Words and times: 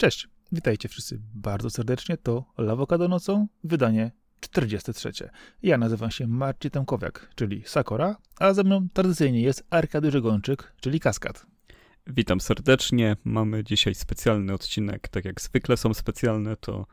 Cześć, 0.00 0.28
witajcie 0.52 0.88
wszyscy 0.88 1.20
bardzo 1.34 1.70
serdecznie. 1.70 2.16
To 2.16 2.44
Lawokado 2.58 3.08
nocą, 3.08 3.46
wydanie 3.64 4.10
43. 4.40 5.12
Ja 5.62 5.78
nazywam 5.78 6.10
się 6.10 6.26
Marcin 6.26 6.70
Temkowiak, 6.70 7.30
czyli 7.34 7.62
Sakora, 7.66 8.16
a 8.38 8.54
ze 8.54 8.64
mną 8.64 8.88
tradycyjnie 8.92 9.40
jest 9.40 9.66
Arkady 9.70 10.10
Żegończyk, 10.10 10.72
czyli 10.80 11.00
Kaskad. 11.00 11.46
Witam 12.06 12.40
serdecznie. 12.40 13.16
Mamy 13.24 13.64
dzisiaj 13.64 13.94
specjalny 13.94 14.52
odcinek. 14.52 15.08
Tak 15.08 15.24
jak 15.24 15.40
zwykle 15.40 15.76
są 15.76 15.94
specjalne, 15.94 16.56
to 16.56 16.86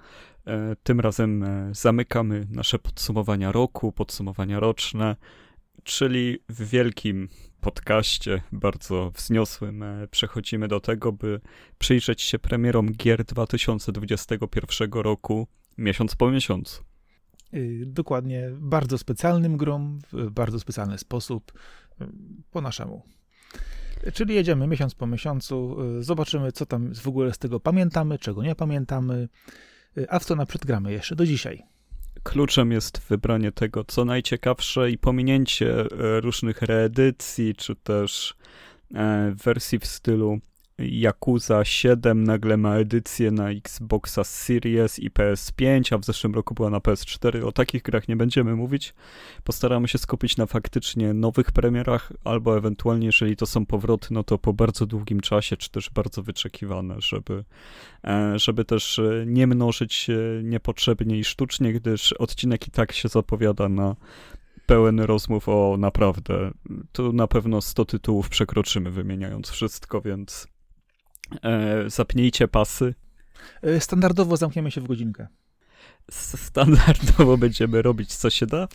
e, 0.45 0.75
tym 0.83 0.99
razem 0.99 1.43
e, 1.43 1.69
zamykamy 1.73 2.47
nasze 2.49 2.79
podsumowania 2.79 3.51
roku, 3.51 3.91
podsumowania 3.91 4.59
roczne, 4.59 5.15
czyli 5.83 6.39
w 6.49 6.69
wielkim 6.69 7.29
podcaście, 7.67 8.41
bardzo 8.51 9.11
wzniosłym, 9.15 9.83
e, 9.83 10.07
przechodzimy 10.07 10.67
do 10.67 10.79
tego, 10.79 11.11
by 11.11 11.41
przyjrzeć 11.77 12.21
się 12.21 12.39
premierom 12.39 12.93
gier 12.93 13.23
2021 13.23 15.01
roku 15.01 15.47
miesiąc 15.77 16.15
po 16.15 16.31
miesiącu. 16.31 16.83
Y, 17.53 17.83
dokładnie, 17.85 18.49
bardzo 18.53 18.97
specjalnym 18.97 19.57
grom, 19.57 19.99
w 20.13 20.29
bardzo 20.29 20.59
specjalny 20.59 20.97
sposób, 20.97 21.51
y, 22.01 22.05
po 22.51 22.61
naszemu. 22.61 23.03
Czyli 24.13 24.35
jedziemy 24.35 24.67
miesiąc 24.67 24.95
po 24.95 25.07
miesiącu, 25.07 25.77
y, 25.99 26.03
zobaczymy, 26.03 26.51
co 26.51 26.65
tam 26.65 26.93
w 26.95 27.07
ogóle 27.07 27.33
z 27.33 27.37
tego 27.37 27.59
pamiętamy, 27.59 28.19
czego 28.19 28.43
nie 28.43 28.55
pamiętamy, 28.55 29.29
a 30.09 30.19
w 30.19 30.25
co 30.25 30.35
naprzód 30.35 30.65
gramy 30.65 30.91
jeszcze 30.91 31.15
do 31.15 31.25
dzisiaj. 31.25 31.63
Kluczem 32.27 32.71
jest 32.71 33.01
wybranie 33.09 33.51
tego, 33.51 33.83
co 33.83 34.05
najciekawsze 34.05 34.91
i 34.91 34.97
pominięcie 34.97 35.79
e, 35.79 35.85
różnych 36.21 36.61
reedycji, 36.61 37.55
czy 37.55 37.75
też 37.75 38.35
e, 38.95 39.33
wersji 39.43 39.79
w 39.79 39.85
stylu 39.85 40.39
Yakuza 40.79 41.65
7 41.65 42.23
nagle 42.23 42.57
ma 42.57 42.75
edycję 42.75 43.31
na 43.31 43.49
Xboxa 43.49 44.23
Series 44.23 44.99
i 44.99 45.11
PS5, 45.11 45.95
a 45.95 45.97
w 45.97 46.05
zeszłym 46.05 46.35
roku 46.35 46.53
była 46.53 46.69
na 46.69 46.79
PS4. 46.79 47.45
O 47.45 47.51
takich 47.51 47.81
grach 47.81 48.07
nie 48.07 48.15
będziemy 48.15 48.55
mówić. 48.55 48.93
Postaramy 49.43 49.87
się 49.87 49.97
skupić 49.97 50.37
na 50.37 50.45
faktycznie 50.45 51.13
nowych 51.13 51.51
premierach, 51.51 52.13
albo 52.23 52.57
ewentualnie, 52.57 53.05
jeżeli 53.05 53.35
to 53.35 53.45
są 53.45 53.65
powroty, 53.65 54.07
no 54.11 54.23
to 54.23 54.37
po 54.37 54.53
bardzo 54.53 54.85
długim 54.85 55.19
czasie, 55.19 55.57
czy 55.57 55.71
też 55.71 55.89
bardzo 55.89 56.23
wyczekiwane, 56.23 56.95
żeby, 56.99 57.43
e, 58.03 58.39
żeby 58.39 58.65
też 58.65 58.99
e, 58.99 59.23
nie 59.27 59.47
mnożyć 59.47 60.07
niepotrzebnie 60.43 61.19
i 61.19 61.23
sztucznie, 61.23 61.73
gdyż 61.73 62.13
odcinek 62.13 62.67
i 62.67 62.71
tak 62.71 62.91
się 62.91 63.09
zapowiada 63.09 63.69
na 63.69 63.95
pełen 64.65 64.99
rozmów 64.99 65.49
o 65.49 65.75
naprawdę. 65.79 66.51
Tu 66.91 67.13
na 67.13 67.27
pewno 67.27 67.61
100 67.61 67.85
tytułów 67.85 68.29
przekroczymy, 68.29 68.91
wymieniając 68.91 69.49
wszystko, 69.49 70.01
więc 70.01 70.47
E, 71.43 71.89
zapnijcie 71.89 72.47
pasy. 72.47 72.93
E, 73.61 73.79
standardowo 73.79 74.37
zamkniemy 74.37 74.71
się 74.71 74.81
w 74.81 74.87
godzinkę. 74.87 75.27
Standardowo 76.11 77.37
będziemy 77.37 77.81
robić 77.81 78.15
co 78.15 78.29
się 78.29 78.45
da. 78.45 78.67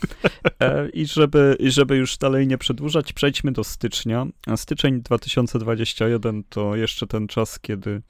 E, 0.60 0.88
I 0.88 1.06
żeby, 1.06 1.56
I 1.60 1.70
żeby 1.70 1.96
już 1.96 2.18
dalej 2.18 2.46
nie 2.46 2.58
przedłużać, 2.58 3.12
przejdźmy 3.12 3.52
do 3.52 3.64
stycznia. 3.64 4.26
A 4.46 4.56
styczeń 4.56 5.02
2021 5.02 6.44
to 6.48 6.76
jeszcze 6.76 7.06
ten 7.06 7.28
czas, 7.28 7.60
kiedy 7.60 8.02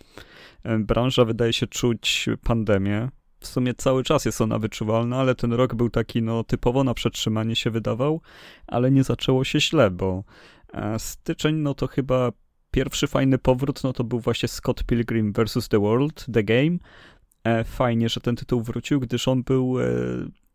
e, 0.63 0.79
branża 0.79 1.25
wydaje 1.25 1.53
się 1.53 1.67
czuć 1.67 2.27
pandemię. 2.45 3.09
W 3.41 3.47
sumie 3.47 3.75
cały 3.75 4.03
czas 4.03 4.25
jest 4.25 4.41
ona 4.41 4.59
wyczuwalna, 4.59 5.17
ale 5.17 5.35
ten 5.35 5.53
rok 5.53 5.75
był 5.75 5.91
taki 5.91 6.23
no, 6.23 6.45
typowo 6.45 6.85
na 6.85 6.95
przetrzymanie 6.95 7.57
się 7.57 7.71
wydawał, 7.71 8.21
ale 8.67 8.91
nie 8.91 9.05
zaczęło 9.05 9.45
się 9.45 9.61
źle, 9.61 9.91
bo 9.91 10.25
e, 10.73 10.99
styczeń 10.99 11.57
no 11.57 11.75
to 11.75 11.87
chyba 11.87 12.33
pierwszy 12.73 13.07
fajny 13.07 13.39
powrót, 13.39 13.85
no 13.85 13.93
to 13.93 14.05
był 14.05 14.21
właśnie 14.21 14.49
Scott 14.49 14.85
Pilgrim 14.85 15.33
vs. 15.33 15.69
The 15.69 15.79
World, 15.79 16.27
The 16.33 16.45
Game. 16.45 16.79
E, 17.45 17.65
fajnie, 17.65 18.09
że 18.09 18.21
ten 18.21 18.37
tytuł 18.37 18.63
wrócił, 18.63 19.01
gdyż 19.01 19.29
on 19.29 19.43
był, 19.43 19.81
e, 19.81 19.85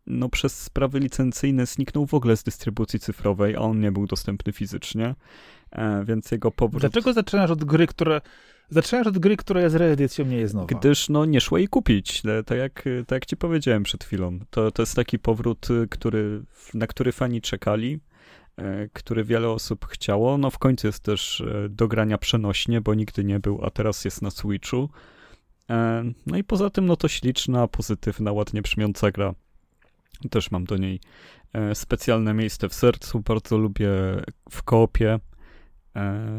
no 0.07 0.29
przez 0.29 0.63
sprawy 0.63 0.99
licencyjne 0.99 1.65
zniknął 1.65 2.05
w 2.05 2.13
ogóle 2.13 2.37
z 2.37 2.43
dystrybucji 2.43 2.99
cyfrowej, 2.99 3.55
a 3.55 3.59
on 3.59 3.79
nie 3.79 3.91
był 3.91 4.07
dostępny 4.07 4.53
fizycznie, 4.53 5.15
e, 5.71 6.05
więc 6.05 6.31
jego 6.31 6.51
powrót... 6.51 6.81
Dlaczego 6.81 7.13
zaczynasz 7.13 7.51
od 7.51 7.63
gry, 7.63 7.87
która... 7.87 8.21
Zaczynasz 8.69 9.07
od 9.07 9.17
gry, 9.17 9.37
która 9.37 9.61
jest 9.61 9.75
reedycją, 9.75 10.25
nie 10.25 10.37
jest 10.37 10.53
nowa. 10.53 10.65
Gdyż 10.65 11.09
no 11.09 11.25
nie 11.25 11.41
szło 11.41 11.57
jej 11.57 11.67
kupić, 11.67 12.21
tak 12.45 12.57
jak, 12.57 12.73
tak 13.07 13.11
jak 13.11 13.25
ci 13.25 13.37
powiedziałem 13.37 13.83
przed 13.83 14.03
chwilą. 14.03 14.39
To, 14.49 14.71
to 14.71 14.81
jest 14.81 14.95
taki 14.95 15.19
powrót, 15.19 15.67
który, 15.89 16.43
na 16.73 16.87
który 16.87 17.11
fani 17.11 17.41
czekali. 17.41 17.99
E, 18.57 18.89
który 18.93 19.23
wiele 19.23 19.49
osób 19.49 19.85
chciało. 19.85 20.37
No 20.37 20.51
w 20.51 20.57
końcu 20.57 20.87
jest 20.87 21.03
też 21.03 21.41
e, 21.41 21.69
do 21.69 21.87
grania 21.87 22.17
przenośnie, 22.17 22.81
bo 22.81 22.93
nigdy 22.93 23.23
nie 23.23 23.39
był, 23.39 23.65
a 23.65 23.69
teraz 23.69 24.05
jest 24.05 24.21
na 24.21 24.31
Switchu. 24.31 24.89
E, 25.69 26.03
no 26.25 26.37
i 26.37 26.43
poza 26.43 26.69
tym, 26.69 26.85
no 26.85 26.95
to 26.95 27.07
śliczna, 27.07 27.67
pozytywna, 27.67 28.31
ładnie 28.31 28.61
brzmiąca 28.61 29.11
gra. 29.11 29.33
Też 30.29 30.51
mam 30.51 30.63
do 30.63 30.77
niej 30.77 30.99
specjalne 31.73 32.33
miejsce 32.33 32.69
w 32.69 32.73
sercu. 32.73 33.19
Bardzo 33.19 33.57
lubię 33.57 33.89
w 34.49 34.63
koopie 34.63 35.19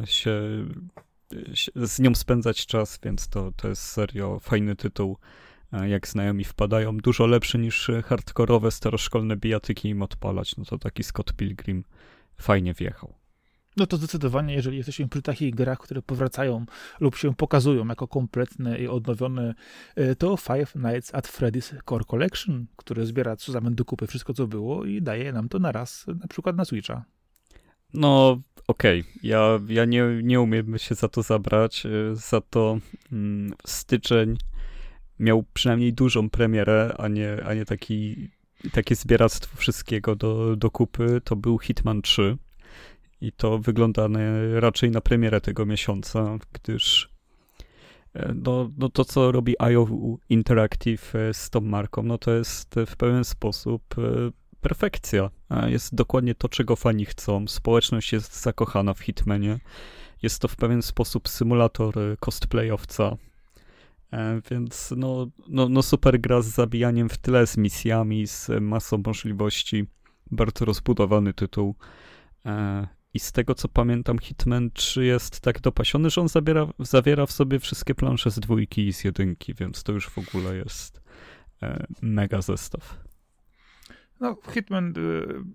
się, 0.05 0.41
się 1.55 1.73
z 1.77 1.99
nią 1.99 2.15
spędzać 2.15 2.67
czas, 2.67 2.99
więc 3.03 3.29
to, 3.29 3.53
to 3.57 3.69
jest 3.69 3.83
serio 3.83 4.39
fajny 4.41 4.77
tytuł 4.77 5.17
jak 5.87 6.09
znajomi 6.09 6.45
wpadają, 6.45 6.97
dużo 6.97 7.27
lepszy 7.27 7.59
niż 7.59 7.91
hardkorowe, 8.05 8.71
staroszkolne 8.71 9.37
bijatyki 9.37 9.89
im 9.89 10.03
odpalać, 10.03 10.57
no 10.57 10.65
to 10.65 10.79
taki 10.79 11.03
Scott 11.03 11.33
Pilgrim 11.33 11.85
fajnie 12.39 12.75
wjechał. 12.75 13.15
No 13.77 13.87
to 13.87 13.97
zdecydowanie, 13.97 14.55
jeżeli 14.55 14.77
jesteśmy 14.77 15.09
przy 15.09 15.23
takich 15.23 15.55
grach, 15.55 15.79
które 15.79 16.03
powracają 16.03 16.67
lub 17.01 17.17
się 17.17 17.35
pokazują 17.35 17.87
jako 17.87 18.09
kompletne 18.09 18.79
i 18.79 18.89
odnowione, 18.89 19.55
e, 19.97 20.15
to 20.15 20.37
Five 20.37 20.75
Nights 20.75 21.15
at 21.15 21.29
Freddy's 21.29 21.75
Core 21.89 22.05
Collection, 22.05 22.67
które 22.77 23.07
zbiera 23.07 23.37
zamian 23.37 23.75
do 23.75 23.85
kupy 23.85 24.07
wszystko, 24.07 24.35
co 24.35 24.47
było 24.47 24.85
i 24.85 25.03
daje 25.03 25.33
nam 25.33 25.49
to 25.49 25.59
na 25.59 25.73
raz, 25.73 26.07
na 26.21 26.27
przykład 26.29 26.57
na 26.57 26.65
Switcha. 26.65 27.05
No, 27.95 28.41
okej. 28.67 29.01
Okay. 29.01 29.13
Ja, 29.23 29.61
ja 29.69 29.85
nie, 29.85 30.05
nie 30.23 30.41
umiem 30.41 30.79
się 30.79 30.95
za 30.95 31.09
to 31.09 31.23
zabrać. 31.23 31.87
E, 31.87 31.91
za 32.17 32.41
to 32.41 32.79
mm, 33.13 33.53
styczeń 33.67 34.37
miał 35.19 35.45
przynajmniej 35.55 35.93
dużą 35.93 36.31
premierę, 36.31 36.95
a 36.99 37.09
nie, 37.09 37.45
a 37.47 37.55
nie 37.55 37.65
taki, 37.65 38.31
takie 38.73 38.95
zbieractwo 38.95 39.57
wszystkiego 39.57 40.17
do, 40.17 40.57
do 40.57 40.71
kupy. 40.71 41.21
To 41.25 41.37
był 41.37 41.59
Hitman 41.59 42.03
3 42.03 42.37
i 43.21 43.33
to 43.33 43.59
wygląda 43.59 44.09
raczej 44.55 44.91
na 44.91 45.01
premierę 45.01 45.41
tego 45.41 45.67
miesiąca, 45.67 46.39
gdyż 46.53 47.09
e, 48.15 48.35
no, 48.35 48.71
no 48.79 48.89
to, 48.89 49.05
co 49.05 49.33
robi 49.33 49.55
IO 49.59 49.87
Interactive 50.29 51.15
e, 51.15 51.35
z 51.35 51.51
tą 51.51 51.61
marką, 51.61 52.03
no 52.03 52.19
to 52.19 52.31
jest 52.31 52.75
w 52.87 52.97
pewien 52.97 53.25
sposób 53.25 53.83
e, 53.99 54.03
perfekcja. 54.61 55.31
Jest 55.67 55.95
dokładnie 55.95 56.35
to, 56.35 56.49
czego 56.49 56.77
fani 56.77 57.05
chcą. 57.05 57.49
Społeczność 57.49 58.13
jest 58.13 58.43
zakochana 58.43 58.95
w 58.95 59.01
Hitmanie. 59.01 59.59
Jest 60.23 60.41
to 60.41 60.49
w 60.49 60.57
pewien 60.57 60.83
sposób 60.83 61.29
symulator 61.29 61.95
cosplayowca, 62.21 63.17
więc 64.51 64.95
no, 64.97 65.27
no, 65.49 65.69
no 65.69 65.83
super 65.83 66.21
gra 66.21 66.43
z 66.43 66.47
zabijaniem 66.47 67.09
w 67.09 67.19
tle, 67.19 67.47
z 67.47 67.57
misjami, 67.57 68.27
z 68.27 68.49
masą 68.61 69.03
możliwości. 69.07 69.87
Bardzo 70.31 70.65
rozbudowany 70.65 71.35
tytuł. 71.35 71.75
E, 72.47 72.89
I 73.15 73.21
z 73.21 73.33
tego 73.33 73.55
co 73.55 73.69
pamiętam, 73.69 74.19
Hitman 74.19 74.71
3 74.71 75.05
jest 75.05 75.41
tak 75.41 75.61
dopasiony, 75.61 76.11
że 76.11 76.21
on 76.21 76.29
zabiera, 76.29 76.67
zawiera 76.79 77.27
w 77.27 77.33
sobie 77.33 77.59
wszystkie 77.59 77.95
plansze 77.95 78.31
z 78.31 78.39
dwójki 78.39 78.87
i 78.87 78.93
z 78.93 79.05
jedynki, 79.05 79.55
więc 79.55 79.83
to 79.83 79.93
już 79.93 80.09
w 80.09 80.19
ogóle 80.19 80.57
jest 80.57 81.01
e, 81.63 81.87
mega 82.03 82.43
zestaw. 82.43 83.01
No, 84.21 84.37
Hitman 84.55 84.95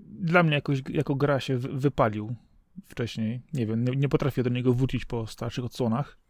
dla 0.10 0.44
mnie 0.44 0.56
jakoś, 0.56 0.82
jako 0.90 1.16
gra 1.16 1.40
się 1.40 1.58
wypalił 1.58 2.36
wcześniej. 2.86 3.42
Nie 3.54 3.66
wiem, 3.66 3.84
nie, 3.84 3.96
nie 3.96 4.10
potrafię 4.10 4.44
do 4.44 4.50
niego 4.50 4.74
wrócić 4.74 5.06
po 5.06 5.28
starszych 5.28 5.66
odsłonach. 5.66 6.23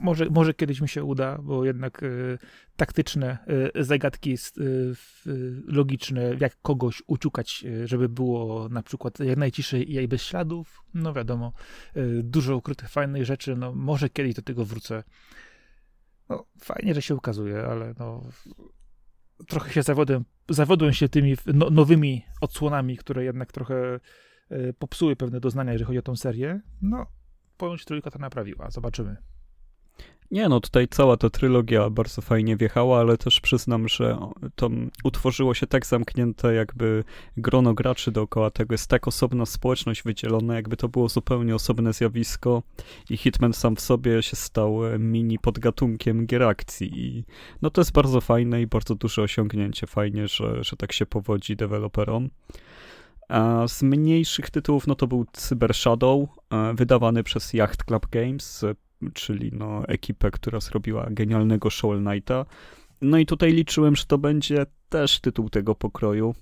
Może, 0.00 0.26
może 0.30 0.54
kiedyś 0.54 0.80
mi 0.80 0.88
się 0.88 1.04
uda, 1.04 1.38
bo 1.42 1.64
jednak 1.64 2.02
y, 2.02 2.38
taktyczne 2.76 3.38
y, 3.76 3.84
zagadki 3.84 4.34
y, 4.34 4.94
logiczne, 5.66 6.36
jak 6.40 6.56
kogoś 6.62 7.02
uciukać, 7.06 7.64
żeby 7.84 8.08
było 8.08 8.68
na 8.68 8.82
przykład 8.82 9.20
jak 9.20 9.36
najciszej 9.36 9.92
i 9.92 10.08
bez 10.08 10.22
śladów, 10.22 10.82
no 10.94 11.12
wiadomo, 11.12 11.52
dużo 12.22 12.56
ukrytych 12.56 12.90
fajnych 12.90 13.24
rzeczy, 13.24 13.56
no 13.56 13.74
może 13.74 14.08
kiedyś 14.08 14.34
do 14.34 14.42
tego 14.42 14.64
wrócę. 14.64 15.04
No, 16.28 16.46
fajnie, 16.60 16.94
że 16.94 17.02
się 17.02 17.14
ukazuje, 17.14 17.64
ale 17.64 17.94
no, 17.98 18.22
trochę 19.48 19.72
się 19.72 19.82
zawodem, 19.82 20.24
zawodłem 20.48 20.92
się 20.92 21.08
tymi 21.08 21.36
no, 21.46 21.70
nowymi 21.70 22.24
odsłonami, 22.40 22.96
które 22.96 23.24
jednak 23.24 23.52
trochę 23.52 24.00
popsuły 24.78 25.16
pewne 25.16 25.40
doznania, 25.40 25.72
jeżeli 25.72 25.86
chodzi 25.86 25.98
o 25.98 26.02
tą 26.02 26.16
serię. 26.16 26.60
No, 26.82 27.06
ponoć 27.58 27.84
trójka 27.84 28.10
to 28.10 28.18
naprawiła. 28.18 28.70
Zobaczymy. 28.70 29.16
Nie, 30.30 30.48
no 30.48 30.60
tutaj 30.60 30.88
cała 30.88 31.16
ta 31.16 31.30
trylogia 31.30 31.90
bardzo 31.90 32.22
fajnie 32.22 32.56
wjechała, 32.56 33.00
ale 33.00 33.18
też 33.18 33.40
przyznam, 33.40 33.88
że 33.88 34.18
to 34.54 34.70
utworzyło 35.04 35.54
się 35.54 35.66
tak 35.66 35.86
zamknięte 35.86 36.54
jakby 36.54 37.04
grono 37.36 37.74
graczy 37.74 38.12
dookoła 38.12 38.50
tego. 38.50 38.74
Jest 38.74 38.90
tak 38.90 39.08
osobna 39.08 39.46
społeczność 39.46 40.02
wydzielona, 40.02 40.54
jakby 40.54 40.76
to 40.76 40.88
było 40.88 41.08
zupełnie 41.08 41.54
osobne 41.54 41.92
zjawisko 41.92 42.62
i 43.10 43.16
Hitman 43.16 43.52
sam 43.52 43.76
w 43.76 43.80
sobie 43.80 44.22
się 44.22 44.36
stał 44.36 44.80
mini 44.98 45.38
podgatunkiem 45.38 46.26
gier 46.26 46.42
akcji 46.42 47.00
i 47.00 47.24
no 47.62 47.70
to 47.70 47.80
jest 47.80 47.92
bardzo 47.92 48.20
fajne 48.20 48.62
i 48.62 48.66
bardzo 48.66 48.94
duże 48.94 49.22
osiągnięcie. 49.22 49.86
Fajnie, 49.86 50.28
że, 50.28 50.64
że 50.64 50.76
tak 50.76 50.92
się 50.92 51.06
powodzi 51.06 51.56
deweloperom. 51.56 52.30
Z 53.66 53.82
mniejszych 53.82 54.50
tytułów, 54.50 54.86
no 54.86 54.94
to 54.94 55.06
był 55.06 55.26
Cyber 55.32 55.74
Shadow, 55.74 56.28
e, 56.50 56.74
wydawany 56.74 57.22
przez 57.22 57.54
Yacht 57.54 57.84
Club 57.84 58.06
Games, 58.06 58.64
czyli 59.14 59.50
no 59.52 59.84
ekipę, 59.88 60.30
która 60.30 60.60
zrobiła 60.60 61.06
genialnego 61.10 61.70
Shovel 61.70 62.04
Knighta. 62.04 62.46
No 63.02 63.18
i 63.18 63.26
tutaj 63.26 63.52
liczyłem, 63.52 63.96
że 63.96 64.04
to 64.04 64.18
będzie 64.18 64.66
też 64.88 65.20
tytuł 65.20 65.50
tego 65.50 65.74
pokroju. 65.74 66.34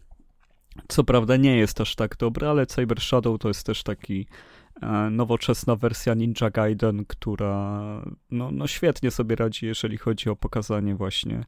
Co 0.88 1.04
prawda 1.04 1.36
nie 1.36 1.56
jest 1.56 1.80
aż 1.80 1.94
tak 1.94 2.16
dobry, 2.16 2.46
ale 2.46 2.66
Cyber 2.66 3.00
Shadow 3.00 3.38
to 3.38 3.48
jest 3.48 3.66
też 3.66 3.82
taki 3.82 4.26
e, 4.82 5.10
nowoczesna 5.10 5.76
wersja 5.76 6.14
Ninja 6.14 6.50
Gaiden, 6.52 7.04
która 7.04 7.82
no, 8.30 8.50
no 8.50 8.66
świetnie 8.66 9.10
sobie 9.10 9.36
radzi, 9.36 9.66
jeżeli 9.66 9.96
chodzi 9.96 10.30
o 10.30 10.36
pokazanie 10.36 10.94
właśnie 10.94 11.44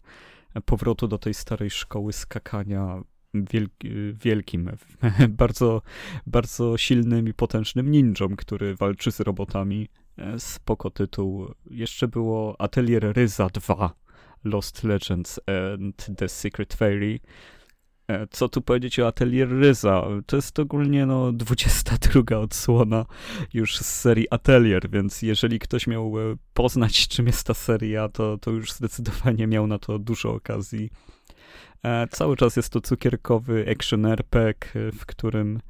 powrotu 0.65 1.09
do 1.09 1.19
tej 1.19 1.35
starej 1.35 1.71
szkoły 1.71 2.13
skakania 2.13 3.03
wielki, 3.35 3.91
wielkim, 4.13 4.71
bardzo, 5.29 5.83
bardzo 6.27 6.79
silnym 6.79 7.29
i 7.29 7.35
potężnym 7.35 7.91
ninją, 7.91 8.37
który 8.37 8.75
walczy 8.75 9.13
z 9.13 9.21
robotami. 9.21 9.89
E, 10.17 10.41
spoko 10.41 10.91
tytuł. 10.91 11.55
Jeszcze 11.71 12.09
było 12.09 12.61
Atelier 12.61 13.13
Ryza 13.17 13.49
2, 13.49 13.95
Lost 14.45 14.85
Legends 14.85 15.41
and 15.75 16.07
The 16.17 16.29
Secret 16.29 16.75
Fairy. 16.75 17.21
E, 18.09 18.27
co 18.27 18.49
tu 18.49 18.63
powiedzieć 18.63 19.01
o 19.01 19.07
Atelier 19.07 19.49
Ryza? 19.49 20.05
To 20.27 20.37
jest 20.37 20.59
ogólnie 20.59 21.07
no 21.07 21.33
22 21.33 22.37
odsłona 22.37 23.07
już 23.55 23.79
z 23.79 23.87
serii 23.87 24.27
Atelier, 24.31 24.91
więc 24.91 25.23
jeżeli 25.23 25.59
ktoś 25.59 25.87
miał 25.87 26.21
e, 26.21 26.37
poznać 26.55 27.09
czym 27.09 27.27
jest 27.27 27.47
ta 27.47 27.55
seria, 27.55 28.09
to, 28.09 28.39
to 28.39 28.51
już 28.51 28.73
zdecydowanie 28.73 29.47
miał 29.47 29.67
na 29.67 29.79
to 29.79 29.99
dużo 29.99 30.35
okazji. 30.35 30.91
Cały 32.11 32.37
czas 32.37 32.57
jest 32.57 32.73
to 32.73 32.81
cukierkowy 32.81 33.67
action 33.71 34.07
RPG, 34.07 34.93
w 34.93 35.07
którym 35.07 35.61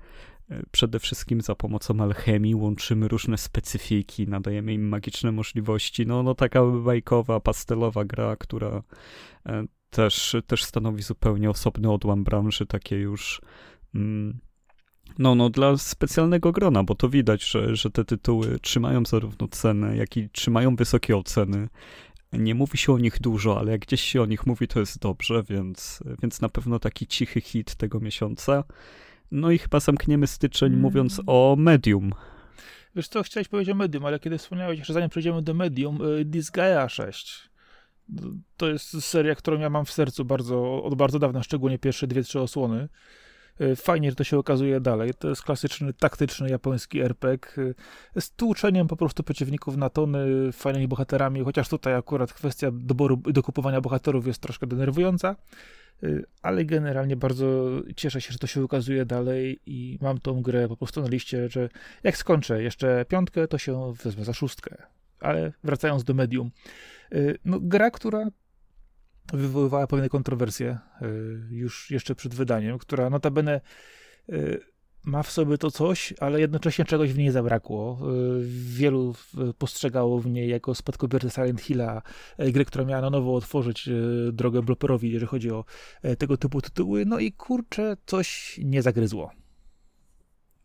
e, 0.50 0.62
przede 0.70 0.98
wszystkim 0.98 1.40
za 1.40 1.54
pomocą 1.54 2.00
alchemii 2.00 2.54
łączymy 2.54 3.08
różne 3.08 3.38
specyfiki, 3.38 4.28
nadajemy 4.28 4.72
im 4.72 4.88
magiczne 4.88 5.32
możliwości. 5.32 6.06
No, 6.06 6.22
no 6.22 6.34
taka 6.34 6.62
bajkowa, 6.64 7.40
pastelowa 7.40 8.04
gra, 8.04 8.36
która 8.36 8.82
e, 9.46 9.64
też, 9.90 10.36
też 10.46 10.64
stanowi 10.64 11.02
zupełnie 11.02 11.50
osobny 11.50 11.92
odłam 11.92 12.24
branży, 12.24 12.66
takie 12.66 12.96
już 12.96 13.40
mm, 13.94 14.38
no, 15.18 15.34
no 15.34 15.50
dla 15.50 15.76
specjalnego 15.76 16.52
grona, 16.52 16.84
bo 16.84 16.94
to 16.94 17.08
widać, 17.08 17.44
że, 17.44 17.76
że 17.76 17.90
te 17.90 18.04
tytuły 18.04 18.58
trzymają 18.58 19.02
zarówno 19.04 19.48
cenę, 19.48 19.96
jak 19.96 20.16
i 20.16 20.30
trzymają 20.30 20.76
wysokie 20.76 21.16
oceny 21.16 21.68
nie 22.32 22.54
mówi 22.54 22.78
się 22.78 22.92
o 22.92 22.98
nich 22.98 23.20
dużo, 23.20 23.58
ale 23.58 23.72
jak 23.72 23.80
gdzieś 23.80 24.00
się 24.00 24.22
o 24.22 24.26
nich 24.26 24.46
mówi, 24.46 24.68
to 24.68 24.80
jest 24.80 24.98
dobrze, 24.98 25.42
więc, 25.48 26.02
więc 26.22 26.40
na 26.40 26.48
pewno 26.48 26.78
taki 26.78 27.06
cichy 27.06 27.40
hit 27.40 27.74
tego 27.74 28.00
miesiąca. 28.00 28.64
No 29.30 29.50
i 29.50 29.58
chyba 29.58 29.80
zamkniemy 29.80 30.26
styczeń 30.26 30.68
mm. 30.68 30.80
mówiąc 30.80 31.20
o 31.26 31.56
Medium. 31.58 32.12
Wiesz 32.96 33.08
co, 33.08 33.22
chciałeś 33.22 33.48
powiedzieć 33.48 33.72
o 33.72 33.76
Medium, 33.76 34.04
ale 34.04 34.20
kiedy 34.20 34.38
wspomniałeś, 34.38 34.80
że 34.86 34.92
zanim 34.92 35.10
przejdziemy 35.10 35.42
do 35.42 35.54
Medium, 35.54 36.02
y, 36.02 36.24
Disgaea 36.24 36.88
6. 36.88 37.50
To 38.56 38.68
jest 38.68 39.02
seria, 39.02 39.34
którą 39.34 39.60
ja 39.60 39.70
mam 39.70 39.84
w 39.84 39.92
sercu 39.92 40.24
bardzo, 40.24 40.82
od 40.82 40.94
bardzo 40.94 41.18
dawna, 41.18 41.42
szczególnie 41.42 41.78
pierwsze 41.78 42.06
dwie, 42.06 42.22
trzy 42.22 42.40
osłony. 42.40 42.88
Y, 43.60 43.76
fajnie, 43.76 44.10
że 44.10 44.16
to 44.16 44.24
się 44.24 44.38
okazuje 44.38 44.80
dalej. 44.80 45.14
To 45.18 45.28
jest 45.28 45.42
klasyczny, 45.42 45.92
taktyczny 45.92 46.50
japoński 46.50 47.00
RPG 47.00 47.62
y, 48.16 48.20
z 48.20 48.30
tłuczeniem 48.30 48.86
po 48.86 48.96
prostu 48.96 49.22
przeciwników 49.22 49.76
na 49.76 49.90
tony, 49.90 50.52
fajnymi 50.52 50.88
bohaterami, 50.88 51.44
chociaż 51.44 51.68
tutaj 51.68 51.94
akurat 51.94 52.32
kwestia 52.32 52.70
doboru, 52.72 53.16
dokupowania 53.16 53.80
bohaterów 53.80 54.26
jest 54.26 54.42
troszkę 54.42 54.66
denerwująca, 54.66 55.36
y, 56.02 56.24
ale 56.42 56.64
generalnie 56.64 57.16
bardzo 57.16 57.70
cieszę 57.96 58.20
się, 58.20 58.32
że 58.32 58.38
to 58.38 58.46
się 58.46 58.64
ukazuje 58.64 59.04
dalej 59.04 59.60
i 59.66 59.98
mam 60.00 60.18
tą 60.18 60.42
grę 60.42 60.68
po 60.68 60.76
prostu 60.76 61.02
na 61.02 61.08
liście, 61.08 61.48
że 61.48 61.68
jak 62.02 62.16
skończę 62.16 62.62
jeszcze 62.62 63.04
piątkę, 63.08 63.48
to 63.48 63.58
się 63.58 63.92
wezmę 64.04 64.24
za 64.24 64.32
szóstkę. 64.32 64.76
Ale 65.20 65.52
wracając 65.64 66.04
do 66.04 66.14
medium, 66.14 66.50
no 67.44 67.58
gra, 67.60 67.90
która 67.90 68.26
wywoływała 69.32 69.86
pewne 69.86 70.08
kontrowersje 70.08 70.78
y, 71.02 71.06
już 71.50 71.90
jeszcze 71.90 72.14
przed 72.14 72.34
wydaniem, 72.34 72.78
która 72.78 73.10
notabene 73.10 73.60
y, 74.28 74.60
ma 75.04 75.22
w 75.22 75.30
sobie 75.30 75.58
to 75.58 75.70
coś, 75.70 76.14
ale 76.20 76.40
jednocześnie 76.40 76.84
czegoś 76.84 77.12
w 77.12 77.18
niej 77.18 77.30
zabrakło. 77.30 77.98
Y, 78.38 78.44
wielu 78.48 79.14
postrzegało 79.58 80.20
w 80.20 80.26
niej 80.26 80.48
jako 80.48 80.74
spadkobiercę 80.74 81.30
Silent 81.30 81.60
Hilla, 81.60 82.02
grę, 82.38 82.64
która 82.64 82.84
miała 82.84 83.02
na 83.02 83.10
nowo 83.10 83.34
otworzyć 83.34 83.88
drogę 84.32 84.62
bloperowi, 84.62 85.10
jeżeli 85.10 85.26
chodzi 85.26 85.50
o 85.50 85.64
tego 86.18 86.36
typu 86.36 86.60
tytuły, 86.60 87.04
no 87.06 87.18
i 87.18 87.32
kurczę, 87.32 87.96
coś 88.06 88.60
nie 88.64 88.82
zagryzło. 88.82 89.30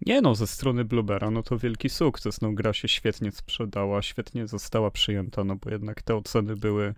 Nie 0.06 0.22
no, 0.22 0.36
ze 0.36 0.48
strony 0.48 0.86
Bluebera, 0.86 1.32
no 1.32 1.44
to 1.44 1.58
wielki 1.58 1.90
sukces. 1.90 2.42
No 2.42 2.52
gra 2.52 2.74
się 2.74 2.88
świetnie 2.88 3.32
sprzedała, 3.32 4.02
świetnie 4.02 4.48
została 4.48 4.92
przyjęta, 4.92 5.44
no 5.44 5.56
bo 5.56 5.70
jednak 5.70 6.02
te 6.02 6.16
oceny 6.16 6.56
były 6.56 6.94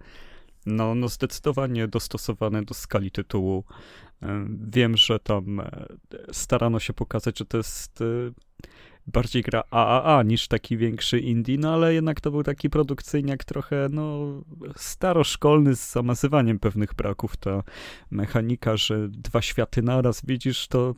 no, 0.65 0.95
no 0.95 1.07
zdecydowanie 1.07 1.87
dostosowane 1.87 2.63
do 2.63 2.73
skali 2.73 3.11
tytułu. 3.11 3.63
E, 4.21 4.45
wiem, 4.67 4.97
że 4.97 5.19
tam 5.19 5.59
e, 5.59 5.85
starano 6.31 6.79
się 6.79 6.93
pokazać, 6.93 7.39
że 7.39 7.45
to 7.45 7.57
jest 7.57 8.01
e, 8.01 8.05
bardziej 9.07 9.41
gra 9.41 9.63
AAA 9.71 10.23
niż 10.23 10.47
taki 10.47 10.77
większy 10.77 11.19
indie, 11.19 11.57
no 11.57 11.73
ale 11.73 11.93
jednak 11.93 12.21
to 12.21 12.31
był 12.31 12.43
taki 12.43 12.69
produkcyjniak 12.69 13.43
trochę, 13.43 13.87
no, 13.91 14.19
staroszkolny 14.75 15.75
z 15.75 15.91
zamazywaniem 15.91 16.59
pewnych 16.59 16.93
braków. 16.93 17.37
Ta 17.37 17.63
mechanika, 18.11 18.77
że 18.77 19.09
dwa 19.09 19.41
światy 19.41 19.81
naraz 19.81 20.25
widzisz, 20.25 20.67
to 20.67 20.95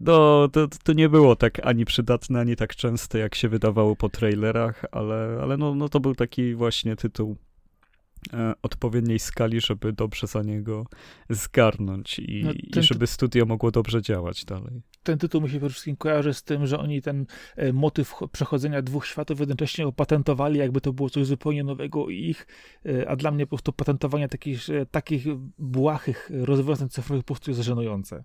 no, 0.00 0.48
to, 0.48 0.68
to 0.84 0.92
nie 0.92 1.08
było 1.08 1.36
tak 1.36 1.66
ani 1.66 1.84
przydatne, 1.84 2.40
ani 2.40 2.56
tak 2.56 2.76
częste, 2.76 3.18
jak 3.18 3.34
się 3.34 3.48
wydawało 3.48 3.96
po 3.96 4.08
trailerach, 4.08 4.84
ale, 4.92 5.38
ale 5.42 5.56
no, 5.56 5.74
no 5.74 5.88
to 5.88 6.00
był 6.00 6.14
taki 6.14 6.54
właśnie 6.54 6.96
tytuł 6.96 7.36
odpowiedniej 8.62 9.18
skali, 9.18 9.60
żeby 9.60 9.92
dobrze 9.92 10.26
za 10.26 10.42
niego 10.42 10.86
zgarnąć 11.30 12.18
i, 12.18 12.42
no, 12.44 12.52
i 12.52 12.82
żeby 12.82 13.06
studio 13.06 13.46
mogło 13.46 13.70
dobrze 13.70 14.02
działać 14.02 14.44
dalej. 14.44 14.82
Ten 15.02 15.18
tytuł 15.18 15.40
mi 15.40 15.48
się 15.48 15.58
przede 15.58 15.70
wszystkim 15.70 15.96
kojarzy 15.96 16.34
z 16.34 16.42
tym, 16.42 16.66
że 16.66 16.78
oni 16.78 17.02
ten 17.02 17.26
e, 17.56 17.72
motyw 17.72 18.14
przechodzenia 18.32 18.82
dwóch 18.82 19.06
światów 19.06 19.40
jednocześnie 19.40 19.86
opatentowali, 19.86 20.58
jakby 20.58 20.80
to 20.80 20.92
było 20.92 21.10
coś 21.10 21.26
zupełnie 21.26 21.64
nowego 21.64 22.08
i 22.08 22.24
ich, 22.24 22.46
e, 22.86 23.08
a 23.08 23.16
dla 23.16 23.30
mnie 23.30 23.46
po 23.46 23.50
prostu 23.50 23.72
patentowanie 23.72 24.28
takich, 24.28 24.66
takich 24.90 25.24
błahych 25.58 26.30
rozwiązań 26.34 26.88
cyfrowych 26.88 27.24
po 27.24 27.34
prostu 27.34 27.50
jest 27.50 27.60
żenujące. 27.60 28.24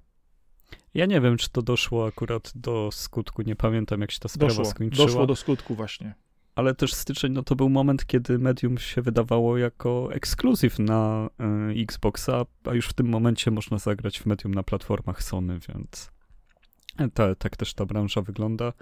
Ja 0.94 1.06
nie 1.06 1.22
wiem, 1.22 1.38
czy 1.38 1.50
to 1.50 1.62
doszło 1.62 2.08
akurat 2.08 2.52
do 2.56 2.90
skutku, 2.92 3.42
nie 3.42 3.56
pamiętam 3.56 4.02
jak 4.02 4.12
się 4.12 4.20
ta 4.20 4.30
sprawa 4.30 4.50
doszło, 4.50 4.66
skończyła. 4.66 5.08
Doszło 5.08 5.28
do 5.28 5.36
skutku 5.36 5.76
właśnie 5.76 6.16
ale 6.56 6.76
też 6.76 6.94
styczeń 6.94 7.34
no 7.34 7.44
to 7.44 7.56
był 7.56 7.70
moment, 7.70 8.06
kiedy 8.06 8.40
Medium 8.40 8.78
się 8.78 9.02
wydawało 9.02 9.58
jako 9.58 10.14
ekskluzyw 10.14 10.80
na 10.80 11.30
y, 11.72 11.82
Xboxa, 11.82 12.46
a 12.66 12.74
już 12.74 12.88
w 12.88 12.94
tym 12.94 13.10
momencie 13.10 13.52
można 13.52 13.78
zagrać 13.78 14.20
w 14.20 14.26
Medium 14.26 14.54
na 14.54 14.64
platformach 14.64 15.24
Sony, 15.24 15.60
więc 15.70 16.12
ta, 17.14 17.36
tak 17.36 17.58
też 17.58 17.74
ta 17.74 17.86
branża 17.86 18.22
wygląda. 18.22 18.74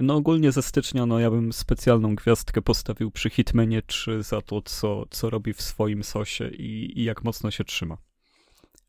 No 0.00 0.14
ogólnie 0.14 0.52
ze 0.52 0.62
stycznia, 0.62 1.06
no 1.06 1.18
ja 1.18 1.30
bym 1.30 1.52
specjalną 1.52 2.14
gwiazdkę 2.14 2.62
postawił 2.62 3.10
przy 3.10 3.30
Hitmanie 3.30 3.82
3 3.82 4.22
za 4.22 4.40
to, 4.40 4.62
co, 4.62 5.06
co 5.10 5.30
robi 5.30 5.52
w 5.52 5.62
swoim 5.62 6.04
sosie 6.04 6.48
i, 6.48 7.00
i 7.00 7.04
jak 7.04 7.24
mocno 7.24 7.50
się 7.50 7.64
trzyma. 7.64 7.98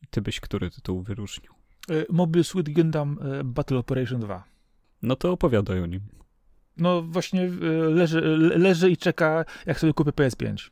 Ty 0.09 0.21
byś 0.21 0.39
który 0.39 0.71
tytuł 0.71 1.03
wyróżnił? 1.03 1.53
E, 1.89 2.05
Mobile 2.09 2.43
Suit 2.43 2.73
Gundam 2.73 3.19
e, 3.21 3.43
Battle 3.43 3.77
Operation 3.77 4.19
2. 4.19 4.43
No 5.01 5.15
to 5.15 5.31
opowiadaj 5.31 5.81
o 5.81 5.85
nim 5.85 6.01
no 6.77 7.01
właśnie 7.01 7.41
e, 7.41 7.49
leży, 7.89 8.21
leży 8.57 8.89
i 8.91 8.97
czeka, 8.97 9.45
jak 9.65 9.79
sobie 9.79 9.93
kupię 9.93 10.11
PS5. 10.11 10.69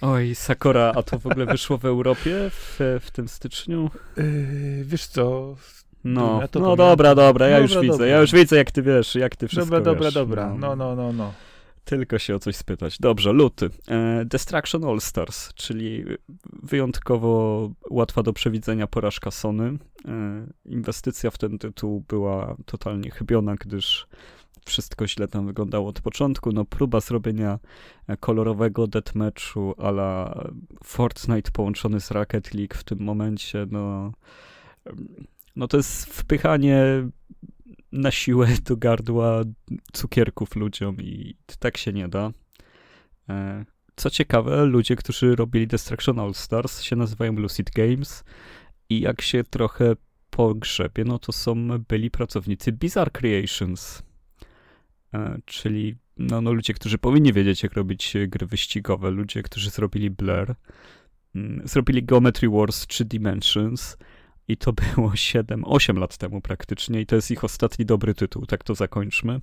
Oj, 0.00 0.34
Sakura, 0.34 0.92
a 0.96 1.02
to 1.02 1.18
w 1.18 1.26
ogóle 1.26 1.46
wyszło 1.46 1.78
w 1.78 1.84
Europie 1.84 2.50
w, 2.50 2.98
w 3.00 3.10
tym 3.10 3.28
styczniu? 3.28 3.90
Yy, 4.16 4.84
wiesz 4.84 5.06
co? 5.06 5.56
No, 6.04 6.40
ja 6.40 6.48
no 6.60 6.76
dobra, 6.76 7.14
dobra, 7.14 7.48
ja 7.48 7.60
dobra, 7.60 7.62
już 7.62 7.74
dobra. 7.74 7.92
widzę, 7.92 8.08
ja 8.08 8.20
już 8.20 8.32
widzę, 8.32 8.56
jak 8.56 8.70
ty 8.70 8.82
wiesz, 8.82 9.14
jak 9.14 9.36
ty 9.36 9.48
wszystko 9.48 9.76
Dobra, 9.76 9.92
dobra, 9.92 10.04
wiesz. 10.04 10.14
dobra, 10.14 10.54
no, 10.58 10.76
no, 10.76 10.96
no, 10.96 11.12
no. 11.12 11.32
Tylko 11.84 12.18
się 12.18 12.34
o 12.34 12.38
coś 12.38 12.56
spytać. 12.56 12.98
Dobrze, 12.98 13.32
luty. 13.32 13.70
E, 13.88 14.24
Destruction 14.24 14.84
All 14.84 15.00
Stars, 15.00 15.54
czyli 15.54 16.04
wyjątkowo 16.62 17.70
łatwa 17.90 18.22
do 18.22 18.32
przewidzenia 18.32 18.86
porażka 18.86 19.30
Sony. 19.30 19.78
E, 20.08 20.46
inwestycja 20.64 21.30
w 21.30 21.38
ten 21.38 21.58
tytuł 21.58 22.04
była 22.08 22.56
totalnie 22.66 23.10
chybiona, 23.10 23.54
gdyż 23.54 24.06
wszystko 24.64 25.06
źle 25.06 25.28
tam 25.28 25.46
wyglądało 25.46 25.88
od 25.88 26.00
początku. 26.00 26.52
No 26.52 26.64
próba 26.64 27.00
zrobienia 27.00 27.58
kolorowego 28.20 28.86
deathmatchu 28.86 29.74
a 29.78 29.88
la 29.88 30.44
Fortnite 30.84 31.50
połączony 31.50 32.00
z 32.00 32.10
Rocket 32.10 32.54
League 32.54 32.74
w 32.74 32.84
tym 32.84 32.98
momencie, 33.00 33.66
no, 33.70 34.12
no 35.56 35.68
to 35.68 35.76
jest 35.76 36.06
wpychanie 36.06 37.08
na 37.92 38.10
siłę 38.10 38.48
do 38.68 38.76
gardła 38.76 39.42
cukierków 39.92 40.56
ludziom 40.56 40.96
i 40.96 41.36
tak 41.58 41.76
się 41.76 41.92
nie 41.92 42.08
da. 42.08 42.32
E, 43.28 43.64
co 43.96 44.10
ciekawe, 44.10 44.64
ludzie, 44.64 44.96
którzy 44.96 45.36
robili 45.36 45.66
Destruction 45.66 46.18
All 46.18 46.34
Stars 46.34 46.82
się 46.82 46.96
nazywają 46.96 47.32
Lucid 47.32 47.70
Games 47.70 48.24
i 48.88 49.00
jak 49.00 49.22
się 49.22 49.44
trochę 49.44 49.96
pogrzebie, 50.30 51.04
no 51.04 51.18
to 51.18 51.32
są 51.32 51.68
byli 51.88 52.10
pracownicy 52.10 52.72
Bizarre 52.72 53.10
Creations, 53.10 54.02
e, 55.14 55.38
czyli 55.44 55.96
no, 56.16 56.40
no 56.40 56.52
ludzie, 56.52 56.74
którzy 56.74 56.98
powinni 56.98 57.32
wiedzieć, 57.32 57.62
jak 57.62 57.72
robić 57.72 58.14
gry 58.28 58.46
wyścigowe, 58.46 59.10
ludzie, 59.10 59.42
którzy 59.42 59.70
zrobili 59.70 60.10
Blur, 60.10 60.54
mm, 61.34 61.62
zrobili 61.64 62.02
Geometry 62.02 62.50
Wars 62.50 62.86
3 62.86 63.04
Dimensions 63.04 63.96
i 64.52 64.56
to 64.56 64.72
było 64.72 65.08
7-8 65.08 65.98
lat 65.98 66.16
temu 66.16 66.40
praktycznie 66.40 67.00
i 67.00 67.06
to 67.06 67.16
jest 67.16 67.30
ich 67.30 67.44
ostatni 67.44 67.86
dobry 67.86 68.14
tytuł, 68.14 68.46
tak 68.46 68.64
to 68.64 68.74
zakończmy. 68.74 69.40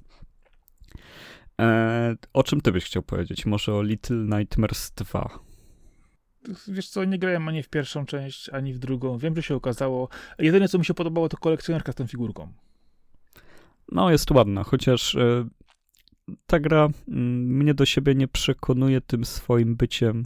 E, 1.62 2.16
o 2.34 2.44
czym 2.44 2.62
ty 2.62 2.72
byś 2.72 2.86
chciał 2.86 3.04
powiedzieć? 3.04 3.46
Może 3.46 3.74
o 3.74 3.82
Little 3.82 4.18
Nightmares 4.38 4.92
2? 4.96 5.40
Wiesz 6.68 6.90
co, 6.90 7.06
nie 7.06 7.20
grałem 7.20 7.48
ani 7.48 7.64
w 7.64 7.70
pierwszą 7.70 8.06
część, 8.06 8.50
ani 8.50 8.74
w 8.74 8.80
drugą. 8.80 9.18
Wiem, 9.18 9.36
że 9.36 9.44
się 9.44 9.56
okazało. 9.56 10.10
Jedyne, 10.40 10.68
co 10.68 10.78
mi 10.78 10.86
się 10.86 10.94
podobało, 10.94 11.30
to 11.30 11.38
kolekcjonerka 11.38 11.92
z 11.92 11.96
tą 11.96 12.08
figurką. 12.08 12.54
No, 13.92 14.12
jest 14.12 14.32
ładna, 14.32 14.64
chociaż 14.64 15.16
y, 15.16 15.46
ta 16.46 16.60
gra 16.60 16.88
y, 16.88 17.12
mnie 17.12 17.74
do 17.74 17.86
siebie 17.86 18.16
nie 18.16 18.28
przekonuje 18.28 19.02
tym 19.02 19.26
swoim 19.26 19.76
byciem 19.76 20.26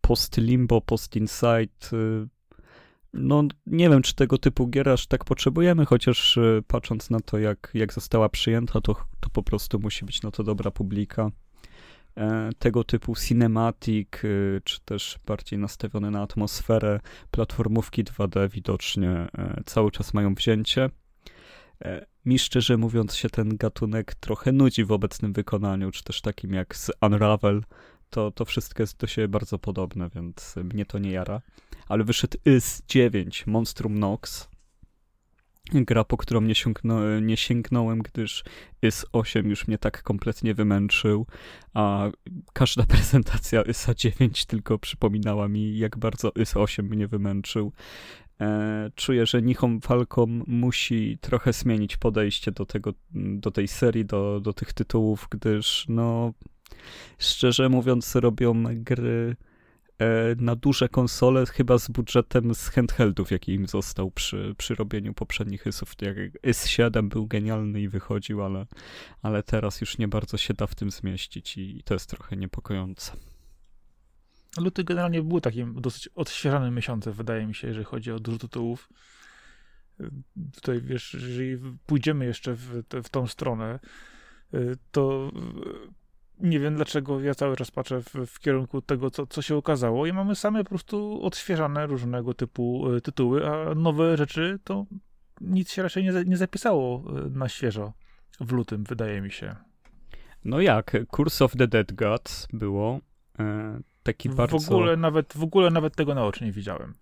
post-limbo, 0.00 0.80
post-inside. 0.80 1.92
Y, 1.92 2.28
no, 3.12 3.42
nie 3.66 3.90
wiem, 3.90 4.02
czy 4.02 4.14
tego 4.14 4.38
typu 4.38 4.68
gier 4.68 4.88
aż 4.88 5.06
tak 5.06 5.24
potrzebujemy, 5.24 5.86
chociaż 5.86 6.38
patrząc 6.66 7.10
na 7.10 7.20
to, 7.20 7.38
jak, 7.38 7.70
jak 7.74 7.92
została 7.92 8.28
przyjęta, 8.28 8.80
to, 8.80 8.96
to 9.20 9.30
po 9.32 9.42
prostu 9.42 9.78
musi 9.78 10.04
być 10.04 10.22
na 10.22 10.30
to 10.30 10.42
dobra 10.42 10.70
publika. 10.70 11.30
E, 12.16 12.50
tego 12.58 12.84
typu 12.84 13.14
cinematic, 13.14 14.08
y, 14.24 14.60
czy 14.64 14.80
też 14.80 15.18
bardziej 15.26 15.58
nastawione 15.58 16.10
na 16.10 16.22
atmosferę, 16.22 17.00
platformówki 17.30 18.04
2D 18.04 18.50
widocznie 18.50 19.10
e, 19.10 19.62
cały 19.66 19.90
czas 19.90 20.14
mają 20.14 20.34
wzięcie. 20.34 20.90
E, 21.84 22.06
mi 22.24 22.38
szczerze 22.38 22.76
mówiąc 22.76 23.14
się 23.14 23.30
ten 23.30 23.56
gatunek 23.56 24.14
trochę 24.14 24.52
nudzi 24.52 24.84
w 24.84 24.92
obecnym 24.92 25.32
wykonaniu, 25.32 25.90
czy 25.90 26.04
też 26.04 26.20
takim 26.20 26.54
jak 26.54 26.76
z 26.76 26.90
Unravel, 27.02 27.62
to, 28.10 28.30
to 28.30 28.44
wszystko 28.44 28.82
jest 28.82 28.96
do 28.96 29.06
siebie 29.06 29.28
bardzo 29.28 29.58
podobne, 29.58 30.10
więc 30.14 30.54
mnie 30.74 30.86
to 30.86 30.98
nie 30.98 31.10
jara. 31.10 31.40
Ale 31.88 32.04
wyszedł 32.04 32.38
IS 32.44 32.82
9, 32.88 33.46
Monstrum 33.46 33.98
Nox, 33.98 34.48
gra, 35.72 36.04
po 36.04 36.16
którą 36.16 36.40
nie, 36.40 36.54
sięgno, 36.54 37.20
nie 37.20 37.36
sięgnąłem, 37.36 37.98
gdyż 37.98 38.44
IS 38.82 39.06
8 39.12 39.50
już 39.50 39.68
mnie 39.68 39.78
tak 39.78 40.02
kompletnie 40.02 40.54
wymęczył, 40.54 41.26
a 41.74 42.10
każda 42.52 42.86
prezentacja 42.96 43.62
ISA 43.62 43.94
9 43.94 44.46
tylko 44.46 44.78
przypominała 44.78 45.48
mi, 45.48 45.78
jak 45.78 45.98
bardzo 45.98 46.32
IS 46.36 46.56
8 46.56 46.86
mnie 46.86 47.08
wymęczył. 47.08 47.72
E, 48.40 48.90
czuję, 48.94 49.26
że 49.26 49.42
Nihon 49.42 49.80
Falcom 49.80 50.44
musi 50.46 51.18
trochę 51.20 51.52
zmienić 51.52 51.96
podejście 51.96 52.52
do 52.52 52.66
tego, 52.66 52.92
do 53.14 53.50
tej 53.50 53.68
serii, 53.68 54.04
do, 54.04 54.40
do 54.40 54.52
tych 54.52 54.72
tytułów, 54.72 55.28
gdyż 55.30 55.86
no 55.88 56.32
szczerze 57.18 57.68
mówiąc 57.68 58.14
robią 58.14 58.64
gry 58.74 59.36
E, 60.00 60.34
na 60.38 60.56
duże 60.56 60.88
konsole, 60.88 61.46
chyba 61.46 61.78
z 61.78 61.88
budżetem 61.88 62.54
z 62.54 62.68
handheldów, 62.68 63.30
jaki 63.30 63.52
im 63.52 63.66
został 63.66 64.10
przy, 64.10 64.54
przy 64.58 64.74
robieniu 64.74 65.14
poprzednich 65.14 65.66
IS-ów. 65.66 65.94
IS-7 66.42 67.08
był 67.08 67.26
genialny 67.26 67.80
i 67.80 67.88
wychodził, 67.88 68.42
ale, 68.42 68.66
ale 69.22 69.42
teraz 69.42 69.80
już 69.80 69.98
nie 69.98 70.08
bardzo 70.08 70.36
się 70.36 70.54
da 70.54 70.66
w 70.66 70.74
tym 70.74 70.90
zmieścić 70.90 71.58
i 71.58 71.82
to 71.84 71.94
jest 71.94 72.10
trochę 72.10 72.36
niepokojące. 72.36 73.12
Luty 74.58 74.84
generalnie 74.84 75.22
był 75.22 75.40
takim 75.40 75.80
dosyć 75.80 76.08
odświeżanym 76.08 76.74
miesiącem, 76.74 77.12
wydaje 77.12 77.46
mi 77.46 77.54
się, 77.54 77.68
jeżeli 77.68 77.84
chodzi 77.84 78.12
o 78.12 78.20
dużo 78.20 78.38
tytułów. 78.38 78.88
Tutaj, 80.54 80.80
wiesz, 80.82 81.14
jeżeli 81.14 81.58
pójdziemy 81.86 82.24
jeszcze 82.24 82.54
w, 82.54 82.82
w 83.04 83.08
tą 83.08 83.26
stronę, 83.26 83.80
y, 84.54 84.76
to 84.90 85.32
nie 86.42 86.60
wiem 86.60 86.74
dlaczego 86.74 87.20
ja 87.20 87.34
cały 87.34 87.56
czas 87.56 87.70
patrzę 87.70 88.02
w, 88.02 88.14
w, 88.26 88.38
kierunku 88.38 88.82
tego, 88.82 89.10
co, 89.10 89.26
co 89.26 89.42
się 89.42 89.56
okazało 89.56 90.06
i 90.06 90.12
mamy 90.12 90.34
same 90.34 90.64
po 90.64 90.70
prostu 90.70 91.22
odświeżane 91.22 91.86
różnego 91.86 92.34
typu 92.34 92.92
y, 92.94 93.00
tytuły, 93.00 93.48
a 93.50 93.74
nowe 93.74 94.16
rzeczy 94.16 94.58
to 94.64 94.86
nic 95.40 95.72
się 95.72 95.82
raczej 95.82 96.04
nie, 96.04 96.12
nie 96.26 96.36
zapisało 96.36 97.04
y, 97.26 97.30
na 97.30 97.48
świeżo 97.48 97.92
w 98.40 98.52
lutym, 98.52 98.84
wydaje 98.84 99.20
mi 99.20 99.30
się. 99.30 99.56
No 100.44 100.60
jak, 100.60 100.96
Curse 101.10 101.44
of 101.44 101.52
the 101.56 101.68
Dead 101.68 101.92
Gods 101.92 102.48
było 102.52 103.00
e, 103.38 103.80
taki 104.02 104.28
bardzo... 104.28 104.58
W 104.58 104.70
ogóle, 104.70 104.96
nawet, 104.96 105.32
w 105.36 105.42
ogóle 105.42 105.70
nawet 105.70 105.96
tego 105.96 106.14
na 106.14 106.24
oczy 106.24 106.44
nie 106.44 106.52
widziałem. 106.52 106.94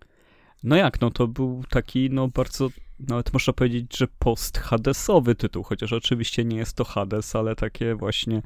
No 0.63 0.75
jak, 0.75 1.01
no 1.01 1.11
to 1.11 1.27
był 1.27 1.63
taki, 1.69 2.09
no 2.09 2.27
bardzo, 2.27 2.69
nawet 2.99 3.33
można 3.33 3.53
powiedzieć, 3.53 3.97
że 3.97 4.07
post-Hadesowy 4.19 5.35
tytuł, 5.35 5.63
chociaż 5.63 5.93
oczywiście 5.93 6.45
nie 6.45 6.57
jest 6.57 6.75
to 6.75 6.83
Hades, 6.83 7.35
ale 7.35 7.55
takie 7.55 7.95
właśnie 7.95 8.37
e, 8.37 8.41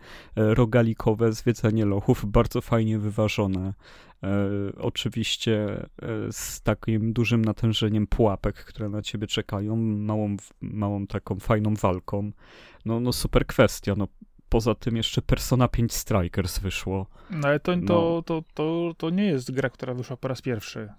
rogalikowe 0.53 1.34
zwiedzanie 1.34 1.86
lochów, 1.86 2.25
bardzo 2.25 2.62
fajnie 2.62 3.00
wyważone. 3.00 3.74
E, 4.24 4.50
oczywiście 4.77 5.86
e, 6.01 6.32
z 6.32 6.62
takim 6.62 7.13
dużym 7.13 7.46
natężeniem 7.46 8.08
pułapek, 8.08 8.55
które 8.55 8.89
na 8.89 9.01
ciebie 9.01 9.27
czekają, 9.27 9.75
małą, 9.75 10.36
małą 10.62 11.08
taką 11.08 11.39
fajną 11.39 11.74
walką. 11.75 12.32
No, 12.86 13.00
no 13.00 13.13
super 13.13 13.46
kwestia, 13.46 13.93
no 13.98 14.08
poza 14.50 14.75
tym 14.75 14.98
jeszcze 14.98 15.22
Persona 15.22 15.67
5 15.67 15.93
Strikers 15.93 16.60
wyszło. 16.60 17.08
No 17.29 17.48
ale 17.48 17.60
to, 17.60 17.75
no. 17.75 17.88
to, 17.88 18.24
to, 18.25 18.43
to, 18.53 18.93
to 18.98 19.10
nie 19.10 19.25
jest 19.25 19.51
gra, 19.51 19.70
która 19.70 19.93
wyszła 19.93 20.17
po 20.17 20.27
raz 20.27 20.41
pierwszy. 20.41 20.89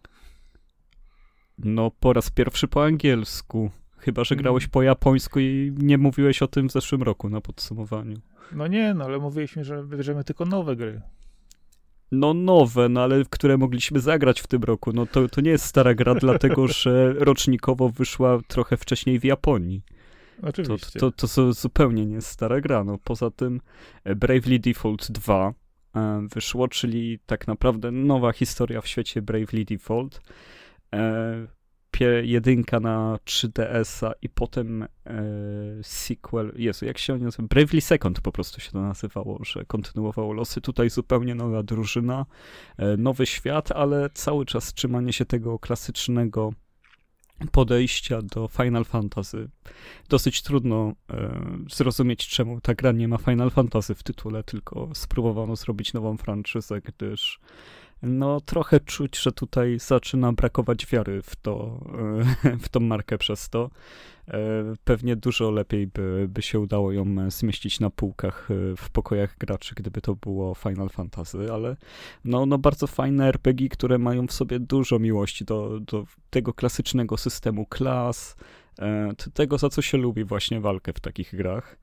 No, 1.59 1.91
po 2.01 2.13
raz 2.13 2.31
pierwszy 2.31 2.69
po 2.69 2.85
angielsku. 2.85 3.71
Chyba, 3.99 4.25
że 4.25 4.37
grałeś 4.37 4.67
po 4.67 4.83
japońsku 4.83 5.41
i 5.41 5.73
nie 5.79 5.99
mówiłeś 5.99 6.43
o 6.43 6.49
tym 6.49 6.69
w 6.69 6.73
zeszłym 6.73 7.03
roku 7.03 7.29
na 7.29 7.41
podsumowaniu. 7.41 8.17
No 8.53 8.67
nie, 8.67 8.95
no 8.95 9.05
ale 9.05 9.19
mówiliśmy, 9.19 9.65
że 9.65 9.83
wybierzemy 9.83 10.25
tylko 10.25 10.45
nowe 10.45 10.77
gry. 10.77 11.01
No 12.13 12.35
nowe, 12.35 12.89
no 12.89 13.03
ale 13.03 13.25
które 13.31 13.59
mogliśmy 13.59 14.01
zagrać 14.01 14.41
w 14.41 14.47
tym 14.47 14.63
roku. 14.63 14.93
No 14.93 15.07
to, 15.07 15.29
to 15.29 15.41
nie 15.41 15.51
jest 15.51 15.65
stara 15.65 15.95
gra, 15.95 16.15
dlatego 16.27 16.69
że 16.69 17.13
rocznikowo 17.13 17.89
wyszła 17.89 18.41
trochę 18.49 18.77
wcześniej 18.77 19.21
w 19.21 19.25
Japonii. 19.25 19.83
Oczywiście. 20.43 21.01
To, 21.01 21.13
to, 21.13 21.29
to 21.29 21.53
zupełnie 21.53 22.07
nie 22.07 22.15
jest 22.15 22.29
stara 22.29 22.61
gra. 22.61 22.85
No, 22.85 22.99
poza 23.05 23.31
tym 23.31 23.61
e, 24.05 24.15
Bravely 24.15 24.59
Default 24.59 25.13
2 25.13 25.55
e, 25.97 26.27
wyszło, 26.35 26.69
czyli 26.69 27.19
tak 27.27 27.47
naprawdę 27.47 27.91
nowa 27.91 28.33
historia 28.33 28.81
w 28.81 28.87
świecie 28.87 29.23
Bravely 29.23 29.65
Default 29.65 30.21
jedynka 32.23 32.81
na 32.81 33.19
3DS-a 33.25 34.13
i 34.23 34.29
potem 34.29 34.83
e, 34.83 34.89
sequel, 35.83 36.53
Jezu, 36.57 36.87
jak 36.87 36.99
się 36.99 37.15
on 37.15 37.23
nazywa? 37.23 37.49
Bravely 37.49 37.81
Second 37.81 38.21
po 38.21 38.33
prostu 38.33 38.61
się 38.61 38.71
to 38.71 38.81
nazywało, 38.81 39.45
że 39.45 39.65
kontynuowało 39.65 40.33
losy. 40.33 40.61
Tutaj 40.61 40.91
zupełnie 40.91 41.35
nowa 41.35 41.63
drużyna, 41.63 42.27
e, 42.77 42.97
nowy 42.97 43.27
świat, 43.27 43.73
ale 43.73 44.11
cały 44.15 44.47
czas 44.47 44.75
trzymanie 44.75 45.13
się 45.13 45.25
tego 45.25 45.59
klasycznego 45.59 46.53
podejścia 47.53 48.23
do 48.23 48.49
Final 48.49 48.85
Fantasy. 48.85 49.49
Dosyć 50.09 50.43
trudno 50.43 50.93
e, 51.11 51.41
zrozumieć, 51.71 52.29
czemu 52.29 52.61
ta 52.61 52.75
gra 52.75 52.93
nie 52.93 53.09
ma 53.09 53.19
Final 53.19 53.51
Fantasy 53.51 53.95
w 53.95 54.03
tytule, 54.03 54.43
tylko 54.43 54.89
spróbowano 54.95 55.57
zrobić 55.57 55.93
nową 55.93 56.17
franczyzę, 56.17 56.81
gdyż 56.81 57.41
no 58.03 58.41
trochę 58.41 58.81
czuć, 58.81 59.19
że 59.19 59.33
tutaj 59.33 59.79
zaczyna 59.79 60.33
brakować 60.33 60.87
wiary 60.87 61.23
w 61.23 61.37
to, 61.37 61.81
e, 62.45 62.57
w 62.65 62.69
tą 62.69 62.81
markę 62.81 63.19
przez 63.19 63.49
to. 63.49 63.71
E, 64.29 64.39
pewnie 64.85 65.17
dużo 65.17 65.51
lepiej 65.51 65.87
by, 65.87 66.27
by 66.29 66.43
się 66.43 66.61
udało 66.61 66.93
ją 66.93 67.31
zmieścić 67.31 67.81
na 67.81 67.91
półkach 67.91 68.49
e, 68.51 68.77
w 68.77 68.91
pokojach 68.91 69.39
graczy, 69.39 69.75
gdyby 69.75 70.01
to 70.01 70.15
było 70.15 70.55
Final 70.55 70.89
Fantasy, 70.89 71.53
ale 71.53 71.77
no, 72.25 72.47
no 72.47 72.59
bardzo 72.59 72.87
fajne 72.87 73.29
RPG, 73.29 73.69
które 73.69 73.99
mają 73.99 74.27
w 74.27 74.33
sobie 74.33 74.61
dużo 74.61 74.99
miłości 74.99 75.45
do, 75.45 75.81
do 75.81 76.05
tego 76.31 76.53
klasycznego 76.53 77.17
systemu 77.17 77.67
klas, 77.67 78.37
tego 79.35 79.59
za 79.59 79.69
co 79.69 79.83
się 79.83 79.99
lubi 79.99 80.25
właśnie 80.25 80.61
walkę 80.61 80.93
w 80.93 81.01
takich 81.01 81.37
grach. 81.37 81.77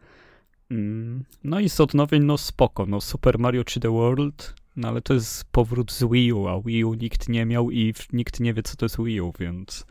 Mm, 0.71 1.23
no 1.43 1.59
i 1.59 1.69
z 1.69 1.81
odnowień, 1.81 2.23
no 2.23 2.37
spoko, 2.37 2.85
no 2.85 3.01
Super 3.01 3.39
Mario 3.39 3.61
3D 3.61 3.91
World 3.91 4.60
no 4.75 4.87
ale 4.87 5.01
to 5.01 5.13
jest 5.13 5.43
powrót 5.51 5.91
z 5.91 6.03
Wii 6.03 6.33
U, 6.33 6.47
a 6.47 6.61
Wii 6.61 6.85
U 6.85 6.93
nikt 6.93 7.29
nie 7.29 7.45
miał 7.45 7.71
i 7.71 7.93
nikt 8.13 8.39
nie 8.39 8.53
wie, 8.53 8.63
co 8.63 8.75
to 8.75 8.85
jest 8.85 8.97
Wii 9.03 9.21
U, 9.21 9.33
więc 9.39 9.85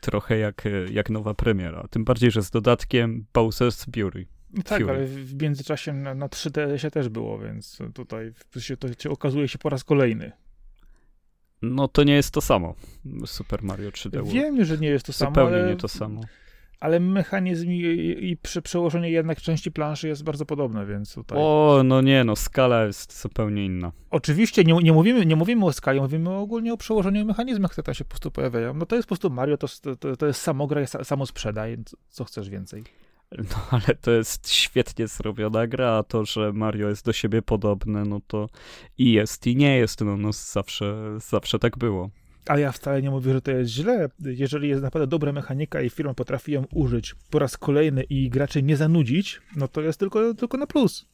trochę 0.00 0.38
jak, 0.38 0.64
jak 0.92 1.10
nowa 1.10 1.34
premiera. 1.34 1.86
Tym 1.90 2.04
bardziej, 2.04 2.30
że 2.30 2.42
z 2.42 2.50
dodatkiem 2.50 3.26
Bowser's 3.34 4.02
Fury. 4.02 4.26
Tak, 4.64 4.82
Fury. 4.82 4.94
ale 4.94 5.06
w 5.06 5.42
międzyczasie 5.42 5.92
na, 5.92 6.14
na 6.14 6.28
3DS 6.28 6.90
też 6.90 7.08
było, 7.08 7.38
więc 7.38 7.78
tutaj 7.94 8.32
się, 8.58 8.76
to 8.76 8.88
się 8.98 9.10
okazuje 9.10 9.48
się 9.48 9.58
po 9.58 9.68
raz 9.68 9.84
kolejny. 9.84 10.32
No 11.62 11.88
to 11.88 12.04
nie 12.04 12.14
jest 12.14 12.30
to 12.30 12.40
samo. 12.40 12.74
Super 13.26 13.62
Mario 13.62 13.90
3D 13.90 14.12
World. 14.12 14.32
Wiem, 14.32 14.64
że 14.64 14.78
nie 14.78 14.88
jest 14.88 15.06
to 15.06 15.12
samo, 15.12 15.30
Zupełnie 15.30 15.56
ale... 15.56 15.70
nie 15.70 15.76
to 15.76 15.88
samo 15.88 16.20
ale 16.80 17.00
mechanizm 17.00 17.70
i, 17.70 18.16
i 18.20 18.36
przy 18.36 18.62
przełożeniu 18.62 19.08
jednak 19.08 19.40
części 19.40 19.72
planszy 19.72 20.08
jest 20.08 20.24
bardzo 20.24 20.46
podobne, 20.46 20.86
więc 20.86 21.14
tutaj... 21.14 21.38
O, 21.40 21.82
no 21.84 22.00
nie, 22.00 22.24
no 22.24 22.36
skala 22.36 22.84
jest 22.84 23.20
zupełnie 23.20 23.64
inna. 23.64 23.92
Oczywiście, 24.10 24.64
nie, 24.64 24.74
nie, 24.74 24.92
mówimy, 24.92 25.26
nie 25.26 25.36
mówimy 25.36 25.64
o 25.64 25.72
skali, 25.72 26.00
mówimy 26.00 26.30
ogólnie 26.30 26.72
o 26.72 26.76
przełożeniu 26.76 27.20
i 27.20 27.24
mechanizmach, 27.24 27.70
które 27.70 27.82
tam 27.82 27.94
się 27.94 28.04
po 28.04 28.10
prostu 28.10 28.30
pojawiają. 28.30 28.74
No 28.74 28.86
to 28.86 28.96
jest 28.96 29.06
po 29.06 29.14
prostu 29.14 29.30
Mario, 29.30 29.56
to, 29.56 29.66
to, 30.00 30.16
to 30.16 30.26
jest 30.26 30.40
samogra, 30.40 30.86
samo 30.86 31.26
sprzedaj, 31.26 31.76
co 32.08 32.24
chcesz 32.24 32.50
więcej. 32.50 32.84
No 33.38 33.66
ale 33.70 33.96
to 34.00 34.10
jest 34.10 34.50
świetnie 34.52 35.08
zrobiona 35.08 35.66
gra, 35.66 35.90
a 35.90 36.02
to, 36.02 36.24
że 36.24 36.52
Mario 36.52 36.88
jest 36.88 37.04
do 37.04 37.12
siebie 37.12 37.42
podobne, 37.42 38.04
no 38.04 38.20
to 38.26 38.48
i 38.98 39.12
jest, 39.12 39.46
i 39.46 39.56
nie 39.56 39.76
jest, 39.76 40.00
no, 40.00 40.16
no 40.16 40.32
zawsze, 40.32 41.18
zawsze 41.28 41.58
tak 41.58 41.78
było. 41.78 42.10
A 42.50 42.58
ja 42.58 42.72
wcale 42.72 43.02
nie 43.02 43.10
mówię, 43.10 43.32
że 43.32 43.42
to 43.42 43.50
jest 43.50 43.70
źle. 43.70 44.08
Jeżeli 44.20 44.68
jest 44.68 44.82
naprawdę 44.82 45.06
dobra 45.06 45.32
mechanika 45.32 45.82
i 45.82 45.90
firma 45.90 46.14
potrafi 46.14 46.52
ją 46.52 46.64
użyć 46.72 47.14
po 47.30 47.38
raz 47.38 47.56
kolejny 47.56 48.02
i 48.02 48.30
graczy 48.30 48.62
nie 48.62 48.76
zanudzić, 48.76 49.40
no 49.56 49.68
to 49.68 49.80
jest 49.80 50.00
tylko, 50.00 50.34
tylko 50.34 50.58
na 50.58 50.66
plus. 50.66 51.06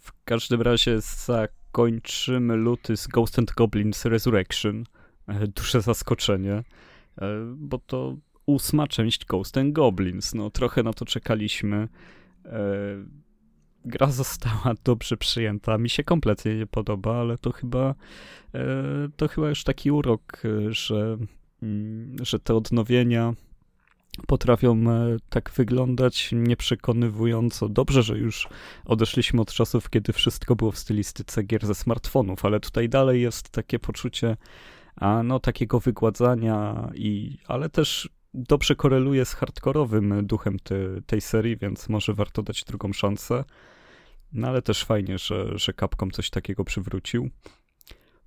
W 0.00 0.12
każdym 0.24 0.62
razie 0.62 1.00
zakończymy 1.00 2.56
luty 2.56 2.96
z 2.96 3.06
Ghost 3.06 3.38
and 3.38 3.52
Goblins 3.52 4.04
Resurrection. 4.04 4.84
E, 5.26 5.46
duże 5.46 5.80
zaskoczenie, 5.82 6.52
e, 6.52 6.64
bo 7.56 7.78
to 7.78 8.16
ósma 8.46 8.86
część 8.86 9.24
Ghost 9.24 9.58
and 9.58 9.72
Goblins. 9.72 10.34
No 10.34 10.50
trochę 10.50 10.82
na 10.82 10.92
to 10.92 11.04
czekaliśmy. 11.04 11.88
Gra 13.88 14.06
została 14.06 14.74
dobrze 14.84 15.16
przyjęta. 15.16 15.78
Mi 15.78 15.90
się 15.90 16.04
kompletnie 16.04 16.54
nie 16.54 16.66
podoba, 16.66 17.16
ale 17.16 17.38
to 17.38 17.52
chyba 17.52 17.94
e, 18.54 18.64
to 19.16 19.28
chyba 19.28 19.48
już 19.48 19.64
taki 19.64 19.90
urok, 19.90 20.42
e, 20.44 20.72
że, 20.72 21.16
mm, 21.62 22.16
że 22.22 22.38
te 22.38 22.54
odnowienia 22.54 23.34
potrafią 24.26 24.90
e, 24.90 25.16
tak 25.28 25.50
wyglądać 25.50 26.30
nieprzekonywująco. 26.32 27.68
Dobrze, 27.68 28.02
że 28.02 28.18
już 28.18 28.48
odeszliśmy 28.84 29.40
od 29.40 29.52
czasów, 29.52 29.90
kiedy 29.90 30.12
wszystko 30.12 30.56
było 30.56 30.72
w 30.72 30.78
stylistyce 30.78 31.42
gier 31.42 31.66
ze 31.66 31.74
smartfonów, 31.74 32.44
ale 32.44 32.60
tutaj 32.60 32.88
dalej 32.88 33.22
jest 33.22 33.50
takie 33.50 33.78
poczucie 33.78 34.36
a 35.00 35.22
no 35.22 35.40
takiego 35.40 35.80
wygładzania 35.80 36.90
i 36.94 37.38
ale 37.46 37.68
też 37.68 38.08
dobrze 38.34 38.76
koreluje 38.76 39.24
z 39.24 39.34
hardkorowym 39.34 40.26
duchem 40.26 40.58
te, 40.58 40.76
tej 41.06 41.20
serii, 41.20 41.56
więc 41.56 41.88
może 41.88 42.14
warto 42.14 42.42
dać 42.42 42.64
drugą 42.64 42.92
szansę. 42.92 43.44
No 44.32 44.48
ale 44.48 44.62
też 44.62 44.84
fajnie, 44.84 45.18
że, 45.18 45.58
że 45.58 45.72
Capcom 45.72 46.10
coś 46.10 46.30
takiego 46.30 46.64
przywrócił. 46.64 47.30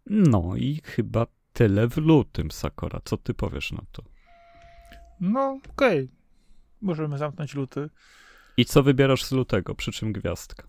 No 0.06 0.54
i 0.56 0.82
chyba 0.84 1.28
tyle 1.54 1.88
w 1.88 1.98
lutym, 1.98 2.52
Sakora. 2.52 3.02
Co 3.06 3.18
ty 3.18 3.34
powiesz 3.34 3.72
na 3.72 3.84
to? 3.92 4.04
No, 5.20 5.60
okej. 5.74 6.04
Okay. 6.04 6.08
Możemy 6.82 7.18
zamknąć 7.18 7.56
luty. 7.56 7.90
I 8.58 8.66
co 8.66 8.84
wybierasz 8.84 9.26
z 9.26 9.32
lutego? 9.32 9.76
Przy 9.76 9.92
czym 9.92 10.14
gwiazdka? 10.14 10.64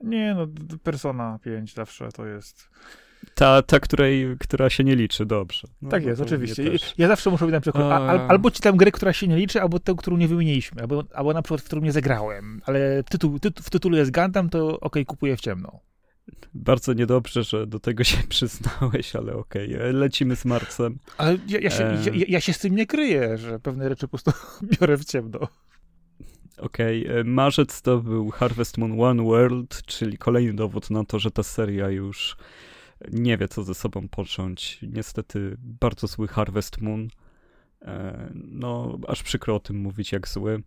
Nie, 0.00 0.34
no, 0.34 0.46
Persona 0.82 1.38
5 1.42 1.74
zawsze 1.74 2.12
to 2.12 2.26
jest 2.26 2.70
ta, 3.34 3.62
ta 3.62 3.80
której, 3.80 4.36
która 4.40 4.70
się 4.70 4.84
nie 4.84 4.96
liczy, 4.96 5.26
dobrze. 5.26 5.68
No, 5.82 5.90
tak 5.90 6.04
jest, 6.04 6.20
oczywiście. 6.20 6.62
Ja 6.98 7.08
zawsze 7.08 7.30
muszę 7.30 7.44
być 7.44 7.52
na 7.52 7.60
przykład, 7.60 7.84
a... 7.84 8.08
al, 8.08 8.20
albo 8.28 8.50
czytam 8.50 8.76
grę, 8.76 8.90
która 8.92 9.12
się 9.12 9.28
nie 9.28 9.36
liczy, 9.36 9.60
albo 9.62 9.78
tę, 9.78 9.94
którą 9.98 10.16
nie 10.16 10.28
wymieniliśmy, 10.28 10.80
albo, 10.80 11.04
albo 11.14 11.32
na 11.32 11.42
przykład, 11.42 11.60
w 11.60 11.64
którą 11.64 11.82
nie 11.82 11.92
zagrałem, 11.92 12.60
ale 12.64 13.02
tytuł, 13.02 13.38
tytuł, 13.38 13.64
w 13.64 13.70
tytule 13.70 13.98
jest 13.98 14.10
Gundam, 14.10 14.48
to 14.48 14.66
okej, 14.66 14.78
okay, 14.80 15.04
kupuję 15.04 15.36
w 15.36 15.40
ciemno. 15.40 15.80
Bardzo 16.54 16.92
niedobrze, 16.92 17.42
że 17.42 17.66
do 17.66 17.80
tego 17.80 18.04
się 18.04 18.16
przyznałeś, 18.28 19.16
ale 19.16 19.34
okej, 19.34 19.74
okay. 19.74 19.92
lecimy 19.92 20.36
z 20.36 20.44
Marcem. 20.44 20.98
Ale 21.18 21.38
ja, 21.48 21.60
ja, 21.60 21.70
się, 21.70 21.84
e... 21.84 21.98
ja, 22.14 22.24
ja, 22.28 22.40
się 22.40 22.52
z 22.52 22.58
tym 22.58 22.76
nie 22.76 22.86
kryję, 22.86 23.38
że 23.38 23.60
pewne 23.60 23.88
rzeczy 23.88 24.08
po 24.08 24.18
prostu 24.18 24.32
biorę 24.80 24.96
w 24.96 25.04
ciemno. 25.04 25.48
Okej, 26.58 27.06
okay. 27.06 27.20
E, 27.20 27.24
marzec 27.24 27.82
to 27.82 27.98
był 27.98 28.30
Harvest 28.30 28.78
Moon 28.78 29.00
One 29.00 29.22
World, 29.22 29.82
czyli 29.86 30.18
kolejny 30.18 30.54
dowód 30.54 30.90
na 30.90 31.04
to, 31.04 31.18
że 31.18 31.30
ta 31.30 31.42
seria 31.42 31.90
już 31.90 32.36
nie 33.12 33.38
wie, 33.38 33.48
co 33.48 33.62
ze 33.62 33.74
sobą 33.74 34.08
począć. 34.08 34.78
Niestety 34.82 35.56
bardzo 35.58 36.06
zły 36.06 36.28
Harvest 36.28 36.80
Moon. 36.80 37.08
E, 37.82 38.30
no, 38.34 38.98
aż 39.08 39.22
przykro 39.22 39.54
o 39.56 39.60
tym 39.60 39.76
mówić, 39.76 40.12
jak 40.12 40.28
zły. 40.28 40.62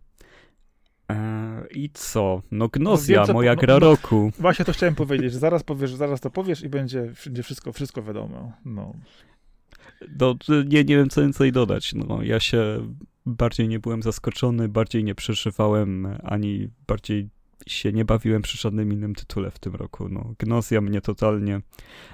E, 1.10 1.66
I 1.70 1.90
co? 1.94 2.42
No 2.50 2.68
Gnozja, 2.68 3.24
no, 3.28 3.32
moja 3.32 3.54
no, 3.54 3.60
gra 3.60 3.74
no, 3.74 3.80
roku. 3.80 4.32
Właśnie 4.38 4.64
to 4.64 4.72
chciałem 4.72 4.94
powiedzieć, 4.94 5.34
zaraz 5.34 5.62
powiesz, 5.62 5.94
zaraz 5.94 6.20
to 6.20 6.30
powiesz 6.30 6.62
i 6.62 6.68
będzie, 6.68 7.12
będzie 7.24 7.42
wszystko, 7.42 7.72
wszystko 7.72 8.02
wiadomo. 8.02 8.52
No. 8.64 8.94
No, 10.18 10.34
nie, 10.48 10.84
nie 10.84 10.96
wiem, 10.96 11.10
co 11.10 11.20
więcej 11.20 11.52
dodać. 11.52 11.94
No, 11.94 12.22
ja 12.22 12.40
się 12.40 12.88
bardziej 13.26 13.68
nie 13.68 13.78
byłem 13.78 14.02
zaskoczony, 14.02 14.68
bardziej 14.68 15.04
nie 15.04 15.14
przeżywałem, 15.14 16.08
ani 16.22 16.68
bardziej 16.86 17.28
się 17.72 17.92
nie 17.92 18.04
bawiłem 18.04 18.42
przy 18.42 18.58
żadnym 18.58 18.92
innym 18.92 19.14
tytule 19.14 19.50
w 19.50 19.58
tym 19.58 19.74
roku. 19.74 20.08
No, 20.08 20.34
Gnozja 20.38 20.80
mnie 20.80 21.00
totalnie 21.00 21.60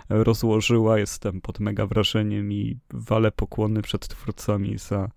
rozłożyła, 0.09 0.99
jestem 0.99 1.41
pod 1.41 1.61
mega 1.61 1.87
wrażeniem 1.87 2.53
i 2.53 2.79
walę 2.91 3.33
pokłony 3.33 3.83
przed 3.83 4.09
twórcami 4.09 4.79
za 4.79 5.11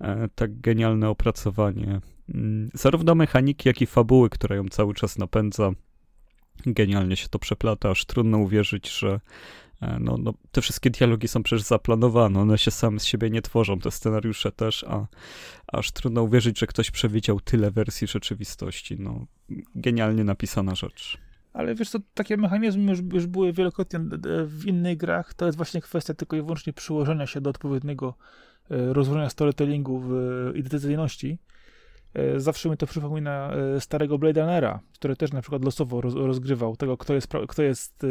e, 0.00 0.28
tak 0.34 0.60
genialne 0.60 1.08
opracowanie 1.08 2.00
mm, 2.34 2.70
zarówno 2.74 3.14
mechaniki, 3.14 3.68
jak 3.68 3.82
i 3.82 3.86
fabuły, 3.86 4.30
która 4.30 4.56
ją 4.56 4.68
cały 4.68 4.94
czas 4.94 5.18
napędza. 5.18 5.70
Genialnie 6.66 7.16
się 7.16 7.28
to 7.28 7.38
przeplata, 7.38 7.90
aż 7.90 8.04
trudno 8.04 8.38
uwierzyć, 8.38 8.98
że 8.98 9.20
no, 9.80 10.16
no, 10.18 10.34
te 10.52 10.60
wszystkie 10.60 10.90
dialogi 10.90 11.28
są 11.28 11.42
przecież 11.42 11.62
zaplanowane, 11.62 12.40
one 12.40 12.58
się 12.58 12.70
same 12.70 13.00
z 13.00 13.04
siebie 13.04 13.30
nie 13.30 13.42
tworzą, 13.42 13.78
te 13.78 13.90
scenariusze 13.90 14.52
też, 14.52 14.84
a 14.84 15.06
aż 15.66 15.90
trudno 15.90 16.22
uwierzyć, 16.22 16.58
że 16.58 16.66
ktoś 16.66 16.90
przewidział 16.90 17.40
tyle 17.40 17.70
wersji 17.70 18.06
rzeczywistości. 18.06 18.96
No, 18.98 19.26
genialnie 19.74 20.24
napisana 20.24 20.74
rzecz. 20.74 21.18
Ale 21.52 21.74
wiesz 21.74 21.90
co, 21.90 21.98
takie 22.14 22.36
mechanizmy 22.36 22.90
już, 22.90 23.00
już 23.12 23.26
były 23.26 23.52
wielokrotnie 23.52 24.00
w 24.46 24.66
innych 24.66 24.96
grach, 24.96 25.34
to 25.34 25.46
jest 25.46 25.56
właśnie 25.56 25.80
kwestia 25.80 26.14
tylko 26.14 26.36
i 26.36 26.42
wyłącznie 26.42 26.72
przyłożenia 26.72 27.26
się 27.26 27.40
do 27.40 27.50
odpowiedniego 27.50 28.14
e, 28.70 28.92
rozwoju 28.92 29.30
storytellingu 29.30 30.00
w 30.00 30.12
i 30.54 30.62
decyzyjności. 30.62 31.38
E, 31.52 31.55
zawsze 32.36 32.68
mi 32.68 32.76
to 32.76 32.86
przypomina 32.86 33.52
e, 33.52 33.80
starego 33.80 34.18
Blade 34.18 34.40
Runnera, 34.40 34.80
który 34.94 35.16
też 35.16 35.32
na 35.32 35.40
przykład 35.40 35.64
losowo 35.64 36.00
roz, 36.00 36.14
rozgrywał 36.14 36.76
tego, 36.76 36.96
kto 36.96 37.14
jest, 37.14 37.32
kto 37.48 37.62
jest 37.62 38.04
e, 38.04 38.08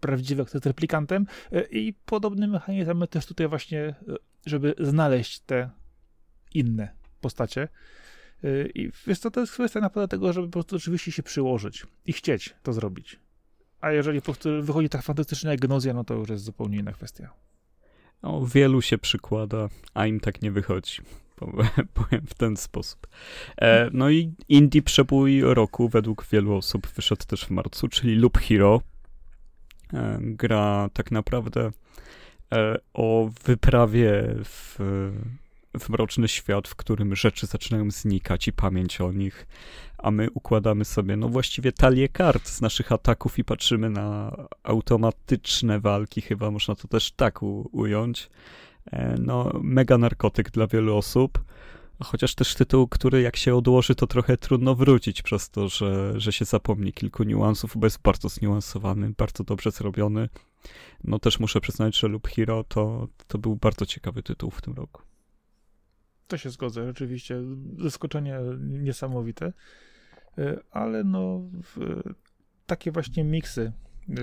prawdziwy, 0.00 0.44
kto 0.44 0.56
jest 0.56 0.66
replikantem 0.66 1.26
i 1.70 1.94
podobny 2.06 2.48
mechanizm 2.48 3.06
też 3.06 3.26
tutaj 3.26 3.48
właśnie, 3.48 3.94
żeby 4.46 4.74
znaleźć 4.78 5.40
te 5.40 5.70
inne 6.54 6.88
postacie. 7.20 7.68
I 8.74 8.90
wiesz 9.06 9.18
co, 9.18 9.30
to 9.30 9.40
jest 9.40 9.52
kwestia 9.52 9.80
naprawdę 9.80 10.08
tego, 10.08 10.32
żeby 10.32 10.46
po 10.46 10.52
prostu 10.52 10.78
rzeczywiście 10.78 11.12
się 11.12 11.22
przyłożyć 11.22 11.86
i 12.06 12.12
chcieć 12.12 12.54
to 12.62 12.72
zrobić. 12.72 13.20
A 13.80 13.92
jeżeli 13.92 14.20
po 14.20 14.24
prostu 14.24 14.62
wychodzi 14.62 14.88
tak 14.88 15.02
fantastycznie 15.02 15.50
jak 15.50 15.60
Gnozja, 15.60 15.94
no 15.94 16.04
to 16.04 16.14
już 16.14 16.28
jest 16.28 16.44
zupełnie 16.44 16.78
inna 16.78 16.92
kwestia. 16.92 17.30
No, 18.22 18.46
wielu 18.46 18.82
się 18.82 18.98
przykłada, 18.98 19.68
a 19.94 20.06
im 20.06 20.20
tak 20.20 20.42
nie 20.42 20.50
wychodzi. 20.50 21.02
powiem 21.94 22.26
w 22.26 22.34
ten 22.34 22.56
sposób. 22.56 23.06
E, 23.60 23.90
no 23.92 24.10
i 24.10 24.32
indie 24.48 24.82
przebój 24.82 25.40
roku 25.40 25.88
według 25.88 26.26
wielu 26.32 26.56
osób 26.56 26.86
wyszedł 26.86 27.24
też 27.26 27.44
w 27.44 27.50
marcu, 27.50 27.88
czyli 27.88 28.16
Loop 28.16 28.38
Hero. 28.38 28.80
E, 29.92 30.18
gra 30.20 30.88
tak 30.92 31.10
naprawdę 31.10 31.70
e, 32.52 32.78
o 32.94 33.30
wyprawie 33.44 34.34
w, 34.44 34.76
w 35.80 35.88
mroczny 35.88 36.28
świat, 36.28 36.68
w 36.68 36.74
którym 36.74 37.16
rzeczy 37.16 37.46
zaczynają 37.46 37.90
znikać 37.90 38.48
i 38.48 38.52
pamięć 38.52 39.00
o 39.00 39.12
nich, 39.12 39.46
a 39.98 40.10
my 40.10 40.30
układamy 40.30 40.84
sobie, 40.84 41.16
no 41.16 41.28
właściwie 41.28 41.72
talię 41.72 42.08
kart 42.08 42.48
z 42.48 42.60
naszych 42.60 42.92
ataków 42.92 43.38
i 43.38 43.44
patrzymy 43.44 43.90
na 43.90 44.36
automatyczne 44.62 45.80
walki, 45.80 46.20
chyba 46.20 46.50
można 46.50 46.74
to 46.74 46.88
też 46.88 47.12
tak 47.12 47.42
u, 47.42 47.68
ująć. 47.72 48.30
E, 48.92 49.16
no, 49.18 49.50
mega 49.62 49.98
narkotyk 49.98 50.50
dla 50.50 50.66
wielu 50.66 50.96
osób. 50.96 51.44
Chociaż 52.02 52.34
też 52.34 52.54
tytuł, 52.54 52.88
który 52.88 53.22
jak 53.22 53.36
się 53.36 53.54
odłoży, 53.54 53.94
to 53.94 54.06
trochę 54.06 54.36
trudno 54.36 54.74
wrócić 54.74 55.22
przez 55.22 55.50
to, 55.50 55.68
że, 55.68 56.20
że 56.20 56.32
się 56.32 56.44
zapomni 56.44 56.92
kilku 56.92 57.22
niuansów, 57.22 57.76
bo 57.76 57.86
jest 57.86 58.02
bardzo 58.02 58.28
zniuansowany, 58.28 59.12
bardzo 59.18 59.44
dobrze 59.44 59.70
zrobiony. 59.70 60.28
No 61.04 61.18
też 61.18 61.40
muszę 61.40 61.60
przyznać, 61.60 61.98
że 61.98 62.08
Loop 62.08 62.28
Hero 62.28 62.64
to, 62.64 63.08
to 63.26 63.38
był 63.38 63.56
bardzo 63.56 63.86
ciekawy 63.86 64.22
tytuł 64.22 64.50
w 64.50 64.62
tym 64.62 64.74
roku. 64.74 65.02
To 66.28 66.38
się 66.38 66.50
zgodzę, 66.50 66.86
rzeczywiście. 66.86 67.42
Zaskoczenie 67.78 68.40
niesamowite. 68.60 69.52
E, 70.38 70.60
ale 70.70 71.04
no, 71.04 71.40
takie 72.66 72.92
właśnie 72.92 73.24
miksy 73.24 73.72
e, 74.10 74.14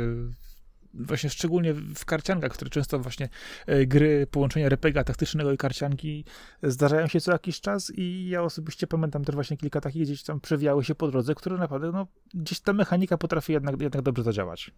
właśnie 0.93 1.30
szczególnie 1.30 1.73
w 1.73 2.06
karciankach, 2.06 2.51
które 2.51 2.69
często 2.69 2.99
właśnie 2.99 3.30
e, 3.65 3.86
gry, 3.86 4.27
połączenia 4.32 4.65
RPGa 4.65 5.04
taktycznego 5.04 5.51
i 5.51 5.58
karcianki 5.58 6.25
zdarzają 6.63 7.08
się 7.08 7.21
co 7.21 7.32
jakiś 7.32 7.62
czas 7.62 7.91
i 7.95 8.30
ja 8.30 8.43
osobiście 8.43 8.88
pamiętam 8.88 9.25
też 9.25 9.36
właśnie 9.36 9.58
kilka 9.58 9.82
takich 9.82 10.04
gdzieś 10.04 10.23
tam 10.23 10.39
przewijały 10.39 10.84
się 10.84 10.95
po 10.95 11.08
drodze, 11.08 11.36
które 11.36 11.58
naprawdę, 11.58 11.91
no, 11.91 12.08
gdzieś 12.34 12.60
ta 12.60 12.73
mechanika 12.73 13.17
potrafi 13.17 13.54
jednak, 13.54 13.82
jednak 13.82 14.01
dobrze 14.01 14.23
zadziałać. 14.23 14.71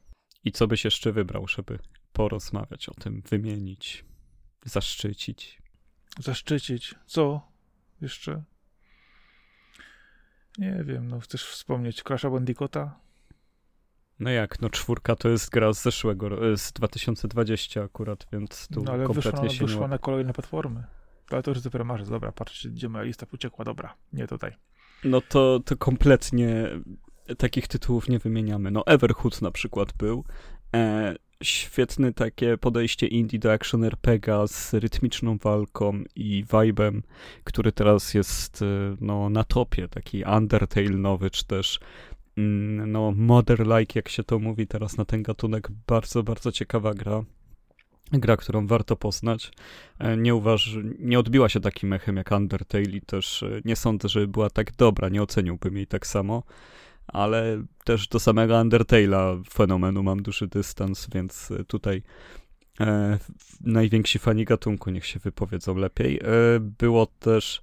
I 0.43 0.52
co 0.52 0.67
byś 0.67 0.86
jeszcze 0.86 1.12
wybrał, 1.12 1.47
żeby 1.47 1.80
porozmawiać 2.13 2.89
o 2.89 2.93
tym, 2.93 3.21
wymienić, 3.30 4.06
zaszczycić? 4.65 5.62
Zaszczycić. 6.19 6.95
Co 7.06 7.52
jeszcze? 8.02 8.43
Nie 10.58 10.84
wiem, 10.84 11.08
no 11.08 11.19
chcesz 11.19 11.45
wspomnieć 11.45 12.04
Crash'a 12.04 12.32
Bandicoota? 12.32 12.99
No 14.19 14.30
jak, 14.30 14.62
no 14.62 14.69
czwórka 14.69 15.15
to 15.15 15.30
jest 15.30 15.49
gra 15.49 15.73
z 15.73 15.84
zeszłego, 15.84 16.58
z 16.58 16.71
2020 16.71 17.84
akurat, 17.84 18.28
więc 18.32 18.67
tu 18.67 18.84
no, 18.84 18.91
ale 18.91 19.06
kompletnie 19.06 19.41
wyszła, 19.41 19.49
się 19.49 19.65
wyszła 19.65 19.88
na 19.88 19.97
kolejne 19.97 20.34
platformy. 20.34 20.84
Ale 21.32 21.43
to 21.43 21.52
już 21.52 21.62
dopiero 21.62 21.86
marzec, 21.86 22.10
dobra, 22.10 22.32
patrzcie, 22.32 22.69
gdzie 22.69 22.89
moja 22.89 23.04
lista 23.04 23.26
uciekła, 23.34 23.65
dobra, 23.65 23.95
nie 24.13 24.28
tutaj. 24.28 24.52
No 25.04 25.21
to, 25.21 25.60
to 25.65 25.78
kompletnie 25.78 26.69
takich 27.38 27.67
tytułów 27.67 28.10
nie 28.10 28.19
wymieniamy. 28.19 28.71
No 28.71 28.86
Everhood 28.86 29.41
na 29.41 29.52
przykład 29.52 29.93
był. 29.93 30.23
E, 30.76 31.15
świetne 31.43 32.13
takie 32.13 32.58
podejście 32.58 33.08
indie 33.08 33.39
do 33.39 33.54
action 33.54 33.84
RPGa 33.84 34.47
z 34.47 34.73
rytmiczną 34.73 35.38
walką 35.38 36.04
i 36.15 36.45
vibem, 36.54 37.04
który 37.43 37.71
teraz 37.71 38.13
jest 38.13 38.62
e, 38.62 38.65
no, 39.02 39.30
na 39.30 39.43
topie, 39.43 39.88
taki 39.88 40.23
Undertale 40.38 40.89
nowy, 40.89 41.30
czy 41.30 41.45
też 41.45 41.80
no, 42.38 43.12
Mother-like, 43.12 43.96
jak 43.96 44.10
się 44.10 44.24
to 44.24 44.39
mówi 44.39 44.67
teraz 44.67 44.98
na 44.98 45.06
ten 45.06 45.24
gatunek, 45.24 45.69
bardzo, 45.88 46.24
bardzo 46.24 46.52
ciekawa 46.52 46.93
gra. 46.93 47.24
Gra, 48.12 48.38
którą 48.38 48.67
warto 48.67 48.96
poznać. 48.96 49.52
E, 50.00 50.17
nie 50.17 50.36
uważ, 50.36 50.78
nie 51.00 51.19
odbiła 51.19 51.50
się 51.50 51.60
takim 51.60 51.93
echem 51.93 52.17
jak 52.17 52.32
Undertale 52.32 52.84
i 52.84 53.02
też 53.02 53.43
e, 53.43 53.62
nie 53.65 53.76
sądzę, 53.76 54.10
że 54.10 54.28
była 54.28 54.50
tak 54.50 54.76
dobra, 54.76 55.10
nie 55.10 55.24
oceniłbym 55.24 55.78
jej 55.78 55.88
tak 55.88 56.08
samo 56.08 56.43
ale 57.08 57.63
też 57.84 58.08
do 58.08 58.19
samego 58.19 58.54
Undertale'a 58.54 59.43
fenomenu 59.54 60.04
mam 60.04 60.22
duży 60.22 60.48
dystans, 60.48 61.08
więc 61.13 61.52
e, 61.52 61.63
tutaj 61.63 62.04
e, 62.80 63.19
najwięksi 63.62 64.19
fani 64.19 64.46
gatunku 64.46 64.89
niech 64.89 65.06
się 65.06 65.19
wypowiedzą 65.19 65.76
lepiej. 65.76 66.19
E, 66.19 66.24
było 66.60 67.06
też 67.06 67.62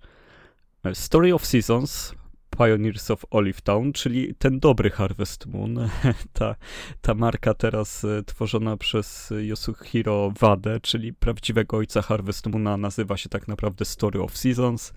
Story 0.95 1.35
of 1.35 1.47
Seasons, 1.47 2.15
Pioneers 2.59 3.11
of 3.11 3.25
Olive 3.31 3.61
Town, 3.61 3.93
czyli 3.93 4.35
ten 4.35 4.61
dobry 4.61 4.91
Harvest 4.91 5.47
Moon. 5.47 5.79
ta, 6.33 6.57
ta 7.01 7.15
marka 7.15 7.55
teraz 7.55 8.05
e, 8.05 8.23
tworzona 8.23 8.77
przez 8.77 9.33
Yosuhiro 9.41 10.33
Wade, 10.41 10.81
czyli 10.81 11.13
prawdziwego 11.13 11.77
ojca 11.77 12.03
Harvest 12.03 12.47
Moona, 12.47 12.77
nazywa 12.77 13.17
się 13.17 13.29
tak 13.29 13.49
naprawdę 13.49 13.85
Story 13.85 14.23
of 14.23 14.37
Seasons. 14.37 14.93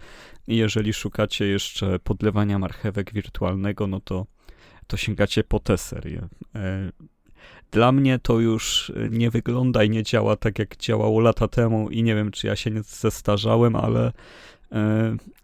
Jeżeli 0.47 0.93
szukacie 0.93 1.45
jeszcze 1.45 1.99
podlewania 1.99 2.59
marchewek 2.59 3.13
wirtualnego, 3.13 3.87
no 3.87 3.99
to 3.99 4.25
to 4.87 4.97
sięgacie 4.97 5.43
po 5.43 5.59
tę 5.59 5.77
serię. 5.77 6.27
E, 6.55 6.91
dla 7.71 7.91
mnie 7.91 8.19
to 8.19 8.39
już 8.39 8.91
nie 9.09 9.29
wygląda 9.29 9.83
i 9.83 9.89
nie 9.89 10.03
działa 10.03 10.35
tak, 10.35 10.59
jak 10.59 10.77
działało 10.77 11.19
lata 11.19 11.47
temu 11.47 11.89
i 11.89 12.03
nie 12.03 12.15
wiem, 12.15 12.31
czy 12.31 12.47
ja 12.47 12.55
się 12.55 12.71
nie 12.71 12.83
zestarzałem, 12.83 13.75
ale 13.75 14.11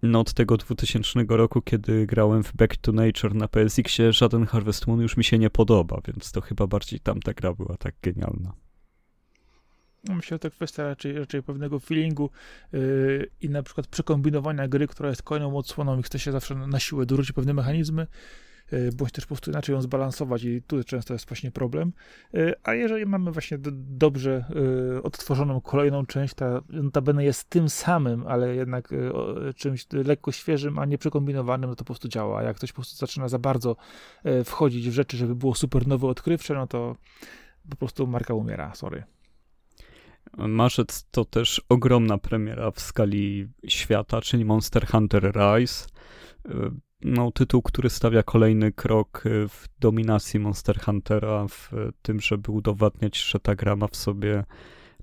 no 0.04 0.20
od 0.20 0.34
tego 0.34 0.58
2000 0.58 1.26
roku, 1.30 1.62
kiedy 1.62 2.06
grałem 2.06 2.44
w 2.44 2.54
Back 2.54 2.78
to 2.78 2.92
Nature 2.92 3.36
na 3.36 3.48
PSX-ie, 3.48 4.14
żaden 4.14 4.46
Harvest 4.46 4.88
Moon 4.88 5.02
już 5.02 5.18
mi 5.18 5.24
się 5.24 5.38
nie 5.38 5.50
podoba, 5.50 6.02
więc 6.08 6.32
to 6.32 6.42
chyba 6.42 6.68
bardziej 6.68 7.00
tamta 7.00 7.34
gra 7.34 7.54
była 7.54 7.78
tak 7.78 7.96
genialna. 8.02 8.54
No, 10.04 10.16
myślę, 10.16 10.36
że 10.36 10.40
to 10.40 10.52
kwestia 10.52 10.84
raczej, 10.84 11.20
raczej 11.20 11.44
pewnego 11.44 11.80
feelingu 11.80 12.30
yy, 12.74 13.30
i 13.42 13.50
na 13.50 13.64
przykład 13.64 13.88
przekombinowania 13.88 14.68
gry, 14.68 14.88
która 14.88 15.10
jest 15.10 15.24
kolejną 15.24 15.58
odsłoną 15.58 16.00
i 16.00 16.04
chce 16.04 16.20
się 16.20 16.32
zawsze 16.32 16.56
na 16.56 16.80
siłę 16.80 17.06
dorzucić 17.06 17.32
pewne 17.32 17.54
mechanizmy, 17.54 18.08
bądź 18.94 19.12
też 19.12 19.26
po 19.26 19.28
prostu 19.28 19.52
inaczej 19.52 19.74
ją 19.74 19.82
zbalansować 19.82 20.44
i 20.44 20.62
tu 20.62 20.84
często 20.84 21.14
jest 21.14 21.28
właśnie 21.28 21.52
problem. 21.52 21.94
Y, 22.36 22.54
a 22.64 22.74
jeżeli 22.74 23.06
mamy 23.06 23.32
właśnie 23.32 23.58
dobrze 23.74 24.46
y, 24.98 25.04
odtworzoną 25.04 25.62
kolejną 25.62 26.06
część, 26.06 26.34
ta 26.34 26.62
notabene 26.70 27.24
jest 27.24 27.50
tym 27.50 27.70
samym, 27.70 28.28
ale 28.28 28.56
jednak 28.56 28.94
czymś 29.56 29.86
lekko 29.92 30.32
świeżym, 30.32 30.80
a 30.80 30.86
nie 30.86 30.98
przekombinowanym, 30.98 31.70
no 31.70 31.76
to 31.76 31.80
po 31.80 31.86
prostu 31.86 32.08
działa. 32.08 32.44
Jak 32.44 32.58
ktoś 32.58 32.72
po 32.72 32.76
prostu 32.76 32.98
zaczyna 32.98 33.28
za 33.28 33.40
bardzo 33.40 33.76
wchodzić 34.46 34.90
w 34.90 34.94
rzeczy, 34.94 35.18
żeby 35.18 35.36
było 35.36 35.56
super 35.56 35.88
nowe, 35.88 36.08
odkrywcze, 36.08 36.54
no 36.54 36.68
to 36.68 36.96
po 37.70 37.76
prostu 37.76 38.08
marka 38.08 38.34
umiera, 38.34 38.76
sorry. 38.76 39.04
Marzec 40.38 41.08
to 41.12 41.26
też 41.26 41.62
ogromna 41.70 42.18
premiera 42.18 42.72
w 42.72 42.80
skali 42.80 43.48
świata, 43.68 44.22
czyli 44.22 44.46
Monster 44.46 44.88
Hunter 44.88 45.32
Rise 45.36 45.88
no, 47.02 47.32
tytuł, 47.32 47.62
który 47.62 47.90
stawia 47.90 48.24
kolejny 48.24 48.72
krok 48.72 49.26
y, 49.26 49.48
w 49.48 49.68
dominacji 49.80 50.40
Monster 50.40 50.80
Huntera, 50.80 51.48
w 51.48 51.72
tym, 52.02 52.20
żeby 52.22 52.52
udowadniać, 52.52 53.18
że 53.18 53.40
ta 53.40 53.56
gra 53.56 53.76
ma 53.76 53.88
w 53.88 53.96
sobie 53.96 54.44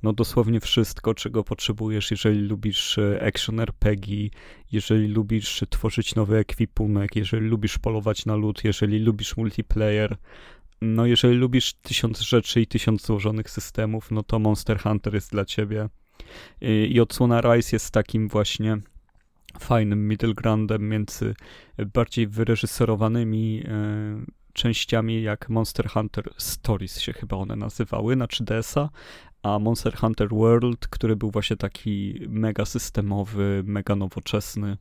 no 0.02 0.12
dosłownie 0.12 0.60
wszystko, 0.60 1.14
czego 1.14 1.44
potrzebujesz, 1.44 2.10
jeżeli 2.10 2.40
lubisz 2.40 2.98
action 3.28 3.60
RPG, 3.60 4.28
jeżeli 4.72 5.08
lubisz 5.08 5.64
tworzyć 5.70 6.14
nowy 6.14 6.36
ekwipunek, 6.36 7.16
jeżeli 7.16 7.46
lubisz 7.46 7.78
polować 7.78 8.26
na 8.26 8.36
lód, 8.36 8.64
jeżeli 8.64 8.98
lubisz 8.98 9.36
multiplayer, 9.36 10.16
no 10.80 11.06
jeżeli 11.06 11.34
lubisz 11.34 11.74
tysiąc 11.74 12.20
rzeczy 12.20 12.60
i 12.60 12.66
tysiąc 12.66 13.06
złożonych 13.06 13.50
systemów, 13.50 14.10
no 14.10 14.22
to 14.22 14.38
Monster 14.38 14.78
Hunter 14.78 15.14
jest 15.14 15.32
dla 15.32 15.44
ciebie. 15.44 15.88
I, 16.60 16.88
i 16.92 17.00
odsłona 17.00 17.40
Rise 17.40 17.76
jest 17.76 17.90
takim 17.90 18.28
właśnie 18.28 18.78
fajnym 19.60 20.08
middle 20.08 20.34
groundem 20.34 20.88
między 20.88 21.34
bardziej 21.94 22.26
wyreżyserowanymi 22.26 23.62
e, 23.68 24.24
częściami 24.52 25.22
jak 25.22 25.48
Monster 25.48 25.88
Hunter 25.88 26.30
Stories 26.36 27.00
się 27.00 27.12
chyba 27.12 27.36
one 27.36 27.56
nazywały 27.56 28.16
na 28.16 28.26
3DS-a, 28.26 28.88
a 29.42 29.58
Monster 29.58 29.96
Hunter 29.96 30.28
World, 30.28 30.88
który 30.88 31.16
był 31.16 31.30
właśnie 31.30 31.56
taki 31.56 32.20
mega 32.28 32.64
systemowy, 32.64 33.62
mega 33.66 33.96
nowoczesny. 33.96 34.76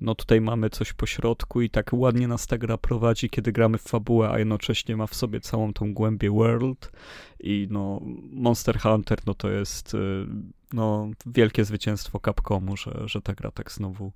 No 0.00 0.14
tutaj 0.14 0.40
mamy 0.40 0.70
coś 0.70 0.92
po 0.92 1.06
środku 1.06 1.60
i 1.60 1.70
tak 1.70 1.90
ładnie 1.92 2.28
nas 2.28 2.46
ta 2.46 2.58
gra 2.58 2.78
prowadzi, 2.78 3.30
kiedy 3.30 3.52
gramy 3.52 3.78
w 3.78 3.82
fabułę, 3.82 4.30
a 4.30 4.38
jednocześnie 4.38 4.96
ma 4.96 5.06
w 5.06 5.14
sobie 5.14 5.40
całą 5.40 5.72
tą 5.72 5.94
głębię 5.94 6.30
world 6.30 6.92
i 7.40 7.68
no 7.70 8.00
Monster 8.32 8.78
Hunter 8.78 9.18
no 9.26 9.34
to 9.34 9.50
jest 9.50 9.94
y, 9.94 10.26
no, 10.72 11.10
wielkie 11.26 11.64
zwycięstwo 11.64 12.20
Capcomu, 12.20 12.76
że, 12.76 13.08
że 13.08 13.22
ta 13.22 13.32
gra 13.34 13.50
tak 13.50 13.72
znowu 13.72 14.12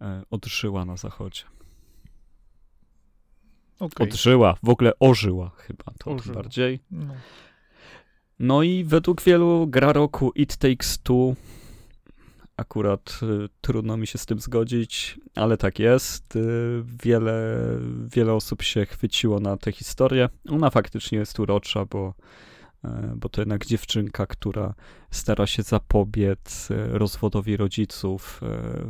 e, 0.00 0.22
odżyła 0.30 0.84
na 0.84 0.96
zachodzie. 0.96 1.42
Okay. 3.80 4.06
Odżyła, 4.06 4.56
w 4.62 4.68
ogóle 4.68 4.92
ożyła 5.00 5.50
chyba 5.56 5.84
to 5.98 6.10
ożyła. 6.10 6.34
bardziej. 6.34 6.80
No. 6.90 7.14
no 8.38 8.62
i 8.62 8.84
według 8.84 9.22
wielu 9.22 9.66
gra 9.66 9.92
roku 9.92 10.32
It 10.34 10.56
Takes 10.56 10.98
Two 10.98 11.34
akurat 12.58 13.20
y, 13.22 13.48
trudno 13.60 13.96
mi 13.96 14.06
się 14.06 14.18
z 14.18 14.26
tym 14.26 14.40
zgodzić, 14.40 15.20
ale 15.34 15.56
tak 15.56 15.78
jest. 15.78 16.36
Y, 16.36 16.82
wiele, 17.02 17.58
wiele 18.14 18.34
osób 18.34 18.62
się 18.62 18.86
chwyciło 18.86 19.40
na 19.40 19.56
tę 19.56 19.72
historię. 19.72 20.28
Ona 20.48 20.70
faktycznie 20.70 21.18
jest 21.18 21.40
urocza, 21.40 21.84
bo 21.84 22.14
E, 22.84 23.12
bo 23.16 23.28
to 23.28 23.40
jednak 23.40 23.66
dziewczynka, 23.66 24.26
która 24.26 24.74
stara 25.10 25.46
się 25.46 25.62
zapobiec 25.62 26.68
e, 26.70 26.98
rozwodowi 26.98 27.56
rodziców. 27.56 28.40
E, 28.42 28.46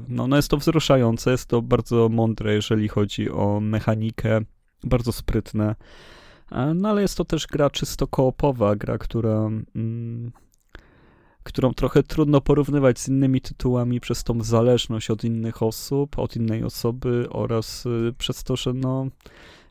no, 0.08 0.26
no 0.26 0.36
jest 0.36 0.48
to 0.48 0.56
wzruszające, 0.56 1.30
jest 1.30 1.46
to 1.46 1.62
bardzo 1.62 2.08
mądre, 2.08 2.54
jeżeli 2.54 2.88
chodzi 2.88 3.30
o 3.30 3.60
mechanikę, 3.60 4.40
bardzo 4.84 5.12
sprytne. 5.12 5.74
No 6.74 6.88
ale 6.88 7.02
jest 7.02 7.16
to 7.16 7.24
też 7.24 7.46
gra 7.46 7.70
czysto 7.70 8.06
koopowa, 8.06 8.76
gra, 8.76 8.98
która, 8.98 9.50
mm, 9.76 10.32
którą 11.48 11.74
trochę 11.74 12.02
trudno 12.02 12.40
porównywać 12.40 12.98
z 12.98 13.08
innymi 13.08 13.40
tytułami 13.40 14.00
przez 14.00 14.24
tą 14.24 14.42
zależność 14.42 15.10
od 15.10 15.24
innych 15.24 15.62
osób, 15.62 16.18
od 16.18 16.36
innej 16.36 16.64
osoby 16.64 17.26
oraz 17.30 17.84
przez 18.18 18.44
to, 18.44 18.56
że 18.56 18.72
no 18.72 19.06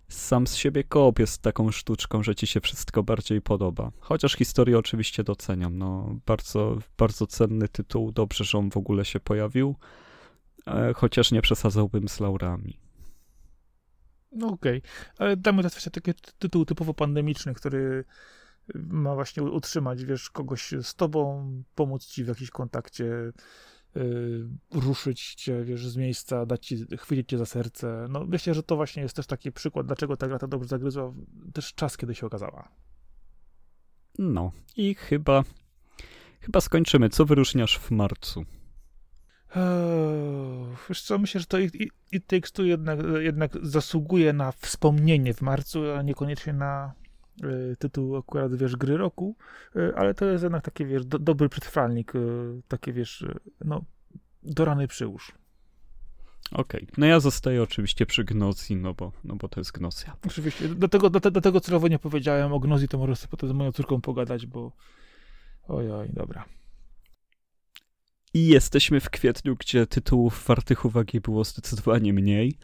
sam 0.10 0.48
z 0.48 0.56
siebie 0.56 0.84
koop 0.84 1.20
jest 1.20 1.42
taką 1.42 1.72
sztuczką, 1.72 2.24
że 2.24 2.36
ci 2.36 2.48
się 2.48 2.62
wszystko 2.62 3.04
bardziej 3.04 3.42
podoba. 3.42 3.92
Chociaż 4.00 4.34
historię 4.34 4.78
oczywiście 4.78 5.24
doceniam. 5.24 5.78
No, 5.78 6.16
bardzo, 6.26 6.78
bardzo 6.98 7.28
cenny 7.28 7.68
tytuł, 7.68 8.12
dobrze, 8.12 8.44
że 8.44 8.58
on 8.58 8.70
w 8.70 8.78
ogóle 8.78 9.06
się 9.06 9.20
pojawił, 9.20 9.76
e, 10.68 10.94
chociaż 10.94 11.32
nie 11.32 11.42
przesadzałbym 11.42 12.08
z 12.08 12.20
laurami. 12.20 12.80
No 14.32 14.48
okej, 14.48 14.78
okay. 14.78 14.92
ale 15.18 15.38
damy 15.38 15.58
teraz 15.58 15.74
właśnie 15.74 15.92
taki 15.92 16.12
tytuł 16.40 16.66
typowo 16.66 16.94
pandemiczny, 16.94 17.54
który 17.54 18.06
ma 18.76 19.16
właśnie 19.16 19.44
utrzymać, 19.44 20.06
wiesz, 20.06 20.30
kogoś 20.30 20.74
z 20.82 20.96
tobą, 20.96 21.52
pomóc 21.76 22.06
ci 22.06 22.24
w 22.24 22.28
jakimś 22.28 22.50
kontakcie, 22.50 23.32
Y, 23.98 24.48
ruszyć 24.72 25.36
cię, 25.36 25.64
wiesz, 25.64 25.88
z 25.88 25.98
miejsca, 25.98 26.46
dać 26.46 26.68
ci, 26.68 26.86
chwycić 26.98 27.30
cię 27.30 27.38
za 27.38 27.46
serce. 27.46 28.06
No 28.10 28.26
myślę, 28.26 28.54
że 28.54 28.64
to 28.64 28.76
właśnie 28.76 29.04
jest 29.04 29.16
też 29.16 29.28
taki 29.28 29.52
przykład, 29.52 29.86
dlaczego 29.86 30.18
ta 30.18 30.28
gra 30.28 30.40
tak 30.40 30.50
dobrze 30.50 30.68
zagryzła, 30.68 31.14
też 31.54 31.74
czas, 31.74 31.98
kiedy 31.98 32.16
się 32.16 32.26
okazała. 32.28 32.72
No 34.20 34.52
i 34.76 34.96
chyba, 34.96 35.44
chyba 36.40 36.62
skończymy. 36.62 37.10
Co 37.10 37.26
wyróżniasz 37.26 37.80
w 37.80 37.92
marcu? 37.92 38.46
Eee, 39.56 40.76
wiesz 40.90 41.02
co, 41.02 41.18
myślę, 41.18 41.42
że 41.42 41.48
to 41.48 41.60
It, 41.60 41.74
It 42.12 42.28
Takes 42.28 42.52
Two 42.52 42.64
jednak, 42.64 43.00
jednak 43.20 43.52
zasługuje 43.62 44.34
na 44.34 44.52
wspomnienie 44.52 45.34
w 45.34 45.42
marcu, 45.42 45.92
a 45.92 46.02
niekoniecznie 46.02 46.54
na 46.54 46.94
tytuł 47.80 48.18
akurat, 48.18 48.56
wiesz, 48.56 48.76
gry 48.76 48.98
roku, 48.98 49.36
y, 49.76 49.96
ale 49.96 50.14
to 50.14 50.26
jest 50.26 50.44
jednak 50.44 50.64
taki, 50.64 50.86
wiesz, 50.86 51.06
do, 51.06 51.20
dobry 51.20 51.50
przetrwalnik, 51.50 52.16
y, 52.16 52.62
takie, 52.68 52.94
wiesz, 52.94 53.26
no, 53.66 53.86
do 54.44 54.66
rany 54.66 54.88
przyłóż. 54.88 55.32
Okej, 56.52 56.84
okay. 56.84 56.96
no 56.98 57.06
ja 57.06 57.20
zostaję 57.20 57.64
oczywiście 57.64 58.06
przy 58.06 58.24
Gnozji, 58.24 58.76
no 58.76 58.94
bo, 58.94 59.12
no 59.24 59.36
bo 59.36 59.48
to 59.48 59.60
jest 59.60 59.72
Gnozja. 59.72 60.16
Oczywiście, 60.26 60.70
do 60.70 60.88
tego, 60.88 61.10
do, 61.10 61.20
do 61.20 61.42
tego 61.42 61.60
celowo 61.60 61.88
nie 61.88 62.00
powiedziałem 62.00 62.54
o 62.54 62.60
Gnozji, 62.60 62.88
to 62.88 62.98
może 62.98 63.16
sobie 63.16 63.32
potem 63.32 63.50
z 63.50 63.52
moją 63.52 63.72
córką 63.72 64.02
pogadać, 64.02 64.46
bo 64.46 64.72
ojoj, 65.68 66.10
dobra. 66.14 66.46
I 68.34 68.48
jesteśmy 68.48 69.00
w 69.00 69.10
kwietniu, 69.10 69.56
gdzie 69.56 69.88
tytułów 69.88 70.46
wartych 70.48 70.86
uwagi 70.86 71.22
było 71.22 71.44
zdecydowanie 71.44 72.14
mniej, 72.14 72.58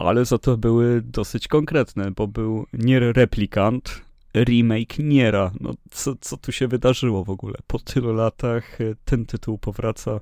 ale 0.00 0.24
za 0.24 0.38
to 0.38 0.56
były 0.56 1.02
dosyć 1.02 1.48
konkretne, 1.48 2.10
bo 2.10 2.26
był 2.26 2.66
Nier 2.72 3.16
Replikant, 3.16 4.02
remake 4.34 4.98
Niera. 4.98 5.52
No, 5.60 5.74
co, 5.90 6.14
co 6.20 6.36
tu 6.36 6.52
się 6.52 6.68
wydarzyło 6.68 7.24
w 7.24 7.30
ogóle? 7.30 7.54
Po 7.66 7.78
tylu 7.78 8.12
latach 8.12 8.80
e, 8.80 8.94
ten 9.04 9.26
tytuł 9.26 9.58
powraca. 9.58 10.20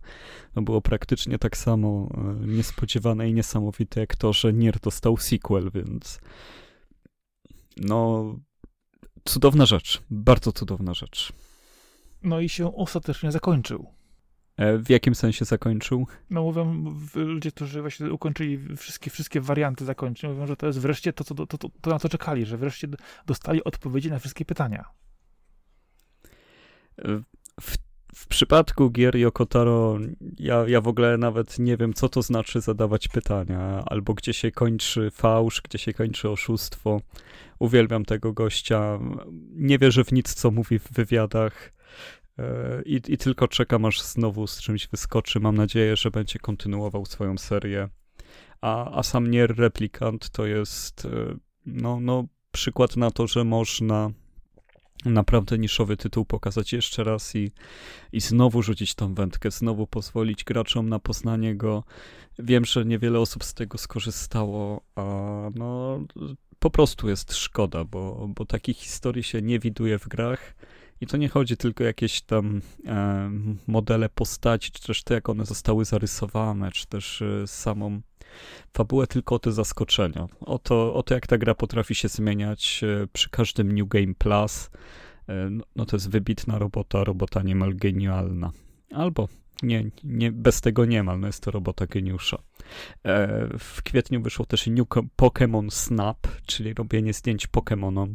No, 0.56 0.62
było 0.62 0.80
praktycznie 0.80 1.38
tak 1.38 1.56
samo 1.56 2.08
e, 2.14 2.46
niespodziewane 2.46 3.30
i 3.30 3.34
niesamowite 3.34 4.00
jak 4.00 4.16
to, 4.16 4.32
że 4.32 4.52
Nier 4.52 4.80
dostał 4.80 5.16
sequel, 5.16 5.70
więc 5.74 6.20
no 7.76 8.24
cudowna 9.24 9.66
rzecz, 9.66 10.02
bardzo 10.10 10.52
cudowna 10.52 10.94
rzecz. 10.94 11.32
No 12.22 12.40
i 12.40 12.48
się 12.48 12.76
ostatecznie 12.76 13.32
zakończył. 13.32 13.97
E, 14.58 14.78
w 14.78 14.90
jakim 14.90 15.14
sensie 15.14 15.44
zakończył? 15.44 16.06
No 16.30 16.42
mówią 16.42 16.94
ludzie, 17.14 17.52
którzy 17.52 17.80
właśnie 17.80 18.12
ukończyli 18.12 18.76
wszystkie, 18.76 19.10
wszystkie 19.10 19.40
warianty 19.40 19.84
zakończeń, 19.84 20.30
mówią, 20.30 20.46
że 20.46 20.56
to 20.56 20.66
jest 20.66 20.78
wreszcie 20.78 21.12
to, 21.12 21.24
to, 21.24 21.34
to, 21.34 21.58
to, 21.58 21.68
to 21.80 21.90
na 21.90 21.98
co 21.98 22.08
czekali, 22.08 22.46
że 22.46 22.56
wreszcie 22.56 22.88
dostali 23.26 23.64
odpowiedzi 23.64 24.10
na 24.10 24.18
wszystkie 24.18 24.44
pytania. 24.44 24.84
E, 26.98 27.22
w, 27.60 27.76
w 28.14 28.26
przypadku 28.26 28.90
gier 28.90 29.16
Yokotaro 29.16 29.98
ja, 30.38 30.64
ja 30.68 30.80
w 30.80 30.88
ogóle 30.88 31.18
nawet 31.18 31.58
nie 31.58 31.76
wiem, 31.76 31.94
co 31.94 32.08
to 32.08 32.22
znaczy 32.22 32.60
zadawać 32.60 33.08
pytania, 33.08 33.82
albo 33.86 34.14
gdzie 34.14 34.32
się 34.32 34.50
kończy 34.50 35.10
fałsz, 35.10 35.62
gdzie 35.62 35.78
się 35.78 35.92
kończy 35.92 36.28
oszustwo. 36.30 37.00
Uwielbiam 37.58 38.04
tego 38.04 38.32
gościa. 38.32 38.98
Nie 39.50 39.78
wierzę 39.78 40.04
w 40.04 40.12
nic, 40.12 40.34
co 40.34 40.50
mówi 40.50 40.78
w 40.78 40.92
wywiadach 40.92 41.77
i, 42.84 43.00
I 43.08 43.18
tylko 43.18 43.48
czekam, 43.48 43.84
aż 43.84 44.02
znowu 44.02 44.46
z 44.46 44.60
czymś 44.60 44.88
wyskoczy. 44.88 45.40
Mam 45.40 45.56
nadzieję, 45.56 45.96
że 45.96 46.10
będzie 46.10 46.38
kontynuował 46.38 47.06
swoją 47.06 47.38
serię. 47.38 47.88
A, 48.60 48.98
a 48.98 49.02
sam 49.02 49.30
Nier 49.30 49.56
Replikant 49.56 50.30
to 50.30 50.46
jest 50.46 51.04
e, 51.04 51.36
no, 51.66 52.00
no, 52.00 52.24
przykład 52.52 52.96
na 52.96 53.10
to, 53.10 53.26
że 53.26 53.44
można 53.44 54.10
naprawdę 55.04 55.58
niszowy 55.58 55.96
tytuł 55.96 56.24
pokazać 56.24 56.72
jeszcze 56.72 57.04
raz 57.04 57.36
i, 57.36 57.52
i 58.12 58.20
znowu 58.20 58.62
rzucić 58.62 58.94
tą 58.94 59.14
wędkę, 59.14 59.50
znowu 59.50 59.86
pozwolić 59.86 60.44
graczom 60.44 60.88
na 60.88 60.98
poznanie 60.98 61.56
go. 61.56 61.84
Wiem, 62.38 62.64
że 62.64 62.84
niewiele 62.84 63.20
osób 63.20 63.44
z 63.44 63.54
tego 63.54 63.78
skorzystało, 63.78 64.80
a 64.94 65.02
no 65.54 66.00
po 66.58 66.70
prostu 66.70 67.08
jest 67.08 67.34
szkoda, 67.34 67.84
bo, 67.84 68.28
bo 68.28 68.44
takich 68.44 68.76
historii 68.76 69.22
się 69.22 69.42
nie 69.42 69.58
widuje 69.58 69.98
w 69.98 70.08
grach 70.08 70.54
i 71.00 71.06
to 71.06 71.16
nie 71.16 71.28
chodzi 71.28 71.56
tylko 71.56 71.84
o 71.84 71.86
jakieś 71.86 72.20
tam 72.20 72.60
e, 72.86 73.30
modele 73.66 74.08
postaci, 74.08 74.72
czy 74.72 74.82
też 74.82 75.02
to, 75.02 75.14
jak 75.14 75.28
one 75.28 75.44
zostały 75.44 75.84
zarysowane, 75.84 76.72
czy 76.72 76.86
też 76.86 77.22
e, 77.22 77.46
samą 77.46 78.00
fabułę, 78.76 79.06
tylko 79.06 79.34
o 79.34 79.38
te 79.38 79.52
zaskoczenia. 79.52 80.28
O 80.40 80.58
to, 80.58 80.94
o 80.94 81.02
to, 81.02 81.14
jak 81.14 81.26
ta 81.26 81.38
gra 81.38 81.54
potrafi 81.54 81.94
się 81.94 82.08
zmieniać 82.08 82.80
e, 82.84 83.06
przy 83.12 83.30
każdym 83.30 83.72
New 83.72 83.88
Game 83.88 84.14
Plus. 84.18 84.70
E, 85.28 85.50
no, 85.50 85.64
no, 85.76 85.86
to 85.86 85.96
jest 85.96 86.10
wybitna 86.10 86.58
robota, 86.58 87.04
robota 87.04 87.42
niemal 87.42 87.74
genialna. 87.74 88.50
Albo 88.92 89.28
nie, 89.62 89.90
nie, 90.04 90.32
bez 90.32 90.60
tego 90.60 90.84
niemal, 90.84 91.20
no 91.20 91.26
jest 91.26 91.42
to 91.42 91.50
robota 91.50 91.86
geniusza. 91.86 92.38
E, 93.04 93.48
w 93.58 93.82
kwietniu 93.82 94.22
wyszło 94.22 94.46
też 94.46 94.66
New 94.66 94.88
Pokémon 95.16 95.70
Snap, 95.70 96.18
czyli 96.46 96.74
robienie 96.74 97.12
zdjęć 97.12 97.48
Pokémonom. 97.48 98.14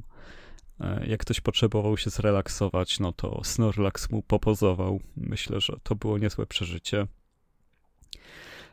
E, 0.79 1.07
jak 1.07 1.19
ktoś 1.19 1.41
potrzebował 1.41 1.97
się 1.97 2.09
zrelaksować, 2.09 2.99
no 2.99 3.13
to 3.13 3.41
Snorlax 3.43 4.09
mu 4.09 4.21
popozował. 4.21 4.99
Myślę, 5.17 5.62
że 5.62 5.77
to 5.83 5.95
było 5.95 6.17
niezłe 6.17 6.45
przeżycie. 6.45 7.07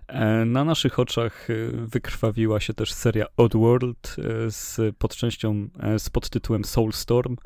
E, 0.06 0.44
na 0.44 0.64
naszych 0.64 0.98
oczach 0.98 1.50
e, 1.50 1.54
wykrwawiła 1.72 2.60
się 2.60 2.74
też 2.74 2.92
seria 2.92 3.26
Oddworld 3.36 4.16
z 4.48 4.96
podczęścią, 4.96 5.68
z 5.98 6.10
podtytułem 6.10 6.64
Soulstorm. 6.64 7.36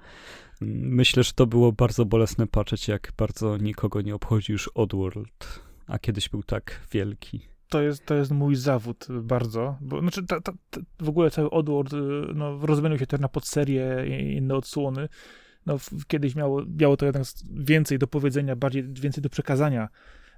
Myślę, 0.61 1.23
że 1.23 1.33
to 1.33 1.47
było 1.47 1.73
bardzo 1.73 2.05
bolesne 2.05 2.47
patrzeć, 2.47 2.89
jak 2.89 3.13
bardzo 3.17 3.57
nikogo 3.57 4.01
nie 4.01 4.15
obchodzi 4.15 4.53
już 4.53 4.71
Oddworld, 4.75 5.61
a 5.87 5.99
kiedyś 5.99 6.29
był 6.29 6.43
tak 6.43 6.81
wielki 6.93 7.54
to 7.69 7.83
jest, 7.83 8.07
to 8.07 8.15
jest 8.15 8.31
mój 8.31 8.57
zawód 8.57 9.07
bardzo, 9.23 9.79
bo 9.81 10.01
znaczy 10.01 10.27
ta, 10.27 10.41
ta, 10.41 10.53
ta, 10.71 10.81
w 11.01 11.09
ogóle 11.09 11.31
cały 11.31 11.51
Oddworld 11.51 11.93
y, 11.93 11.97
no, 12.35 12.59
rozwinął 12.67 12.99
się 12.99 13.07
też 13.07 13.21
na 13.21 13.29
podserie 13.29 14.05
i 14.07 14.37
inne 14.37 14.55
odsłony. 14.55 15.09
No, 15.67 15.77
kiedyś 16.09 16.35
miało, 16.35 16.63
miało 16.79 16.97
to 16.97 17.07
jednak 17.07 17.23
więcej 17.51 17.99
do 17.99 18.07
powiedzenia, 18.07 18.57
bardziej 18.57 18.85
więcej 18.93 19.23
do 19.23 19.29
przekazania. 19.29 19.89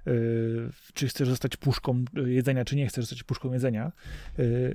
Yy, 0.05 0.71
czy 0.93 1.07
chcesz 1.07 1.29
zostać 1.29 1.57
puszką 1.57 2.05
jedzenia, 2.25 2.65
czy 2.65 2.75
nie 2.75 2.87
chcesz 2.87 3.05
zostać 3.05 3.23
puszką 3.23 3.53
jedzenia, 3.53 3.91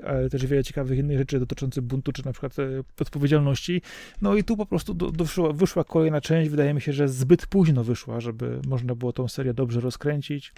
ale 0.07 0.31
też 0.31 0.47
wiele 0.47 0.65
ciekawych 0.65 0.99
innych 0.99 1.19
rzeczy 1.19 1.41
dotyczących 1.41 1.83
buntu, 1.83 2.13
czy 2.13 2.25
na 2.25 2.33
przykład 2.33 2.57
odpowiedzialności. 3.01 3.83
No 4.23 4.35
i 4.35 4.45
tu 4.45 4.57
po 4.57 4.67
prostu 4.67 4.95
do, 4.95 5.11
do 5.11 5.25
wyszła, 5.25 5.53
wyszła 5.53 5.85
kolejna 5.85 6.21
część, 6.21 6.51
wydaje 6.51 6.75
mi 6.75 6.81
się, 6.81 6.93
że 6.93 7.09
zbyt 7.09 7.47
późno 7.47 7.85
wyszła, 7.85 8.21
żeby 8.21 8.61
można 8.67 8.95
było 8.95 9.13
tą 9.13 9.29
serię 9.29 9.55
dobrze 9.55 9.81
rozkręcić. 9.81 10.53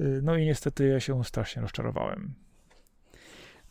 Y, 0.00 0.20
no 0.22 0.36
i 0.36 0.44
niestety 0.44 0.88
ja 0.88 1.00
się 1.00 1.24
strasznie 1.24 1.62
rozczarowałem. 1.62 2.34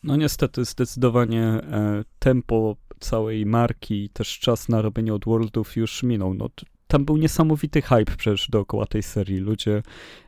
No 0.03 0.15
niestety 0.15 0.65
zdecydowanie 0.65 1.43
e, 1.43 2.03
tempo 2.19 2.75
całej 2.99 3.45
marki, 3.45 4.09
też 4.09 4.39
czas 4.39 4.69
na 4.69 4.81
robienie 4.81 5.13
Worldów 5.25 5.75
już 5.75 6.03
minął. 6.03 6.33
No, 6.33 6.49
tam 6.93 7.05
był 7.05 7.17
niesamowity 7.17 7.81
hype 7.81 8.15
przecież 8.17 8.49
dookoła 8.49 8.85
tej 8.85 9.03
serii. 9.03 9.37
Ludzie 9.37 9.83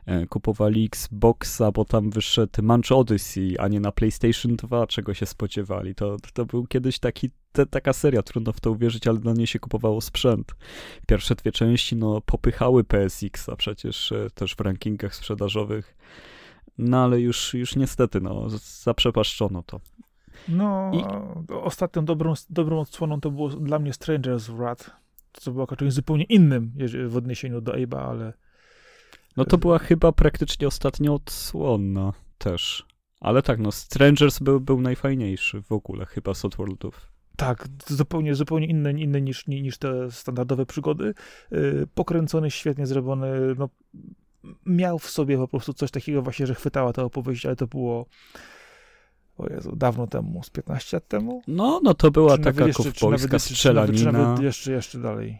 e, 0.06 0.26
kupowali 0.26 0.84
Xboxa, 0.84 1.72
bo 1.72 1.84
tam 1.84 2.10
wyszedł 2.10 2.62
Munch 2.62 2.92
Odyssey, 2.92 3.58
a 3.58 3.68
nie 3.68 3.80
na 3.80 3.92
PlayStation 3.92 4.56
2, 4.56 4.86
czego 4.86 5.14
się 5.14 5.26
spodziewali. 5.26 5.94
To, 5.94 6.16
to 6.32 6.46
był 6.46 6.66
kiedyś 6.66 6.98
taki, 6.98 7.30
te, 7.52 7.66
taka 7.66 7.92
seria, 7.92 8.22
trudno 8.22 8.52
w 8.52 8.60
to 8.60 8.70
uwierzyć, 8.70 9.06
ale 9.06 9.18
dla 9.18 9.32
niej 9.32 9.46
się 9.46 9.58
kupowało 9.58 10.00
sprzęt. 10.00 10.54
Pierwsze 11.06 11.34
dwie 11.34 11.52
części 11.52 11.96
no, 11.96 12.20
popychały 12.20 12.84
PSX-a 12.84 13.56
przecież 13.56 14.12
e, 14.12 14.30
też 14.34 14.54
w 14.54 14.60
rankingach 14.60 15.14
sprzedażowych. 15.14 15.96
No 16.78 17.04
ale 17.04 17.20
już, 17.20 17.54
już 17.54 17.76
niestety, 17.76 18.20
no, 18.20 18.46
zaprzepaszczono 18.84 19.62
to. 19.62 19.80
No, 20.48 20.90
I... 20.94 21.04
ostatnią 21.52 22.04
dobrą, 22.04 22.34
dobrą 22.50 22.80
odsłoną 22.80 23.20
to 23.20 23.30
było 23.30 23.48
dla 23.48 23.78
mnie 23.78 23.92
Stranger's 23.92 24.56
Wrath 24.56 25.05
co 25.40 25.52
było 25.52 25.76
czymś 25.76 25.92
zupełnie 25.92 26.24
innym 26.24 26.72
w 27.08 27.16
odniesieniu 27.16 27.60
do 27.60 27.72
Abe'a, 27.72 28.10
ale... 28.10 28.32
No 29.36 29.44
to 29.44 29.58
była 29.58 29.78
chyba 29.78 30.12
praktycznie 30.12 30.66
ostatnia 30.66 31.12
odsłona 31.12 32.12
też. 32.38 32.86
Ale 33.20 33.42
tak, 33.42 33.58
no 33.58 33.72
Strangers 33.72 34.38
był, 34.38 34.60
był 34.60 34.80
najfajniejszy 34.80 35.62
w 35.62 35.72
ogóle 35.72 36.06
chyba 36.06 36.34
z 36.34 36.44
Oddworldów. 36.44 37.12
Tak, 37.36 37.68
zupełnie, 37.86 38.34
zupełnie 38.34 38.66
inny, 38.66 39.00
inny 39.00 39.22
niż, 39.22 39.46
niż 39.46 39.78
te 39.78 40.10
standardowe 40.10 40.66
przygody. 40.66 41.14
Y, 41.52 41.86
pokręcony, 41.94 42.50
świetnie 42.50 42.86
zrobiony, 42.86 43.28
no, 43.58 43.68
miał 44.66 44.98
w 44.98 45.10
sobie 45.10 45.36
po 45.36 45.48
prostu 45.48 45.72
coś 45.72 45.90
takiego 45.90 46.22
właśnie, 46.22 46.46
że 46.46 46.54
chwytała 46.54 46.92
ta 46.92 47.02
opowieść, 47.02 47.46
ale 47.46 47.56
to 47.56 47.66
było 47.66 48.06
o 49.38 49.48
Jezu, 49.48 49.76
dawno 49.76 50.06
temu, 50.06 50.42
z 50.42 50.50
15 50.50 50.96
lat 50.96 51.08
temu? 51.08 51.42
No, 51.46 51.80
no 51.82 51.94
to 51.94 52.10
była 52.10 52.38
taka 52.38 52.66
jeszcze, 52.66 53.38
strzelanina. 53.38 53.98
Czy 53.98 54.04
nawet, 54.04 54.20
czy 54.20 54.22
nawet 54.28 54.40
jeszcze, 54.40 54.72
jeszcze 54.72 54.98
dalej. 54.98 55.38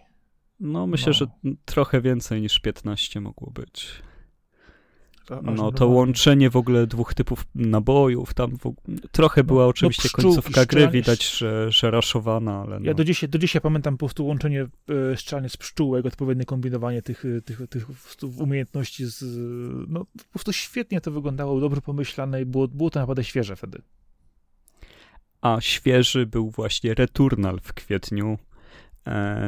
No, 0.61 0.87
myślę, 0.87 1.07
no. 1.07 1.13
że 1.13 1.27
trochę 1.65 2.01
więcej 2.01 2.41
niż 2.41 2.61
15 2.61 3.21
mogło 3.21 3.51
być. 3.51 4.03
No, 5.43 5.73
to 5.73 5.87
łączenie 5.87 6.51
w 6.51 6.57
ogóle 6.57 6.87
dwóch 6.87 7.15
typów 7.15 7.47
nabojów, 7.55 8.35
tam 8.35 8.57
w, 8.57 8.75
trochę 9.13 9.45
była 9.45 9.63
no, 9.63 9.69
oczywiście 9.69 10.09
no, 10.19 10.23
końcówka 10.23 10.67
gry, 10.67 10.89
widać, 10.89 11.37
że, 11.39 11.73
że 11.73 11.91
raszowana, 11.91 12.61
ale 12.61 12.81
no. 12.81 12.87
Ja 12.87 12.95
do 12.95 13.05
dzisiaj, 13.05 13.29
do 13.29 13.39
dzisiaj 13.39 13.63
pamiętam 13.63 13.95
po 13.95 14.07
prostu 14.07 14.27
łączenie 14.27 14.67
e, 15.13 15.17
szczelnie 15.17 15.49
z 15.49 15.57
pszczółek, 15.57 16.07
odpowiednie 16.07 16.45
kombinowanie 16.45 17.03
tych, 17.03 17.25
e, 17.25 17.41
tych, 17.41 17.61
tych 17.69 17.87
umiejętności, 18.39 19.05
z, 19.07 19.25
no 19.89 20.05
po 20.05 20.33
prostu 20.33 20.53
świetnie 20.53 21.01
to 21.01 21.11
wyglądało, 21.11 21.61
dobrze 21.61 21.81
pomyślane 21.81 22.43
i 22.43 22.45
było, 22.45 22.69
było 22.69 22.91
to 22.91 23.01
naprawdę 23.01 23.25
świeże 23.25 23.57
wtedy. 23.57 23.83
A 25.41 25.61
świeży 25.61 26.27
był 26.27 26.51
właśnie 26.51 26.95
Returnal 26.95 27.61
w 27.63 27.73
kwietniu, 27.73 28.39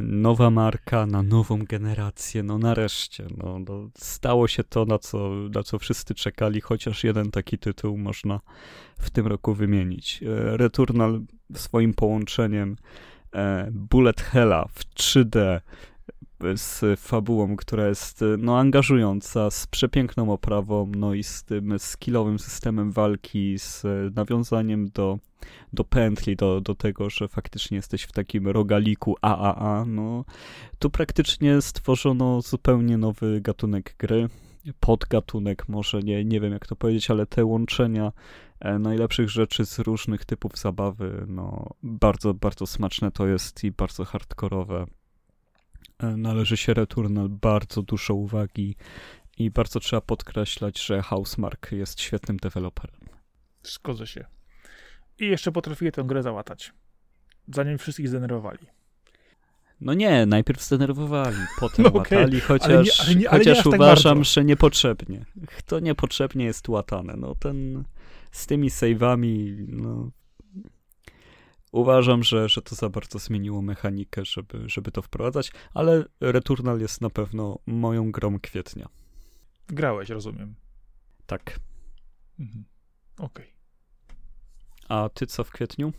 nowa 0.03 0.51
marka 0.51 1.07
na 1.07 1.23
nową 1.23 1.59
generację, 1.65 2.43
no 2.43 2.59
nareszcie, 2.59 3.27
no, 3.37 3.59
no, 3.59 3.91
stało 3.99 4.49
się 4.49 4.65
to, 4.65 4.85
na 4.85 4.99
co, 4.99 5.31
na 5.55 5.63
co 5.63 5.79
wszyscy 5.79 6.15
czekali, 6.15 6.61
chociaż 6.61 7.05
jeden 7.05 7.31
taki 7.31 7.59
tytuł 7.59 7.99
można 7.99 8.41
w 8.99 9.11
tym 9.11 9.27
roku 9.27 9.55
wymienić. 9.55 10.23
E, 10.23 10.57
Returnal 10.57 11.21
swoim 11.55 11.95
połączeniem 11.95 12.77
e, 13.35 13.69
Bullet 13.73 14.21
Hella 14.21 14.69
w 14.73 14.85
3D 14.95 15.61
z 16.57 17.01
fabułą, 17.01 17.57
która 17.57 17.89
jest 17.89 18.25
no, 18.39 18.59
angażująca, 18.59 19.51
z 19.51 19.67
przepiękną 19.67 20.33
oprawą, 20.33 20.93
no 20.97 21.15
i 21.15 21.23
z 21.23 21.45
tym 21.45 21.79
skillowym 21.79 22.39
systemem 22.39 22.93
walki, 22.93 23.59
z 23.59 23.85
nawiązaniem 24.17 24.89
do, 24.89 25.19
do 25.73 25.85
pętli, 25.85 26.37
do, 26.37 26.61
do 26.61 26.75
tego, 26.75 27.11
że 27.11 27.29
faktycznie 27.29 27.77
jesteś 27.77 28.03
w 28.03 28.13
takim 28.13 28.49
rogaliku 28.49 29.17
AAA, 29.21 29.85
no. 29.85 30.25
Tu 30.79 30.91
praktycznie 30.91 31.63
stworzono 31.63 32.43
zupełnie 32.43 32.99
nowy 32.99 33.41
gatunek 33.41 33.95
gry, 33.99 34.29
podgatunek 34.81 35.69
może, 35.69 36.03
nie, 36.03 36.25
nie 36.25 36.41
wiem 36.41 36.53
jak 36.53 36.67
to 36.67 36.77
powiedzieć, 36.77 37.11
ale 37.11 37.27
te 37.27 37.45
łączenia 37.45 38.13
e, 38.61 38.79
najlepszych 38.79 39.31
rzeczy 39.31 39.67
z 39.67 39.79
różnych 39.79 40.25
typów 40.25 40.59
zabawy, 40.59 41.25
no 41.29 41.67
bardzo, 41.83 42.35
bardzo 42.35 42.67
smaczne 42.67 43.11
to 43.11 43.27
jest 43.27 43.65
i 43.65 43.71
bardzo 43.71 44.05
hardkorowe. 44.05 44.77
E, 44.83 44.98
należy 46.01 46.57
się 46.57 46.75
Returnal 46.75 47.29
bardzo 47.29 47.83
dużo 47.83 48.15
uwagi 48.15 48.77
i 49.39 49.51
bardzo 49.51 49.81
trzeba 49.81 50.01
podkreślać, 50.01 50.83
że 50.83 51.03
Housemark 51.03 51.73
jest 51.73 52.01
świetnym 52.01 52.37
deweloperem. 52.37 53.01
Zgodzę 53.63 54.07
się. 54.07 54.25
I 55.19 55.27
jeszcze 55.27 55.53
potrafili 55.53 55.93
tę 55.93 56.05
grę 56.05 56.23
załatać, 56.23 56.73
zanim 57.49 57.79
wszystkich 57.79 58.09
zdenerwowali. 58.09 58.67
No 59.81 59.95
nie, 59.95 60.27
najpierw 60.27 60.65
zdenerwowali, 60.65 61.37
potem 61.61 61.85
no 61.85 61.89
okay. 61.89 62.19
łatali, 62.19 62.41
chociaż, 62.41 62.71
ale 62.71 62.83
nie, 62.85 62.91
ale 63.01 63.15
nie, 63.15 63.31
ale 63.31 63.39
chociaż 63.39 63.59
tak 63.59 63.67
uważam, 63.67 64.19
tak 64.19 64.25
że 64.25 64.45
niepotrzebnie. 64.45 65.25
To 65.67 65.81
niepotrzebnie 65.81 66.45
jest 66.45 66.69
łatane. 66.69 67.15
No 67.17 67.35
ten 67.35 67.85
z 68.31 68.47
tymi 68.47 68.71
save'ami, 68.71 69.65
no 69.69 70.11
Uważam, 71.73 72.23
że, 72.23 72.49
że 72.49 72.63
to 72.63 72.75
za 72.75 72.89
bardzo 72.89 73.19
zmieniło 73.19 73.63
mechanikę, 73.63 74.25
żeby, 74.25 74.69
żeby 74.69 74.93
to 74.93 75.03
wprowadzać, 75.03 75.53
ale 75.75 76.05
Returnal 76.21 76.81
jest 76.81 77.01
na 77.01 77.11
pewno 77.11 77.59
moją 77.67 78.13
grą 78.13 78.41
kwietnia. 78.41 78.89
Grałeś, 79.69 80.09
rozumiem. 80.09 80.55
Tak. 81.27 81.61
Mhm. 82.41 82.65
Okej. 83.19 83.47
Okay. 83.47 83.59
A 84.89 85.09
ty 85.09 85.27
co 85.27 85.45
w 85.45 85.51
kwietniu? 85.51 85.93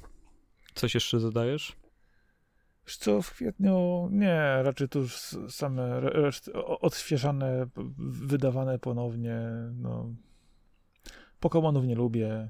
Coś 0.74 0.94
jeszcze 0.94 1.20
dodajesz? 1.20 1.76
Co, 2.86 3.22
w 3.22 3.32
kwietniu 3.32 4.08
nie, 4.12 4.64
raczej 4.64 4.90
to 4.90 5.00
już 5.00 5.16
same 5.50 6.02
odświeżane, 6.82 7.68
wydawane 7.98 8.80
ponownie, 8.80 9.40
no. 9.74 10.16
Pokémonów 11.42 11.86
nie 11.86 11.96
lubię, 11.96 12.50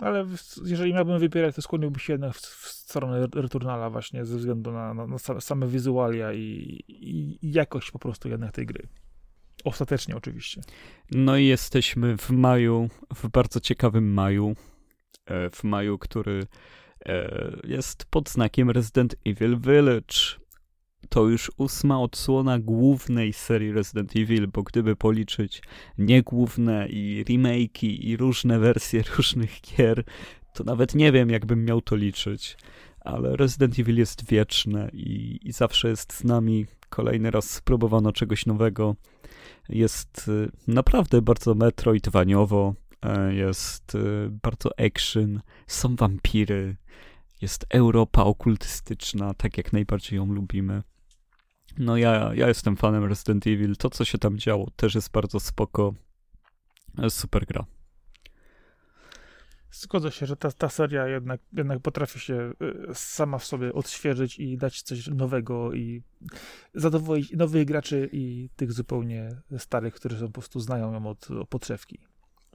ale 0.00 0.26
jeżeli 0.64 0.94
miałbym 0.94 1.18
wybierać, 1.18 1.54
to 1.54 1.62
skłoniłbym 1.62 2.00
się 2.00 2.12
jednak 2.12 2.34
w, 2.34 2.40
w 2.40 2.68
stronę 2.68 3.26
Returnala 3.34 3.90
właśnie 3.90 4.24
ze 4.24 4.38
względu 4.38 4.72
na, 4.72 4.94
na, 4.94 5.06
na 5.06 5.18
same 5.40 5.66
wizualia 5.66 6.32
i, 6.32 6.38
i, 6.88 7.38
i, 7.46 7.52
jakość 7.52 7.90
po 7.90 7.98
prostu 7.98 8.28
jednak 8.28 8.52
tej 8.52 8.66
gry. 8.66 8.88
Ostatecznie 9.64 10.16
oczywiście. 10.16 10.62
No 11.10 11.36
i 11.36 11.46
jesteśmy 11.46 12.16
w 12.16 12.30
maju, 12.30 12.88
w 13.14 13.28
bardzo 13.28 13.60
ciekawym 13.60 14.12
maju, 14.12 14.56
e, 15.26 15.50
w 15.50 15.64
maju, 15.64 15.98
który 15.98 16.46
e, 17.06 17.30
jest 17.64 18.04
pod 18.04 18.30
znakiem 18.30 18.70
Resident 18.70 19.16
Evil 19.26 19.58
Village 19.58 20.40
to 21.08 21.28
już 21.28 21.50
ósma 21.56 22.00
odsłona 22.00 22.58
głównej 22.58 23.32
serii 23.32 23.72
Resident 23.72 24.16
Evil, 24.16 24.48
bo 24.48 24.62
gdyby 24.62 24.96
policzyć 24.96 25.62
niegłówne 25.98 26.88
i 26.88 27.24
remake'i 27.28 27.98
i 28.00 28.16
różne 28.16 28.58
wersje 28.58 29.02
różnych 29.16 29.60
gier, 29.60 30.04
to 30.54 30.64
nawet 30.64 30.94
nie 30.94 31.12
wiem, 31.12 31.30
jakbym 31.30 31.64
miał 31.64 31.80
to 31.80 31.96
liczyć. 31.96 32.56
Ale 33.00 33.36
Resident 33.36 33.78
Evil 33.78 33.98
jest 33.98 34.30
wieczne 34.30 34.90
i, 34.92 35.38
i 35.42 35.52
zawsze 35.52 35.88
jest 35.88 36.12
z 36.12 36.24
nami. 36.24 36.66
Kolejny 36.88 37.30
raz 37.30 37.50
spróbowano 37.50 38.12
czegoś 38.12 38.46
nowego. 38.46 38.96
Jest 39.68 40.28
y, 40.28 40.50
naprawdę 40.68 41.22
bardzo 41.22 41.54
metroidwaniowo, 41.54 42.74
e, 43.02 43.34
jest 43.34 43.94
y, 43.94 44.28
bardzo 44.42 44.70
action, 44.78 45.40
są 45.66 45.96
wampiry, 45.96 46.76
jest 47.40 47.66
Europa 47.68 48.24
okultystyczna, 48.24 49.34
tak 49.34 49.56
jak 49.56 49.72
najbardziej 49.72 50.16
ją 50.16 50.26
lubimy. 50.26 50.82
No 51.78 51.96
ja, 51.96 52.30
ja 52.34 52.48
jestem 52.48 52.76
fanem 52.76 53.04
Resident 53.04 53.46
Evil. 53.46 53.76
To, 53.76 53.90
co 53.90 54.04
się 54.04 54.18
tam 54.18 54.38
działo, 54.38 54.70
też 54.76 54.94
jest 54.94 55.10
bardzo 55.10 55.40
spoko. 55.40 55.94
Super 57.08 57.46
gra. 57.46 57.64
Zgodzę 59.72 60.10
się, 60.10 60.26
że 60.26 60.36
ta, 60.36 60.52
ta 60.52 60.68
seria 60.68 61.06
jednak, 61.06 61.40
jednak 61.52 61.80
potrafi 61.80 62.20
się 62.20 62.52
y, 62.62 62.94
sama 62.94 63.38
w 63.38 63.44
sobie 63.44 63.72
odświeżyć 63.72 64.38
i 64.38 64.56
dać 64.56 64.82
coś 64.82 65.06
nowego 65.06 65.72
i 65.72 66.02
zadowolić 66.74 67.32
nowych 67.32 67.64
graczy 67.64 68.08
i 68.12 68.48
tych 68.56 68.72
zupełnie 68.72 69.28
starych, 69.58 69.94
którzy 69.94 70.18
są 70.18 70.26
po 70.26 70.32
prostu 70.32 70.60
znają 70.60 70.92
ją 70.92 71.06
od, 71.06 71.30
od 71.30 71.48
podszewki. 71.48 71.98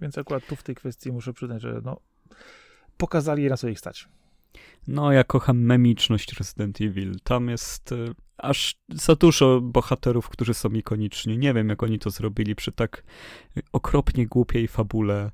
Więc 0.02 0.18
akurat 0.18 0.48
tu 0.48 0.56
w 0.56 0.64
tej 0.64 0.76
kwestii 0.76 1.12
muszę 1.12 1.34
przyznać, 1.34 1.62
że 1.62 1.82
no, 1.84 2.00
pokazali 2.98 3.50
na 3.50 3.58
co 3.58 3.68
ich 3.68 3.80
stać. 3.80 4.08
No, 4.88 5.12
ja 5.12 5.24
kocham 5.24 5.58
memiczność 5.60 6.34
Resident 6.34 6.82
Evil. 6.82 7.20
Tam 7.24 7.50
jest 7.50 7.92
y, 7.92 8.14
aż 8.38 8.76
za 8.90 9.16
dużo 9.16 9.62
bohaterów, 9.62 10.30
którzy 10.30 10.54
są 10.54 10.70
ikoniczni. 10.70 11.38
Nie 11.38 11.54
wiem, 11.54 11.70
jak 11.70 11.84
oni 11.84 12.00
to 12.00 12.10
zrobili 12.10 12.56
przy 12.56 12.72
tak 12.72 13.04
okropnie 13.72 14.28
głupiej 14.28 14.68
fabule 14.68 15.32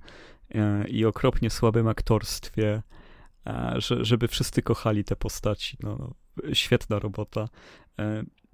y, 0.55 0.87
i 0.87 1.05
okropnie 1.05 1.49
słabym 1.49 1.87
aktorstwie, 1.87 2.81
y, 3.47 3.81
że, 3.81 4.05
żeby 4.05 4.27
wszyscy 4.27 4.61
kochali 4.61 5.03
te 5.03 5.15
postaci. 5.15 5.77
No, 5.83 6.13
świetna 6.53 6.99
robota. 6.99 7.49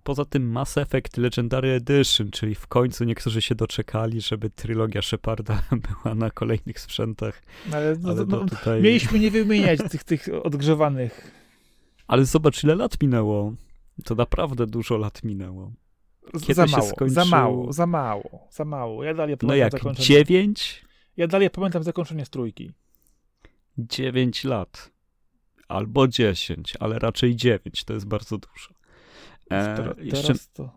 Poza 0.08 0.26
tym 0.26 0.52
Mass 0.52 0.78
Effect 0.78 1.18
Legendary 1.18 1.70
Edition, 1.72 2.32
czyli 2.32 2.56
w 2.56 2.68
końcu 2.68 3.04
niektórzy 3.04 3.42
się 3.42 3.56
doczekali, 3.56 4.22
żeby 4.22 4.50
trylogia 4.50 5.02
Sheparda 5.02 5.62
była 6.04 6.16
na 6.16 6.32
kolejnych 6.32 6.80
sprzętach. 6.80 7.42
Ale, 7.74 7.96
no, 8.00 8.10
ale 8.10 8.26
no, 8.26 8.46
tutaj... 8.46 8.82
Mieliśmy 8.82 9.20
nie 9.20 9.32
wymieniać 9.32 9.80
tych, 9.92 10.04
tych 10.04 10.28
odgrzewanych. 10.44 11.32
Ale 12.08 12.26
zobacz, 12.26 12.64
ile 12.64 12.76
lat 12.76 13.02
minęło. 13.02 13.54
To 14.04 14.16
naprawdę 14.16 14.68
dużo 14.68 14.98
lat 14.98 15.24
minęło. 15.24 15.72
Kiedy 16.42 16.54
za 16.54 16.66
mało, 16.66 16.90
skończył... 16.90 17.16
za 17.16 17.26
mało, 17.26 17.74
za 17.74 17.86
mało, 17.86 18.48
za 18.52 18.66
mało. 18.66 19.04
Ja 19.04 19.14
dalej 19.14 19.38
no 19.42 19.56
jak, 19.56 19.72
zakończenie... 19.72 20.08
dziewięć? 20.08 20.86
Ja 21.18 21.28
dalej 21.28 21.50
pamiętam 21.50 21.84
zakończenie 21.84 22.26
z 22.26 22.30
trójki. 22.30 22.72
Dziewięć 23.78 24.44
lat. 24.44 24.92
Albo 25.68 26.08
dziesięć, 26.08 26.74
ale 26.80 27.00
raczej 27.00 27.36
dziewięć, 27.36 27.84
to 27.84 27.94
jest 27.94 28.06
bardzo 28.06 28.38
dużo. 28.38 28.77
E, 29.50 29.76
teraz, 29.76 29.96
jeszcze... 30.00 30.34
to... 30.54 30.70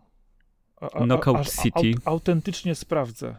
A, 0.81 0.89
a, 0.91 1.03
Knockout 1.03 1.37
a, 1.37 1.43
City. 1.43 1.93
autentycznie 2.05 2.75
sprawdzę. 2.75 3.35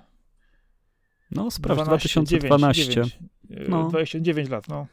No, 1.31 1.51
sprawdź, 1.51 1.83
2012. 1.83 2.85
9, 2.85 3.19
9, 3.45 3.69
no. 3.69 3.89
29 3.89 4.49
lat, 4.49 4.69
no. 4.69 4.87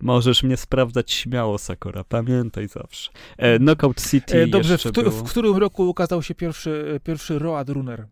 Możesz 0.00 0.42
mnie 0.42 0.56
sprawdzać 0.56 1.12
śmiało, 1.12 1.58
Sakura, 1.58 2.04
pamiętaj 2.04 2.68
zawsze. 2.68 3.10
E, 3.36 3.58
Knockout 3.58 4.10
City 4.10 4.42
e, 4.42 4.46
Dobrze, 4.46 4.78
w, 4.78 4.82
któ- 4.82 5.10
w, 5.10 5.30
którym 5.30 5.56
roku 5.56 5.88
ukazał 5.88 6.22
się 6.22 6.34
pierwszy, 6.34 7.00
pierwszy 7.04 7.38
Road 7.38 7.68
Runner? 7.68 8.08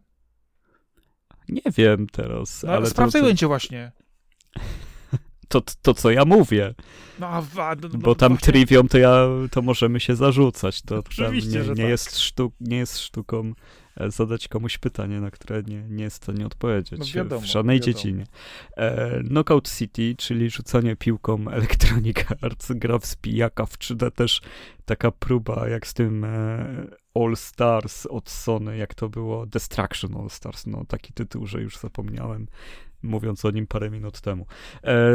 Nie 1.49 1.73
wiem 1.77 2.07
teraz, 2.13 2.63
no, 2.63 2.73
ale... 2.73 2.87
Sprawdzałem 2.87 3.31
to, 3.31 3.37
cię 3.37 3.47
właśnie 3.47 3.93
to, 5.49 5.63
to 5.83 5.95
co 5.95 6.11
ja 6.11 6.25
mówię. 6.25 6.75
No, 7.19 7.45
no, 7.57 7.75
no, 7.83 7.99
Bo 7.99 8.15
tam 8.15 8.33
właśnie... 8.33 8.53
trivium 8.53 8.89
to 8.89 8.99
ja, 8.99 9.27
to 9.51 9.63
możemy 9.63 10.01
się 10.01 10.17
zarzucać. 10.17 10.83
To 10.83 10.99
Oczywiście, 10.99 11.61
nie, 11.61 11.69
nie, 11.69 11.75
tak. 11.75 11.79
jest 11.79 12.19
sztuk, 12.19 12.55
nie 12.61 12.77
jest 12.77 12.99
sztuką 12.99 13.53
e, 13.97 14.11
zadać 14.11 14.49
komuś 14.49 14.79
pytanie, 14.79 15.21
na 15.21 15.31
które 15.31 15.63
nie, 15.63 15.83
nie 15.89 16.05
jest 16.05 16.21
w 16.21 16.23
stanie 16.25 16.47
odpowiedzieć 16.47 17.01
no 17.01 17.07
wiadomo, 17.15 17.41
w 17.41 17.45
żadnej 17.45 17.81
wiadomo. 17.81 17.95
dziedzinie. 17.95 18.27
E, 18.77 19.23
Knockout 19.23 19.71
City, 19.71 20.15
czyli 20.19 20.51
rzucanie 20.51 20.97
piłką 20.97 21.49
Electronic 21.51 22.17
Arts, 22.43 22.73
gra 22.73 22.99
w 22.99 23.07
spijaka 23.07 23.67
w 23.67 23.79
3D 23.79 24.11
też 24.11 24.41
taka 24.85 25.11
próba 25.11 25.69
jak 25.69 25.87
z 25.87 25.95
tym 25.95 26.25
e, 26.25 26.87
All 27.15 27.37
Stars 27.37 28.07
od 28.07 28.31
Sony, 28.31 28.77
jak 28.77 28.95
to 28.95 29.09
było 29.09 29.47
Destruction 29.47 30.17
All 30.17 30.31
Stars, 30.31 30.67
no 30.67 30.85
taki 30.89 31.13
tytuł, 31.13 31.47
że 31.47 31.63
już 31.63 31.79
zapomniałem 31.79 32.47
mówiąc 33.03 33.45
o 33.45 33.51
nim 33.51 33.67
parę 33.67 33.91
minut 33.91 34.21
temu. 34.21 34.47
E, 34.85 35.13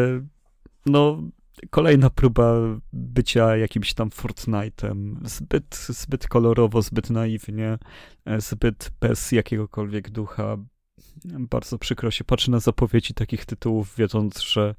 no, 0.86 1.24
kolejna 1.70 2.10
próba 2.10 2.54
bycia 2.94 3.58
jakimś 3.58 3.94
tam 3.94 4.10
Fortnite'em. 4.10 5.16
Zbyt, 5.24 5.76
zbyt 5.76 6.28
kolorowo, 6.28 6.82
zbyt 6.82 7.10
naiwnie, 7.10 7.78
e, 8.26 8.42
zbyt 8.42 8.92
bez 9.00 9.32
jakiegokolwiek 9.32 10.10
ducha. 10.10 10.58
bardzo 11.26 11.78
przykro 11.78 12.12
się 12.12 12.24
patrzy 12.24 12.52
na 12.52 12.60
zapowiedzi 12.60 13.14
takich 13.14 13.46
tytułów, 13.46 13.96
wiedząc, 13.98 14.42
że 14.42 14.76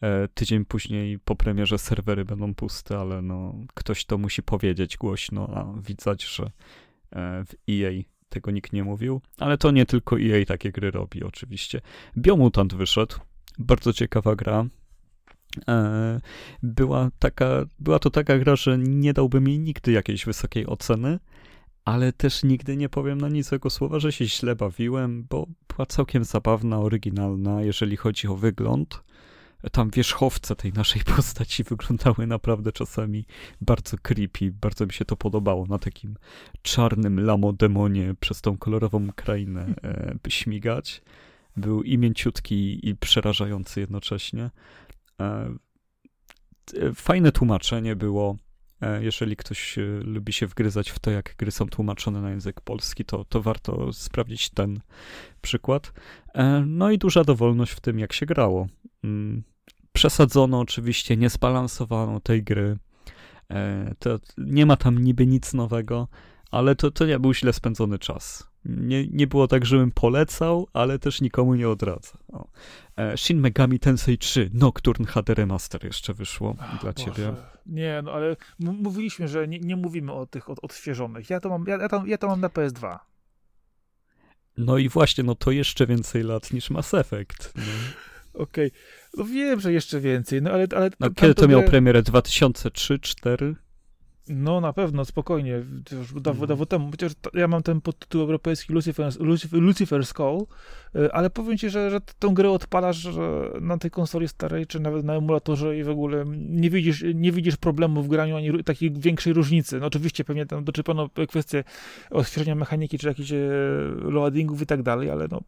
e, 0.00 0.28
tydzień 0.28 0.64
później 0.64 1.18
po 1.18 1.36
premierze 1.36 1.78
serwery 1.78 2.24
będą 2.24 2.54
puste, 2.54 2.98
ale 2.98 3.22
no, 3.22 3.54
ktoś 3.74 4.04
to 4.04 4.18
musi 4.18 4.42
powiedzieć 4.42 4.96
głośno, 4.96 5.48
a 5.54 5.80
widać, 5.80 6.24
że 6.24 6.50
w 7.46 7.54
EA 7.70 8.13
tego 8.34 8.50
nikt 8.50 8.72
nie 8.72 8.84
mówił. 8.84 9.20
Ale 9.38 9.58
to 9.58 9.70
nie 9.70 9.86
tylko 9.86 10.20
EA 10.20 10.44
takie 10.44 10.72
gry 10.72 10.90
robi, 10.90 11.24
oczywiście. 11.24 11.80
Biomutant 12.18 12.74
wyszedł, 12.74 13.16
bardzo 13.58 13.92
ciekawa 13.92 14.36
gra. 14.36 14.66
E, 15.68 16.20
była, 16.62 17.10
taka, 17.18 17.66
była 17.78 17.98
to 17.98 18.10
taka 18.10 18.38
gra, 18.38 18.56
że 18.56 18.78
nie 18.78 19.12
dałbym 19.12 19.48
jej 19.48 19.58
nigdy 19.58 19.92
jakiejś 19.92 20.24
wysokiej 20.24 20.66
oceny, 20.66 21.18
ale 21.84 22.12
też 22.12 22.42
nigdy 22.42 22.76
nie 22.76 22.88
powiem 22.88 23.20
na 23.20 23.28
nic 23.28 23.50
tego 23.50 23.70
słowa, 23.70 23.98
że 23.98 24.12
się 24.12 24.26
źle 24.26 24.56
bawiłem, 24.56 25.26
bo 25.30 25.46
była 25.68 25.86
całkiem 25.86 26.24
zabawna, 26.24 26.78
oryginalna, 26.78 27.62
jeżeli 27.62 27.96
chodzi 27.96 28.28
o 28.28 28.36
wygląd. 28.36 29.04
Tam 29.72 29.90
wierzchowce 29.90 30.56
tej 30.56 30.72
naszej 30.72 31.02
postaci 31.16 31.64
wyglądały 31.64 32.26
naprawdę 32.26 32.72
czasami 32.72 33.24
bardzo 33.60 33.96
creepy, 34.02 34.52
bardzo 34.60 34.86
mi 34.86 34.92
się 34.92 35.04
to 35.04 35.16
podobało 35.16 35.66
na 35.66 35.78
takim 35.78 36.16
czarnym 36.62 37.20
lamodemonie 37.20 38.14
przez 38.20 38.40
tą 38.40 38.58
kolorową 38.58 39.12
krainę 39.12 39.66
e, 40.26 40.30
śmigać. 40.30 41.02
Był 41.56 41.82
i 41.82 41.98
mięciutki 41.98 42.88
i 42.88 42.96
przerażający 42.96 43.80
jednocześnie. 43.80 44.50
E, 45.20 45.54
fajne 46.94 47.32
tłumaczenie 47.32 47.96
było 47.96 48.36
E, 48.84 49.04
jeżeli 49.04 49.36
ktoś 49.36 49.78
e, 49.78 49.82
lubi 50.04 50.32
się 50.32 50.46
wgryzać 50.46 50.90
w 50.90 50.98
to, 50.98 51.10
jak 51.10 51.34
gry 51.38 51.50
są 51.50 51.66
tłumaczone 51.66 52.20
na 52.20 52.30
język 52.30 52.60
polski, 52.60 53.04
to, 53.04 53.24
to 53.24 53.42
warto 53.42 53.92
sprawdzić 53.92 54.50
ten 54.50 54.80
przykład. 55.42 55.92
E, 56.34 56.64
no 56.66 56.90
i 56.90 56.98
duża 56.98 57.24
dowolność 57.24 57.72
w 57.72 57.80
tym, 57.80 57.98
jak 57.98 58.12
się 58.12 58.26
grało. 58.26 58.66
Przesadzono 59.94 60.60
oczywiście, 60.60 61.16
nie 61.16 61.30
zbalansowano 61.30 62.20
tej 62.20 62.42
gry. 62.42 62.78
To 63.98 64.18
nie 64.38 64.66
ma 64.66 64.76
tam 64.76 64.98
niby 64.98 65.26
nic 65.26 65.54
nowego, 65.54 66.08
ale 66.50 66.76
to, 66.76 66.90
to 66.90 67.06
nie 67.06 67.18
był 67.18 67.34
źle 67.34 67.52
spędzony 67.52 67.98
czas. 67.98 68.48
Nie, 68.64 69.06
nie 69.06 69.26
było 69.26 69.48
tak, 69.48 69.66
żebym 69.66 69.90
polecał, 69.90 70.68
ale 70.72 70.98
też 70.98 71.20
nikomu 71.20 71.54
nie 71.54 71.68
odradza. 71.68 72.18
O. 72.32 72.48
E, 72.96 73.16
Shin 73.16 73.40
Megami 73.40 73.78
Tensei 73.78 74.18
3 74.18 74.50
Nocturne 74.54 75.06
HD 75.06 75.34
Remaster 75.34 75.84
jeszcze 75.84 76.14
wyszło 76.14 76.54
Ach, 76.58 76.80
dla 76.80 76.92
Boże. 76.92 77.04
ciebie. 77.04 77.32
Nie, 77.66 78.02
no 78.04 78.12
ale 78.12 78.36
mówiliśmy, 78.58 79.28
że 79.28 79.48
nie, 79.48 79.58
nie 79.58 79.76
mówimy 79.76 80.12
o 80.12 80.26
tych 80.26 80.50
od, 80.50 80.64
odświeżonych. 80.64 81.30
Ja 81.30 81.40
to, 81.40 81.48
mam, 81.48 81.64
ja, 81.68 81.76
ja, 81.76 81.88
to, 81.88 82.02
ja 82.06 82.18
to 82.18 82.26
mam 82.28 82.40
na 82.40 82.48
PS2. 82.48 82.98
No 84.56 84.78
i 84.78 84.88
właśnie, 84.88 85.24
no 85.24 85.34
to 85.34 85.50
jeszcze 85.50 85.86
więcej 85.86 86.22
lat 86.22 86.52
niż 86.52 86.70
Mass 86.70 86.94
Effect. 86.94 87.52
No. 87.56 87.62
Okej, 88.34 88.66
okay. 88.66 88.80
no 89.16 89.24
wiem, 89.24 89.60
że 89.60 89.72
jeszcze 89.72 90.00
więcej, 90.00 90.42
no 90.42 90.50
ale... 90.50 90.66
ale 90.76 90.90
no, 91.00 91.10
kiedy 91.10 91.34
to 91.34 91.48
miał 91.48 91.62
premierę? 91.62 92.02
2003-2004? 92.02 93.54
No 94.28 94.60
na 94.60 94.72
pewno, 94.72 95.04
spokojnie, 95.04 95.62
już 95.92 96.12
dawno, 96.12 96.30
mhm. 96.30 96.48
dawno 96.48 96.66
temu, 96.66 96.90
chociaż 96.90 97.12
ja 97.34 97.48
mam 97.48 97.62
ten 97.62 97.80
podtytuł 97.80 98.20
europejski 98.20 98.72
Lucifer's, 98.72 99.18
Lucifer's 99.52 100.16
Call, 100.16 100.46
y, 101.02 101.12
ale 101.12 101.30
powiem 101.30 101.58
ci, 101.58 101.70
że, 101.70 101.90
że 101.90 102.00
tę 102.00 102.28
grę 102.32 102.50
odpalasz 102.50 103.08
na 103.60 103.78
tej 103.78 103.90
konsoli 103.90 104.28
starej, 104.28 104.66
czy 104.66 104.80
nawet 104.80 105.04
na 105.04 105.14
emulatorze 105.14 105.78
i 105.78 105.84
w 105.84 105.88
ogóle 105.88 106.24
nie 106.36 106.70
widzisz, 106.70 107.04
nie 107.14 107.32
widzisz 107.32 107.56
problemu 107.56 108.02
w 108.02 108.08
graniu, 108.08 108.36
ani 108.36 108.64
takiej 108.64 108.92
większej 108.92 109.32
różnicy. 109.32 109.80
No 109.80 109.86
oczywiście 109.86 110.24
pewnie 110.24 110.46
tam 110.46 110.64
doczepiono 110.64 111.08
kwestie 111.28 111.64
odświeżenia 112.10 112.54
mechaniki, 112.54 112.98
czy 112.98 113.08
jakichś 113.08 113.32
e, 113.32 113.36
loadingów 114.02 114.62
i 114.62 114.66
tak 114.66 114.82
dalej, 114.82 115.10
ale 115.10 115.28
no 115.30 115.40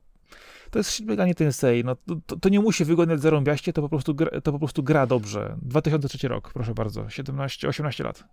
to 0.70 0.78
jest 0.78 1.04
bieganie 1.04 1.34
Tensei, 1.34 1.84
no 1.84 1.96
to, 2.26 2.36
to, 2.36 2.48
nie 2.48 2.60
musi 2.60 2.84
wyglądać 2.84 3.20
zarąbiaście, 3.20 3.72
to 3.72 3.82
po 3.82 3.88
prostu, 3.88 4.14
gra, 4.14 4.40
to 4.40 4.52
po 4.52 4.58
prostu 4.58 4.82
gra 4.82 5.06
dobrze. 5.06 5.56
2003 5.62 6.28
rok, 6.28 6.52
proszę 6.52 6.74
bardzo, 6.74 7.10
17, 7.10 7.68
18 7.68 8.04
lat. 8.04 8.24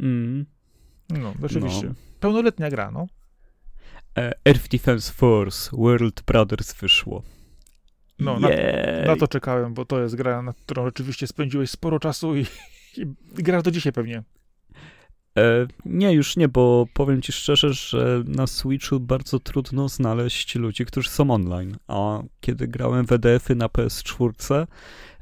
Mm. 0.00 0.46
No, 1.10 1.34
oczywiście. 1.42 1.86
No. 1.86 1.94
Pełnoletnia 2.20 2.70
gra, 2.70 2.90
no. 2.90 3.06
E, 4.18 4.32
Earth 4.44 4.68
Defense 4.68 5.12
Force 5.12 5.76
World 5.76 6.22
Brothers 6.26 6.74
wyszło. 6.74 7.22
No, 8.18 8.40
na, 8.40 8.48
na, 9.06 9.16
to 9.16 9.28
czekałem, 9.28 9.74
bo 9.74 9.84
to 9.84 10.00
jest 10.00 10.14
gra, 10.14 10.42
na 10.42 10.52
którą 10.52 10.84
rzeczywiście 10.84 11.26
spędziłeś 11.26 11.70
sporo 11.70 11.98
czasu 12.00 12.36
i, 12.36 12.46
i 12.96 13.06
grasz 13.42 13.62
do 13.62 13.70
dzisiaj 13.70 13.92
pewnie. 13.92 14.22
E, 15.38 15.66
nie, 15.84 16.12
już 16.12 16.36
nie, 16.36 16.48
bo 16.48 16.86
powiem 16.92 17.22
ci 17.22 17.32
szczerze, 17.32 17.72
że 17.72 18.22
na 18.26 18.46
Switchu 18.46 19.00
bardzo 19.00 19.40
trudno 19.40 19.88
znaleźć 19.88 20.54
ludzi, 20.54 20.84
którzy 20.84 21.10
są 21.10 21.30
online. 21.30 21.76
A 21.88 22.22
kiedy 22.40 22.68
grałem 22.68 23.06
w 23.06 23.12
EDF-y 23.12 23.54
na 23.54 23.66
PS4, 23.66 24.66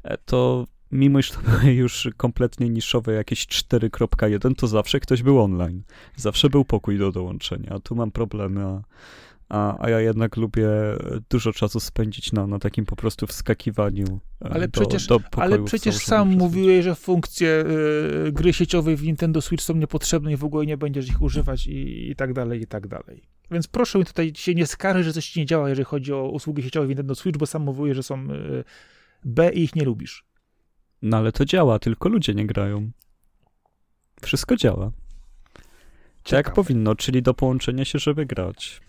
e, 0.03 0.17
to 0.17 0.67
mimo 0.91 1.19
iż 1.19 1.31
to 1.31 1.39
były 1.49 1.73
już 1.73 2.09
kompletnie 2.17 2.69
niszowe 2.69 3.13
jakieś 3.13 3.47
4.1, 3.47 4.55
to 4.55 4.67
zawsze 4.67 4.99
ktoś 4.99 5.23
był 5.23 5.41
online. 5.41 5.83
Zawsze 6.15 6.49
był 6.49 6.65
pokój 6.65 6.97
do 6.97 7.11
dołączenia. 7.11 7.69
A 7.75 7.79
tu 7.79 7.95
mam 7.95 8.11
problemy, 8.11 8.65
a, 8.65 8.81
a, 9.53 9.85
a 9.85 9.89
ja 9.89 9.99
jednak 9.99 10.37
lubię 10.37 10.67
dużo 11.29 11.53
czasu 11.53 11.79
spędzić 11.79 12.31
na, 12.31 12.47
na 12.47 12.59
takim 12.59 12.85
po 12.85 12.95
prostu 12.95 13.27
wskakiwaniu. 13.27 14.19
E, 14.45 14.49
ale 14.49 14.67
do, 14.67 14.81
przecież, 14.81 15.07
do 15.07 15.19
ale 15.31 15.63
przecież 15.63 15.95
sam 15.95 16.29
mówiłeś, 16.29 16.83
że 16.83 16.95
funkcje 16.95 17.65
y, 18.27 18.31
gry 18.31 18.53
sieciowej 18.53 18.95
w 18.95 19.03
Nintendo 19.03 19.41
Switch 19.41 19.63
są 19.63 19.75
niepotrzebne 19.75 20.33
i 20.33 20.37
w 20.37 20.43
ogóle 20.43 20.65
nie 20.65 20.77
będziesz 20.77 21.07
ich 21.07 21.21
używać 21.21 21.67
i, 21.67 22.09
i 22.11 22.15
tak 22.15 22.33
dalej, 22.33 22.61
i 22.61 22.67
tak 22.67 22.87
dalej. 22.87 23.23
Więc 23.51 23.67
proszę 23.67 23.99
mi 23.99 24.05
tutaj 24.05 24.31
się 24.35 24.55
nie 24.55 24.65
skarżyć, 24.65 25.05
że 25.05 25.13
coś 25.13 25.35
nie 25.35 25.45
działa, 25.45 25.69
jeżeli 25.69 25.85
chodzi 25.85 26.13
o 26.13 26.29
usługi 26.29 26.63
sieciowe 26.63 26.85
w 26.85 26.89
Nintendo 26.89 27.15
Switch, 27.15 27.39
bo 27.39 27.45
sam 27.45 27.61
mówiłeś, 27.61 27.95
że 27.95 28.03
są 28.03 28.31
y, 28.31 28.63
B 29.25 29.53
i 29.53 29.63
ich 29.63 29.75
nie 29.75 29.83
lubisz. 29.83 30.25
No 31.01 31.17
ale 31.17 31.31
to 31.31 31.45
działa, 31.45 31.79
tylko 31.79 32.09
ludzie 32.09 32.33
nie 32.33 32.47
grają. 32.47 32.91
Wszystko 34.21 34.55
działa. 34.55 34.91
Ciekawe. 36.23 36.43
Tak 36.43 36.53
powinno, 36.53 36.95
czyli 36.95 37.21
do 37.21 37.33
połączenia 37.33 37.85
się, 37.85 37.99
żeby 37.99 38.25
grać. 38.25 38.81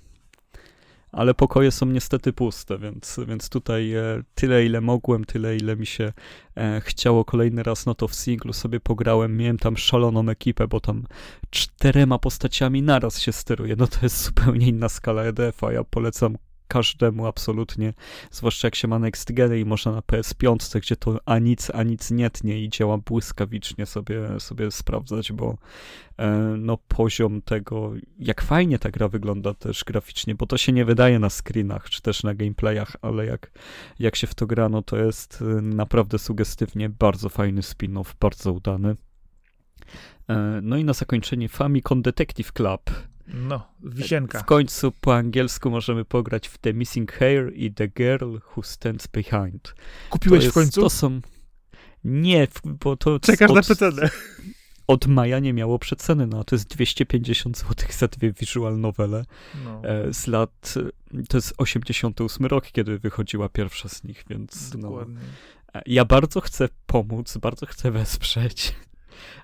Ale 1.14 1.34
pokoje 1.34 1.70
są 1.70 1.86
niestety 1.86 2.32
puste, 2.32 2.78
więc, 2.78 3.20
więc 3.28 3.48
tutaj 3.48 3.94
e, 3.94 4.22
tyle, 4.34 4.64
ile 4.66 4.80
mogłem, 4.80 5.24
tyle, 5.24 5.56
ile 5.56 5.76
mi 5.76 5.86
się 5.86 6.12
e, 6.56 6.80
chciało 6.84 7.24
kolejny 7.24 7.62
raz, 7.62 7.86
no 7.86 7.94
to 7.94 8.08
w 8.08 8.14
singlu 8.14 8.52
sobie 8.52 8.80
pograłem. 8.80 9.36
Miałem 9.36 9.58
tam 9.58 9.76
szaloną 9.76 10.28
ekipę, 10.28 10.68
bo 10.68 10.80
tam 10.80 11.06
czterema 11.50 12.18
postaciami 12.18 12.82
naraz 12.82 13.20
się 13.20 13.32
steruje. 13.32 13.76
No 13.76 13.86
to 13.86 13.98
jest 14.02 14.22
zupełnie 14.24 14.68
inna 14.68 14.88
skala 14.88 15.22
EDF-a. 15.22 15.72
Ja 15.72 15.84
polecam 15.84 16.36
każdemu 16.68 17.26
absolutnie, 17.26 17.94
zwłaszcza 18.30 18.66
jak 18.66 18.74
się 18.74 18.88
ma 18.88 18.98
Next 18.98 19.32
Gen 19.32 19.56
i 19.56 19.64
można 19.64 19.92
na 19.92 20.00
PS5, 20.00 20.80
gdzie 20.80 20.96
to 20.96 21.18
a 21.26 21.38
nic, 21.38 21.70
a 21.74 21.82
nic 21.82 22.10
nie 22.10 22.30
tnie 22.30 22.64
i 22.64 22.68
działa 22.68 22.98
błyskawicznie 22.98 23.86
sobie, 23.86 24.40
sobie 24.40 24.70
sprawdzać, 24.70 25.32
bo 25.32 25.56
e, 26.18 26.30
no 26.58 26.78
poziom 26.88 27.42
tego, 27.42 27.92
jak 28.18 28.42
fajnie 28.42 28.78
ta 28.78 28.90
gra 28.90 29.08
wygląda 29.08 29.54
też 29.54 29.84
graficznie, 29.84 30.34
bo 30.34 30.46
to 30.46 30.58
się 30.58 30.72
nie 30.72 30.84
wydaje 30.84 31.18
na 31.18 31.30
screenach, 31.30 31.90
czy 31.90 32.02
też 32.02 32.22
na 32.22 32.34
gameplayach, 32.34 32.96
ale 33.02 33.26
jak, 33.26 33.50
jak 33.98 34.16
się 34.16 34.26
w 34.26 34.34
to 34.34 34.46
gra, 34.46 34.68
no 34.68 34.82
to 34.82 34.96
jest 34.96 35.42
e, 35.42 35.44
naprawdę 35.62 36.18
sugestywnie 36.18 36.88
bardzo 36.88 37.28
fajny 37.28 37.60
spin-off, 37.60 38.14
bardzo 38.20 38.52
udany. 38.52 38.96
E, 40.28 40.60
no 40.62 40.76
i 40.76 40.84
na 40.84 40.92
zakończenie 40.92 41.48
Famicom 41.48 42.02
Detective 42.02 42.52
Club, 42.52 42.90
no, 43.28 43.68
wisienka. 43.82 44.40
W 44.40 44.44
końcu 44.44 44.92
po 45.00 45.14
angielsku 45.16 45.70
możemy 45.70 46.04
pograć 46.04 46.48
w 46.48 46.58
The 46.58 46.74
Missing 46.74 47.12
Hair 47.12 47.52
i 47.54 47.72
The 47.72 47.88
Girl 47.88 48.36
Who 48.56 48.62
Stands 48.62 49.06
Behind. 49.06 49.74
Kupiłeś 50.10 50.42
jest, 50.42 50.52
w 50.52 50.54
końcu? 50.54 50.80
To 50.80 50.90
są... 50.90 51.20
Nie, 52.04 52.48
bo 52.64 52.96
to... 52.96 53.20
Czekasz 53.20 53.50
od, 53.50 53.56
na 53.56 53.62
przecenę. 53.62 54.10
Od 54.86 55.06
maja 55.06 55.38
nie 55.38 55.52
miało 55.52 55.78
przeceny, 55.78 56.26
no 56.26 56.44
to 56.44 56.54
jest 56.54 56.68
250 56.68 57.58
zł 57.58 57.88
za 57.90 58.08
dwie 58.08 58.32
visual 58.32 58.80
novele 58.80 59.24
no. 59.64 59.82
E, 59.84 60.14
z 60.14 60.26
lat... 60.26 60.74
To 61.28 61.36
jest 61.36 61.54
88 61.56 62.46
rok, 62.46 62.66
kiedy 62.66 62.98
wychodziła 62.98 63.48
pierwsza 63.48 63.88
z 63.88 64.04
nich, 64.04 64.24
więc 64.30 64.74
no. 64.74 64.80
Dokładnie. 64.80 65.14
no... 65.74 65.80
Ja 65.86 66.04
bardzo 66.04 66.40
chcę 66.40 66.68
pomóc, 66.86 67.36
bardzo 67.36 67.66
chcę 67.66 67.90
wesprzeć. 67.90 68.74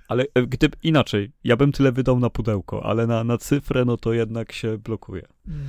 Ale 0.08 0.24
e, 0.34 0.46
gdyby 0.46 0.76
inaczej, 0.82 1.32
ja 1.44 1.56
bym 1.56 1.72
tyle 1.72 1.92
wydał 1.92 2.20
na 2.20 2.30
pudełko, 2.30 2.84
ale 2.84 3.06
na, 3.06 3.24
na 3.24 3.38
cyfrę, 3.38 3.84
no 3.84 3.96
to 3.96 4.12
jednak 4.12 4.52
się 4.52 4.78
blokuje. 4.78 5.22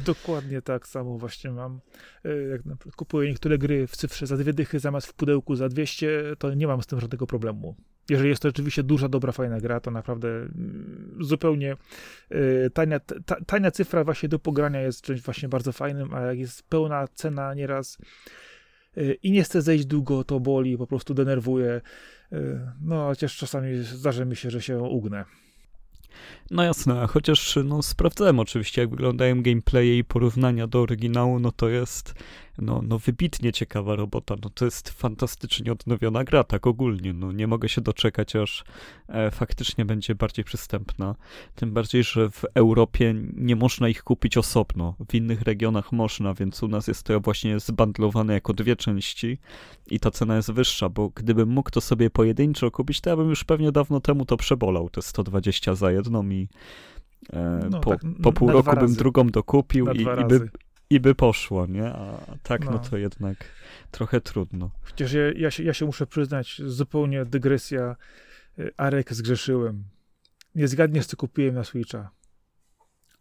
Dokładnie 0.05 0.61
tak 0.61 0.87
samo 0.87 1.17
właśnie 1.17 1.51
mam. 1.51 1.79
E, 2.25 2.33
jak 2.33 2.61
kupuję 2.95 3.29
niektóre 3.29 3.57
gry 3.57 3.87
w 3.87 3.95
cyfrze 3.95 4.27
za 4.27 4.37
dwie 4.37 4.53
dychy 4.53 4.79
zamiast 4.79 5.07
w 5.07 5.13
pudełku 5.13 5.55
za 5.55 5.69
200, 5.69 6.35
to 6.39 6.53
nie 6.53 6.67
mam 6.67 6.81
z 6.81 6.87
tym 6.87 6.99
żadnego 6.99 7.27
problemu. 7.27 7.75
Jeżeli 8.09 8.29
jest 8.29 8.41
to 8.41 8.47
rzeczywiście 8.47 8.83
duża, 8.83 9.09
dobra, 9.09 9.31
fajna 9.31 9.59
gra, 9.59 9.79
to 9.79 9.91
naprawdę 9.91 10.27
mm, 10.27 11.17
zupełnie 11.19 11.75
e, 12.29 12.69
tania, 12.69 12.99
tania 13.45 13.71
cyfra 13.71 14.03
właśnie 14.03 14.29
do 14.29 14.39
pogrania 14.39 14.81
jest 14.81 15.01
czymś 15.01 15.21
właśnie 15.21 15.49
bardzo 15.49 15.71
fajnym, 15.71 16.13
a 16.13 16.21
jak 16.21 16.39
jest 16.39 16.63
pełna 16.63 17.07
cena 17.07 17.53
nieraz 17.53 17.97
i 19.23 19.31
nie 19.31 19.43
chcę 19.43 19.61
zejść 19.61 19.85
długo, 19.85 20.23
to 20.23 20.39
boli, 20.39 20.77
po 20.77 20.87
prostu 20.87 21.13
denerwuje. 21.13 21.81
No, 22.81 23.07
chociaż 23.07 23.37
czasami 23.37 23.83
zdarzy 23.83 24.25
mi 24.25 24.35
się, 24.35 24.51
że 24.51 24.61
się 24.61 24.79
ugnę. 24.79 25.25
No 26.51 26.63
jasne, 26.63 27.07
chociaż 27.07 27.57
no, 27.63 27.83
sprawdzałem 27.83 28.39
oczywiście, 28.39 28.81
jak 28.81 28.89
wyglądają 28.89 29.41
gameplaye 29.41 29.97
i 29.97 30.03
porównania 30.03 30.67
do 30.67 30.81
oryginału, 30.81 31.39
no 31.39 31.51
to 31.51 31.69
jest 31.69 32.13
no, 32.61 32.81
no 32.87 32.99
wybitnie 32.99 33.51
ciekawa 33.51 33.95
robota. 33.95 34.35
No 34.43 34.49
to 34.49 34.65
jest 34.65 34.89
fantastycznie 34.89 35.71
odnowiona 35.71 36.23
gra, 36.23 36.43
tak 36.43 36.67
ogólnie. 36.67 37.13
No 37.13 37.31
nie 37.31 37.47
mogę 37.47 37.69
się 37.69 37.81
doczekać, 37.81 38.35
aż 38.35 38.63
e, 39.07 39.31
faktycznie 39.31 39.85
będzie 39.85 40.15
bardziej 40.15 40.45
przystępna. 40.45 41.15
Tym 41.55 41.73
bardziej, 41.73 42.03
że 42.03 42.29
w 42.29 42.43
Europie 42.53 43.15
nie 43.33 43.55
można 43.55 43.89
ich 43.89 44.03
kupić 44.03 44.37
osobno. 44.37 44.95
W 45.09 45.13
innych 45.13 45.41
regionach 45.41 45.91
można, 45.91 46.33
więc 46.33 46.63
u 46.63 46.67
nas 46.67 46.87
jest 46.87 47.03
to 47.03 47.19
właśnie 47.19 47.59
zbandlowane 47.59 48.33
jako 48.33 48.53
dwie 48.53 48.75
części 48.75 49.37
i 49.87 49.99
ta 49.99 50.11
cena 50.11 50.35
jest 50.35 50.51
wyższa, 50.51 50.89
bo 50.89 51.09
gdybym 51.09 51.49
mógł 51.49 51.71
to 51.71 51.81
sobie 51.81 52.09
pojedynczo 52.09 52.71
kupić, 52.71 53.01
to 53.01 53.09
ja 53.09 53.15
bym 53.15 53.29
już 53.29 53.43
pewnie 53.43 53.71
dawno 53.71 53.99
temu 53.99 54.25
to 54.25 54.37
przebolał, 54.37 54.89
te 54.89 55.01
120 55.01 55.75
za 55.75 55.91
jedną 55.91 56.29
i 56.29 56.47
e, 57.33 57.67
no, 57.71 57.79
po, 57.79 57.89
tak, 57.89 58.01
po 58.23 58.33
pół 58.33 58.51
roku 58.51 58.75
bym 58.75 58.93
drugą 58.93 59.27
dokupił 59.27 59.87
i, 59.91 60.01
i, 60.01 60.25
by, 60.27 60.49
i 60.91 60.99
by 60.99 61.15
poszło, 61.15 61.65
nie? 61.65 61.85
A 61.85 62.25
tak, 62.43 62.65
no, 62.65 62.71
no 62.71 62.79
to 62.79 62.97
jednak 62.97 63.45
trochę 63.91 64.21
trudno. 64.21 64.71
Chociaż 64.81 65.13
ja, 65.13 65.31
ja, 65.35 65.51
się, 65.51 65.63
ja 65.63 65.73
się 65.73 65.85
muszę 65.85 66.07
przyznać, 66.07 66.61
zupełnie 66.65 67.25
dygresja. 67.25 67.95
Y, 68.59 68.71
Arek 68.77 69.13
zgrzeszyłem. 69.13 69.83
Nie 70.55 70.67
zgadniesz, 70.67 71.05
co 71.05 71.17
kupiłem 71.17 71.55
na 71.55 71.63
Switcha. 71.63 72.11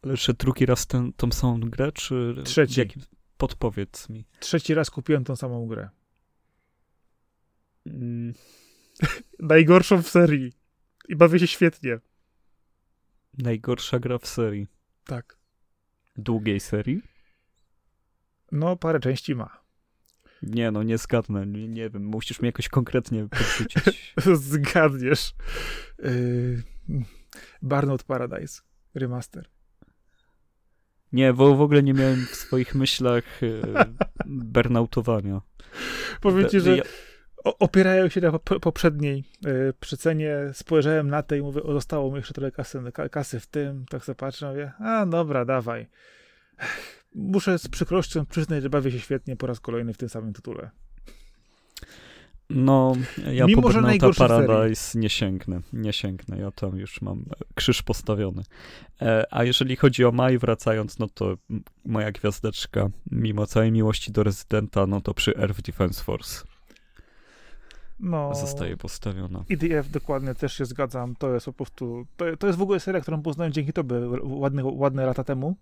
Ale 0.02 0.12
jeszcze 0.12 0.34
drugi 0.34 0.66
raz 0.66 0.86
ten, 0.86 1.12
tą 1.12 1.32
samą 1.32 1.60
grę, 1.60 1.92
czy... 1.92 2.34
Trzeci. 2.44 2.80
Jaki, 2.80 3.00
podpowiedz 3.36 4.08
mi. 4.08 4.24
Trzeci 4.40 4.74
raz 4.74 4.90
kupiłem 4.90 5.24
tą 5.24 5.36
samą 5.36 5.66
grę. 5.66 5.88
Mm. 7.86 8.34
Najgorszą 9.38 10.02
w 10.02 10.08
serii. 10.08 10.52
I 11.08 11.16
bawię 11.16 11.38
się 11.38 11.46
świetnie. 11.46 11.98
Najgorsza 13.38 13.98
gra 13.98 14.18
w 14.18 14.26
serii. 14.26 14.66
Tak. 15.04 15.38
Długiej 16.16 16.60
serii? 16.60 17.09
No, 18.52 18.76
parę 18.76 19.00
części 19.00 19.34
ma. 19.34 19.60
Nie, 20.42 20.70
no 20.70 20.82
nie 20.82 20.98
zgadnę. 20.98 21.46
Nie, 21.46 21.68
nie 21.68 21.90
wiem, 21.90 22.04
musisz 22.04 22.40
mi 22.40 22.46
jakoś 22.46 22.68
konkretnie 22.68 23.28
podrzucić. 23.28 24.14
Zgadniesz. 24.52 25.34
Yy, 25.98 26.62
Barnout 27.62 28.02
Paradise 28.02 28.62
Remaster. 28.94 29.48
Nie, 31.12 31.32
bo 31.32 31.56
w 31.56 31.60
ogóle 31.60 31.82
nie 31.82 31.94
miałem 31.94 32.26
w 32.26 32.34
swoich 32.34 32.74
myślach 32.74 33.24
yy, 33.42 33.62
burnoutowania. 34.26 35.40
Powiem 36.20 36.48
ci, 36.48 36.60
że 36.60 36.76
ja... 36.76 36.82
opierają 37.44 38.08
się 38.08 38.20
na 38.20 38.38
poprzedniej 38.38 39.24
yy, 39.42 39.74
przecenie. 39.80 40.36
Spojrzałem 40.52 41.08
na 41.08 41.22
tej 41.22 41.40
i 41.40 41.42
mówię, 41.42 41.62
o, 41.62 41.72
zostało 41.72 42.10
mi 42.10 42.16
jeszcze 42.16 42.34
trochę 42.34 42.52
kasy, 42.52 42.78
kasy 43.10 43.40
w 43.40 43.46
tym. 43.46 43.84
Tak 43.90 44.04
sobie 44.04 44.16
patrzę, 44.16 44.48
mówię, 44.48 44.72
a 44.78 45.06
dobra, 45.06 45.44
dawaj 45.44 45.86
muszę 47.14 47.58
z 47.58 47.68
przykrością 47.68 48.26
przyznać, 48.26 48.62
że 48.62 48.70
bawię 48.70 48.90
się 48.90 49.00
świetnie 49.00 49.36
po 49.36 49.46
raz 49.46 49.60
kolejny 49.60 49.94
w 49.94 49.98
tym 49.98 50.08
samym 50.08 50.32
tytule. 50.32 50.70
No, 52.50 52.92
ja 53.32 53.46
Mimo, 53.46 53.62
po 53.62 53.68
Burnout 53.68 54.16
Paradise 54.16 54.82
serii. 54.82 55.02
nie 55.02 55.08
sięgnę, 55.08 55.60
nie 55.72 55.92
sięgnę, 55.92 56.38
ja 56.38 56.50
tam 56.50 56.76
już 56.76 57.02
mam 57.02 57.24
krzyż 57.54 57.82
postawiony. 57.82 58.42
E, 59.02 59.24
a 59.30 59.44
jeżeli 59.44 59.76
chodzi 59.76 60.04
o 60.04 60.12
Maj, 60.12 60.38
wracając, 60.38 60.98
no 60.98 61.08
to 61.08 61.36
moja 61.84 62.12
gwiazdeczka, 62.12 62.88
mimo 63.10 63.46
całej 63.46 63.72
miłości 63.72 64.12
do 64.12 64.22
Rezydenta, 64.22 64.86
no 64.86 65.00
to 65.00 65.14
przy 65.14 65.36
Earth 65.36 65.62
Defense 65.62 66.04
Force 66.04 66.44
no, 68.00 68.34
zostaje 68.34 68.76
postawiona. 68.76 69.44
EDF 69.50 69.90
dokładnie 69.90 70.34
też 70.34 70.52
się 70.52 70.64
zgadzam, 70.64 71.16
to 71.16 71.34
jest 71.34 71.46
po 71.46 71.52
prostu, 71.52 72.06
to, 72.16 72.36
to 72.36 72.46
jest 72.46 72.58
w 72.58 72.62
ogóle 72.62 72.80
seria, 72.80 73.00
którą 73.00 73.22
poznałem 73.22 73.52
dzięki 73.52 73.72
tobie 73.72 73.96
ładne, 74.22 74.64
ładne 74.64 75.06
lata 75.06 75.24
temu, 75.24 75.56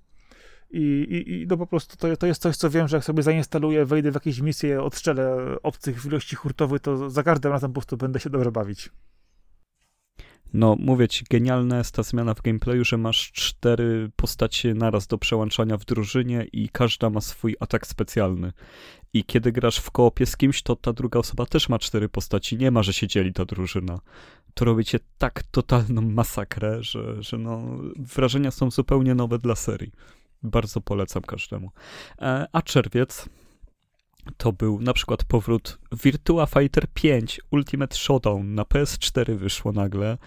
i, 0.70 0.80
i, 0.80 1.42
i 1.42 1.46
no 1.46 1.56
po 1.56 1.66
prostu 1.66 1.96
to, 1.96 2.16
to 2.16 2.26
jest 2.26 2.42
coś, 2.42 2.56
co 2.56 2.70
wiem, 2.70 2.88
że 2.88 2.96
jak 2.96 3.04
sobie 3.04 3.22
zainstaluję, 3.22 3.84
wejdę 3.84 4.10
w 4.10 4.14
jakieś 4.14 4.40
misje, 4.40 4.82
odstrzelę 4.82 5.56
obcych 5.62 6.02
w 6.02 6.06
ilości 6.06 6.36
hurtowej, 6.36 6.80
to 6.80 7.10
za 7.10 7.22
każdym 7.22 7.52
razem 7.52 7.70
po 7.70 7.74
prostu 7.74 7.96
będę 7.96 8.20
się 8.20 8.30
dobrze 8.30 8.52
bawić. 8.52 8.90
No, 10.52 10.76
mówię 10.80 11.08
ci, 11.08 11.24
genialna 11.30 11.78
jest 11.78 11.94
ta 11.94 12.02
zmiana 12.02 12.34
w 12.34 12.42
gameplayu, 12.42 12.84
że 12.84 12.96
masz 12.96 13.32
cztery 13.32 14.10
postacie 14.16 14.74
naraz 14.74 15.06
do 15.06 15.18
przełączania 15.18 15.76
w 15.76 15.84
drużynie 15.84 16.46
i 16.52 16.68
każda 16.68 17.10
ma 17.10 17.20
swój 17.20 17.56
atak 17.60 17.86
specjalny. 17.86 18.52
I 19.12 19.24
kiedy 19.24 19.52
grasz 19.52 19.78
w 19.78 19.90
koopie 19.90 20.26
z 20.26 20.36
kimś, 20.36 20.62
to 20.62 20.76
ta 20.76 20.92
druga 20.92 21.18
osoba 21.18 21.46
też 21.46 21.68
ma 21.68 21.78
cztery 21.78 22.08
postaci. 22.08 22.56
Nie 22.56 22.70
ma, 22.70 22.82
że 22.82 22.92
się 22.92 23.06
dzieli 23.06 23.32
ta 23.32 23.44
drużyna. 23.44 24.00
To 24.54 24.64
robicie 24.64 24.98
tak 25.18 25.42
totalną 25.42 26.02
masakrę, 26.02 26.82
że, 26.82 27.22
że 27.22 27.38
no, 27.38 27.62
wrażenia 27.98 28.50
są 28.50 28.70
zupełnie 28.70 29.14
nowe 29.14 29.38
dla 29.38 29.54
serii. 29.54 29.92
Bardzo 30.42 30.80
polecam 30.80 31.22
każdemu. 31.22 31.70
E, 32.18 32.46
a 32.52 32.62
czerwiec 32.62 33.28
to 34.36 34.52
był 34.52 34.80
na 34.80 34.92
przykład 34.92 35.24
powrót 35.24 35.78
Virtua 36.02 36.46
Fighter 36.46 36.86
5 36.94 37.40
Ultimate 37.50 37.96
Showdown 37.96 38.54
na 38.54 38.62
PS4 38.62 39.36
wyszło 39.36 39.72
nagle. 39.72 40.18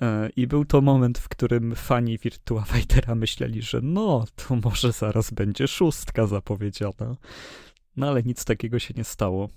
E, 0.00 0.30
I 0.36 0.46
był 0.46 0.64
to 0.64 0.80
moment, 0.80 1.18
w 1.18 1.28
którym 1.28 1.74
fani 1.74 2.18
Virtua 2.18 2.64
Fightera 2.64 3.14
myśleli, 3.14 3.62
że 3.62 3.80
no, 3.82 4.24
to 4.36 4.56
może 4.56 4.92
zaraz 4.92 5.30
będzie 5.30 5.68
szóstka 5.68 6.26
zapowiedziana. 6.26 7.16
No 7.96 8.08
ale 8.08 8.22
nic 8.22 8.44
takiego 8.44 8.78
się 8.78 8.94
nie 8.96 9.04
stało. 9.04 9.48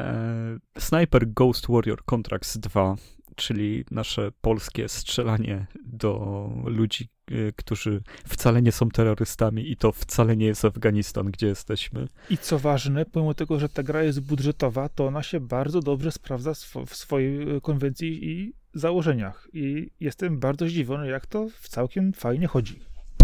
E, 0.00 0.58
Sniper 0.78 1.32
Ghost 1.32 1.66
Warrior 1.68 2.04
Contracts 2.04 2.58
2 2.58 2.96
czyli 3.36 3.84
nasze 3.90 4.32
polskie 4.40 4.88
strzelanie 4.88 5.66
do 5.86 6.50
ludzi, 6.64 7.08
y, 7.30 7.52
którzy 7.56 8.02
wcale 8.26 8.62
nie 8.62 8.72
są 8.72 8.88
terrorystami 8.88 9.70
i 9.70 9.76
to 9.76 9.92
wcale 9.92 10.36
nie 10.36 10.46
jest 10.46 10.64
Afganistan, 10.64 11.30
gdzie 11.30 11.46
jesteśmy. 11.46 12.08
I 12.30 12.38
co 12.38 12.58
ważne, 12.58 13.04
pomimo 13.06 13.34
tego, 13.34 13.58
że 13.58 13.68
ta 13.68 13.82
gra 13.82 14.02
jest 14.02 14.20
budżetowa, 14.20 14.88
to 14.88 15.06
ona 15.06 15.22
się 15.22 15.40
bardzo 15.40 15.80
dobrze 15.80 16.12
sprawdza 16.12 16.52
w 16.86 16.96
swojej 16.96 17.56
y, 17.56 17.60
konwencji 17.60 18.30
i 18.30 18.52
założeniach. 18.74 19.48
I 19.52 19.90
jestem 20.00 20.38
bardzo 20.38 20.68
zdziwiony, 20.68 21.08
jak 21.08 21.26
to 21.26 21.48
w 21.60 21.68
całkiem 21.68 22.12
fajnie 22.12 22.46
chodzi. 22.46 22.80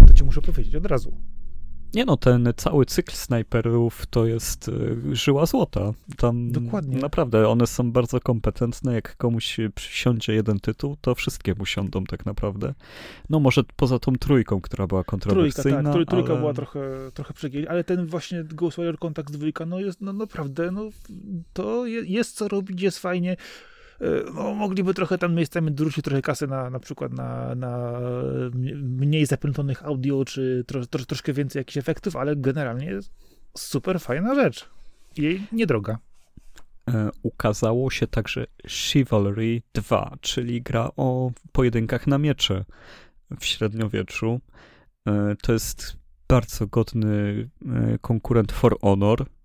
To 0.07 0.13
ci 0.13 0.23
muszę 0.23 0.41
powiedzieć 0.41 0.75
od 0.75 0.85
razu. 0.85 1.17
Nie 1.93 2.05
no, 2.05 2.17
ten 2.17 2.53
cały 2.57 2.85
cykl 2.85 3.11
snajperów 3.13 4.05
to 4.05 4.25
jest 4.25 4.67
y, 4.67 5.15
żyła 5.15 5.45
złota. 5.45 5.91
Tam 6.17 6.51
Dokładnie. 6.51 6.97
naprawdę 6.97 7.47
one 7.47 7.67
są 7.67 7.91
bardzo 7.91 8.19
kompetentne. 8.19 8.93
Jak 8.93 9.17
komuś 9.17 9.57
przysiądzie 9.75 10.33
jeden 10.33 10.59
tytuł, 10.59 10.97
to 11.01 11.15
wszystkie 11.15 11.55
mu 11.55 11.65
siądą 11.65 12.03
tak 12.03 12.25
naprawdę. 12.25 12.73
No 13.29 13.39
może 13.39 13.63
poza 13.75 13.99
tą 13.99 14.15
trójką, 14.15 14.61
która 14.61 14.87
była 14.87 15.03
kontrowersyjna. 15.03 15.91
Trójka, 15.91 15.99
tak. 15.99 16.09
Trójka 16.09 16.31
ale... 16.31 16.39
była 16.39 16.53
trochę, 16.53 16.81
trochę 17.13 17.33
przegięć, 17.33 17.67
ale 17.67 17.83
ten 17.83 18.05
właśnie 18.05 18.43
Ghost 18.43 18.77
Warrior 18.77 18.99
Contact 18.99 19.31
dwójka, 19.31 19.65
no 19.65 19.79
jest 19.79 20.01
no 20.01 20.13
naprawdę, 20.13 20.71
no 20.71 20.89
to 21.53 21.85
jest 21.85 22.35
co 22.35 22.47
robić, 22.47 22.81
jest 22.81 22.99
fajnie. 22.99 23.37
E, 24.01 24.31
no, 24.33 24.53
mogliby 24.53 24.93
trochę 24.93 25.17
tam 25.17 25.35
miejscami 25.35 25.71
dorzucić 25.71 26.05
trochę 26.05 26.21
kasy 26.21 26.47
na, 26.47 26.69
na 26.69 26.79
przykład 26.79 27.13
na, 27.13 27.55
na 27.55 27.99
mniej 28.83 29.25
zaplątonych 29.25 29.85
audio, 29.85 30.25
czy 30.25 30.63
tro, 30.67 30.85
tro, 30.85 31.05
troszkę 31.05 31.33
więcej 31.33 31.59
jakichś 31.59 31.77
efektów, 31.77 32.15
ale 32.15 32.35
generalnie 32.35 32.99
super 33.57 33.99
fajna 33.99 34.35
rzecz. 34.35 34.69
I 35.17 35.41
niedroga. 35.51 35.97
E, 36.89 37.09
ukazało 37.23 37.89
się 37.89 38.07
także 38.07 38.45
Chivalry 38.67 39.61
2, 39.73 40.17
czyli 40.21 40.61
gra 40.61 40.89
o 40.97 41.31
pojedynkach 41.51 42.07
na 42.07 42.17
miecze 42.17 42.65
w 43.39 43.45
średniowieczu. 43.45 44.39
E, 45.07 45.35
to 45.41 45.53
jest 45.53 45.97
bardzo 46.27 46.67
godny 46.67 47.49
konkurent 48.01 48.51
For 48.51 48.79
Honor, 48.81 49.25
E, 49.25 49.40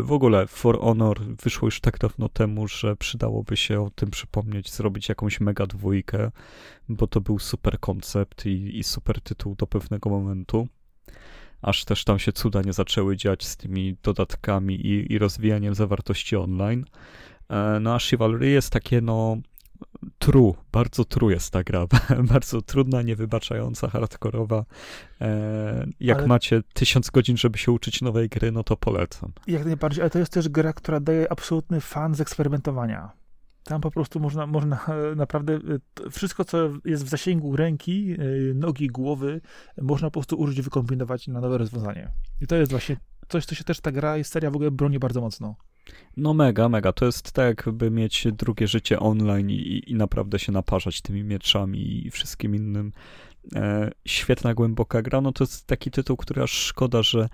w 0.00 0.12
ogóle 0.12 0.46
For 0.46 0.80
Honor 0.80 1.20
wyszło 1.20 1.66
już 1.66 1.80
tak 1.80 1.98
dawno 1.98 2.28
temu, 2.28 2.68
że 2.68 2.96
przydałoby 2.96 3.56
się 3.56 3.80
o 3.80 3.90
tym 3.90 4.10
przypomnieć, 4.10 4.72
zrobić 4.72 5.08
jakąś 5.08 5.40
mega 5.40 5.66
dwójkę, 5.66 6.30
bo 6.88 7.06
to 7.06 7.20
był 7.20 7.38
super 7.38 7.80
koncept 7.80 8.46
i, 8.46 8.78
i 8.78 8.84
super 8.84 9.20
tytuł 9.20 9.54
do 9.54 9.66
pewnego 9.66 10.10
momentu. 10.10 10.68
Aż 11.62 11.84
też 11.84 12.04
tam 12.04 12.18
się 12.18 12.32
cuda 12.32 12.62
nie 12.62 12.72
zaczęły 12.72 13.16
dziać 13.16 13.46
z 13.46 13.56
tymi 13.56 13.96
dodatkami 14.02 14.74
i, 14.86 15.12
i 15.12 15.18
rozwijaniem 15.18 15.74
zawartości 15.74 16.36
online. 16.36 16.84
E, 17.48 17.78
no 17.80 17.94
a 17.94 17.98
Chivalry 17.98 18.48
jest 18.48 18.70
takie, 18.70 19.00
no, 19.00 19.36
True, 20.18 20.54
bardzo 20.72 21.04
true 21.04 21.32
jest 21.32 21.52
ta 21.52 21.64
gra. 21.64 21.86
bardzo 22.32 22.62
trudna, 22.62 23.02
niewybaczająca, 23.02 23.88
hardkorowa. 23.88 24.64
E, 25.20 25.86
jak 26.00 26.18
ale... 26.18 26.26
macie 26.26 26.62
tysiąc 26.74 27.10
godzin, 27.10 27.36
żeby 27.36 27.58
się 27.58 27.72
uczyć 27.72 28.02
nowej 28.02 28.28
gry, 28.28 28.52
no 28.52 28.64
to 28.64 28.76
polecam. 28.76 29.32
Jak 29.46 29.64
najbardziej, 29.64 30.02
ale 30.02 30.10
to 30.10 30.18
jest 30.18 30.32
też 30.32 30.48
gra, 30.48 30.72
która 30.72 31.00
daje 31.00 31.32
absolutny 31.32 31.80
fan 31.80 32.14
z 32.14 32.20
eksperymentowania. 32.20 33.20
Tam 33.64 33.80
po 33.80 33.90
prostu 33.90 34.20
można, 34.20 34.46
można 34.46 34.86
e, 34.86 35.14
naprawdę 35.14 35.54
e, 35.54 36.10
wszystko, 36.10 36.44
co 36.44 36.70
jest 36.84 37.04
w 37.04 37.08
zasięgu 37.08 37.56
ręki, 37.56 38.12
e, 38.12 38.16
nogi, 38.54 38.86
głowy, 38.86 39.40
można 39.82 40.08
po 40.08 40.12
prostu 40.12 40.36
użyć, 40.36 40.62
wykombinować 40.62 41.28
na 41.28 41.40
nowe 41.40 41.58
rozwiązanie. 41.58 42.12
I 42.40 42.46
to 42.46 42.56
jest 42.56 42.70
właśnie 42.70 42.96
coś, 43.28 43.46
co 43.46 43.54
się 43.54 43.64
też 43.64 43.80
ta 43.80 43.92
gra 43.92 44.18
i 44.18 44.24
seria 44.24 44.50
w 44.50 44.54
ogóle 44.54 44.70
broni 44.70 44.98
bardzo 44.98 45.20
mocno. 45.20 45.56
No 46.16 46.34
mega, 46.34 46.68
mega. 46.68 46.92
To 46.92 47.06
jest 47.06 47.32
tak, 47.32 47.66
jakby 47.66 47.90
mieć 47.90 48.26
drugie 48.32 48.68
życie 48.68 49.00
online 49.00 49.50
i, 49.50 49.82
i 49.86 49.94
naprawdę 49.94 50.38
się 50.38 50.52
naparzać 50.52 51.00
tymi 51.00 51.24
mieczami 51.24 52.06
i 52.06 52.10
wszystkim 52.10 52.54
innym. 52.54 52.92
E, 53.54 53.90
świetna, 54.04 54.54
głęboka 54.54 55.02
gra. 55.02 55.20
No 55.20 55.32
to 55.32 55.44
jest 55.44 55.66
taki 55.66 55.90
tytuł, 55.90 56.16
który 56.16 56.42
aż 56.42 56.50
szkoda, 56.50 57.02
że, 57.02 57.28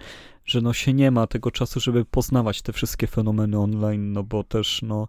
że 0.45 0.61
no 0.61 0.73
się 0.73 0.93
nie 0.93 1.11
ma 1.11 1.27
tego 1.27 1.51
czasu, 1.51 1.81
żeby 1.81 2.05
poznawać 2.05 2.63
te 2.63 2.73
wszystkie 2.73 3.07
fenomeny 3.07 3.59
online, 3.59 4.13
no 4.13 4.23
bo 4.23 4.45
też 4.45 4.83
no 4.83 5.09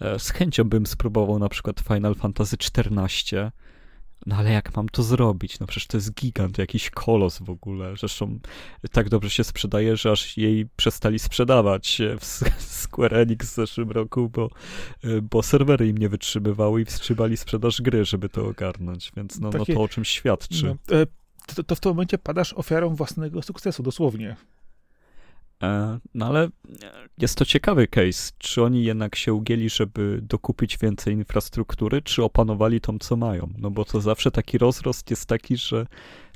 e, 0.00 0.18
z 0.18 0.30
chęcią 0.30 0.64
bym 0.64 0.86
spróbował 0.86 1.38
na 1.38 1.48
przykład 1.48 1.80
Final 1.80 2.14
Fantasy 2.14 2.56
XIV, 2.76 3.50
no 4.26 4.36
ale 4.36 4.52
jak 4.52 4.76
mam 4.76 4.88
to 4.88 5.02
zrobić? 5.02 5.60
No 5.60 5.66
przecież 5.66 5.86
to 5.86 5.96
jest 5.96 6.14
gigant, 6.14 6.58
jakiś 6.58 6.90
kolos 6.90 7.38
w 7.38 7.50
ogóle. 7.50 7.96
Zresztą 7.96 8.38
tak 8.92 9.08
dobrze 9.08 9.30
się 9.30 9.44
sprzedaje, 9.44 9.96
że 9.96 10.10
aż 10.10 10.36
jej 10.36 10.66
przestali 10.76 11.18
sprzedawać 11.18 12.02
w 12.20 12.24
Square 12.82 13.14
Enix 13.14 13.52
w 13.52 13.54
zeszłym 13.54 13.90
roku, 13.90 14.28
bo, 14.28 14.50
bo 15.22 15.42
serwery 15.42 15.88
im 15.88 15.98
nie 15.98 16.08
wytrzymywały 16.08 16.82
i 16.82 16.84
wstrzymali 16.84 17.36
sprzedaż 17.36 17.82
gry, 17.82 18.04
żeby 18.04 18.28
to 18.28 18.46
ogarnąć. 18.46 19.12
Więc 19.16 19.40
no, 19.40 19.50
Takie, 19.50 19.72
no 19.72 19.78
to 19.78 19.82
o 19.82 19.88
czym 19.88 20.04
świadczy. 20.04 20.64
No, 20.64 20.96
e, 20.98 21.06
to, 21.54 21.62
to 21.62 21.74
w 21.74 21.80
tym 21.80 21.92
momencie 21.92 22.18
padasz 22.18 22.52
ofiarą 22.52 22.94
własnego 22.94 23.42
sukcesu, 23.42 23.82
dosłownie. 23.82 24.36
E, 25.64 25.98
no 26.14 26.26
ale 26.26 26.48
jest 27.18 27.38
to 27.38 27.44
ciekawy 27.44 27.86
case. 27.86 28.32
Czy 28.38 28.62
oni 28.62 28.84
jednak 28.84 29.16
się 29.16 29.34
ugięli, 29.34 29.70
żeby 29.70 30.18
dokupić 30.22 30.78
więcej 30.78 31.14
infrastruktury, 31.14 32.02
czy 32.02 32.22
opanowali 32.22 32.80
tą, 32.80 32.98
co 32.98 33.16
mają? 33.16 33.48
No 33.58 33.70
bo 33.70 33.84
to 33.84 34.00
zawsze 34.00 34.30
taki 34.30 34.58
rozrost 34.58 35.10
jest 35.10 35.26
taki, 35.26 35.56
że 35.56 35.86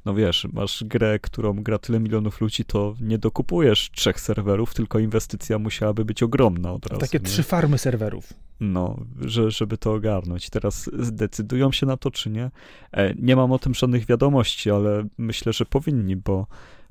no 0.05 0.14
wiesz, 0.14 0.47
masz 0.53 0.85
grę, 0.85 1.18
którą 1.18 1.55
gra 1.55 1.79
tyle 1.79 2.01
milionów 2.01 2.41
ludzi, 2.41 2.64
to 2.64 2.95
nie 3.01 3.18
dokupujesz 3.18 3.91
trzech 3.91 4.20
serwerów, 4.20 4.74
tylko 4.74 4.99
inwestycja 4.99 5.59
musiałaby 5.59 6.05
być 6.05 6.22
ogromna 6.22 6.72
od 6.72 6.87
razu. 6.87 7.01
Takie 7.01 7.18
nie? 7.18 7.24
trzy 7.24 7.43
farmy 7.43 7.79
serwerów. 7.79 8.33
No, 8.61 8.97
że, 9.20 9.51
żeby 9.51 9.79
to 9.79 9.93
ogarnąć. 9.93 10.51
Teraz 10.51 10.91
zdecydują 10.99 11.72
się 11.72 11.87
na 11.87 11.97
to, 11.97 12.11
czy 12.11 12.31
nie? 12.31 12.51
E, 12.93 13.14
nie 13.14 13.37
mam 13.37 13.53
o 13.53 13.59
tym 13.59 13.74
żadnych 13.74 14.07
wiadomości, 14.07 14.70
ale 14.70 15.05
myślę, 15.18 15.53
że 15.53 15.64
powinni, 15.64 16.16
bo 16.16 16.47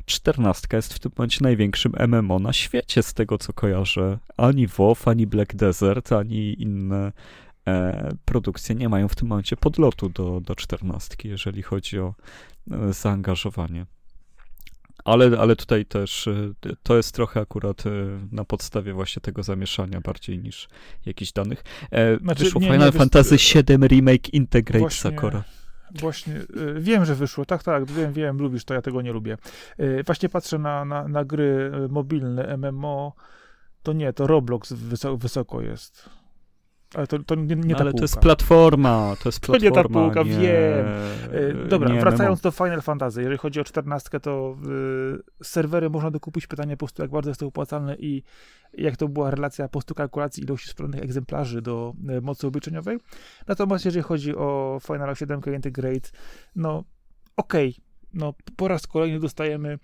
czternastka 0.08 0.78
jest 0.78 0.93
w 0.93 0.99
tym 0.99 1.12
momencie 1.18 1.39
największym 1.41 1.93
MMO 2.08 2.39
na 2.39 2.53
świecie, 2.53 3.03
z 3.03 3.14
tego 3.14 3.38
co 3.38 3.53
kojarzę. 3.53 4.18
Ani 4.38 4.68
WoW, 4.68 5.08
ani 5.08 5.28
Black 5.28 5.55
Desert, 5.55 6.12
ani 6.12 6.62
inne 6.62 7.12
e, 7.68 8.10
produkcje 8.26 8.76
nie 8.76 8.89
mają 8.89 9.08
w 9.08 9.16
tym 9.16 9.28
momencie 9.28 9.58
podlotu 9.58 10.10
do, 10.10 10.41
do 10.41 10.55
czternastki, 10.55 11.30
jeżeli 11.30 11.62
chodzi 11.62 11.99
o 11.99 12.16
e, 12.72 12.93
zaangażowanie. 12.93 13.86
Ale, 15.05 15.39
ale 15.39 15.55
tutaj 15.55 15.86
też 15.86 16.28
e, 16.28 16.51
to 16.84 16.97
jest 16.97 17.16
trochę 17.16 17.39
akurat 17.39 17.86
e, 17.86 17.89
na 18.32 18.45
podstawie 18.45 18.93
właśnie 18.93 19.22
tego 19.22 19.43
zamieszania 19.43 20.01
bardziej 20.01 20.39
niż 20.39 20.68
jakichś 21.05 21.32
danych. 21.32 21.64
E, 21.91 22.18
znaczy, 22.18 22.43
wyszło 22.43 22.62
nie, 22.62 22.68
Final 22.68 22.91
nie, 22.93 22.99
Fantasy 22.99 23.38
VII 23.38 23.88
Remake 23.88 24.34
Integrate 24.34 24.80
właśnie, 24.80 25.12
Sakura. 25.12 25.43
Właśnie, 25.95 26.33
y, 26.35 26.47
wiem, 26.79 27.05
że 27.05 27.15
wyszło, 27.15 27.45
tak, 27.45 27.63
tak, 27.63 27.85
wiem, 27.85 28.13
wiem, 28.13 28.38
lubisz 28.38 28.65
to, 28.65 28.73
ja 28.73 28.81
tego 28.81 29.01
nie 29.01 29.11
lubię. 29.11 29.38
Y, 29.79 30.03
właśnie 30.05 30.29
patrzę 30.29 30.59
na, 30.59 30.85
na, 30.85 31.07
na 31.07 31.25
gry 31.25 31.71
y, 31.85 31.89
mobilne, 31.89 32.57
MMO, 32.57 33.13
to 33.83 33.93
nie, 33.93 34.13
to 34.13 34.27
Roblox 34.27 34.73
wysoko, 34.73 35.17
wysoko 35.17 35.61
jest. 35.61 36.09
Ale 36.95 37.07
to, 37.07 37.19
to 37.19 37.35
nie, 37.35 37.55
nie 37.55 37.75
ta 37.75 37.81
Ale 37.81 37.91
półka. 37.91 37.97
to 37.97 38.03
jest 38.03 38.17
platforma, 38.17 39.15
to 39.23 39.29
jest 39.29 39.39
platforma. 39.39 39.69
To 39.73 39.77
nie 39.77 39.83
ta 39.83 39.89
półka, 39.89 40.23
nie, 40.23 40.39
wiem. 40.39 41.67
Dobra, 41.69 41.89
nie, 41.93 41.99
wracając 41.99 42.41
do 42.41 42.51
Final 42.51 42.81
Fantasy, 42.81 43.19
jeżeli 43.21 43.38
chodzi 43.38 43.59
o 43.59 43.63
14, 43.63 44.19
to 44.19 44.57
y, 45.39 45.43
serwery 45.43 45.89
można 45.89 46.11
dokupić, 46.11 46.47
pytanie 46.47 46.77
po 46.77 46.85
prostu 46.85 47.01
jak 47.01 47.11
bardzo 47.11 47.29
jest 47.29 47.39
to 47.39 47.47
opłacalne 47.47 47.95
i 47.95 48.23
jak 48.73 48.97
to 48.97 49.07
była 49.07 49.31
relacja 49.31 49.65
po 49.65 49.71
prostu 49.71 49.95
kalkulacji 49.95 50.43
ilości 50.43 50.69
sprzedanych 50.69 51.03
egzemplarzy 51.03 51.61
do 51.61 51.93
y, 52.17 52.21
mocy 52.21 52.47
obliczeniowej. 52.47 52.97
Natomiast 53.47 53.85
jeżeli 53.85 54.03
chodzi 54.03 54.35
o 54.35 54.79
Final 54.88 55.15
7 55.15 55.41
Integrate, 55.55 56.09
no 56.55 56.83
okej, 57.38 57.69
okay 57.69 57.88
no, 58.13 58.33
po 58.55 58.67
raz 58.67 58.88
kolejny 58.88 59.19
dostajemy 59.19 59.79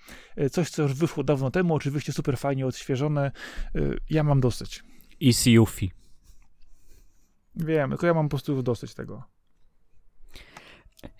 coś, 0.51 0.69
co 0.69 0.83
już 0.83 0.93
wyszło 0.93 1.23
dawno 1.23 1.51
temu, 1.51 1.75
oczywiście 1.75 2.13
super 2.13 2.37
fajnie 2.37 2.67
odświeżone. 2.67 3.31
Ja 4.09 4.23
mam 4.23 4.39
dosyć. 4.39 4.83
Easy 5.25 5.51
Yuffie. 5.51 6.02
Wiem, 7.55 7.89
tylko 7.89 8.07
ja 8.07 8.13
mam 8.13 8.25
po 8.25 8.29
prostu 8.29 8.63
dosyć 8.63 8.93
tego. 8.93 9.23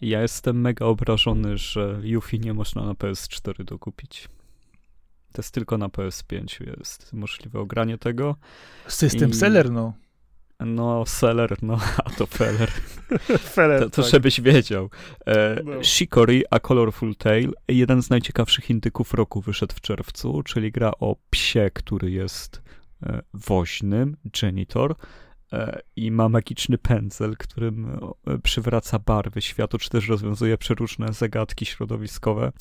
Ja 0.02 0.22
jestem 0.22 0.62
mega 0.62 0.86
obrażony, 0.86 1.58
że 1.58 2.00
Yuffie 2.04 2.40
nie 2.40 2.54
można 2.54 2.86
na 2.86 2.94
PS4 2.94 3.64
dokupić. 3.64 4.30
To 5.34 5.42
jest 5.42 5.54
tylko 5.54 5.78
na 5.78 5.88
PS5 5.88 6.68
jest 6.78 7.14
możliwe 7.14 7.60
ogranie 7.60 7.98
tego. 7.98 8.36
System 8.88 9.30
I... 9.30 9.34
seller, 9.34 9.72
no. 9.72 9.94
No, 10.60 11.06
seller, 11.06 11.58
no, 11.62 11.80
a 12.06 12.10
to 12.10 12.26
feller. 12.26 12.72
feller 13.40 13.80
to, 13.80 13.90
to 13.90 14.02
tak. 14.02 14.12
żebyś 14.12 14.42
wiedział. 14.42 14.90
E, 15.28 15.62
no. 15.64 15.84
Shikori, 15.84 16.44
A 16.50 16.60
Colorful 16.60 17.16
Tale, 17.16 17.48
jeden 17.68 18.04
z 18.04 18.10
najciekawszych 18.10 18.70
indyków 18.70 19.14
roku 19.14 19.42
wyszedł 19.42 19.76
w 19.76 19.82
czerwcu, 19.82 20.44
czyli 20.44 20.72
gra 20.72 20.92
o 21.00 21.16
psie, 21.30 21.72
który 21.74 22.12
jest 22.12 22.62
e, 23.04 23.22
woźnym, 23.34 24.18
janitor, 24.42 24.96
i 25.96 26.12
ma 26.12 26.30
magiczny 26.30 26.78
pędzel, 26.78 27.38
którym 27.38 28.00
e, 28.28 28.38
przywraca 28.38 29.00
barwy 29.00 29.42
światu, 29.42 29.78
czy 29.78 29.90
też 29.90 30.08
rozwiązuje 30.08 30.58
przeróżne 30.58 31.14
zagadki 31.14 31.66
środowiskowe, 31.66 32.52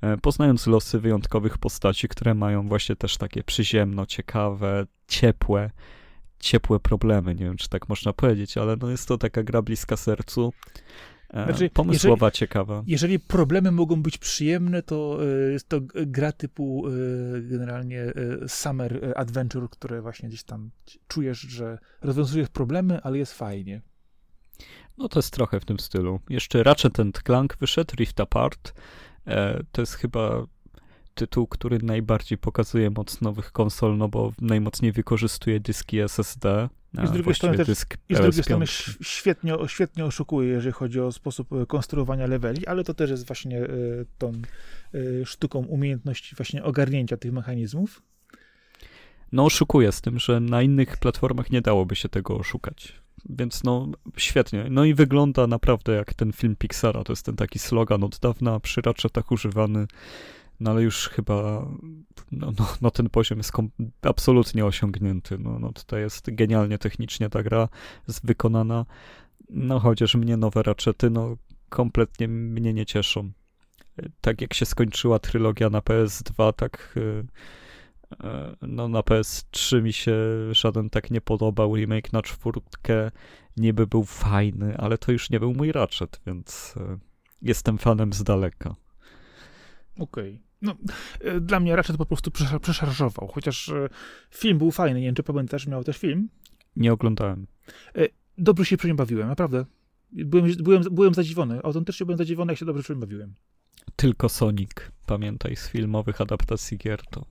e, 0.00 0.16
poznając 0.16 0.66
losy 0.66 1.00
wyjątkowych 1.00 1.58
postaci, 1.58 2.08
które 2.08 2.34
mają 2.34 2.68
właśnie 2.68 2.96
też 2.96 3.16
takie 3.16 3.44
przyziemno, 3.44 4.06
ciekawe, 4.06 4.86
ciepłe, 5.08 5.70
ciepłe 6.38 6.80
problemy. 6.80 7.34
Nie 7.34 7.44
wiem, 7.44 7.56
czy 7.56 7.68
tak 7.68 7.88
można 7.88 8.12
powiedzieć, 8.12 8.56
ale 8.56 8.76
no 8.76 8.90
jest 8.90 9.08
to 9.08 9.18
taka 9.18 9.42
gra 9.42 9.62
bliska 9.62 9.96
sercu. 9.96 10.52
E, 11.28 11.44
znaczy, 11.44 11.70
pomysłowa, 11.70 12.26
jeżeli, 12.26 12.38
ciekawa. 12.38 12.82
Jeżeli 12.86 13.18
problemy 13.18 13.72
mogą 13.72 14.02
być 14.02 14.18
przyjemne, 14.18 14.82
to 14.82 15.18
e, 15.22 15.52
jest 15.52 15.68
to 15.68 15.80
gra 15.94 16.32
typu 16.32 16.84
e, 16.86 16.90
generalnie 17.42 18.12
Summer 18.46 19.12
Adventure, 19.16 19.70
które 19.70 20.02
właśnie 20.02 20.28
gdzieś 20.28 20.42
tam 20.42 20.70
czujesz, 21.08 21.40
że 21.40 21.78
rozwiązujesz 22.02 22.48
problemy, 22.48 23.02
ale 23.02 23.18
jest 23.18 23.34
fajnie. 23.34 23.82
No 24.98 25.08
to 25.08 25.18
jest 25.18 25.32
trochę 25.32 25.60
w 25.60 25.64
tym 25.64 25.78
stylu. 25.78 26.20
Jeszcze 26.28 26.62
Ratchet 26.62 26.92
Clank 27.26 27.56
wyszedł, 27.60 27.94
Rift 27.96 28.20
Apart. 28.20 28.74
To 29.72 29.82
jest 29.82 29.94
chyba 29.94 30.46
tytuł, 31.14 31.46
który 31.46 31.78
najbardziej 31.82 32.38
pokazuje 32.38 32.90
moc 32.90 33.20
nowych 33.20 33.52
konsol, 33.52 33.96
no 33.96 34.08
bo 34.08 34.32
najmocniej 34.40 34.92
wykorzystuje 34.92 35.60
dyski 35.60 35.98
SSD. 35.98 36.68
I 36.94 37.06
z 37.06 37.10
drugiej 37.10 37.34
strony, 37.34 37.56
też, 37.56 37.68
i 38.08 38.14
z 38.14 38.18
drugiej 38.18 38.42
strony 38.42 38.66
świetnie, 39.00 39.54
świetnie 39.66 40.04
oszukuje, 40.04 40.48
jeżeli 40.48 40.72
chodzi 40.72 41.00
o 41.00 41.12
sposób 41.12 41.52
e, 41.52 41.66
konstruowania 41.66 42.26
leveli, 42.26 42.66
ale 42.66 42.84
to 42.84 42.94
też 42.94 43.10
jest 43.10 43.26
właśnie 43.26 43.58
e, 43.58 43.68
tą 44.18 44.32
e, 44.32 45.26
sztuką 45.26 45.58
umiejętności 45.58 46.36
właśnie 46.36 46.64
ogarnięcia 46.64 47.16
tych 47.16 47.32
mechanizmów. 47.32 48.02
No 49.32 49.44
oszukuje 49.44 49.92
z 49.92 50.00
tym, 50.00 50.18
że 50.18 50.40
na 50.40 50.62
innych 50.62 50.96
platformach 50.96 51.50
nie 51.50 51.60
dałoby 51.60 51.96
się 51.96 52.08
tego 52.08 52.36
oszukać. 52.36 52.92
Więc 53.30 53.64
no 53.64 53.88
świetnie. 54.16 54.66
No 54.70 54.84
i 54.84 54.94
wygląda 54.94 55.46
naprawdę 55.46 55.92
jak 55.92 56.14
ten 56.14 56.32
film 56.32 56.56
Pixara. 56.56 57.04
To 57.04 57.12
jest 57.12 57.26
ten 57.26 57.36
taki 57.36 57.58
slogan 57.58 58.04
od 58.04 58.18
dawna 58.18 58.60
przy 58.60 58.80
Ratchetach 58.80 59.32
używany 59.32 59.86
no 60.60 60.70
ale 60.70 60.82
już 60.82 61.08
chyba 61.08 61.66
no, 62.32 62.52
no, 62.58 62.68
no 62.80 62.90
ten 62.90 63.10
poziom 63.10 63.38
jest 63.38 63.52
absolutnie 64.02 64.66
osiągnięty. 64.66 65.38
No, 65.38 65.58
no 65.58 65.72
tutaj 65.72 66.00
jest 66.00 66.34
genialnie 66.34 66.78
technicznie 66.78 67.30
ta 67.30 67.42
gra 67.42 67.68
jest 68.08 68.26
wykonana. 68.26 68.86
No 69.50 69.78
chociaż 69.78 70.14
mnie 70.14 70.36
nowe 70.36 70.62
raczety, 70.62 71.10
no 71.10 71.36
kompletnie 71.68 72.28
mnie 72.28 72.74
nie 72.74 72.86
cieszą. 72.86 73.30
Tak 74.20 74.40
jak 74.40 74.54
się 74.54 74.66
skończyła 74.66 75.18
trylogia 75.18 75.70
na 75.70 75.80
PS2, 75.80 76.52
tak 76.52 76.94
y, 76.96 77.00
y, 77.00 78.16
no 78.62 78.88
na 78.88 79.00
PS3 79.00 79.82
mi 79.82 79.92
się 79.92 80.16
żaden 80.50 80.90
tak 80.90 81.10
nie 81.10 81.20
podobał. 81.20 81.76
Remake 81.76 82.12
na 82.12 82.22
czwórkę 82.22 83.10
niby 83.56 83.86
był 83.86 84.04
fajny, 84.04 84.76
ale 84.76 84.98
to 84.98 85.12
już 85.12 85.30
nie 85.30 85.40
był 85.40 85.54
mój 85.54 85.72
Ratchet, 85.72 86.20
więc 86.26 86.74
y, 86.76 86.98
jestem 87.42 87.78
fanem 87.78 88.12
z 88.12 88.22
daleka. 88.22 88.74
Okej. 89.98 90.34
Okay. 90.34 90.47
No, 90.62 90.76
e, 91.20 91.40
dla 91.40 91.60
mnie 91.60 91.76
raczej 91.76 91.94
to 91.94 91.98
po 91.98 92.06
prostu 92.06 92.30
przeszarżował, 92.60 93.28
chociaż 93.28 93.68
e, 93.68 93.88
film 94.30 94.58
był 94.58 94.70
fajny, 94.70 95.00
nie 95.00 95.06
wiem, 95.06 95.14
czy 95.14 95.22
pamiętasz, 95.22 95.66
miał 95.66 95.84
też 95.84 95.98
film? 95.98 96.28
Nie 96.76 96.92
oglądałem. 96.92 97.46
E, 97.94 98.08
dobrze 98.38 98.64
się 98.64 98.76
przy 98.76 98.88
nim 98.88 98.96
bawiłem, 98.96 99.28
naprawdę. 99.28 99.64
Byłem, 100.12 100.52
byłem, 100.60 100.82
byłem 100.90 101.14
zadziwiony, 101.14 101.60
autentycznie 101.62 102.06
byłem 102.06 102.18
zadziwiony, 102.18 102.52
jak 102.52 102.58
się 102.58 102.66
dobrze 102.66 102.82
przy 102.82 102.92
nim 102.92 103.00
bawiłem. 103.00 103.34
Tylko 103.96 104.28
Sonic, 104.28 104.70
pamiętaj, 105.06 105.56
z 105.56 105.68
filmowych 105.68 106.20
adaptacji 106.20 106.78
gier 106.78 107.02
to 107.10 107.24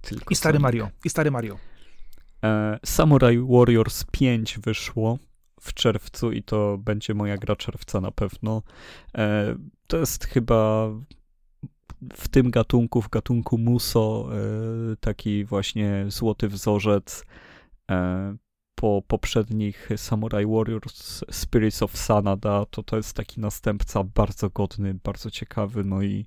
tylko 0.00 0.30
I 0.30 0.36
stary 0.36 0.52
Sonic. 0.52 0.62
Mario, 0.62 0.90
i 1.04 1.10
stary 1.10 1.30
Mario. 1.30 1.58
E, 2.44 2.78
Samurai 2.84 3.38
Warriors 3.38 4.04
5 4.10 4.58
wyszło 4.58 5.18
w 5.60 5.74
czerwcu 5.74 6.32
i 6.32 6.42
to 6.42 6.78
będzie 6.78 7.14
moja 7.14 7.36
gra 7.36 7.56
czerwca 7.56 8.00
na 8.00 8.10
pewno. 8.10 8.62
E, 9.18 9.56
to 9.86 9.96
jest 9.96 10.24
chyba 10.24 10.90
w 12.12 12.28
tym 12.28 12.50
gatunku, 12.50 13.02
w 13.02 13.08
gatunku 13.08 13.58
Muso, 13.58 14.28
e, 14.32 14.96
taki 14.96 15.44
właśnie 15.44 16.04
złoty 16.08 16.48
wzorzec 16.48 17.24
e, 17.90 18.36
po 18.74 19.02
poprzednich 19.06 19.88
Samurai 19.96 20.46
Warriors 20.46 21.24
Spirits 21.30 21.82
of 21.82 21.96
Sanada, 21.96 22.64
to 22.70 22.82
to 22.82 22.96
jest 22.96 23.16
taki 23.16 23.40
następca 23.40 24.04
bardzo 24.04 24.50
godny, 24.50 24.94
bardzo 25.04 25.30
ciekawy, 25.30 25.84
no 25.84 26.02
i 26.02 26.26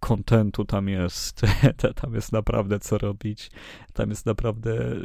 kontentu 0.00 0.64
tam 0.64 0.88
jest, 0.88 1.40
tam 2.02 2.14
jest 2.14 2.32
naprawdę 2.32 2.80
co 2.80 2.98
robić, 2.98 3.50
tam 3.92 4.10
jest 4.10 4.26
naprawdę 4.26 4.96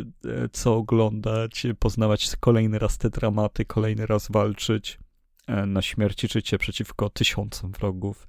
co 0.51 0.75
oglądać, 0.75 1.67
poznawać 1.79 2.35
kolejny 2.39 2.79
raz 2.79 2.97
te 2.97 3.09
dramaty, 3.09 3.65
kolejny 3.65 4.05
raz 4.05 4.27
walczyć. 4.31 4.99
E, 5.47 5.65
na 5.65 5.81
śmierć 5.81 6.21
życie 6.21 6.57
przeciwko 6.57 7.09
tysiącom 7.09 7.71
wrogów. 7.71 8.27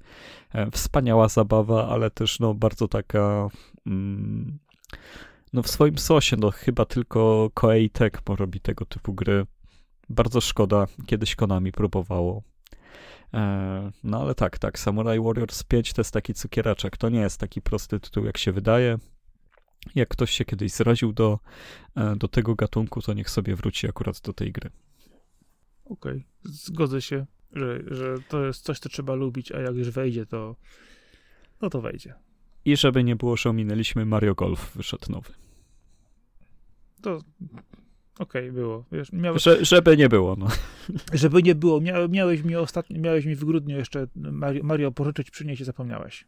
E, 0.53 0.71
wspaniała 0.71 1.29
zabawa, 1.29 1.89
ale 1.89 2.11
też 2.11 2.41
no, 2.41 2.55
bardzo 2.55 2.89
taka 2.89 3.49
mm, 3.87 4.59
no 5.53 5.63
w 5.63 5.69
swoim 5.69 5.99
sosie, 5.99 6.37
no 6.37 6.51
chyba 6.51 6.85
tylko 6.85 7.51
Koei 7.55 7.91
Tecmo 7.91 8.37
robi 8.37 8.61
tego 8.61 8.85
typu 8.85 9.15
gry. 9.15 9.47
Bardzo 10.09 10.41
szkoda, 10.41 10.87
kiedyś 11.07 11.35
Konami 11.35 11.73
próbowało. 11.73 12.43
E, 13.35 13.91
no 14.05 14.21
ale 14.21 14.35
tak, 14.35 14.59
tak, 14.59 14.79
Samurai 14.79 15.21
Warriors 15.21 15.63
5 15.63 15.93
to 15.93 16.01
jest 16.01 16.13
taki 16.13 16.35
cukiereczek, 16.35 16.97
to 16.97 17.09
nie 17.09 17.21
jest 17.21 17.41
taki 17.41 17.63
prosty 17.63 18.01
tytuł 18.01 18.25
jak 18.25 18.39
się 18.39 18.53
wydaje. 18.53 18.99
Jak 19.95 20.09
ktoś 20.09 20.31
się 20.31 20.45
kiedyś 20.45 20.73
zraził 20.73 21.13
do, 21.13 21.39
do 22.17 22.29
tego 22.29 22.55
gatunku, 22.55 23.03
to 23.03 23.15
niech 23.15 23.31
sobie 23.31 23.57
wróci 23.57 23.89
akurat 23.89 24.21
do 24.21 24.33
tej 24.33 24.53
gry. 24.53 24.71
Okej, 25.89 26.13
okay. 26.13 26.25
zgodzę 26.45 27.03
się, 27.03 27.27
że, 27.53 27.83
że 27.87 28.15
to 28.29 28.45
jest 28.45 28.65
coś, 28.65 28.79
co 28.79 28.89
trzeba 28.89 29.15
lubić, 29.15 29.53
a 29.53 29.61
jak 29.61 29.75
już 29.75 29.91
wejdzie, 29.91 30.27
to 30.27 30.57
no 31.63 31.71
to 31.71 31.81
wejdzie. 31.81 32.15
I 32.65 32.77
żeby 32.77 33.05
nie 33.05 33.17
było, 33.17 33.37
że 33.37 33.51
ominęliśmy 33.51 34.05
Mario 34.05 34.35
Golf, 34.35 34.77
wyszedł 34.77 35.13
nowy. 35.13 35.33
To 37.03 37.11
okej, 37.15 37.23
okay, 38.19 38.53
było. 38.53 38.85
Wiesz, 38.93 39.13
miałeś... 39.13 39.43
że, 39.43 39.65
żeby 39.65 39.97
nie 39.97 40.09
było, 40.09 40.37
no. 40.37 40.49
Żeby 41.13 41.43
nie 41.43 41.55
było. 41.55 41.81
Mia, 41.81 42.09
miałeś 42.09 42.43
mi 42.43 42.57
ostatnio, 42.57 43.01
miałeś 43.01 43.25
mi 43.25 43.35
w 43.35 43.45
grudniu 43.45 43.77
jeszcze 43.77 44.07
Mario, 44.15 44.65
Mario 44.65 44.93
pożyczyć, 44.93 45.31
przynieść 45.31 45.61
i 45.61 45.65
zapomniałeś. 45.65 46.27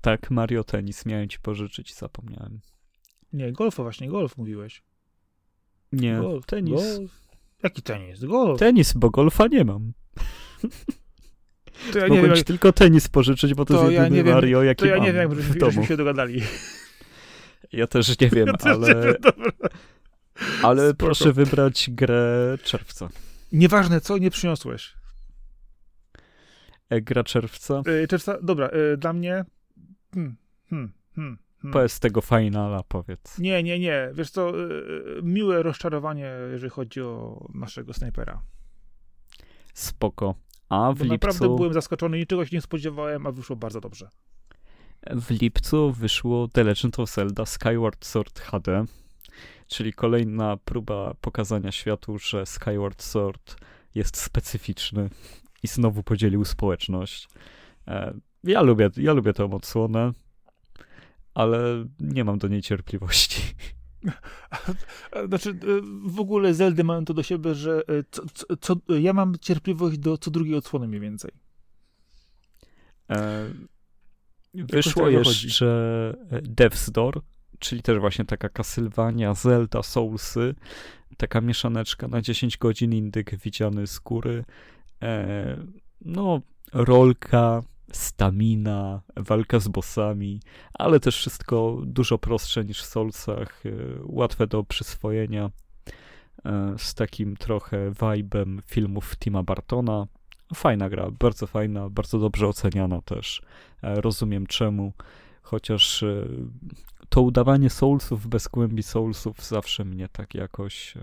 Tak, 0.00 0.30
Mario 0.30 0.64
Tenis 0.64 1.06
miałem 1.06 1.28
ci 1.28 1.38
pożyczyć 1.38 1.94
zapomniałem. 1.94 2.60
Nie, 3.32 3.52
golfa 3.52 3.82
właśnie, 3.82 4.08
golf 4.08 4.36
mówiłeś. 4.36 4.82
Nie, 5.92 6.16
golf, 6.20 6.46
tenis. 6.46 6.74
Golf. 6.74 7.25
Jaki 7.62 7.82
tenis? 7.82 8.24
Golf. 8.24 8.58
Tenis, 8.58 8.92
bo 8.92 9.10
golfa 9.10 9.46
nie 9.46 9.64
mam. 9.64 9.92
To 11.92 11.98
ja 11.98 12.08
Mogłem 12.08 12.22
nie 12.22 12.28
wiem, 12.28 12.36
ci 12.36 12.44
tylko 12.44 12.72
tenis 12.72 13.08
pożyczyć, 13.08 13.54
bo 13.54 13.64
to, 13.64 13.74
to 13.74 13.80
jest 13.82 13.94
ja 13.94 14.04
jedyny 14.04 14.34
Mario, 14.34 14.58
wiem, 14.58 14.66
jaki 14.66 14.80
To 14.80 14.86
ja 14.86 14.96
mam 14.96 15.04
nie 15.04 15.12
wiem, 15.12 15.30
w 15.34 15.58
domu. 15.58 15.86
się 15.86 15.96
dogadali. 15.96 16.42
Ja 17.72 17.86
też 17.86 18.20
nie 18.20 18.28
wiem, 18.36 18.46
ja 18.46 18.70
ale... 18.72 18.94
Też 18.94 19.20
dobra. 19.20 19.50
Ale 20.62 20.88
Spoko. 20.88 21.04
proszę 21.06 21.32
wybrać 21.32 21.90
grę 21.92 22.58
czerwca. 22.62 23.08
Nieważne 23.52 24.00
co, 24.00 24.18
nie 24.18 24.30
przyniosłeś. 24.30 24.94
E, 26.90 27.00
gra 27.00 27.24
czerwca? 27.24 27.82
Yy, 27.86 28.08
czerwca, 28.08 28.38
dobra, 28.42 28.68
yy, 28.72 28.96
dla 28.96 29.12
mnie... 29.12 29.44
Hmm, 30.14 30.36
hmm, 30.70 30.92
hmm. 31.14 31.38
Hmm. 31.66 31.72
Powiedz 31.72 32.00
tego 32.00 32.20
finala, 32.20 32.82
powiedz. 32.88 33.38
Nie, 33.38 33.62
nie, 33.62 33.78
nie. 33.78 34.10
Wiesz 34.14 34.30
co, 34.30 34.56
yy, 34.56 35.20
miłe 35.22 35.62
rozczarowanie, 35.62 36.30
jeżeli 36.52 36.70
chodzi 36.70 37.02
o 37.02 37.46
naszego 37.54 37.92
snajpera. 37.92 38.42
Spoko. 39.74 40.34
A 40.68 40.92
w 40.92 40.98
Bo 40.98 41.04
lipcu... 41.04 41.12
naprawdę 41.12 41.56
byłem 41.56 41.72
zaskoczony, 41.72 42.18
niczego 42.18 42.44
się 42.44 42.56
nie 42.56 42.60
spodziewałem, 42.60 43.26
a 43.26 43.32
wyszło 43.32 43.56
bardzo 43.56 43.80
dobrze. 43.80 44.08
W 45.10 45.30
lipcu 45.30 45.92
wyszło 45.92 46.48
The 46.48 46.64
Legend 46.64 47.00
of 47.00 47.10
Zelda 47.10 47.46
Skyward 47.46 48.06
Sword 48.06 48.40
HD, 48.40 48.84
czyli 49.66 49.92
kolejna 49.92 50.56
próba 50.56 51.14
pokazania 51.20 51.72
światu, 51.72 52.18
że 52.18 52.46
Skyward 52.46 53.02
Sword 53.02 53.56
jest 53.94 54.16
specyficzny 54.16 55.10
i 55.62 55.68
znowu 55.68 56.02
podzielił 56.02 56.44
społeczność. 56.44 57.28
E, 57.88 58.14
ja 58.44 58.62
lubię, 58.62 58.90
ja 58.96 59.12
lubię 59.12 59.32
tę 59.32 59.44
odsłonę 59.44 60.12
ale 61.36 61.86
nie 62.00 62.24
mam 62.24 62.38
do 62.38 62.48
niej 62.48 62.62
cierpliwości. 62.62 63.42
Znaczy, 65.28 65.58
w 66.06 66.20
ogóle 66.20 66.54
Zeldy 66.54 66.84
mają 66.84 67.04
to 67.04 67.14
do 67.14 67.22
siebie, 67.22 67.54
że 67.54 67.82
co, 68.10 68.22
co, 68.34 68.56
co, 68.60 68.94
ja 68.94 69.12
mam 69.12 69.34
cierpliwość 69.40 69.98
do 69.98 70.18
co 70.18 70.30
drugiej 70.30 70.54
odsłony 70.54 70.88
mniej 70.88 71.00
więcej. 71.00 71.30
E, 73.10 73.50
wyszło 74.54 75.08
jeszcze 75.08 75.66
Death's 76.30 76.90
Door, 76.90 77.22
czyli 77.58 77.82
też 77.82 77.98
właśnie 77.98 78.24
taka 78.24 78.48
Castlevania, 78.48 79.34
Zelda, 79.34 79.82
Soulsy, 79.82 80.54
taka 81.16 81.40
mieszaneczka 81.40 82.08
na 82.08 82.22
10 82.22 82.58
godzin 82.58 82.92
indyk 82.92 83.36
widziany 83.38 83.86
z 83.86 83.98
góry. 83.98 84.44
E, 85.02 85.56
no, 86.00 86.40
rolka, 86.72 87.62
stamina, 87.96 89.02
walka 89.16 89.60
z 89.60 89.68
bossami, 89.68 90.40
ale 90.74 91.00
też 91.00 91.16
wszystko 91.16 91.82
dużo 91.84 92.18
prostsze 92.18 92.64
niż 92.64 92.82
w 92.82 92.86
Soulsach, 92.86 93.66
e, 93.66 93.70
łatwe 94.02 94.46
do 94.46 94.64
przyswojenia, 94.64 95.50
e, 96.44 96.74
z 96.78 96.94
takim 96.94 97.36
trochę 97.36 97.92
vibem 98.02 98.62
filmów 98.66 99.16
Tima 99.16 99.42
Bartona. 99.42 100.06
Fajna 100.54 100.88
gra, 100.88 101.10
bardzo 101.10 101.46
fajna, 101.46 101.90
bardzo 101.90 102.18
dobrze 102.18 102.48
oceniana 102.48 103.02
też. 103.02 103.42
E, 103.82 104.00
rozumiem 104.00 104.46
czemu, 104.46 104.92
chociaż 105.42 106.04
to 107.08 107.22
udawanie 107.22 107.70
Soulsów 107.70 108.26
bez 108.26 108.48
głębi 108.48 108.82
Soulsów 108.82 109.44
zawsze 109.44 109.84
mnie 109.84 110.08
tak 110.08 110.34
jakoś 110.34 110.94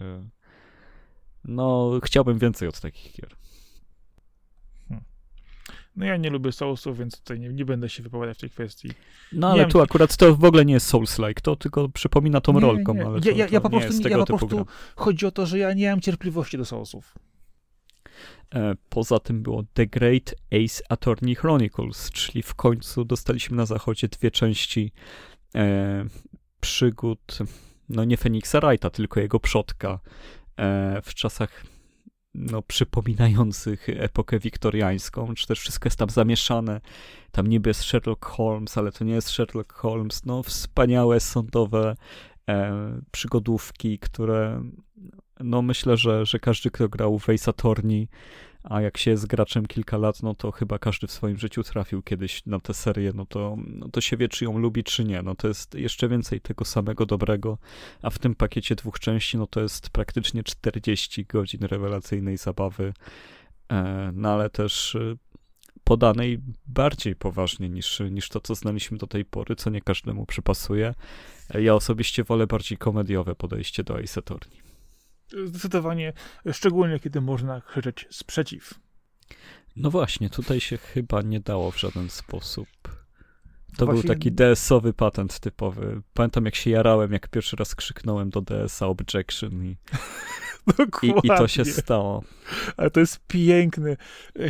no, 1.45 1.91
chciałbym 2.03 2.39
więcej 2.39 2.67
od 2.67 2.79
takich 2.79 3.13
gier. 3.13 3.35
No 5.95 6.05
ja 6.05 6.17
nie 6.17 6.29
lubię 6.29 6.51
Soulsów, 6.51 6.97
więc 6.97 7.19
tutaj 7.19 7.39
nie, 7.39 7.49
nie 7.49 7.65
będę 7.65 7.89
się 7.89 8.03
wypowiadać 8.03 8.37
w 8.37 8.41
tej 8.41 8.49
kwestii. 8.49 8.89
No 9.33 9.51
ale 9.51 9.65
tu 9.65 9.81
akurat 9.81 10.17
to 10.17 10.35
w 10.35 10.43
ogóle 10.43 10.65
nie 10.65 10.73
jest 10.73 10.93
Souls-like, 10.93 11.41
to 11.41 11.55
tylko 11.55 11.89
przypomina 11.89 12.41
tą 12.41 12.53
nie, 12.53 12.59
rolką, 12.59 12.93
nie. 12.93 13.05
ale 13.05 13.15
ja, 13.15 13.21
to, 13.21 13.29
ja, 13.29 13.47
to 13.47 13.53
ja 13.53 13.61
po 13.61 13.69
prostu, 13.69 14.03
nie 14.03 14.09
ja 14.09 14.17
po 14.17 14.25
prostu 14.25 14.47
gra. 14.47 14.65
chodzi 14.95 15.25
o 15.25 15.31
to, 15.31 15.45
że 15.45 15.57
ja 15.57 15.73
nie 15.73 15.89
mam 15.89 16.01
cierpliwości 16.01 16.57
do 16.57 16.65
Soulsów. 16.65 17.15
E, 18.55 18.75
poza 18.89 19.19
tym 19.19 19.43
było 19.43 19.63
The 19.73 19.87
Great 19.87 20.35
Ace 20.51 20.83
Attorney 20.89 21.35
Chronicles, 21.35 22.11
czyli 22.11 22.43
w 22.43 22.55
końcu 22.55 23.05
dostaliśmy 23.05 23.57
na 23.57 23.65
zachodzie 23.65 24.07
dwie 24.07 24.31
części 24.31 24.91
e, 25.55 26.05
przygód, 26.59 27.37
no 27.89 28.03
nie 28.03 28.17
Feniksa 28.17 28.59
Wrighta, 28.59 28.89
tylko 28.89 29.19
jego 29.19 29.39
przodka 29.39 29.99
e, 30.57 31.01
w 31.03 31.13
czasach 31.13 31.72
no, 32.35 32.61
przypominających 32.61 33.89
epokę 33.89 34.39
wiktoriańską, 34.39 35.33
czy 35.33 35.47
też 35.47 35.59
wszystko 35.59 35.87
jest 35.87 35.99
tam 35.99 36.09
zamieszane. 36.09 36.81
Tam 37.31 37.47
niby 37.47 37.69
jest 37.69 37.83
Sherlock 37.83 38.25
Holmes, 38.25 38.77
ale 38.77 38.91
to 38.91 39.03
nie 39.03 39.13
jest 39.13 39.29
Sherlock 39.29 39.73
Holmes. 39.73 40.25
No, 40.25 40.43
wspaniałe 40.43 41.19
sądowe 41.19 41.95
e, 42.49 42.73
przygodówki, 43.11 43.99
które 43.99 44.63
no 45.39 45.61
myślę, 45.61 45.97
że, 45.97 46.25
że 46.25 46.39
każdy, 46.39 46.71
kto 46.71 46.89
grał 46.89 47.19
w 47.19 47.29
Ace 47.29 47.49
Attorney, 47.49 48.07
a 48.63 48.81
jak 48.81 48.97
się 48.97 49.11
jest 49.11 49.27
graczem 49.27 49.65
kilka 49.65 49.97
lat, 49.97 50.23
no 50.23 50.35
to 50.35 50.51
chyba 50.51 50.79
każdy 50.79 51.07
w 51.07 51.11
swoim 51.11 51.37
życiu 51.37 51.63
trafił 51.63 52.01
kiedyś 52.01 52.45
na 52.45 52.59
tę 52.59 52.73
serię, 52.73 53.11
no 53.15 53.25
to, 53.25 53.57
no 53.67 53.89
to 53.89 54.01
się 54.01 54.17
wie, 54.17 54.29
czy 54.29 54.45
ją 54.45 54.57
lubi, 54.57 54.83
czy 54.83 55.05
nie. 55.05 55.21
No 55.21 55.35
to 55.35 55.47
jest 55.47 55.75
jeszcze 55.75 56.09
więcej 56.09 56.41
tego 56.41 56.65
samego 56.65 57.05
dobrego, 57.05 57.57
a 58.01 58.09
w 58.09 58.19
tym 58.19 58.35
pakiecie 58.35 58.75
dwóch 58.75 58.99
części, 58.99 59.37
no 59.37 59.47
to 59.47 59.61
jest 59.61 59.89
praktycznie 59.89 60.43
40 60.43 61.25
godzin 61.25 61.63
rewelacyjnej 61.63 62.37
zabawy, 62.37 62.93
e, 63.71 64.11
no 64.13 64.29
ale 64.29 64.49
też 64.49 64.95
e, 64.95 65.15
podanej 65.83 66.39
bardziej 66.67 67.15
poważnie 67.15 67.69
niż, 67.69 68.01
niż 68.11 68.29
to, 68.29 68.41
co 68.41 68.55
znaliśmy 68.55 68.97
do 68.97 69.07
tej 69.07 69.25
pory, 69.25 69.55
co 69.55 69.69
nie 69.69 69.81
każdemu 69.81 70.25
przypasuje. 70.25 70.93
Ja 71.53 71.75
osobiście 71.75 72.23
wolę 72.23 72.47
bardziej 72.47 72.77
komediowe 72.77 73.35
podejście 73.35 73.83
do 73.83 73.99
Ace 73.99 74.19
Attorney. 74.19 74.62
Zdecydowanie, 75.45 76.13
szczególnie 76.51 76.99
kiedy 76.99 77.21
można 77.21 77.61
krzyczeć 77.61 78.07
sprzeciw. 78.11 78.73
No 79.75 79.91
właśnie, 79.91 80.29
tutaj 80.29 80.59
się 80.59 80.77
chyba 80.77 81.21
nie 81.21 81.39
dało 81.39 81.71
w 81.71 81.79
żaden 81.79 82.09
sposób. 82.09 82.67
To 83.77 83.85
Właśnie... 83.85 84.01
był 84.03 84.15
taki 84.15 84.31
DS-owy 84.31 84.93
patent 84.93 85.39
typowy. 85.39 86.01
Pamiętam, 86.13 86.45
jak 86.45 86.55
się 86.55 86.69
jarałem, 86.69 87.11
jak 87.11 87.27
pierwszy 87.27 87.55
raz 87.55 87.75
krzyknąłem 87.75 88.29
do 88.29 88.41
DS-a 88.41 88.87
objection 88.87 89.65
i, 89.65 89.77
i, 91.03 91.13
i, 91.23 91.27
to 91.27 91.47
się 91.47 91.65
stało. 91.65 92.23
Ale 92.77 92.91
to 92.91 92.99
jest 92.99 93.19
piękne. 93.27 93.97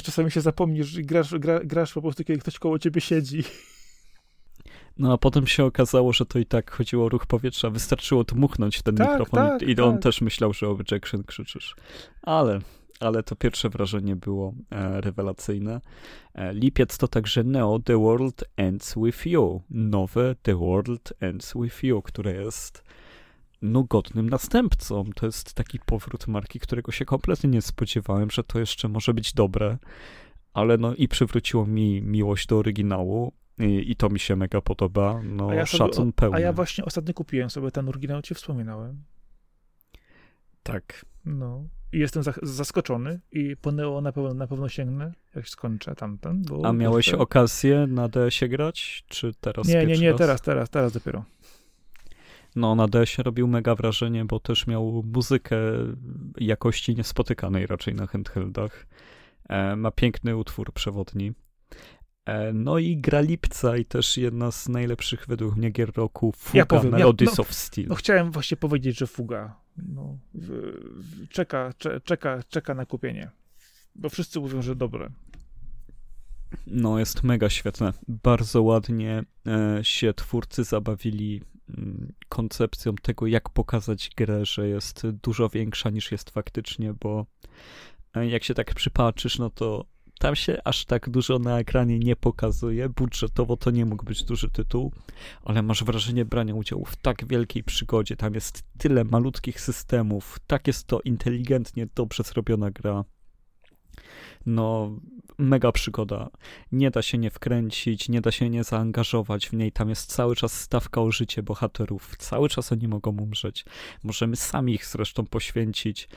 Czasami 0.04 0.32
się 0.32 0.42
zapomnisz 0.42 0.98
i 0.98 1.06
grasz, 1.06 1.36
gra, 1.40 1.60
grasz 1.60 1.94
po 1.94 2.02
prostu, 2.02 2.24
kiedy 2.24 2.40
ktoś 2.40 2.60
koło 2.60 2.80
ciebie 2.80 3.02
siedzi. 3.02 3.44
No 4.98 5.14
a 5.14 5.18
potem 5.18 5.48
się 5.48 5.66
okazało, 5.66 6.14
że 6.14 6.26
to 6.26 6.40
i 6.40 6.46
tak 6.46 6.72
chodziło 6.72 7.06
o 7.06 7.10
ruch 7.10 7.26
powietrza. 7.26 7.70
Wystarczyło 7.70 8.24
dmuchnąć 8.24 8.82
ten 8.82 8.96
tak, 8.96 9.10
mikrofon 9.10 9.40
tak, 9.40 9.62
i, 9.62 9.72
i 9.72 9.82
on 9.82 9.94
tak. 9.94 10.04
też 10.04 10.22
myślał, 10.22 10.54
że 10.54 10.70
objection 10.70 11.24
krzyczysz. 11.24 11.76
Ale, 12.22 12.60
ale 13.00 13.24
to 13.24 13.36
pierwsze 13.36 13.70
wrażenie 13.70 14.16
było 14.16 14.54
e, 14.72 15.02
rewelacyjne. 15.02 15.82
E, 16.34 16.54
lipiec 16.54 16.98
to 16.98 17.08
także 17.08 17.44
Neo 17.44 17.80
The 17.80 17.98
World 17.98 18.44
Ends 18.58 18.96
With 19.04 19.26
You. 19.26 19.62
Nowe 19.70 20.36
The 20.42 20.56
World 20.56 21.14
Ends 21.20 21.54
With 21.62 21.84
You, 21.84 22.02
które 22.02 22.34
jest 22.34 22.84
no, 23.62 23.84
godnym 23.84 24.30
następcą. 24.30 25.04
To 25.16 25.26
jest 25.26 25.54
taki 25.54 25.80
powrót 25.80 26.28
marki, 26.28 26.60
którego 26.60 26.92
się 26.92 27.06
kompletnie 27.06 27.50
nie 27.50 27.62
spodziewałem, 27.62 28.32
że 28.32 28.44
to 28.44 28.60
jeszcze 28.60 28.88
może 28.90 29.14
być 29.14 29.34
dobre, 29.34 29.78
ale 30.54 30.78
no 30.78 30.96
i 30.96 31.08
przywróciło 31.08 31.66
mi 31.66 32.02
miłość 32.02 32.48
do 32.48 32.58
oryginału. 32.58 33.34
I, 33.60 33.92
I, 33.92 33.96
to 33.96 34.10
mi 34.10 34.20
się 34.20 34.36
mega 34.36 34.62
podoba. 34.62 35.22
No, 35.24 35.50
a 35.50 35.56
ja 35.56 35.66
szacun 35.66 35.94
sobie, 35.94 36.14
pełny. 36.14 36.38
A 36.38 36.40
ja 36.40 36.54
właśnie 36.54 36.86
ostatnio 36.86 37.14
kupiłem 37.14 37.50
sobie 37.50 37.72
ten 37.72 37.90
oryginał, 37.90 38.22
ci 38.22 38.36
wspominałem. 38.36 39.04
Tak. 40.64 41.06
No. 41.26 41.64
I 41.92 42.00
jestem 42.00 42.24
zaskoczony 42.42 43.20
i 43.32 43.58
po 43.58 43.72
Neo 43.72 44.02
na 44.02 44.12
pewno, 44.12 44.34
na 44.34 44.48
pewno 44.48 44.70
sięgnę, 44.70 45.14
jak 45.36 45.50
skończę 45.50 45.96
tamten. 45.96 46.42
Bo 46.42 46.66
A 46.66 46.74
miałeś 46.74 47.08
jeszcze... 47.08 47.22
okazję 47.22 47.88
na 47.88 48.08
DS-ie 48.08 48.50
grać, 48.50 49.04
czy 49.08 49.34
teraz 49.42 49.68
Nie, 49.68 49.86
nie, 49.86 49.98
nie, 49.98 50.10
raz? 50.10 50.18
teraz, 50.18 50.42
teraz, 50.42 50.70
teraz 50.70 50.94
dopiero. 50.94 51.24
No, 52.56 52.76
na 52.76 52.88
DS-ie 52.88 53.24
robił 53.24 53.48
mega 53.48 53.76
wrażenie, 53.76 54.26
bo 54.26 54.40
też 54.40 54.68
miał 54.68 55.04
muzykę 55.14 55.58
jakości 56.38 56.96
niespotykanej 56.96 57.68
raczej 57.68 57.96
na 57.96 58.08
handheldach. 58.08 58.88
E, 59.50 59.76
ma 59.76 59.92
piękny 59.92 60.38
utwór 60.38 60.74
przewodni. 60.74 61.34
E, 62.26 62.54
no 62.54 62.78
i 62.78 62.98
gra 62.98 63.22
lipca 63.22 63.78
i 63.78 63.86
też 63.86 64.18
jedna 64.18 64.52
z 64.52 64.70
najlepszych 64.70 65.26
według 65.28 65.56
mnie 65.56 65.70
gier 65.70 65.92
roku, 65.96 66.34
Fuga 66.38 66.58
ja 66.58 66.66
powiem, 66.66 66.92
Melodies 66.92 67.30
ja, 67.30 67.36
no, 67.38 67.42
of 67.42 67.54
Steel. 67.54 67.88
No 67.88 67.96
chciałem 67.96 68.32
właśnie 68.32 68.58
powiedzieć, 68.58 68.98
że 68.98 69.08
Fuga 69.08 69.56
no, 69.78 70.18
w, 70.34 70.48
w, 70.96 71.28
czeka, 71.30 71.74
cze, 71.78 72.02
czeka, 72.02 72.44
czeka 72.50 72.74
na 72.74 72.86
kupienie, 72.86 73.32
bo 73.96 74.10
wszyscy 74.10 74.40
mówią, 74.40 74.62
że 74.62 74.76
dobre. 74.76 75.10
No, 76.68 77.00
jest 77.00 77.24
mega 77.24 77.50
świetne. 77.50 77.94
Bardzo 78.08 78.62
ładnie 78.62 79.24
e, 79.48 79.80
się 79.84 80.14
twórcy 80.14 80.64
zabawili 80.64 81.42
mm, 81.70 82.14
koncepcją 82.30 82.96
tego, 82.96 83.28
jak 83.28 83.50
pokazać 83.50 84.10
grę, 84.18 84.46
że 84.46 84.68
jest 84.68 85.08
dużo 85.08 85.50
większa 85.50 85.90
niż 85.90 86.12
jest 86.12 86.30
faktycznie, 86.30 86.94
bo 86.94 87.26
e, 88.14 88.28
jak 88.28 88.44
się 88.44 88.54
tak 88.54 88.74
przypatrzysz, 88.74 89.40
no 89.40 89.50
to 89.50 89.86
tam 90.24 90.36
się 90.36 90.58
aż 90.64 90.86
tak 90.86 91.10
dużo 91.10 91.40
na 91.40 91.60
ekranie 91.60 92.00
nie 92.00 92.16
pokazuje. 92.16 92.90
Budżetowo 92.90 93.58
to 93.58 93.72
nie 93.72 93.86
mógł 93.86 94.06
być 94.06 94.24
duży 94.24 94.50
tytuł, 94.50 94.92
ale 95.44 95.62
masz 95.62 95.84
wrażenie 95.84 96.26
brania 96.26 96.56
udziału 96.56 96.86
w 96.86 96.96
tak 96.96 97.28
wielkiej 97.28 97.64
przygodzie. 97.64 98.16
Tam 98.16 98.34
jest 98.34 98.64
tyle 98.78 99.04
malutkich 99.04 99.62
systemów, 99.62 100.40
tak 100.48 100.68
jest 100.68 100.88
to 100.88 101.02
inteligentnie, 101.02 101.88
dobrze 101.96 102.24
zrobiona 102.24 102.72
gra 102.72 103.04
no 104.46 104.92
mega 105.38 105.72
przygoda. 105.72 106.30
Nie 106.72 106.92
da 106.92 107.02
się 107.02 107.18
nie 107.18 107.30
wkręcić, 107.30 108.10
nie 108.10 108.22
da 108.22 108.32
się 108.32 108.50
nie 108.50 108.64
zaangażować 108.64 109.50
w 109.50 109.54
niej. 109.54 109.72
Tam 109.72 109.90
jest 109.90 110.14
cały 110.14 110.36
czas 110.36 110.62
stawka 110.62 111.02
o 111.02 111.12
życie 111.12 111.44
bohaterów. 111.44 112.16
Cały 112.18 112.50
czas 112.50 112.72
oni 112.72 112.88
mogą 112.88 113.18
umrzeć. 113.18 113.66
Możemy 114.04 114.36
sami 114.36 114.74
ich 114.74 114.86
zresztą 114.86 115.26
poświęcić. 115.26 116.10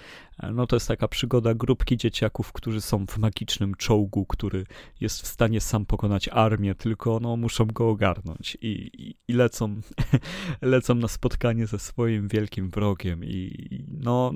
No 0.52 0.66
to 0.66 0.76
jest 0.76 0.88
taka 0.88 1.08
przygoda 1.08 1.54
grupki 1.54 1.96
dzieciaków, 1.96 2.52
którzy 2.52 2.80
są 2.80 3.06
w 3.06 3.18
magicznym 3.18 3.74
czołgu, 3.74 4.26
który 4.26 4.66
jest 5.00 5.22
w 5.22 5.26
stanie 5.26 5.60
sam 5.60 5.86
pokonać 5.86 6.28
armię, 6.28 6.74
tylko 6.74 7.20
no 7.20 7.36
muszą 7.36 7.66
go 7.66 7.88
ogarnąć 7.88 8.58
i, 8.60 8.66
i, 8.66 9.16
i 9.28 9.32
lecą, 9.32 9.80
lecą 10.62 10.94
na 10.94 11.08
spotkanie 11.08 11.66
ze 11.66 11.78
swoim 11.78 12.28
wielkim 12.28 12.70
wrogiem 12.70 13.24
i 13.24 13.84
no 13.88 14.32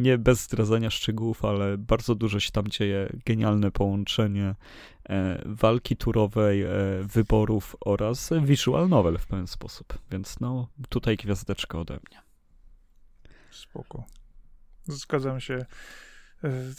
nie 0.00 0.18
bez 0.18 0.42
zdradzania 0.42 0.90
szczegółów, 0.90 1.44
ale 1.44 1.78
bardzo 1.78 2.14
dużo 2.14 2.40
się 2.40 2.50
tam 2.50 2.68
dzieje. 2.68 3.12
Genialne 3.26 3.70
połączenie 3.70 4.54
e, 5.08 5.42
walki 5.46 5.96
turowej, 5.96 6.62
e, 6.62 6.68
wyborów 7.02 7.76
oraz 7.80 8.30
visual 8.42 8.88
novel 8.88 9.18
w 9.18 9.26
pewien 9.26 9.46
sposób. 9.46 9.98
Więc 10.10 10.40
no, 10.40 10.68
tutaj 10.88 11.16
gwiazdeczka 11.16 11.78
ode 11.78 11.94
mnie. 11.94 12.20
Spoko. 13.50 14.04
Zgadzam 14.84 15.40
się. 15.40 15.66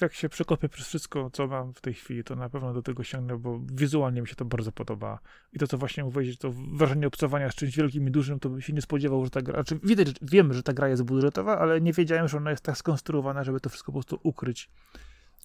Jak 0.02 0.14
się 0.14 0.30
przekopię 0.30 0.70
przez 0.70 0.88
wszystko, 0.88 1.30
co 1.30 1.48
mam 1.48 1.74
w 1.74 1.82
tej 1.82 1.94
chwili, 1.94 2.24
to 2.24 2.36
na 2.36 2.50
pewno 2.50 2.74
do 2.74 2.82
tego 2.82 3.04
sięgnę, 3.04 3.38
bo 3.38 3.60
wizualnie 3.74 4.22
mi 4.22 4.28
się 4.28 4.36
to 4.36 4.46
bardzo 4.46 4.72
podoba. 4.72 5.20
I 5.54 5.60
to, 5.60 5.68
co 5.68 5.78
właśnie 5.78 6.04
mówiłeś, 6.04 6.38
to 6.38 6.52
wrażenie 6.52 7.08
obcowania 7.08 7.52
z 7.52 7.56
czymś 7.56 7.78
wielkim 7.78 8.08
i 8.08 8.12
dużym, 8.12 8.40
to 8.40 8.50
bym 8.50 8.62
się 8.62 8.74
nie 8.74 8.82
spodziewał, 8.82 9.26
że 9.26 9.32
ta 9.32 9.42
gra... 9.42 9.54
Znaczy, 9.54 9.80
widać, 9.84 10.08
że 10.08 10.14
wiemy, 10.22 10.54
że 10.54 10.64
ta 10.64 10.74
gra 10.74 10.88
jest 10.88 11.04
budżetowa, 11.04 11.60
ale 11.60 11.82
nie 11.82 11.94
wiedziałem, 11.94 12.28
że 12.28 12.38
ona 12.38 12.52
jest 12.52 12.64
tak 12.64 12.78
skonstruowana, 12.78 13.44
żeby 13.44 13.60
to 13.60 13.70
wszystko 13.70 13.92
po 13.92 13.98
prostu 13.98 14.20
ukryć. 14.24 14.70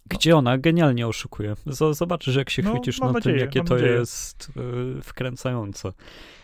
Gdzie 0.09 0.37
ona 0.37 0.59
genialnie 0.59 1.07
oszukuje. 1.07 1.55
Zobaczysz, 1.91 2.37
jak 2.37 2.51
się 2.51 2.63
no, 2.63 2.71
chwycisz 2.71 3.01
na 3.01 3.13
nadzieję, 3.13 3.37
tym, 3.37 3.47
jakie 3.47 3.65
to 3.65 3.75
nadzieję. 3.75 3.93
jest 3.93 4.53
yy, 4.57 5.03
wkręcające. 5.03 5.93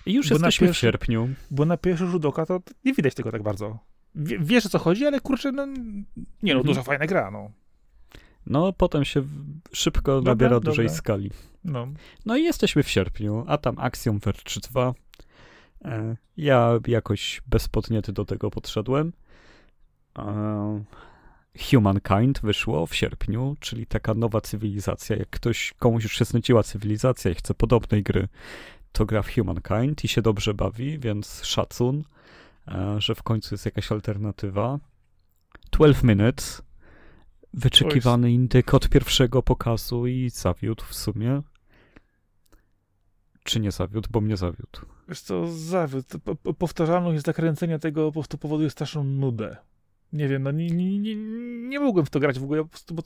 I 0.06 0.14
już 0.14 0.28
bo 0.28 0.34
jesteśmy 0.34 0.66
pierwszy, 0.66 0.78
w 0.78 0.80
sierpniu. 0.80 1.28
Bo 1.50 1.64
na 1.64 1.76
pierwszy 1.76 2.06
rzut 2.06 2.24
oka 2.24 2.46
to 2.46 2.60
nie 2.84 2.92
widać 2.92 3.14
tego 3.14 3.32
tak 3.32 3.42
bardzo. 3.42 3.78
wiesz 4.14 4.66
o 4.66 4.68
co 4.68 4.78
chodzi, 4.78 5.06
ale 5.06 5.20
kurczę, 5.20 5.52
no 5.52 5.66
nie 5.66 6.54
no, 6.54 6.60
mhm. 6.60 6.66
duża 6.66 6.82
fajna 6.82 7.06
gra, 7.06 7.30
no. 7.30 7.50
No, 8.46 8.72
potem 8.72 9.04
się 9.04 9.22
szybko 9.72 10.12
dobra, 10.12 10.32
nabiera 10.32 10.50
dobra. 10.50 10.70
dużej 10.70 10.88
skali. 10.88 11.30
No. 11.64 11.88
no 12.26 12.36
i 12.36 12.42
jesteśmy 12.42 12.82
w 12.82 12.88
sierpniu, 12.88 13.44
a 13.48 13.58
tam 13.58 13.78
Axiom 13.78 14.18
Verge 14.18 14.60
2. 14.70 14.94
E, 15.84 16.16
ja 16.36 16.78
jakoś 16.86 17.42
bez 17.46 17.68
podniety 17.68 18.12
do 18.12 18.24
tego 18.24 18.50
podszedłem. 18.50 19.12
E, 20.18 20.84
Humankind 21.70 22.40
wyszło 22.40 22.86
w 22.86 22.94
sierpniu, 22.94 23.56
czyli 23.60 23.86
taka 23.86 24.14
nowa 24.14 24.40
cywilizacja. 24.40 25.16
Jak 25.16 25.30
ktoś, 25.30 25.74
komuś 25.78 26.02
już 26.02 26.18
się 26.18 26.24
znudziła 26.24 26.62
cywilizacja 26.62 27.30
i 27.30 27.34
chce 27.34 27.54
podobnej 27.54 28.02
gry, 28.02 28.28
to 28.92 29.06
gra 29.06 29.22
w 29.22 29.34
Humankind 29.34 30.04
i 30.04 30.08
się 30.08 30.22
dobrze 30.22 30.54
bawi, 30.54 30.98
więc 30.98 31.44
szacun, 31.44 32.04
e, 32.68 33.00
że 33.00 33.14
w 33.14 33.22
końcu 33.22 33.54
jest 33.54 33.64
jakaś 33.64 33.92
alternatywa. 33.92 34.78
12 35.70 36.06
Minutes 36.06 36.62
wyczekiwany 37.54 38.30
jest... 38.30 38.40
indyk 38.40 38.74
od 38.74 38.88
pierwszego 38.88 39.42
pokazu 39.42 40.06
i 40.06 40.30
zawiódł 40.30 40.84
w 40.84 40.94
sumie. 40.94 41.42
Czy 43.42 43.60
nie 43.60 43.70
zawiódł? 43.70 44.08
Bo 44.10 44.20
mnie 44.20 44.36
zawiódł. 44.36 44.80
Wiesz 45.08 45.20
co, 45.20 45.46
zawiódł. 45.46 46.18
Powtarzalność 46.58 47.24
zakręcenia 47.24 47.78
tego 47.78 48.06
po 48.06 48.12
prostu 48.12 48.38
powoduje 48.38 48.70
straszną 48.70 49.04
nudę. 49.04 49.56
Nie 50.12 50.28
wiem, 50.28 50.42
no 50.42 50.50
nie, 50.50 50.66
nie, 50.66 50.98
nie, 50.98 51.16
nie 51.68 51.80
mogłem 51.80 52.06
w 52.06 52.10
to 52.10 52.20
grać 52.20 52.38
w 52.38 52.44
ogóle, 52.44 52.62
po 52.62 52.68
prostu, 52.68 52.94
bo 52.94 53.02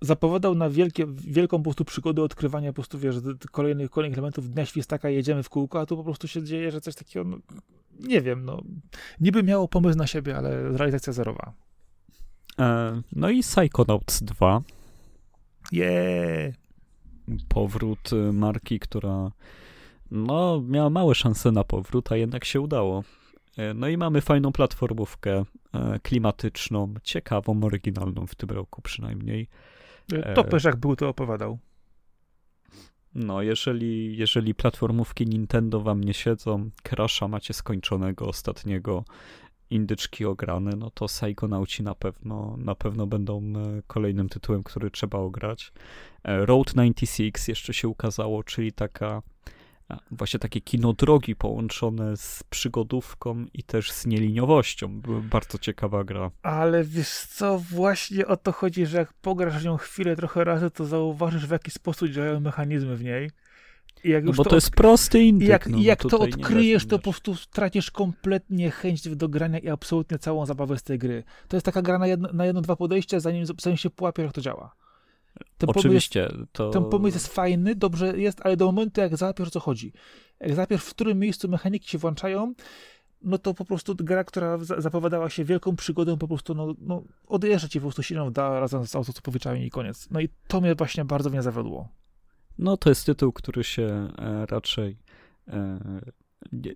zapowiadał 0.00 0.54
na 0.54 0.70
wielkie, 0.70 1.06
wielką 1.06 1.58
po 1.58 1.62
prostu 1.62 1.84
przygodę 1.84 2.22
odkrywania 2.22 2.70
po 2.70 2.74
prostu, 2.74 2.98
wiesz, 2.98 3.16
kolejnych, 3.50 3.90
kolejnych 3.90 4.18
elementów 4.18 4.50
dnia 4.50 4.66
świstaka 4.66 5.08
jedziemy 5.08 5.42
w 5.42 5.48
kółko, 5.48 5.80
a 5.80 5.86
tu 5.86 5.96
po 5.96 6.04
prostu 6.04 6.28
się 6.28 6.42
dzieje, 6.42 6.70
że 6.70 6.80
coś 6.80 6.94
takiego, 6.94 7.24
no, 7.24 7.38
nie 8.00 8.20
wiem, 8.20 8.44
no, 8.44 8.62
niby 9.20 9.42
miało 9.42 9.68
pomysł 9.68 9.98
na 9.98 10.06
siebie, 10.06 10.36
ale 10.36 10.68
realizacja 10.68 11.12
zerowa. 11.12 11.52
E, 12.60 13.02
no 13.12 13.30
i 13.30 13.42
Psychonauts 13.42 14.22
2. 14.22 14.62
Yeah. 15.72 16.54
Powrót 17.48 18.12
y, 18.12 18.32
marki, 18.32 18.80
która 18.80 19.30
no, 20.10 20.62
miała 20.68 20.90
małe 20.90 21.14
szanse 21.14 21.52
na 21.52 21.64
powrót, 21.64 22.12
a 22.12 22.16
jednak 22.16 22.44
się 22.44 22.60
udało. 22.60 23.04
E, 23.56 23.74
no 23.74 23.88
i 23.88 23.96
mamy 23.96 24.20
fajną 24.20 24.52
platformówkę 24.52 25.44
e, 25.72 25.98
klimatyczną, 26.02 26.94
ciekawą, 27.02 27.64
oryginalną 27.64 28.26
w 28.26 28.34
tym 28.34 28.50
roku 28.50 28.82
przynajmniej. 28.82 29.48
Topesz 30.34 30.64
jak 30.64 30.76
był, 30.76 30.96
to 30.96 31.08
opowiadał. 31.08 31.58
No, 33.14 33.42
jeżeli, 33.42 34.16
jeżeli 34.16 34.54
platformówki 34.54 35.26
Nintendo 35.26 35.80
wam 35.80 36.04
nie 36.04 36.14
siedzą, 36.14 36.70
Crasha 36.82 37.28
macie 37.28 37.54
skończonego 37.54 38.26
ostatniego, 38.26 39.04
indyczki 39.70 40.24
ograne, 40.24 40.70
no 40.76 40.90
to 40.90 41.06
Psychonauci 41.06 41.82
na 41.82 41.94
pewno, 41.94 42.56
na 42.58 42.74
pewno 42.74 43.06
będą 43.06 43.38
e, 43.38 43.82
kolejnym 43.86 44.28
tytułem, 44.28 44.62
który 44.62 44.90
trzeba 44.90 45.18
ograć. 45.18 45.72
E, 46.24 46.46
Road 46.46 46.70
96 46.74 47.48
jeszcze 47.48 47.74
się 47.74 47.88
ukazało, 47.88 48.44
czyli 48.44 48.72
taka 48.72 49.22
właśnie 50.10 50.40
takie 50.40 50.60
kino 50.60 50.92
drogi 50.92 51.36
połączone 51.36 52.16
z 52.16 52.42
przygodówką 52.50 53.46
i 53.54 53.62
też 53.62 53.92
z 53.92 54.06
nieliniowością. 54.06 55.00
Była 55.00 55.20
bardzo 55.20 55.58
ciekawa 55.58 56.04
gra. 56.04 56.30
Ale 56.42 56.84
wiesz 56.84 57.08
co, 57.08 57.58
właśnie 57.58 58.26
o 58.26 58.36
to 58.36 58.52
chodzi, 58.52 58.86
że 58.86 58.98
jak 58.98 59.12
pograsz 59.12 59.62
w 59.62 59.64
nią 59.64 59.76
chwilę 59.76 60.16
trochę 60.16 60.44
razy, 60.44 60.70
to 60.70 60.84
zauważysz 60.84 61.46
w 61.46 61.50
jaki 61.50 61.70
sposób 61.70 62.08
działają 62.08 62.40
mechanizmy 62.40 62.96
w 62.96 63.04
niej 63.04 63.30
no 64.04 64.32
bo 64.32 64.44
to, 64.44 64.50
to 64.50 64.56
jest 64.56 64.70
prosty 64.70 65.22
indyk. 65.22 65.48
Jak, 65.48 65.66
no, 65.66 65.78
jak 65.80 66.02
to 66.04 66.18
odkryjesz, 66.18 66.86
to 66.86 66.98
po 66.98 67.02
prostu 67.02 67.34
tracisz 67.50 67.90
kompletnie 67.90 68.70
chęć 68.70 69.08
do 69.08 69.28
grania 69.28 69.58
i 69.58 69.68
absolutnie 69.68 70.18
całą 70.18 70.46
zabawę 70.46 70.78
z 70.78 70.82
tej 70.82 70.98
gry. 70.98 71.24
To 71.48 71.56
jest 71.56 71.66
taka 71.66 71.82
gra 71.82 71.98
na 71.98 72.06
jedno, 72.06 72.28
na 72.32 72.46
jedno 72.46 72.60
dwa 72.60 72.76
podejścia, 72.76 73.20
zanim, 73.20 73.46
zanim 73.60 73.76
się 73.76 73.90
połapiesz, 73.90 74.24
jak 74.24 74.32
to 74.32 74.40
działa. 74.40 74.74
Ten 75.58 75.70
Oczywiście. 75.70 76.26
Pomysł, 76.26 76.46
to... 76.52 76.70
Ten 76.70 76.84
pomysł 76.84 77.16
jest 77.16 77.26
fajny, 77.26 77.74
dobrze 77.74 78.18
jest, 78.18 78.40
ale 78.42 78.56
do 78.56 78.66
momentu, 78.66 79.00
jak 79.00 79.16
załapiesz, 79.16 79.48
o 79.48 79.50
co 79.50 79.60
chodzi. 79.60 79.92
Jak 80.40 80.54
załapiesz, 80.54 80.82
w 80.82 80.90
którym 80.90 81.18
miejscu 81.18 81.48
mechaniki 81.48 81.88
się 81.88 81.98
włączają, 81.98 82.54
no 83.22 83.38
to 83.38 83.54
po 83.54 83.64
prostu 83.64 83.94
gra, 83.94 84.24
która 84.24 84.58
zapowiadała 84.58 85.30
się 85.30 85.44
wielką 85.44 85.76
przygodą, 85.76 86.16
po 86.16 86.28
prostu 86.28 86.54
no, 86.54 86.74
no 86.78 87.02
odjeżdża 87.26 87.68
ci 87.68 87.80
po 87.80 87.84
prostu 87.84 88.02
silną 88.02 88.32
da 88.32 88.60
razem 88.60 88.86
z 88.86 88.96
autostopowiczami 88.96 89.66
i 89.66 89.70
koniec. 89.70 90.08
No 90.10 90.20
i 90.20 90.28
to 90.48 90.60
mnie 90.60 90.74
właśnie 90.74 91.04
bardzo 91.04 91.30
mnie 91.30 91.42
zawiodło. 91.42 91.88
No 92.60 92.76
to 92.76 92.88
jest 92.88 93.06
tytuł, 93.06 93.32
który 93.32 93.64
się 93.64 94.08
e, 94.18 94.46
raczej 94.46 94.98
e, 95.48 95.78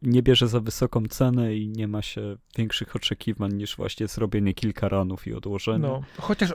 nie 0.02 0.22
bierze 0.22 0.48
za 0.48 0.60
wysoką 0.60 1.02
cenę 1.10 1.56
i 1.56 1.68
nie 1.68 1.88
ma 1.88 2.02
się 2.02 2.36
większych 2.56 2.96
oczekiwań 2.96 3.52
niż 3.52 3.76
właśnie 3.76 4.06
zrobienie 4.06 4.54
kilka 4.54 4.88
ranów 4.88 5.26
i 5.26 5.34
odłożenie. 5.34 5.78
No, 5.78 6.02
chociaż, 6.18 6.54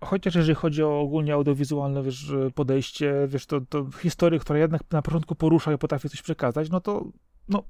chociaż 0.00 0.34
jeżeli 0.34 0.54
chodzi 0.54 0.82
o 0.82 1.00
ogólnie 1.00 1.34
audiowizualne 1.34 2.02
wiesz, 2.02 2.32
podejście, 2.54 3.14
wiesz, 3.28 3.46
to, 3.46 3.60
to 3.60 3.86
historię, 4.02 4.38
która 4.38 4.58
jednak 4.58 4.82
na 4.90 5.02
początku 5.02 5.34
porusza 5.34 5.72
i 5.72 5.78
potrafi 5.78 6.08
coś 6.08 6.22
przekazać, 6.22 6.70
no 6.70 6.80
to 6.80 7.04
no, 7.48 7.64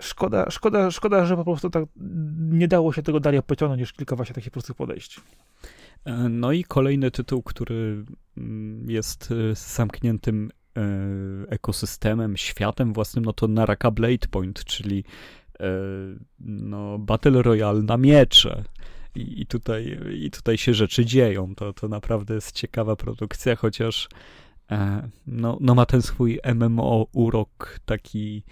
szkoda, 0.00 0.50
szkoda, 0.50 0.90
szkoda, 0.90 1.24
że 1.24 1.36
po 1.36 1.44
prostu 1.44 1.70
tak 1.70 1.84
nie 2.36 2.68
dało 2.68 2.92
się 2.92 3.02
tego 3.02 3.20
dalej 3.20 3.42
pociągnąć 3.42 3.80
niż 3.80 3.92
kilka 3.92 4.16
właśnie 4.16 4.34
takich 4.34 4.50
prostych 4.50 4.76
podejść. 4.76 5.20
E, 6.04 6.28
no 6.28 6.52
i 6.52 6.64
kolejny 6.64 7.10
tytuł, 7.10 7.42
który 7.42 8.04
mm, 8.36 8.90
jest 8.90 9.32
e, 9.32 9.54
zamkniętym 9.54 10.50
e, 10.76 10.82
ekosystemem, 11.48 12.36
światem 12.36 12.92
własnym, 12.92 13.24
no 13.24 13.32
to 13.32 13.48
Naraka 13.48 13.90
Blade 13.90 14.28
Point, 14.30 14.64
czyli 14.64 15.04
no, 16.40 16.98
Battle 16.98 17.42
Royale 17.42 17.82
na 17.82 17.96
miecze. 17.96 18.64
I, 19.14 19.46
tutaj, 19.46 19.98
I 20.12 20.30
tutaj 20.30 20.58
się 20.58 20.74
rzeczy 20.74 21.04
dzieją. 21.04 21.54
To, 21.54 21.72
to 21.72 21.88
naprawdę 21.88 22.34
jest 22.34 22.52
ciekawa 22.52 22.96
produkcja, 22.96 23.56
chociaż 23.56 24.08
no, 25.26 25.58
no 25.60 25.74
ma 25.74 25.86
ten 25.86 26.02
swój 26.02 26.40
MMO 26.54 27.06
urok 27.12 27.80
taki 27.84 28.42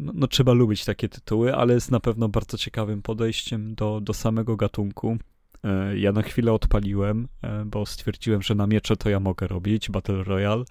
no, 0.00 0.12
no, 0.14 0.26
trzeba 0.26 0.52
lubić 0.52 0.84
takie 0.84 1.08
tytuły, 1.08 1.54
ale 1.54 1.74
jest 1.74 1.90
na 1.90 2.00
pewno 2.00 2.28
bardzo 2.28 2.58
ciekawym 2.58 3.02
podejściem 3.02 3.74
do, 3.74 4.00
do 4.00 4.14
samego 4.14 4.56
gatunku. 4.56 5.18
E, 5.64 5.98
ja 5.98 6.12
na 6.12 6.22
chwilę 6.22 6.52
odpaliłem, 6.52 7.28
e, 7.42 7.64
bo 7.64 7.86
stwierdziłem, 7.86 8.42
że 8.42 8.54
na 8.54 8.66
miecze 8.66 8.96
to 8.96 9.10
ja 9.10 9.20
mogę 9.20 9.46
robić, 9.46 9.90
Battle 9.90 10.24
Royale, 10.24 10.64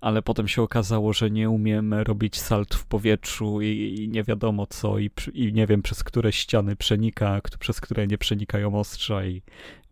ale 0.00 0.22
potem 0.22 0.48
się 0.48 0.62
okazało, 0.62 1.12
że 1.12 1.30
nie 1.30 1.50
umiem 1.50 1.94
robić 1.94 2.40
salt 2.40 2.74
w 2.74 2.86
powietrzu 2.86 3.60
i, 3.60 3.94
i 3.98 4.08
nie 4.08 4.24
wiadomo 4.24 4.66
co, 4.66 4.98
i, 4.98 5.10
i, 5.32 5.52
nie 5.52 5.66
wiem 5.66 5.82
przez 5.82 6.04
które 6.04 6.32
ściany 6.32 6.76
przenika, 6.76 7.40
przez 7.58 7.80
które 7.80 8.06
nie 8.06 8.18
przenikają 8.18 8.78
ostrza 8.78 9.24
i 9.24 9.42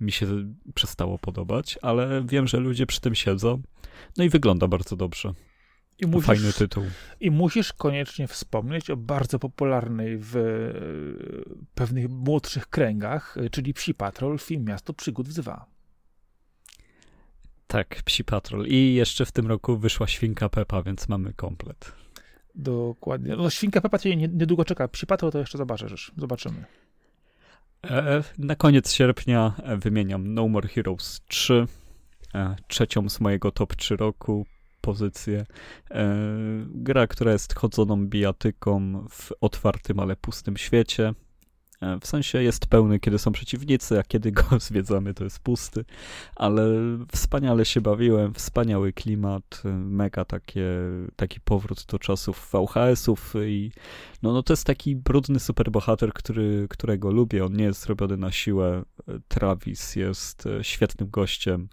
mi 0.01 0.12
się 0.12 0.26
przestało 0.74 1.18
podobać, 1.18 1.78
ale 1.82 2.22
wiem, 2.26 2.47
że 2.47 2.61
ludzie 2.61 2.86
przy 2.86 3.01
tym 3.01 3.14
siedzą, 3.14 3.62
no 4.16 4.24
i 4.24 4.28
wygląda 4.28 4.68
bardzo 4.68 4.97
dobrze. 4.97 5.34
I 6.01 6.07
musisz, 6.07 6.26
Fajny 6.26 6.53
tytuł. 6.53 6.84
I 7.20 7.30
musisz 7.30 7.72
koniecznie 7.72 8.28
wspomnieć 8.28 8.90
o 8.90 8.96
bardzo 8.96 9.38
popularnej 9.38 10.18
w 10.18 10.36
e, 10.36 10.40
pewnych 11.74 12.09
młodszych 12.09 12.66
kręgach, 12.66 13.36
e, 13.38 13.51
czyli 13.51 13.74
Psi 13.74 13.94
Patrol, 13.94 14.38
film 14.38 14.64
Miasto 14.64 14.92
Przygód 14.92 15.28
wzywa. 15.28 15.66
Tak, 17.66 18.03
Psi 18.05 18.24
Patrol. 18.24 18.66
I 18.66 18.94
jeszcze 18.94 19.26
w 19.26 19.32
tym 19.32 19.46
roku 19.46 19.76
wyszła 19.76 20.07
Świnka 20.07 20.48
Pepa, 20.48 20.82
więc 20.82 21.09
mamy 21.09 21.32
komplet. 21.32 21.92
Dokładnie. 22.55 23.36
No, 23.36 23.51
Świnka 23.51 23.80
Pepa 23.80 23.98
cię 23.98 24.16
niedługo 24.16 24.64
czeka. 24.64 24.88
Psi 24.88 25.07
Patrol 25.07 25.32
to 25.32 25.38
jeszcze 25.38 25.59
zobaczysz. 25.59 26.12
Zobaczymy. 26.16 26.64
E, 27.84 28.22
na 28.38 28.57
koniec 28.57 28.92
sierpnia 28.92 29.53
wymieniam 29.78 30.34
No 30.34 30.48
More 30.48 30.68
Heroes 30.68 31.20
3. 31.28 31.66
Trzecią 32.68 33.09
z 33.09 33.20
mojego 33.20 33.51
top 33.51 33.76
3 33.76 33.96
roku 33.96 34.46
pozycję. 34.81 35.47
E, 35.91 36.16
gra, 36.66 37.07
która 37.07 37.33
jest 37.33 37.55
chodzoną 37.55 38.07
bijatyką 38.07 39.05
w 39.11 39.33
otwartym, 39.41 40.01
ale 40.01 40.16
pustym 40.16 40.57
świecie. 40.57 41.14
E, 41.81 41.99
w 42.01 42.07
sensie 42.07 42.43
jest 42.43 42.66
pełny, 42.66 43.01
kiedy 43.01 43.18
są 43.18 43.33
przeciwnicy, 43.33 43.99
a 43.99 44.03
kiedy 44.03 44.33
go 44.33 44.45
zwiedzamy, 44.61 45.14
to 45.14 45.24
jest 45.24 45.39
pusty. 45.39 45.85
Ale 46.37 46.64
wspaniale 47.12 47.64
się 47.64 47.81
bawiłem, 47.81 48.35
wspaniały 48.35 48.93
klimat, 48.93 49.62
mega 49.74 50.24
takie, 50.24 50.68
taki 51.16 51.41
powrót 51.41 51.87
do 51.89 51.99
czasów 51.99 52.51
VHS-ów 52.53 53.35
i 53.47 53.72
no, 54.22 54.33
no 54.33 54.43
to 54.43 54.53
jest 54.53 54.64
taki 54.64 54.97
brudny 54.97 55.41
superbohater, 55.41 56.12
który, 56.12 56.66
którego 56.70 57.11
lubię. 57.11 57.45
On 57.45 57.53
nie 57.53 57.64
jest 57.64 57.87
robiony 57.87 58.16
na 58.16 58.33
siłę. 58.33 58.83
Travis 59.28 59.97
jest 59.97 60.49
świetnym 60.62 61.11
gościem 61.11 61.68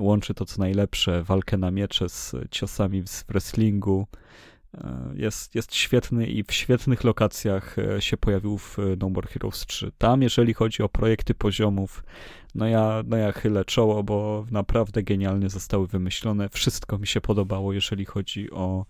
łączy 0.00 0.34
to 0.34 0.44
co 0.44 0.60
najlepsze, 0.60 1.22
walkę 1.22 1.56
na 1.58 1.70
miecze 1.70 2.08
z 2.08 2.34
ciosami 2.50 3.02
w 3.02 3.24
wrestlingu. 3.28 4.06
E, 4.74 5.12
jest, 5.14 5.54
jest 5.54 5.74
świetny 5.74 6.26
i 6.26 6.44
w 6.44 6.52
świetnych 6.52 7.04
lokacjach 7.04 7.78
e, 7.78 8.02
się 8.02 8.16
pojawił 8.16 8.58
w 8.58 8.78
No 9.00 9.08
More 9.08 9.28
Heroes 9.28 9.66
3. 9.66 9.92
Tam, 9.98 10.22
jeżeli 10.22 10.54
chodzi 10.54 10.82
o 10.82 10.88
projekty 10.88 11.34
poziomów, 11.34 12.04
no 12.54 12.66
ja, 12.66 13.02
no 13.06 13.16
ja 13.16 13.32
chylę 13.32 13.64
czoło, 13.64 14.02
bo 14.02 14.46
naprawdę 14.50 15.02
genialnie 15.02 15.50
zostały 15.50 15.86
wymyślone. 15.86 16.48
Wszystko 16.48 16.98
mi 16.98 17.06
się 17.06 17.20
podobało, 17.20 17.72
jeżeli 17.72 18.04
chodzi 18.04 18.50
o 18.50 18.86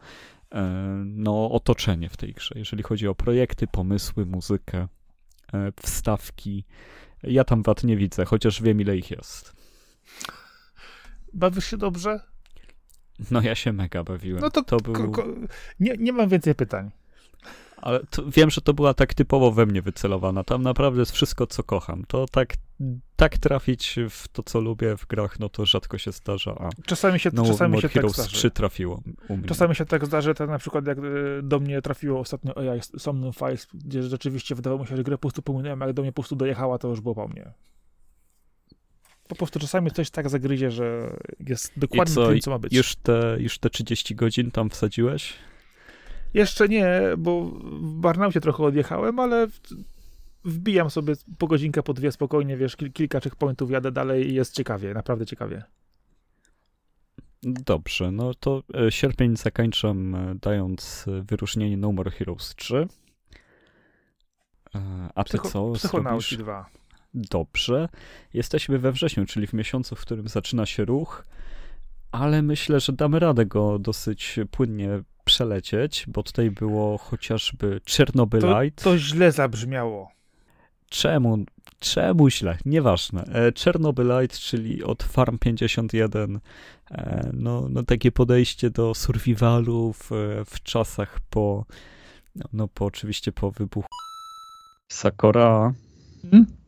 e, 0.52 0.62
no, 1.04 1.50
otoczenie 1.50 2.08
w 2.08 2.16
tej 2.16 2.32
grze. 2.32 2.54
Jeżeli 2.58 2.82
chodzi 2.82 3.08
o 3.08 3.14
projekty, 3.14 3.66
pomysły, 3.66 4.26
muzykę, 4.26 4.88
wstawki. 5.82 6.64
Ja 7.22 7.44
tam 7.44 7.62
wad 7.62 7.84
nie 7.84 7.96
widzę, 7.96 8.24
chociaż 8.24 8.62
wiem 8.62 8.80
ile 8.80 8.96
ich 8.96 9.10
jest. 9.10 9.54
Bawisz 11.34 11.66
się 11.66 11.76
dobrze? 11.76 12.20
No 13.30 13.42
ja 13.42 13.54
się 13.54 13.72
mega 13.72 14.04
bawiłem. 14.04 14.40
No 14.40 14.50
to, 14.50 14.62
to 14.62 14.76
był... 14.76 15.12
nie, 15.80 15.94
nie 15.98 16.12
mam 16.12 16.28
więcej 16.28 16.54
pytań. 16.54 16.90
Ale 17.76 18.00
wiem, 18.26 18.50
że 18.50 18.60
to 18.60 18.74
była 18.74 18.94
tak 18.94 19.14
typowo 19.14 19.52
we 19.52 19.66
mnie 19.66 19.82
wycelowana. 19.82 20.44
Tam 20.44 20.62
naprawdę 20.62 21.00
jest 21.00 21.12
wszystko, 21.12 21.46
co 21.46 21.62
kocham. 21.62 22.04
To 22.08 22.26
tak, 22.26 22.54
tak 23.16 23.38
trafić 23.38 23.96
w 24.10 24.28
to, 24.28 24.42
co 24.42 24.60
lubię 24.60 24.96
w 24.96 25.06
grach, 25.06 25.40
no 25.40 25.48
to 25.48 25.66
rzadko 25.66 25.98
się 25.98 26.12
zdarza. 26.12 26.54
A 26.60 26.68
czasami 26.86 27.20
się, 27.20 27.30
no, 27.32 27.44
czasami 27.44 27.80
się 27.80 27.88
Heroes 27.88 28.16
tak 28.16 28.24
zdarzy. 28.24 28.36
3 28.36 28.50
trafiło 28.50 29.02
u 29.28 29.36
mnie. 29.36 29.48
Czasami 29.48 29.74
się 29.74 29.84
tak 29.84 30.06
zdarzy, 30.06 30.34
tak 30.34 30.50
na 30.50 30.58
przykład 30.58 30.86
jak 30.86 30.98
y, 30.98 31.02
do 31.42 31.60
mnie 31.60 31.82
trafiło 31.82 32.20
ostatnio 32.20 32.58
AI 32.58 32.80
Somnum 32.98 33.32
Files, 33.32 33.68
gdzie 33.74 34.02
rzeczywiście 34.02 34.54
wydawało 34.54 34.82
mi 34.82 34.88
się, 34.88 34.96
że 34.96 35.04
grę 35.04 35.16
po 35.18 35.20
prostu 35.20 35.42
pominąłem, 35.42 35.82
a 35.82 35.86
jak 35.86 35.94
do 35.94 36.02
mnie 36.02 36.12
po 36.12 36.22
prostu 36.22 36.36
dojechała, 36.36 36.78
to 36.78 36.88
już 36.88 37.00
było 37.00 37.14
po 37.14 37.28
mnie 37.28 37.52
po 39.28 39.34
prostu 39.34 39.58
czasami 39.58 39.90
coś 39.90 40.10
tak 40.10 40.28
zagryzie, 40.28 40.70
że 40.70 41.16
jest 41.40 41.72
dokładnie 41.76 42.14
co, 42.14 42.28
tym, 42.28 42.40
co 42.40 42.50
ma 42.50 42.58
być. 42.58 42.72
Już 42.72 42.96
te, 42.96 43.36
już 43.40 43.58
te 43.58 43.70
30 43.70 44.14
godzin 44.14 44.50
tam 44.50 44.70
wsadziłeś? 44.70 45.32
Jeszcze 46.34 46.68
nie, 46.68 47.00
bo 47.18 47.44
w 47.80 47.94
Barnaucie 47.94 48.40
trochę 48.40 48.62
odjechałem, 48.64 49.18
ale 49.18 49.48
wbijam 50.44 50.90
sobie 50.90 51.14
po 51.38 51.46
godzinkę, 51.46 51.82
po 51.82 51.94
dwie 51.94 52.12
spokojnie, 52.12 52.56
wiesz, 52.56 52.76
kilka 52.76 53.20
checkpointów 53.20 53.70
jadę 53.70 53.92
dalej 53.92 54.30
i 54.30 54.34
jest 54.34 54.54
ciekawie, 54.54 54.94
naprawdę 54.94 55.26
ciekawie. 55.26 55.62
Dobrze, 57.42 58.10
no 58.10 58.34
to 58.34 58.62
e, 58.74 58.92
sierpień 58.92 59.36
zakończam 59.36 60.14
e, 60.14 60.34
dając 60.42 61.04
e, 61.08 61.22
wyróżnienie 61.22 61.76
No 61.76 61.92
More 61.92 62.10
Heroes 62.10 62.54
3. 62.54 62.88
A 65.14 65.24
ty 65.24 65.30
Psycho, 65.30 65.48
co? 65.48 65.72
Psychonauci 65.72 66.38
2. 66.38 66.66
Dobrze. 67.14 67.88
Jesteśmy 68.34 68.78
we 68.78 68.92
wrześniu, 68.92 69.26
czyli 69.26 69.46
w 69.46 69.52
miesiącu, 69.52 69.96
w 69.96 70.00
którym 70.00 70.28
zaczyna 70.28 70.66
się 70.66 70.84
ruch, 70.84 71.24
ale 72.12 72.42
myślę, 72.42 72.80
że 72.80 72.92
damy 72.92 73.18
radę 73.18 73.46
go 73.46 73.78
dosyć 73.78 74.40
płynnie 74.50 74.88
przelecieć, 75.24 76.04
bo 76.08 76.22
tutaj 76.22 76.50
było 76.50 76.98
chociażby 76.98 77.80
Czernobylite. 77.84 78.70
To, 78.70 78.84
to 78.84 78.98
źle 78.98 79.32
zabrzmiało. 79.32 80.10
Czemu? 80.90 81.38
Czemu 81.80 82.30
źle? 82.30 82.58
Nieważne. 82.64 83.24
E, 83.24 83.52
Czernobylite, 83.52 84.36
czyli 84.36 84.84
od 84.84 85.02
Farm 85.02 85.38
51, 85.38 86.40
e, 86.90 87.30
no, 87.32 87.66
no 87.70 87.82
takie 87.82 88.12
podejście 88.12 88.70
do 88.70 88.94
survivalu 88.94 89.92
w, 89.92 90.10
w 90.46 90.62
czasach 90.62 91.20
po, 91.30 91.64
no, 92.36 92.44
no 92.52 92.68
po 92.68 92.84
oczywiście 92.84 93.32
po 93.32 93.50
wybuchu 93.50 93.88
Sakura. 94.92 95.74
Hmm? 96.22 96.63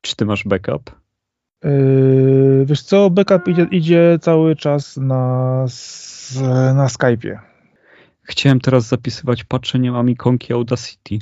Czy 0.00 0.16
ty 0.16 0.24
masz 0.24 0.44
backup? 0.44 1.00
Yy, 1.64 2.64
wiesz 2.66 2.82
co, 2.82 3.10
backup 3.10 3.48
idzie, 3.48 3.66
idzie 3.70 4.18
cały 4.20 4.56
czas 4.56 4.96
na, 4.96 5.64
na 6.74 6.86
Skype'ie. 6.86 7.38
Chciałem 8.22 8.60
teraz 8.60 8.88
zapisywać, 8.88 9.44
patrzę, 9.44 9.78
nie 9.78 9.92
mam 9.92 10.10
ikonki 10.10 10.52
Audacity. 10.52 11.18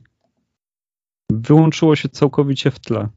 Wyłączyło 1.33 1.97
się 1.97 2.09
całkowicie 2.09 2.71
w 2.71 2.79
tle. 2.79 3.09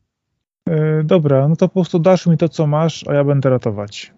Yy, 0.68 1.03
dobra, 1.03 1.47
no 1.47 1.55
to 1.55 1.68
po 1.68 1.74
prostu 1.74 1.99
dasz 1.99 2.28
mi 2.28 2.38
to, 2.38 2.49
co 2.49 2.68
masz, 2.68 3.07
a 3.07 3.14
ja 3.14 3.24
będę 3.24 3.49
ratować. 3.49 4.14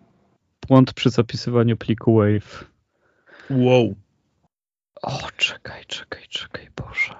Błąd 0.67 0.93
przy 0.93 1.09
zapisywaniu 1.09 1.77
pliku 1.77 2.15
WAV. 2.15 2.65
Wow. 3.49 3.95
O, 5.01 5.19
czekaj, 5.37 5.85
czekaj, 5.87 6.23
czekaj, 6.29 6.69
Boże. 6.75 7.15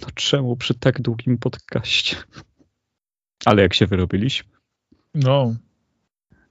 No 0.00 0.08
czemu 0.14 0.56
przy 0.56 0.74
tak 0.74 1.02
długim 1.02 1.38
podcaście? 1.38 2.16
Ale 3.44 3.62
jak 3.62 3.74
się 3.74 3.86
wyrobiliśmy? 3.86 4.50
No. 5.14 5.54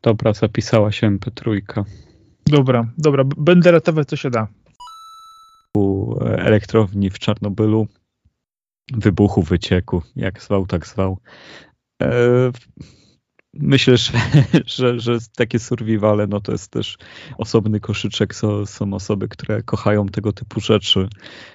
Dobra, 0.02 0.34
zapisała 0.34 0.92
się 0.92 1.18
MP3. 1.18 1.62
Dobra, 2.46 2.92
dobra, 2.98 3.24
będę 3.38 3.72
ratować 3.72 4.08
co 4.08 4.16
się 4.16 4.30
da. 4.30 4.48
elektrowni 6.38 7.10
w 7.10 7.20
Czarnobylu, 7.20 7.88
wybuchu, 8.94 9.42
wycieku, 9.42 10.02
jak 10.16 10.42
zwał, 10.42 10.68
tak 10.68 10.88
zwał. 10.88 11.18
E, 12.02 12.52
myślę, 13.54 13.98
że, 13.98 14.12
że, 14.66 15.00
że 15.00 15.18
takie 15.36 15.60
survivale, 15.60 16.28
no 16.28 16.42
to 16.42 16.52
jest 16.52 16.72
też 16.72 16.98
osobny 17.38 17.80
koszyczek. 17.80 18.36
Są, 18.36 18.66
są 18.66 18.94
osoby, 18.94 19.28
które 19.28 19.64
kochają 19.64 20.06
tego 20.06 20.34
typu 20.34 20.60
rzeczy. 20.60 21.08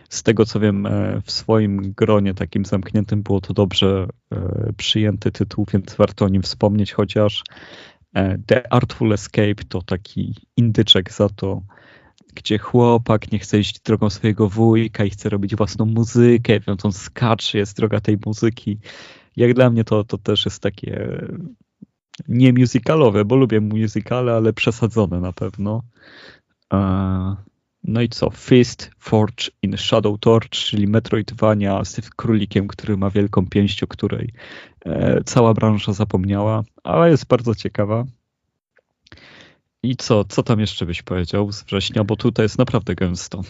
Z 0.09 0.23
tego 0.23 0.47
co 0.47 0.61
wiem, 0.61 0.87
e, 0.87 1.21
w 1.25 1.31
swoim 1.31 1.93
gronie 1.97 2.35
takim 2.35 2.65
zamkniętym 2.65 3.23
było 3.23 3.41
to 3.41 3.55
dobrze 3.55 4.09
e, 4.33 4.73
przyjęty 4.77 5.33
tytuł, 5.33 5.67
więc 5.73 5.95
warto 5.95 6.25
o 6.25 6.29
nim 6.29 6.43
wspomnieć, 6.43 6.93
chociaż 6.93 7.43
The 8.47 8.73
Artful 8.73 9.13
Escape 9.13 9.65
to 9.69 9.83
taki 9.83 10.35
indyczek 10.57 11.13
za 11.13 11.29
to, 11.29 11.63
gdzie 12.35 12.59
chłopak 12.59 13.33
nie 13.33 13.39
chce 13.39 13.59
iść 13.59 13.81
drogą 13.81 14.11
swojego 14.11 14.49
wujka 14.49 15.05
i 15.05 15.11
chce 15.11 15.29
robić 15.29 15.57
własną 15.57 15.85
muzykę, 15.85 16.61
więc 16.61 16.85
on 16.85 16.93
skacze, 16.93 17.59
jest 17.59 17.77
droga 17.77 18.01
tej 18.01 18.19
muzyki. 18.27 18.79
Jak 19.37 19.55
dla 19.55 19.71
mnie 19.71 19.85
to, 19.85 20.05
to 20.05 20.19
też 20.19 20.45
jest 20.45 20.63
takie 20.63 21.27
nie 22.29 22.53
musicalowe, 22.53 23.25
bo 23.25 23.37
lubię 23.37 23.61
musicale, 23.61 24.33
ale 24.33 24.53
przesadzone 24.53 25.21
na 25.21 25.33
pewno. 25.33 25.83
No 27.85 28.01
i 28.01 28.09
co? 28.09 28.31
Fist, 28.31 28.91
Forge 28.99 29.51
in 29.63 29.77
Shadow 29.77 30.21
Torch, 30.21 30.49
czyli 30.49 30.87
Metroidvania 30.87 31.85
z 31.85 32.11
królikiem, 32.11 32.69
który 32.69 32.97
ma 32.97 33.11
wielką 33.11 33.47
pięść, 33.47 33.83
o 33.83 33.87
której 33.87 34.33
e, 34.85 35.25
cała 35.25 35.55
branża 35.55 35.93
zapomniała, 35.93 36.65
ale 36.85 37.11
jest 37.11 37.27
bardzo 37.27 37.55
ciekawa. 37.55 38.05
I 39.83 39.97
co, 39.97 40.25
co 40.25 40.43
tam 40.43 40.61
jeszcze 40.61 40.87
byś 40.87 41.03
powiedział 41.03 41.53
z 41.53 41.63
września, 41.63 42.05
bo 42.05 42.17
tutaj 42.17 42.45
jest 42.45 42.59
naprawdę 42.59 42.95
gęsto. 42.95 43.43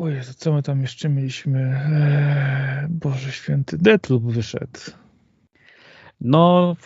Ojej, 0.00 0.20
co 0.36 0.52
my 0.52 0.62
tam 0.62 0.82
jeszcze 0.82 1.08
mieliśmy? 1.08 1.58
Eee, 1.60 2.86
Boże 2.88 3.32
święty, 3.32 3.78
Deathloop 3.78 4.22
wyszedł. 4.22 4.80
No, 6.20 6.76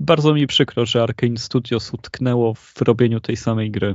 bardzo 0.00 0.34
mi 0.34 0.46
przykro, 0.46 0.86
że 0.86 1.02
Arkane 1.02 1.36
Studios 1.36 1.94
utknęło 1.94 2.54
w 2.54 2.82
robieniu 2.82 3.20
tej 3.20 3.36
samej 3.36 3.70
gry. 3.70 3.94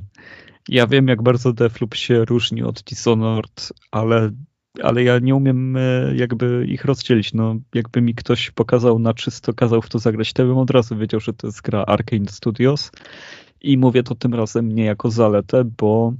Ja 0.69 0.87
wiem, 0.87 1.07
jak 1.07 1.23
bardzo 1.23 1.53
Deathloop 1.53 1.95
się 1.95 2.25
różni 2.25 2.63
od 2.63 2.81
Dishonored, 2.81 3.73
ale, 3.91 4.31
ale 4.83 5.03
ja 5.03 5.19
nie 5.19 5.35
umiem 5.35 5.77
e, 5.77 6.15
jakby 6.15 6.65
ich 6.69 6.85
rozdzielić. 6.85 7.33
No, 7.33 7.55
jakby 7.75 8.01
mi 8.01 8.15
ktoś 8.15 8.51
pokazał 8.51 8.99
na 8.99 9.13
czysto, 9.13 9.53
kazał 9.53 9.81
w 9.81 9.89
to 9.89 9.99
zagrać, 9.99 10.33
to 10.33 10.45
bym 10.45 10.57
od 10.57 10.69
razu 10.69 10.97
wiedział, 10.97 11.19
że 11.19 11.33
to 11.33 11.47
jest 11.47 11.61
gra 11.61 11.83
Arkane 11.83 12.27
Studios. 12.27 12.91
I 13.61 13.77
mówię 13.77 14.03
to 14.03 14.15
tym 14.15 14.33
razem 14.33 14.71
nie 14.71 14.85
jako 14.85 15.11
zaletę, 15.11 15.63
bo 15.77 16.13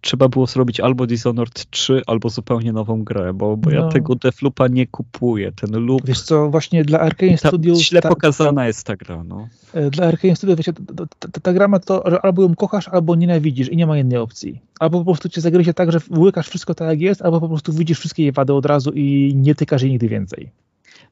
trzeba 0.00 0.28
było 0.28 0.46
zrobić 0.46 0.80
albo 0.80 1.06
Dishonored 1.06 1.70
3, 1.70 2.02
albo 2.06 2.30
zupełnie 2.30 2.72
nową 2.72 3.04
grę, 3.04 3.34
bo, 3.34 3.56
bo 3.56 3.70
no. 3.70 3.76
ja 3.76 3.88
tego 3.88 4.14
Defloopa 4.14 4.68
nie 4.68 4.86
kupuję. 4.86 5.52
Ten 5.52 5.86
loop... 5.86 6.06
Wiesz 6.06 6.20
co, 6.20 6.50
właśnie 6.50 6.84
dla 6.84 7.00
Arkane 7.00 7.38
Studios... 7.38 7.78
Źle 7.78 8.00
ta, 8.00 8.08
pokazana 8.08 8.66
jest 8.66 8.86
ta 8.86 8.96
gra, 8.96 9.24
no. 9.24 9.48
E, 9.74 9.90
dla 9.90 10.06
Arkane 10.06 10.36
Studios, 10.36 10.58
wiecie, 10.58 10.72
ta, 10.72 11.04
ta, 11.18 11.40
ta, 11.42 11.52
gra 11.52 11.68
ma 11.68 11.78
to, 11.78 12.02
że 12.06 12.20
albo 12.20 12.42
ją 12.42 12.54
kochasz, 12.54 12.88
albo 12.88 13.14
nienawidzisz 13.14 13.68
i 13.68 13.76
nie 13.76 13.86
ma 13.86 13.98
innej 13.98 14.18
opcji. 14.18 14.60
Albo 14.80 14.98
po 14.98 15.04
prostu 15.04 15.28
cię 15.28 15.40
zagryzie 15.40 15.74
tak, 15.74 15.92
że 15.92 15.98
łykasz 16.16 16.48
wszystko 16.48 16.74
tak 16.74 16.88
jak 16.88 17.00
jest, 17.00 17.22
albo 17.22 17.40
po 17.40 17.48
prostu 17.48 17.72
widzisz 17.72 17.98
wszystkie 17.98 18.22
jej 18.22 18.32
wady 18.32 18.52
od 18.52 18.66
razu 18.66 18.90
i 18.90 19.32
nie 19.36 19.54
tykasz 19.54 19.82
jej 19.82 19.90
nigdy 19.90 20.08
więcej. 20.08 20.50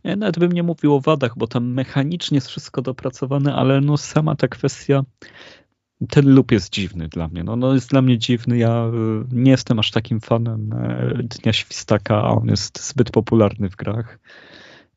Ja 0.05 0.17
nawet 0.17 0.39
bym 0.39 0.53
nie 0.53 0.63
mówił 0.63 0.95
o 0.95 1.01
wadach, 1.01 1.39
bo 1.39 1.47
tam 1.47 1.73
mechanicznie 1.73 2.37
jest 2.37 2.49
wszystko 2.49 2.83
dopracowane, 2.83 3.55
ale 3.55 3.81
no 3.81 3.97
sama 3.97 4.37
ta 4.37 4.49
kwestia, 4.49 5.05
ten 6.09 6.35
loop 6.35 6.53
jest 6.53 6.73
dziwny 6.73 7.09
dla 7.09 7.29
mnie. 7.29 7.45
No, 7.45 7.57
no 7.57 7.75
jest 7.75 7.91
dla 7.91 8.03
mnie 8.03 8.19
dziwny. 8.19 8.59
Ja 8.59 8.87
y, 8.87 9.35
nie 9.35 9.51
jestem 9.51 9.79
aż 9.79 9.91
takim 9.91 10.21
fanem 10.21 10.73
e, 10.73 11.23
Dnia 11.23 11.53
Świstaka, 11.53 12.23
a 12.23 12.29
on 12.29 12.49
jest 12.49 12.89
zbyt 12.89 13.11
popularny 13.11 13.71
w 13.71 13.77
grach. 13.77 14.19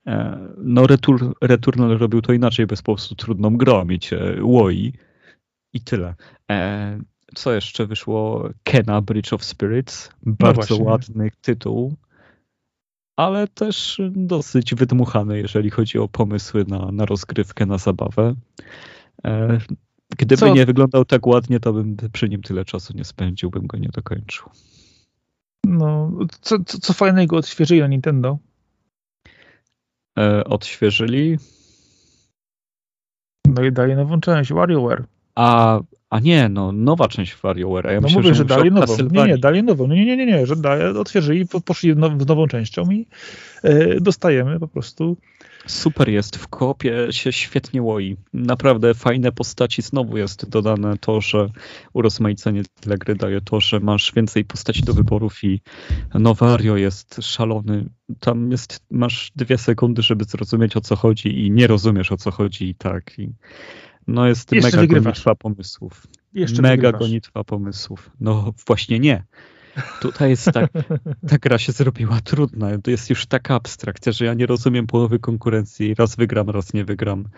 E, 0.07 0.39
no 0.57 0.87
Retur, 0.87 1.35
Returnal 1.41 1.97
robił 1.97 2.21
to 2.21 2.33
inaczej, 2.33 2.67
bez 2.67 2.81
po 2.81 2.93
prostu 2.93 3.15
trudną 3.15 3.57
grą 3.57 3.85
mieć 3.85 4.11
Woi 4.41 4.93
i 5.73 5.81
tyle. 5.81 6.15
E, 6.51 6.99
co 7.35 7.53
jeszcze 7.53 7.87
wyszło? 7.87 8.49
Kena 8.63 9.01
Bridge 9.01 9.33
of 9.33 9.43
Spirits. 9.43 10.09
No 10.25 10.33
Bardzo 10.39 10.77
no 10.77 10.83
ładny 10.83 11.31
tytuł 11.41 11.95
ale 13.15 13.47
też 13.47 14.01
dosyć 14.11 14.75
wydmuchany, 14.75 15.37
jeżeli 15.37 15.69
chodzi 15.69 15.97
o 15.97 16.07
pomysły 16.07 16.65
na, 16.67 16.91
na 16.91 17.05
rozgrywkę, 17.05 17.65
na 17.65 17.77
zabawę. 17.77 18.35
Gdyby 20.17 20.39
co? 20.39 20.53
nie 20.53 20.65
wyglądał 20.65 21.05
tak 21.05 21.27
ładnie, 21.27 21.59
to 21.59 21.73
bym 21.73 21.97
przy 22.13 22.29
nim 22.29 22.41
tyle 22.41 22.65
czasu 22.65 22.93
nie 22.97 23.03
spędził, 23.03 23.49
bym 23.49 23.67
go 23.67 23.77
nie 23.77 23.89
dokończył. 23.89 24.49
No, 25.65 26.11
co, 26.41 26.57
co, 26.65 26.79
co 26.79 26.93
fajnego 26.93 27.37
odświeżyli 27.37 27.81
na 27.81 27.87
Nintendo? 27.87 28.37
E, 30.19 30.43
odświeżyli? 30.43 31.37
No 33.47 33.63
i 33.63 33.71
dali 33.71 33.95
nową 33.95 34.21
część, 34.21 34.53
WarioWare. 34.53 35.05
A 35.35 35.79
a 36.13 36.19
nie, 36.19 36.49
no 36.49 36.71
nowa 36.71 37.07
część 37.07 37.35
WarioWare. 37.35 37.85
Ja 37.85 37.95
no 37.95 38.01
myślę, 38.01 38.17
mówię, 38.17 38.29
że, 38.29 38.35
że 38.35 38.45
dali 38.45 38.71
nową. 38.71 38.97
Nie, 39.11 39.27
nie, 39.27 39.37
dali 39.37 39.63
nową. 39.63 39.87
Nie, 39.87 40.05
nie, 40.05 40.17
nie, 40.17 40.25
nie, 40.25 40.45
że 40.45 40.55
dali, 40.55 40.97
otwierzyli, 40.97 41.45
poszli 41.65 41.95
now, 41.95 42.21
z 42.21 42.27
nową 42.27 42.47
częścią 42.47 42.91
i 42.91 43.07
e, 43.63 44.01
dostajemy 44.01 44.59
po 44.59 44.67
prostu. 44.67 45.17
Super 45.65 46.09
jest, 46.09 46.37
w 46.37 46.47
kopie 46.47 47.07
się 47.11 47.31
świetnie 47.31 47.81
łoi. 47.81 48.17
Naprawdę 48.33 48.93
fajne 48.93 49.31
postaci. 49.31 49.81
Znowu 49.81 50.17
jest 50.17 50.49
dodane 50.49 50.97
to, 50.97 51.21
że 51.21 51.49
urozmaicenie 51.93 52.63
dla 52.81 52.97
gry 52.97 53.15
daje 53.15 53.41
to, 53.41 53.59
że 53.59 53.79
masz 53.79 54.11
więcej 54.15 54.45
postaci 54.45 54.83
do 54.83 54.93
wyborów 54.93 55.43
i 55.43 55.61
Nowario 56.13 56.77
jest 56.77 57.17
szalony. 57.21 57.89
Tam 58.19 58.51
jest, 58.51 58.85
masz 58.91 59.31
dwie 59.35 59.57
sekundy, 59.57 60.01
żeby 60.01 60.23
zrozumieć 60.23 60.77
o 60.77 60.81
co 60.81 60.95
chodzi 60.95 61.45
i 61.45 61.51
nie 61.51 61.67
rozumiesz 61.67 62.11
o 62.11 62.17
co 62.17 62.31
chodzi 62.31 62.69
i 62.69 62.75
tak. 62.75 63.19
I 63.19 63.29
no 64.07 64.27
jest 64.27 64.51
Jeszcze 64.51 64.67
mega 64.67 64.81
wygrywasz. 64.81 65.03
gonitwa 65.03 65.35
pomysłów. 65.35 66.07
Jeszcze 66.33 66.61
mega 66.61 66.75
wygrywasz. 66.75 66.99
gonitwa 66.99 67.43
pomysłów. 67.43 68.11
No 68.19 68.53
właśnie 68.67 68.99
nie. 68.99 69.23
Tutaj 70.01 70.29
jest 70.29 70.51
tak, 70.51 70.71
ta 71.29 71.37
gra 71.37 71.57
się 71.57 71.71
zrobiła 71.71 72.21
trudna. 72.21 72.77
To 72.83 72.91
jest 72.91 73.09
już 73.09 73.25
taka 73.25 73.55
abstrakcja, 73.55 74.11
że 74.11 74.25
ja 74.25 74.33
nie 74.33 74.45
rozumiem 74.45 74.87
połowy 74.87 75.19
konkurencji. 75.19 75.95
Raz 75.95 76.15
wygram, 76.15 76.49
raz 76.49 76.73
nie 76.73 76.85
wygram. 76.85 77.29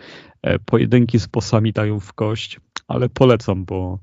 E, 0.42 0.58
pojedynki 0.58 1.18
z 1.18 1.28
posami 1.28 1.72
dają 1.72 2.00
w 2.00 2.12
kość, 2.12 2.60
ale 2.88 3.08
polecam, 3.08 3.64
bo 3.64 3.98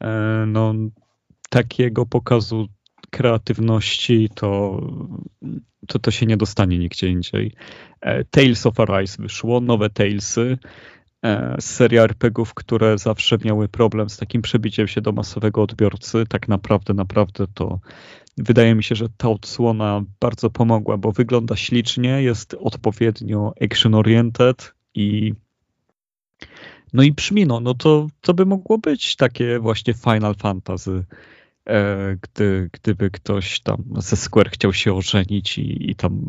e, 0.00 0.44
no, 0.46 0.74
takiego 1.50 2.06
pokazu 2.06 2.68
kreatywności 3.10 4.28
to, 4.34 4.80
to, 5.86 5.98
to 5.98 6.10
się 6.10 6.26
nie 6.26 6.36
dostanie 6.36 6.78
nigdzie 6.78 7.08
indziej. 7.08 7.52
E, 8.00 8.24
Tales 8.24 8.66
of 8.66 8.80
Arise 8.80 9.22
wyszło, 9.22 9.60
nowe 9.60 9.90
Talesy. 9.90 10.58
E, 11.24 11.56
seria 11.60 12.02
RPGów, 12.02 12.54
które 12.54 12.98
zawsze 12.98 13.38
miały 13.44 13.68
problem 13.68 14.10
z 14.10 14.16
takim 14.16 14.42
przebiciem 14.42 14.88
się 14.88 15.00
do 15.00 15.12
masowego 15.12 15.62
odbiorcy. 15.62 16.24
Tak 16.28 16.48
naprawdę, 16.48 16.94
naprawdę 16.94 17.46
to 17.54 17.80
wydaje 18.38 18.74
mi 18.74 18.82
się, 18.82 18.94
że 18.94 19.08
ta 19.16 19.28
odsłona 19.28 20.02
bardzo 20.20 20.50
pomogła, 20.50 20.96
bo 20.96 21.12
wygląda 21.12 21.56
ślicznie, 21.56 22.22
jest 22.22 22.56
odpowiednio 22.60 23.52
action-oriented 23.60 24.74
i 24.94 25.34
no 26.92 27.02
i 27.02 27.12
brzmi, 27.12 27.46
no, 27.46 27.60
no 27.60 27.74
to, 27.74 28.06
to 28.20 28.34
by 28.34 28.46
mogło 28.46 28.78
być 28.78 29.16
takie 29.16 29.58
właśnie 29.58 29.94
Final 29.94 30.34
Fantasy 30.34 31.04
gdy, 32.22 32.70
gdyby 32.72 33.10
ktoś 33.10 33.60
tam 33.60 33.84
ze 33.96 34.16
Square 34.16 34.50
chciał 34.50 34.72
się 34.72 34.94
ożenić 34.94 35.58
i, 35.58 35.90
i 35.90 35.94
tam 35.94 36.24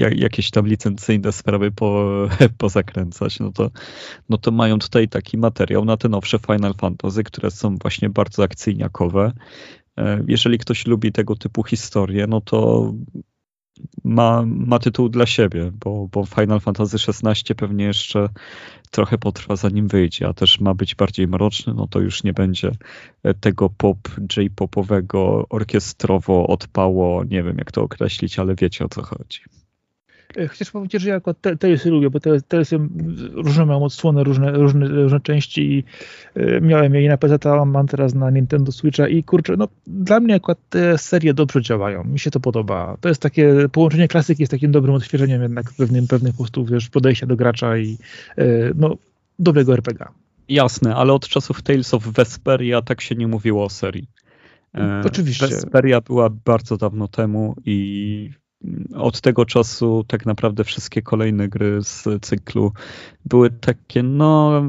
e, 0.00 0.14
jakieś 0.14 0.50
tam 0.50 0.66
licencyjne 0.66 1.32
sprawy 1.32 1.70
po, 1.70 2.12
pozakręcać, 2.58 3.40
no 3.40 3.52
to, 3.52 3.70
no 4.28 4.38
to 4.38 4.50
mają 4.50 4.78
tutaj 4.78 5.08
taki 5.08 5.38
materiał 5.38 5.84
na 5.84 5.96
te 5.96 6.08
nowsze 6.08 6.38
Final 6.38 6.74
Fantasy, 6.74 7.24
które 7.24 7.50
są 7.50 7.76
właśnie 7.76 8.10
bardzo 8.10 8.42
akcyjniakowe. 8.42 9.32
E, 9.98 10.24
jeżeli 10.28 10.58
ktoś 10.58 10.86
lubi 10.86 11.12
tego 11.12 11.36
typu 11.36 11.64
historie, 11.64 12.26
no 12.26 12.40
to 12.40 12.92
ma, 14.04 14.42
ma 14.46 14.78
tytuł 14.78 15.08
dla 15.08 15.26
siebie, 15.26 15.72
bo, 15.84 16.08
bo 16.12 16.26
Final 16.26 16.60
Fantasy 16.60 16.96
XVI 17.08 17.54
pewnie 17.54 17.84
jeszcze 17.84 18.28
trochę 18.90 19.18
potrwa 19.18 19.56
zanim 19.56 19.88
wyjdzie, 19.88 20.28
a 20.28 20.32
też 20.32 20.60
ma 20.60 20.74
być 20.74 20.94
bardziej 20.94 21.28
mroczny, 21.28 21.74
no 21.74 21.86
to 21.86 22.00
już 22.00 22.24
nie 22.24 22.32
będzie 22.32 22.72
tego 23.40 23.70
pop, 23.70 23.98
J-popowego, 24.36 25.46
orkiestrowo 25.48 26.46
odpało, 26.46 27.24
nie 27.24 27.42
wiem 27.42 27.58
jak 27.58 27.72
to 27.72 27.82
określić, 27.82 28.38
ale 28.38 28.54
wiecie 28.54 28.84
o 28.84 28.88
co 28.88 29.02
chodzi. 29.02 29.40
E, 30.36 30.48
chociaż 30.48 30.70
powiedzieć, 30.70 31.02
że 31.02 31.08
ja 31.08 31.16
akurat 31.16 31.40
te, 31.40 31.56
te 31.56 31.90
lubię, 31.90 32.10
bo 32.10 32.20
te, 32.20 32.30
różne 33.32 33.66
mają 33.66 33.84
odsłony, 33.84 34.24
różne, 34.24 34.52
różne, 34.52 34.88
różne 34.88 35.20
części 35.20 35.72
i 35.72 35.84
y, 36.40 36.60
miałem 36.62 36.94
je 36.94 37.04
i 37.04 37.08
na 37.08 37.16
PC, 37.16 37.50
a 37.50 37.64
mam 37.64 37.86
teraz 37.86 38.14
na 38.14 38.30
Nintendo 38.30 38.72
Switcha 38.72 39.08
i 39.08 39.22
kurczę, 39.22 39.54
no 39.56 39.68
dla 39.86 40.20
mnie 40.20 40.34
akurat 40.34 40.58
te 40.68 40.98
serie 40.98 41.34
dobrze 41.34 41.62
działają, 41.62 42.04
mi 42.04 42.18
się 42.18 42.30
to 42.30 42.40
podoba. 42.40 42.96
To 43.00 43.08
jest 43.08 43.22
takie, 43.22 43.54
połączenie 43.72 44.08
klasyki 44.08 44.42
jest 44.42 44.50
takim 44.50 44.72
dobrym 44.72 44.94
odświeżeniem 44.94 45.42
jednak 45.42 45.72
pewnym, 45.78 46.06
pewnych 46.06 46.32
po 46.32 46.38
prostu, 46.38 46.64
wiesz, 46.64 46.88
podejścia 46.88 47.26
do 47.26 47.36
gracza 47.36 47.78
i 47.78 47.98
y, 48.38 48.72
no, 48.74 48.96
dobrego 49.38 49.72
RPG. 49.72 50.06
Jasne, 50.48 50.94
ale 50.94 51.12
od 51.12 51.28
czasów 51.28 51.62
Tales 51.62 51.94
of 51.94 52.06
Vesperia 52.06 52.82
tak 52.82 53.00
się 53.00 53.14
nie 53.14 53.26
mówiło 53.26 53.64
o 53.64 53.70
serii. 53.70 54.08
E, 54.74 55.02
Oczywiście. 55.04 55.46
Vesperia 55.46 56.00
była 56.00 56.30
bardzo 56.44 56.76
dawno 56.76 57.08
temu 57.08 57.54
i 57.64 58.30
od 58.94 59.20
tego 59.20 59.44
czasu 59.44 60.04
tak 60.08 60.26
naprawdę 60.26 60.64
wszystkie 60.64 61.02
kolejne 61.02 61.48
gry 61.48 61.78
z 61.82 62.04
cyklu 62.22 62.72
były 63.24 63.50
takie, 63.50 64.02
no 64.02 64.62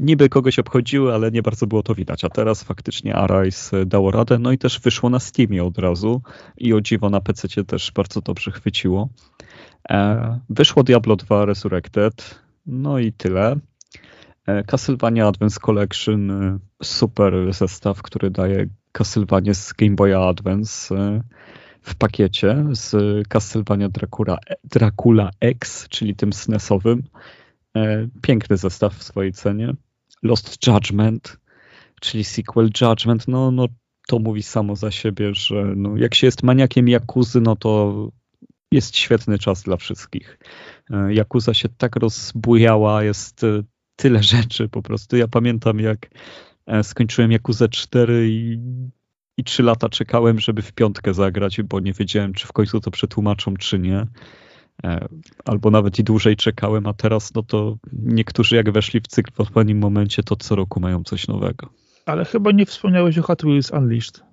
niby 0.00 0.28
kogoś 0.28 0.58
obchodziły, 0.58 1.14
ale 1.14 1.30
nie 1.30 1.42
bardzo 1.42 1.66
było 1.66 1.82
to 1.82 1.94
widać. 1.94 2.24
A 2.24 2.28
teraz 2.28 2.62
faktycznie 2.62 3.16
Arise 3.16 3.86
dało 3.86 4.10
radę, 4.10 4.38
no 4.38 4.52
i 4.52 4.58
też 4.58 4.80
wyszło 4.80 5.10
na 5.10 5.18
Steamie 5.18 5.64
od 5.64 5.78
razu 5.78 6.22
i 6.56 6.74
o 6.74 6.80
dziwo 6.80 7.10
na 7.10 7.20
PC 7.20 7.64
też 7.64 7.92
bardzo 7.94 8.20
dobrze 8.20 8.50
chwyciło. 8.50 9.08
E, 9.90 10.40
wyszło 10.50 10.82
Diablo 10.82 11.16
2 11.16 11.44
Resurrected, 11.44 12.40
no 12.66 12.98
i 12.98 13.12
tyle. 13.12 13.56
E, 14.46 14.64
Castlevania 14.64 15.28
Advance 15.28 15.60
Collection, 15.60 16.30
e, 16.30 16.58
super 16.82 17.52
zestaw, 17.54 18.02
który 18.02 18.30
daje 18.30 18.66
Castlevania 18.92 19.54
z 19.54 19.72
Game 19.72 19.94
Boya 19.94 20.28
Advance 20.28 20.94
w 21.82 21.94
pakiecie 21.94 22.64
z 22.70 22.96
Castlevania 23.28 23.88
Dracula, 23.88 24.38
Dracula 24.64 25.30
X, 25.40 25.88
czyli 25.88 26.14
tym 26.14 26.32
SNESowym. 26.32 27.02
Piękny 28.22 28.56
zestaw 28.56 28.94
w 28.94 29.02
swojej 29.02 29.32
cenie. 29.32 29.74
Lost 30.22 30.66
Judgment, 30.66 31.38
czyli 32.00 32.24
sequel 32.24 32.70
Judgment, 32.80 33.28
no, 33.28 33.50
no 33.50 33.66
to 34.08 34.18
mówi 34.18 34.42
samo 34.42 34.76
za 34.76 34.90
siebie, 34.90 35.34
że 35.34 35.72
no, 35.76 35.96
jak 35.96 36.14
się 36.14 36.26
jest 36.26 36.42
maniakiem 36.42 36.88
Jakuzy, 36.88 37.40
no 37.40 37.56
to 37.56 37.94
jest 38.72 38.96
świetny 38.96 39.38
czas 39.38 39.62
dla 39.62 39.76
wszystkich. 39.76 40.38
Jakuza 41.10 41.54
się 41.54 41.68
tak 41.68 41.96
rozbujała, 41.96 43.02
jest 43.02 43.46
tyle 43.96 44.22
rzeczy 44.22 44.68
po 44.68 44.82
prostu. 44.82 45.16
Ja 45.16 45.28
pamiętam 45.28 45.80
jak 45.80 46.10
e, 46.66 46.84
skończyłem 46.84 47.32
Jakuzę 47.32 47.68
4 47.68 48.28
i, 48.30 48.58
i 49.38 49.44
3 49.44 49.62
lata 49.62 49.88
czekałem, 49.88 50.40
żeby 50.40 50.62
w 50.62 50.72
piątkę 50.72 51.14
zagrać, 51.14 51.62
bo 51.62 51.80
nie 51.80 51.92
wiedziałem, 51.92 52.34
czy 52.34 52.46
w 52.46 52.52
końcu 52.52 52.80
to 52.80 52.90
przetłumaczą, 52.90 53.56
czy 53.56 53.78
nie. 53.78 54.06
E, 54.84 55.08
albo 55.44 55.70
nawet 55.70 55.98
i 55.98 56.04
dłużej 56.04 56.36
czekałem, 56.36 56.86
a 56.86 56.92
teraz 56.92 57.34
no 57.34 57.42
to 57.42 57.76
niektórzy 57.92 58.56
jak 58.56 58.70
weszli 58.70 59.00
w 59.00 59.06
cykl 59.06 59.30
w 59.34 59.40
odpowiednim 59.40 59.78
momencie, 59.78 60.22
to 60.22 60.36
co 60.36 60.56
roku 60.56 60.80
mają 60.80 61.04
coś 61.04 61.28
nowego. 61.28 61.68
Ale 62.06 62.24
chyba 62.24 62.52
nie 62.52 62.66
wspomniałeś 62.66 63.18
o 63.18 63.22
Hot 63.22 63.42
Wheels 63.42 63.70
Unleashed. 63.70 64.27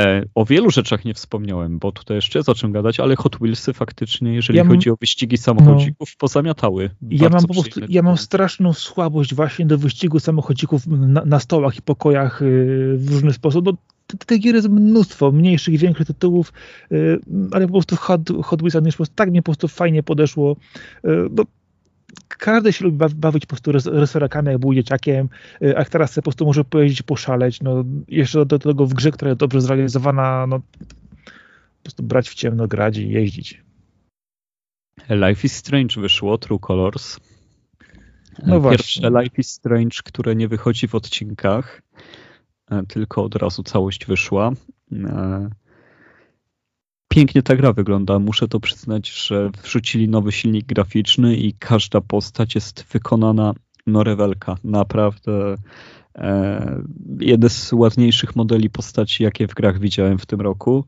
E, 0.00 0.22
o 0.34 0.44
wielu 0.44 0.70
rzeczach 0.70 1.04
nie 1.04 1.14
wspomniałem, 1.14 1.78
bo 1.78 1.92
tutaj 1.92 2.16
jeszcze 2.16 2.38
jest 2.38 2.48
o 2.48 2.54
czym 2.54 2.72
gadać, 2.72 3.00
ale 3.00 3.16
Hot 3.16 3.36
Wheelsy 3.36 3.72
faktycznie, 3.72 4.34
jeżeli 4.34 4.56
ja 4.56 4.64
mam, 4.64 4.72
chodzi 4.72 4.90
o 4.90 4.96
wyścigi 4.96 5.36
samochodzików, 5.36 6.08
no, 6.10 6.16
pozamiatały. 6.18 6.90
Ja 7.10 7.28
mam 7.28 7.42
po 7.46 7.54
prostu, 7.54 7.80
ja 7.88 8.02
mam 8.02 8.16
straszną 8.16 8.72
słabość 8.72 9.34
właśnie 9.34 9.66
do 9.66 9.78
wyścigu 9.78 10.20
samochodzików 10.20 10.86
na, 10.86 11.24
na 11.24 11.40
stołach 11.40 11.76
i 11.76 11.82
pokojach 11.82 12.40
yy, 12.40 12.98
w 12.98 13.10
różny 13.12 13.32
sposób. 13.32 13.64
No, 13.66 13.72
tych 14.26 14.40
gier 14.40 14.54
jest 14.54 14.68
mnóstwo, 14.68 15.32
mniejszych 15.32 15.74
i 15.74 15.78
większych 15.78 16.06
tytułów, 16.06 16.52
yy, 16.90 17.20
ale 17.52 17.66
po 17.66 17.72
prostu 17.72 17.96
Hot, 17.96 18.20
Hot 18.42 18.62
Wheels 18.62 19.10
tak 19.14 19.30
mnie 19.30 19.42
po 19.42 19.44
prostu 19.44 19.68
fajnie 19.68 20.02
podeszło. 20.02 20.56
Yy, 21.04 21.28
no, 21.30 21.44
każdy 22.28 22.72
się 22.72 22.84
lubi 22.84 22.98
bawić 23.14 23.46
po 23.46 23.56
prostu 23.56 23.72
resorakami, 23.72 24.48
jak 24.48 24.58
był 24.58 24.74
dzieciakiem, 24.74 25.28
y, 25.62 25.78
a 25.78 25.84
teraz 25.84 26.14
po 26.14 26.22
prostu 26.22 26.46
może 26.46 26.64
pojeździć, 26.64 27.02
poszaleć. 27.02 27.60
No, 27.62 27.84
jeszcze 28.08 28.46
do 28.46 28.58
tego 28.58 28.86
w 28.86 28.94
grze, 28.94 29.10
która 29.10 29.28
jest 29.28 29.40
dobrze 29.40 29.60
zrealizowana, 29.60 30.46
no, 30.46 30.60
po 30.60 31.82
prostu 31.82 32.02
brać 32.02 32.28
w 32.28 32.34
ciemno, 32.34 32.68
grać 32.68 32.96
i 32.96 33.08
jeździć. 33.08 33.62
Life 35.08 35.46
is 35.46 35.56
Strange 35.56 36.00
wyszło, 36.00 36.38
True 36.38 36.58
Colors. 36.58 37.20
No 38.46 38.70
Pierwsze 38.70 39.00
właśnie. 39.00 39.22
Life 39.22 39.36
is 39.38 39.50
Strange, 39.50 39.96
które 40.04 40.36
nie 40.36 40.48
wychodzi 40.48 40.88
w 40.88 40.94
odcinkach, 40.94 41.82
e, 42.70 42.82
tylko 42.86 43.24
od 43.24 43.34
razu 43.34 43.62
całość 43.62 44.06
wyszła. 44.06 44.52
Pięknie 47.16 47.42
ta 47.42 47.56
gra 47.56 47.72
wygląda. 47.72 48.18
Muszę 48.18 48.48
to 48.48 48.60
przyznać, 48.60 49.10
że 49.10 49.50
wrzucili 49.62 50.08
nowy 50.08 50.32
silnik 50.32 50.66
graficzny 50.66 51.36
i 51.36 51.52
każda 51.52 52.00
postać 52.00 52.54
jest 52.54 52.84
wykonana 52.92 53.54
no 53.86 54.04
rewelka. 54.04 54.56
Naprawdę 54.64 55.54
e, 56.14 56.82
jeden 57.20 57.50
z 57.50 57.72
ładniejszych 57.72 58.36
modeli 58.36 58.70
postaci, 58.70 59.22
jakie 59.22 59.48
w 59.48 59.54
grach 59.54 59.78
widziałem 59.78 60.18
w 60.18 60.26
tym 60.26 60.40
roku. 60.40 60.84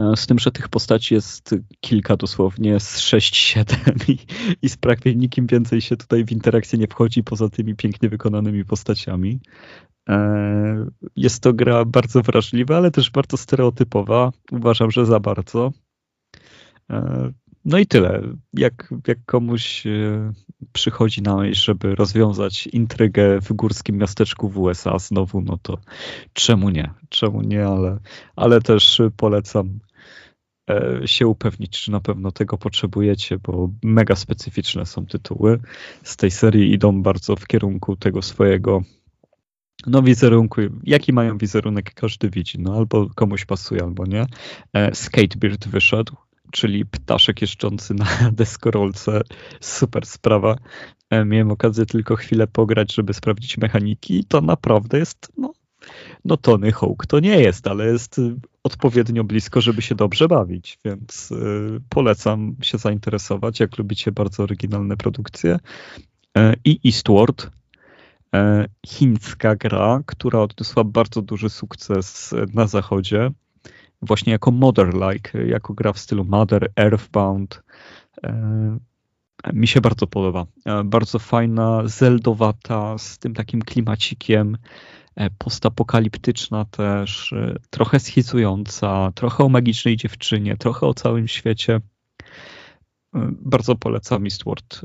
E, 0.00 0.16
z 0.16 0.26
tym, 0.26 0.38
że 0.38 0.52
tych 0.52 0.68
postaci 0.68 1.14
jest 1.14 1.54
kilka 1.80 2.16
dosłownie, 2.16 2.80
z 2.80 2.98
6-7 2.98 3.64
i, 4.10 4.18
i 4.62 4.68
z 4.68 4.76
prawie 4.76 5.14
nikim 5.14 5.46
więcej 5.46 5.80
się 5.80 5.96
tutaj 5.96 6.24
w 6.24 6.32
interakcję 6.32 6.78
nie 6.78 6.86
wchodzi 6.86 7.22
poza 7.22 7.48
tymi 7.48 7.74
pięknie 7.76 8.08
wykonanymi 8.08 8.64
postaciami. 8.64 9.40
E, 10.08 10.86
jest 11.16 11.42
to 11.42 11.52
gra 11.52 11.84
bardzo 11.84 12.22
wrażliwa, 12.22 12.76
ale 12.76 12.90
też 12.90 13.10
bardzo 13.10 13.36
stereotypowa. 13.36 14.30
Uważam, 14.52 14.90
że 14.90 15.06
za 15.06 15.20
bardzo. 15.20 15.72
E, 16.90 17.32
no 17.64 17.78
i 17.78 17.86
tyle. 17.86 18.22
Jak, 18.52 18.94
jak 19.06 19.18
komuś 19.24 19.86
e, 19.86 20.32
przychodzi 20.72 21.22
na 21.22 21.36
myśl, 21.36 21.64
żeby 21.64 21.94
rozwiązać 21.94 22.66
intrygę 22.66 23.40
w 23.40 23.52
górskim 23.52 23.96
miasteczku 23.96 24.48
w 24.48 24.58
USA 24.58 24.98
znowu, 24.98 25.40
no 25.40 25.58
to 25.62 25.78
czemu 26.32 26.70
nie? 26.70 26.90
Czemu 27.08 27.42
nie, 27.42 27.66
ale, 27.66 27.98
ale 28.36 28.60
też 28.60 29.02
polecam 29.16 29.78
się 31.06 31.26
upewnić, 31.26 31.80
czy 31.80 31.90
na 31.90 32.00
pewno 32.00 32.32
tego 32.32 32.58
potrzebujecie, 32.58 33.38
bo 33.38 33.70
mega 33.82 34.16
specyficzne 34.16 34.86
są 34.86 35.06
tytuły 35.06 35.60
z 36.02 36.16
tej 36.16 36.30
serii, 36.30 36.72
idą 36.72 37.02
bardzo 37.02 37.36
w 37.36 37.46
kierunku 37.46 37.96
tego 37.96 38.22
swojego 38.22 38.82
no 39.86 40.02
wizerunku, 40.02 40.60
jaki 40.84 41.12
mają 41.12 41.38
wizerunek 41.38 41.94
każdy 41.94 42.30
widzi, 42.30 42.58
no 42.58 42.74
albo 42.74 43.10
komuś 43.14 43.44
pasuje, 43.44 43.82
albo 43.82 44.06
nie. 44.06 44.26
E, 44.72 44.94
Skatebeard 44.94 45.68
wyszedł, 45.68 46.16
czyli 46.52 46.86
ptaszek 46.86 47.40
jeżdżący 47.40 47.94
na 47.94 48.06
deskorolce, 48.32 49.20
super 49.60 50.06
sprawa. 50.06 50.56
E, 51.10 51.24
miałem 51.24 51.50
okazję 51.50 51.86
tylko 51.86 52.16
chwilę 52.16 52.46
pograć, 52.46 52.94
żeby 52.94 53.14
sprawdzić 53.14 53.58
mechaniki 53.58 54.24
to 54.24 54.40
naprawdę 54.40 54.98
jest, 54.98 55.32
no, 55.36 55.52
no 56.24 56.36
Tony 56.36 56.72
Hawk 56.72 57.06
to 57.06 57.20
nie 57.20 57.40
jest, 57.40 57.66
ale 57.66 57.86
jest 57.86 58.20
odpowiednio 58.64 59.24
blisko, 59.24 59.60
żeby 59.60 59.82
się 59.82 59.94
dobrze 59.94 60.28
bawić, 60.28 60.78
więc 60.84 61.30
y, 61.30 61.80
polecam 61.88 62.56
się 62.62 62.78
zainteresować, 62.78 63.60
jak 63.60 63.78
lubicie 63.78 64.12
bardzo 64.12 64.42
oryginalne 64.42 64.96
produkcje. 64.96 65.58
E, 66.36 66.54
I 66.64 66.80
Eastward, 66.84 67.46
E, 67.46 67.61
chińska 68.86 69.56
gra, 69.56 70.02
która 70.06 70.40
odniosła 70.40 70.84
bardzo 70.84 71.22
duży 71.22 71.50
sukces 71.50 72.34
na 72.54 72.66
zachodzie, 72.66 73.30
właśnie 74.02 74.32
jako 74.32 74.50
Mother-like, 74.50 75.46
jako 75.46 75.74
gra 75.74 75.92
w 75.92 75.98
stylu 75.98 76.24
Mother, 76.24 76.72
Earthbound. 76.76 77.62
E, 78.24 78.78
mi 79.52 79.66
się 79.66 79.80
bardzo 79.80 80.06
podoba. 80.06 80.46
E, 80.64 80.84
bardzo 80.84 81.18
fajna, 81.18 81.82
zeldowata, 81.84 82.98
z 82.98 83.18
tym 83.18 83.34
takim 83.34 83.62
klimacikiem, 83.62 84.58
postapokaliptyczna 85.38 86.64
też, 86.64 87.34
trochę 87.70 88.00
schizująca, 88.00 89.12
trochę 89.14 89.44
o 89.44 89.48
magicznej 89.48 89.96
dziewczynie, 89.96 90.56
trochę 90.56 90.86
o 90.86 90.94
całym 90.94 91.28
świecie. 91.28 91.80
Bardzo 93.32 93.74
polecam 93.74 94.24
Eastward. 94.24 94.80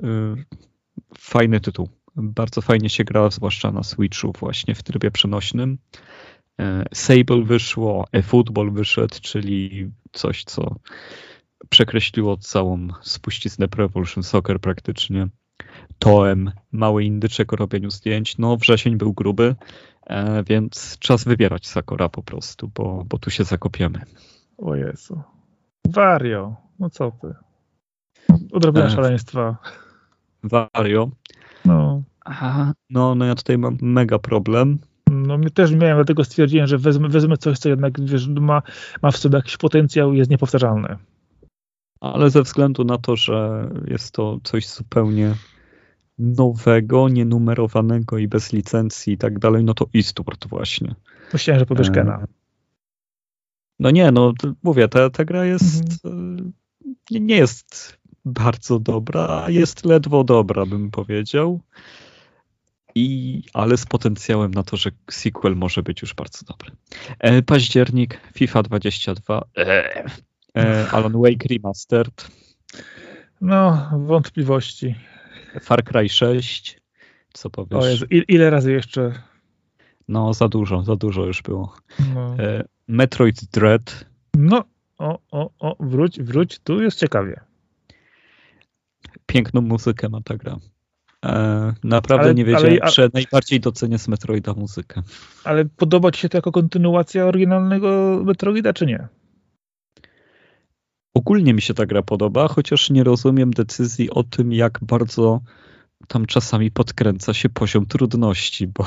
Fajny 1.18 1.60
tytuł. 1.60 1.90
Bardzo 2.18 2.62
fajnie 2.62 2.90
się 2.90 3.04
gra, 3.04 3.30
zwłaszcza 3.30 3.72
na 3.72 3.84
Switchu 3.84 4.34
właśnie 4.40 4.76
w 4.76 4.84
trybie 4.84 5.12
przenośnym. 5.12 5.78
E, 6.60 6.86
Sable 6.94 7.44
wyszło, 7.44 8.06
eFootball 8.12 8.72
wyszedł, 8.72 9.16
czyli 9.22 9.92
coś, 10.12 10.44
co 10.44 10.76
przekreśliło 11.70 12.38
całą 12.38 12.88
spuściznę 13.02 13.68
Pro 13.68 13.86
Evolution 13.86 14.24
Soccer 14.24 14.60
praktycznie. 14.60 15.28
Toem, 16.00 16.52
mały 16.72 17.04
indyczek 17.04 17.54
o 17.54 17.56
robieniu 17.56 17.92
zdjęć. 17.92 18.38
No, 18.38 18.58
wrzesień 18.58 18.98
był 18.98 19.14
gruby, 19.14 19.56
e, 20.06 20.44
więc 20.44 20.98
czas 21.00 21.24
wybierać 21.24 21.68
Sakura 21.68 22.10
po 22.10 22.24
prostu, 22.24 22.72
bo, 22.76 23.04
bo 23.10 23.18
tu 23.18 23.30
się 23.30 23.44
zakopiemy. 23.44 24.02
O 24.58 24.76
Jezu. 24.76 25.22
Wario, 25.88 26.56
no 26.80 26.90
co 26.90 27.12
ty? 27.12 27.34
Odrobina 28.52 28.86
e, 28.86 28.90
szaleństwa. 28.90 29.58
Wario. 30.44 31.12
No. 31.68 32.04
Aha, 32.26 32.74
no, 32.90 33.16
no 33.16 33.26
ja 33.26 33.36
tutaj 33.36 33.58
mam 33.58 33.78
mega 33.82 34.20
problem. 34.20 34.80
No 35.12 35.38
my 35.38 35.52
też 35.52 35.72
miałem, 35.72 35.98
dlatego 35.98 36.24
stwierdziłem, 36.24 36.68
że 36.68 36.78
wezmę, 36.78 37.10
wezmę 37.10 37.38
coś, 37.38 37.60
co 37.60 37.70
jednak 37.70 38.02
wiesz, 38.02 38.28
ma, 38.28 38.62
ma 39.02 39.12
w 39.12 39.18
sobie 39.18 39.36
jakiś 39.36 39.58
potencjał 39.58 40.14
i 40.14 40.18
jest 40.18 40.32
niepowtarzalne. 40.32 40.98
Ale 42.02 42.30
ze 42.30 42.42
względu 42.42 42.84
na 42.84 42.98
to, 42.98 43.16
że 43.16 43.70
jest 43.88 44.12
to 44.12 44.40
coś 44.44 44.68
zupełnie 44.68 45.36
nowego, 46.20 47.10
nienumerowanego 47.10 48.18
i 48.18 48.28
bez 48.28 48.54
licencji 48.54 49.14
i 49.14 49.18
tak 49.18 49.40
dalej, 49.40 49.64
no 49.64 49.74
to 49.74 49.88
Eastward 49.96 50.48
właśnie. 50.48 50.96
Myślałem, 51.34 51.60
że 51.60 51.66
powiesz 51.66 51.92
Kena. 51.92 52.20
E, 52.20 52.28
no 53.80 53.92
nie, 53.92 54.12
no 54.12 54.34
mówię, 54.64 54.88
ta, 54.88 55.10
ta 55.10 55.26
gra 55.26 55.46
jest 55.46 56.06
mhm. 56.06 56.54
E, 57.12 57.20
nie 57.20 57.36
jest 57.36 57.98
bardzo 58.28 58.80
dobra, 58.80 59.46
jest 59.48 59.86
ledwo 59.86 60.24
dobra, 60.24 60.66
bym 60.66 60.92
powiedział. 60.92 61.60
i, 62.96 63.44
ale 63.54 63.78
z 63.78 63.86
potencjałem 63.86 64.52
na 64.52 64.64
to, 64.64 64.78
że 64.78 64.92
sequel 65.12 65.56
może 65.56 65.84
być 65.84 66.02
już 66.02 66.14
bardzo 66.14 66.46
dobry. 66.46 66.72
E, 67.20 67.42
październik, 67.42 68.20
FIFA 68.34 68.64
22, 68.64 69.46
e, 69.58 70.06
e, 70.56 70.88
Alan 70.92 71.14
Wake 71.14 71.48
Remastered. 71.50 72.28
No, 73.42 73.90
wątpliwości. 74.06 74.96
Far 75.62 75.84
Cry 75.84 76.10
6, 76.10 76.82
co 77.34 77.50
powiesz? 77.50 77.84
O 77.84 77.88
Jezu, 77.88 78.06
ile 78.10 78.50
razy 78.50 78.72
jeszcze? 78.72 79.14
No, 80.08 80.34
za 80.34 80.48
dużo, 80.48 80.84
za 80.84 80.96
dużo 80.96 81.26
już 81.26 81.42
było. 81.42 81.76
No. 82.16 82.36
E, 82.40 82.64
Metroid 82.88 83.46
Dread. 83.46 84.06
No, 84.34 84.64
o, 84.98 85.20
o, 85.32 85.50
o, 85.60 85.76
wróć, 85.80 86.22
wróć, 86.22 86.60
tu 86.60 86.82
jest 86.82 87.00
ciekawie. 87.00 87.40
Piękną 89.26 89.62
muzykę 89.62 90.10
ma 90.10 90.22
ta 90.22 90.38
gra. 90.38 90.58
E, 91.26 91.74
naprawdę 91.84 92.26
ale, 92.26 92.36
nie 92.36 92.46
wiedziałem, 92.46 92.78
ale, 92.82 92.92
że 92.92 93.10
najbardziej 93.14 93.60
docenię 93.60 94.00
z 94.00 94.08
Metroida 94.08 94.54
muzykę. 94.54 95.02
Ale 95.44 95.66
podoba 95.66 96.12
ci 96.12 96.22
się 96.22 96.30
to 96.30 96.38
jako 96.38 96.52
kontynuacja 96.52 97.26
oryginalnego 97.26 98.22
Metroida, 98.26 98.74
czy 98.74 98.86
nie? 98.86 99.08
Ogólnie 101.14 101.54
mi 101.54 101.62
się 101.62 101.74
ta 101.74 101.86
gra 101.86 102.02
podoba, 102.02 102.48
chociaż 102.48 102.90
nie 102.90 103.04
rozumiem 103.04 103.52
decyzji 103.52 104.10
o 104.10 104.24
tym, 104.24 104.54
jak 104.54 104.80
bardzo 104.82 105.42
tam 106.08 106.26
czasami 106.26 106.72
podkręca 106.72 107.34
się 107.34 107.50
poziom 107.50 107.86
trudności, 107.86 108.68
bo, 108.68 108.86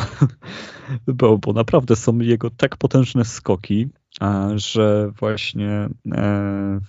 bo, 1.19 1.39
bo 1.39 1.53
naprawdę 1.53 1.97
są 1.97 2.19
jego 2.19 2.51
tak 2.51 2.77
potężne 2.77 3.25
skoki, 3.25 3.89
że 4.55 5.11
właśnie 5.21 5.89
e, 6.13 6.81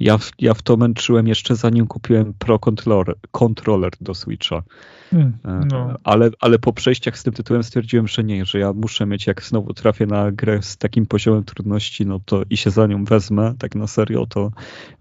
ja, 0.00 0.18
ja 0.38 0.54
w 0.54 0.62
to 0.62 0.76
męczyłem 0.76 1.28
jeszcze 1.28 1.56
zanim 1.56 1.86
kupiłem 1.86 2.34
Pro 2.38 2.58
Controller, 2.58 3.16
controller 3.30 3.92
do 4.00 4.14
Switcha. 4.14 4.62
Hmm, 5.10 5.32
e, 5.44 5.66
no. 5.70 5.94
ale, 6.04 6.30
ale 6.40 6.58
po 6.58 6.72
przejściach 6.72 7.18
z 7.18 7.22
tym 7.22 7.32
tytułem 7.32 7.62
stwierdziłem, 7.62 8.08
że 8.08 8.24
nie, 8.24 8.44
że 8.44 8.58
ja 8.58 8.72
muszę 8.72 9.06
mieć, 9.06 9.26
jak 9.26 9.42
znowu 9.42 9.74
trafię 9.74 10.06
na 10.06 10.32
grę 10.32 10.62
z 10.62 10.76
takim 10.76 11.06
poziomem 11.06 11.44
trudności, 11.44 12.06
no 12.06 12.20
to 12.24 12.42
i 12.50 12.56
się 12.56 12.70
za 12.70 12.86
nią 12.86 13.04
wezmę, 13.04 13.54
tak 13.58 13.74
na 13.74 13.86
serio, 13.86 14.26
to 14.26 14.50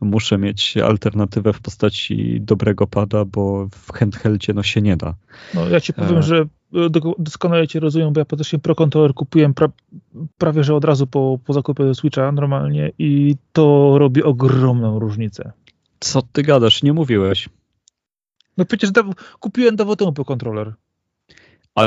muszę 0.01 0.38
mieć 0.38 0.77
alternatywę 0.77 1.53
w 1.53 1.61
postaci 1.61 2.38
dobrego 2.41 2.88
pada, 2.88 3.26
bo 3.26 3.67
w 3.67 3.91
handheldzie 3.93 4.53
no 4.53 4.63
się 4.63 4.81
nie 4.81 4.97
da. 4.97 5.15
No 5.53 5.69
ja 5.69 5.81
ci 5.81 5.93
powiem, 5.93 6.17
e... 6.17 6.23
że 6.23 6.45
doskonale 7.19 7.67
cię 7.67 7.79
rozumiem, 7.79 8.13
bo 8.13 8.19
ja 8.19 8.25
faktycznie 8.25 8.59
Pro 8.59 8.75
Controller 8.75 9.13
kupiłem 9.13 9.53
pra, 9.53 9.69
prawie, 10.37 10.63
że 10.63 10.75
od 10.75 10.85
razu 10.85 11.07
po, 11.07 11.39
po 11.45 11.53
zakupie 11.53 11.95
Switcha 11.95 12.31
normalnie 12.31 12.91
i 12.97 13.35
to 13.53 13.95
robi 13.97 14.23
ogromną 14.23 14.99
różnicę. 14.99 15.51
Co 15.99 16.21
ty 16.21 16.43
gadasz? 16.43 16.83
Nie 16.83 16.93
mówiłeś. 16.93 17.49
No 18.57 18.65
przecież 18.65 18.91
da, 18.91 19.03
kupiłem 19.39 19.75
dawno 19.75 19.95
temu 19.95 20.13
Pro 20.13 20.25
Controller. 20.25 20.73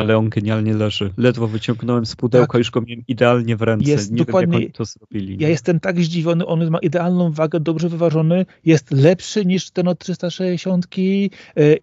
Ale 0.00 0.16
on 0.16 0.28
genialnie 0.28 0.74
leży. 0.74 1.12
Ledwo 1.16 1.48
wyciągnąłem 1.48 2.06
z 2.06 2.16
pudełka, 2.16 2.52
tak. 2.52 2.58
już 2.58 2.70
go 2.70 2.80
miałem 2.80 3.04
idealnie 3.08 3.56
w 3.56 3.62
ręce. 3.62 3.90
Jest 3.90 4.12
nie 4.12 4.24
dokładnie, 4.24 4.52
wiem, 4.52 4.60
jak 4.60 4.62
oni 4.62 4.72
to 4.72 4.84
zrobili. 4.84 5.36
Ja 5.40 5.48
jestem 5.48 5.80
tak 5.80 6.00
zdziwiony, 6.00 6.46
on 6.46 6.70
ma 6.70 6.78
idealną 6.78 7.32
wagę, 7.32 7.60
dobrze 7.60 7.88
wyważony, 7.88 8.46
jest 8.64 8.90
lepszy 8.90 9.46
niż 9.46 9.70
ten 9.70 9.88
od 9.88 9.98
360 9.98 10.98
yy, 10.98 11.30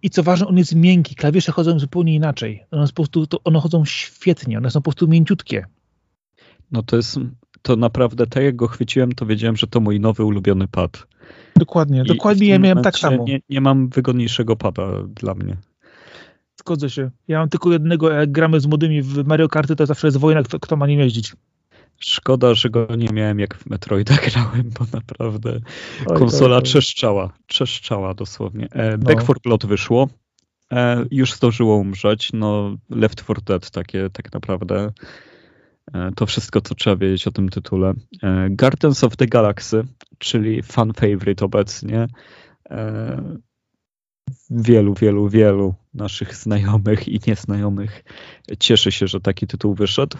i 0.02 0.10
co 0.10 0.22
ważne, 0.22 0.46
on 0.46 0.58
jest 0.58 0.74
miękki. 0.74 1.14
Klawisze 1.14 1.52
chodzą 1.52 1.78
zupełnie 1.78 2.14
inaczej. 2.14 2.64
One, 2.70 2.86
po 2.86 2.92
prostu, 2.92 3.26
to, 3.26 3.38
one 3.44 3.60
chodzą 3.60 3.84
świetnie, 3.84 4.58
one 4.58 4.70
są 4.70 4.80
po 4.80 4.90
prostu 4.90 5.08
mięciutkie. 5.08 5.64
No 6.72 6.82
to 6.82 6.96
jest, 6.96 7.18
to 7.62 7.76
naprawdę, 7.76 8.26
tak 8.26 8.42
jak 8.42 8.56
go 8.56 8.66
chwyciłem, 8.66 9.12
to 9.12 9.26
wiedziałem, 9.26 9.56
że 9.56 9.66
to 9.66 9.80
mój 9.80 10.00
nowy 10.00 10.24
ulubiony 10.24 10.68
pad. 10.68 11.06
Dokładnie, 11.56 12.02
I 12.02 12.08
dokładnie 12.08 12.48
ja 12.48 12.58
miałem 12.58 12.84
tak 12.84 12.98
samo. 12.98 13.24
Nie, 13.24 13.40
nie 13.50 13.60
mam 13.60 13.88
wygodniejszego 13.88 14.56
pada 14.56 14.82
dla 15.14 15.34
mnie. 15.34 15.56
Zgodzę 16.60 16.90
się. 16.90 17.10
Ja 17.28 17.38
mam 17.38 17.48
tylko 17.48 17.72
jednego, 17.72 18.10
jak 18.10 18.32
gramy 18.32 18.60
z 18.60 18.66
młodymi 18.66 19.02
w 19.02 19.26
Mario 19.26 19.48
Karty, 19.48 19.76
to 19.76 19.86
zawsze 19.86 20.06
jest 20.06 20.16
wojna, 20.16 20.42
kto, 20.42 20.60
kto 20.60 20.76
ma 20.76 20.86
nim 20.86 21.00
jeździć. 21.00 21.32
Szkoda, 22.00 22.54
że 22.54 22.70
go 22.70 22.86
nie 22.96 23.08
miałem 23.12 23.40
jak 23.40 23.54
w 23.54 23.66
Metroida 23.66 24.14
grałem, 24.30 24.70
bo 24.78 24.86
naprawdę 24.92 25.60
oj, 26.06 26.16
konsola 26.16 26.56
oj, 26.56 26.62
oj. 26.62 26.64
trzeszczała, 26.64 27.32
trzeszczała 27.46 28.14
dosłownie. 28.14 28.68
E, 28.72 28.90
no. 28.90 28.98
Back 28.98 29.22
4 29.22 29.40
Blood 29.44 29.66
wyszło, 29.66 30.08
e, 30.72 31.04
już 31.10 31.32
zdążyło 31.32 31.76
umrzeć, 31.76 32.30
no 32.32 32.76
Left 32.90 33.24
4 33.24 33.40
Dead 33.46 33.70
takie 33.70 34.10
tak 34.10 34.32
naprawdę 34.32 34.92
e, 35.94 36.10
to 36.16 36.26
wszystko, 36.26 36.60
co 36.60 36.74
trzeba 36.74 36.96
wiedzieć 36.96 37.26
o 37.26 37.30
tym 37.30 37.48
tytule. 37.48 37.92
E, 38.22 38.50
Guardians 38.50 39.04
of 39.04 39.16
the 39.16 39.26
Galaxy, 39.26 39.84
czyli 40.18 40.62
fan 40.62 40.92
favorite 40.92 41.44
obecnie, 41.44 42.06
e, 42.70 43.40
wielu, 44.50 44.94
wielu, 44.94 45.28
wielu 45.28 45.74
naszych 45.94 46.34
znajomych 46.34 47.08
i 47.08 47.20
nieznajomych 47.26 48.04
cieszy 48.58 48.92
się, 48.92 49.06
że 49.06 49.20
taki 49.20 49.46
tytuł 49.46 49.74
wyszedł. 49.74 50.16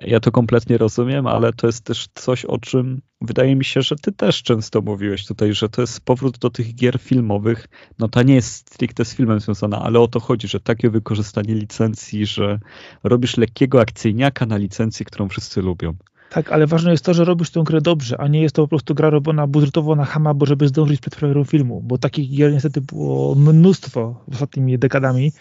Ja 0.00 0.20
to 0.20 0.32
kompletnie 0.32 0.78
rozumiem, 0.78 1.26
ale 1.26 1.52
to 1.52 1.66
jest 1.66 1.84
też 1.84 2.08
coś, 2.14 2.44
o 2.44 2.58
czym 2.58 3.02
wydaje 3.20 3.56
mi 3.56 3.64
się, 3.64 3.82
że 3.82 3.96
ty 3.96 4.12
też 4.12 4.42
często 4.42 4.80
mówiłeś 4.82 5.26
tutaj, 5.26 5.54
że 5.54 5.68
to 5.68 5.80
jest 5.80 6.00
powrót 6.00 6.38
do 6.38 6.50
tych 6.50 6.74
gier 6.74 6.98
filmowych. 6.98 7.68
No 7.98 8.08
ta 8.08 8.22
nie 8.22 8.34
jest 8.34 8.56
stricte 8.56 9.04
z 9.04 9.14
filmem 9.14 9.40
związana, 9.40 9.82
ale 9.82 10.00
o 10.00 10.08
to 10.08 10.20
chodzi, 10.20 10.48
że 10.48 10.60
takie 10.60 10.90
wykorzystanie 10.90 11.54
licencji, 11.54 12.26
że 12.26 12.60
robisz 13.04 13.36
lekkiego 13.36 13.80
akcyjniaka 13.80 14.46
na 14.46 14.56
licencji, 14.56 15.06
którą 15.06 15.28
wszyscy 15.28 15.62
lubią. 15.62 15.94
Tak, 16.30 16.52
ale 16.52 16.66
ważne 16.66 16.90
jest 16.90 17.04
to, 17.04 17.14
że 17.14 17.24
robisz 17.24 17.50
tę 17.50 17.62
grę 17.64 17.80
dobrze, 17.80 18.20
a 18.20 18.28
nie 18.28 18.42
jest 18.42 18.54
to 18.54 18.62
po 18.62 18.68
prostu 18.68 18.94
gra 18.94 19.10
robiona 19.10 19.46
budżetowo 19.46 19.94
na 19.94 20.04
hama, 20.04 20.34
bo 20.34 20.46
żeby 20.46 20.68
zdążyć 20.68 21.00
przed 21.00 21.16
premierą 21.16 21.44
filmu, 21.44 21.80
bo 21.84 21.98
takich 21.98 22.30
gier 22.30 22.52
niestety 22.52 22.80
było 22.80 23.34
mnóstwo 23.34 24.24
ostatnimi 24.32 24.78
dekadami, 24.78 25.32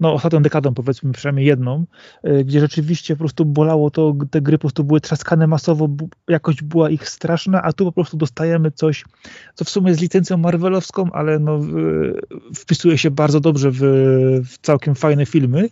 no 0.00 0.14
ostatnią 0.14 0.42
dekadą 0.42 0.74
powiedzmy 0.74 1.12
przynajmniej 1.12 1.46
jedną, 1.46 1.84
y, 2.24 2.44
gdzie 2.44 2.60
rzeczywiście 2.60 3.14
po 3.14 3.18
prostu 3.18 3.44
bolało 3.44 3.90
to, 3.90 4.14
te 4.30 4.40
gry 4.40 4.58
po 4.58 4.60
prostu 4.60 4.84
były 4.84 5.00
trzaskane 5.00 5.46
masowo, 5.46 5.88
jakość 6.28 6.62
była 6.62 6.90
ich 6.90 7.08
straszna, 7.08 7.62
a 7.62 7.72
tu 7.72 7.84
po 7.84 7.92
prostu 7.92 8.16
dostajemy 8.16 8.70
coś, 8.70 9.04
co 9.54 9.64
w 9.64 9.70
sumie 9.70 9.88
jest 9.88 10.00
licencją 10.00 10.36
marvelowską, 10.36 11.12
ale 11.12 11.38
no, 11.38 11.60
wpisuje 12.54 12.98
się 12.98 13.10
bardzo 13.10 13.40
dobrze 13.40 13.70
w, 13.70 13.80
w 14.44 14.58
całkiem 14.58 14.94
fajne 14.94 15.26
filmy. 15.26 15.68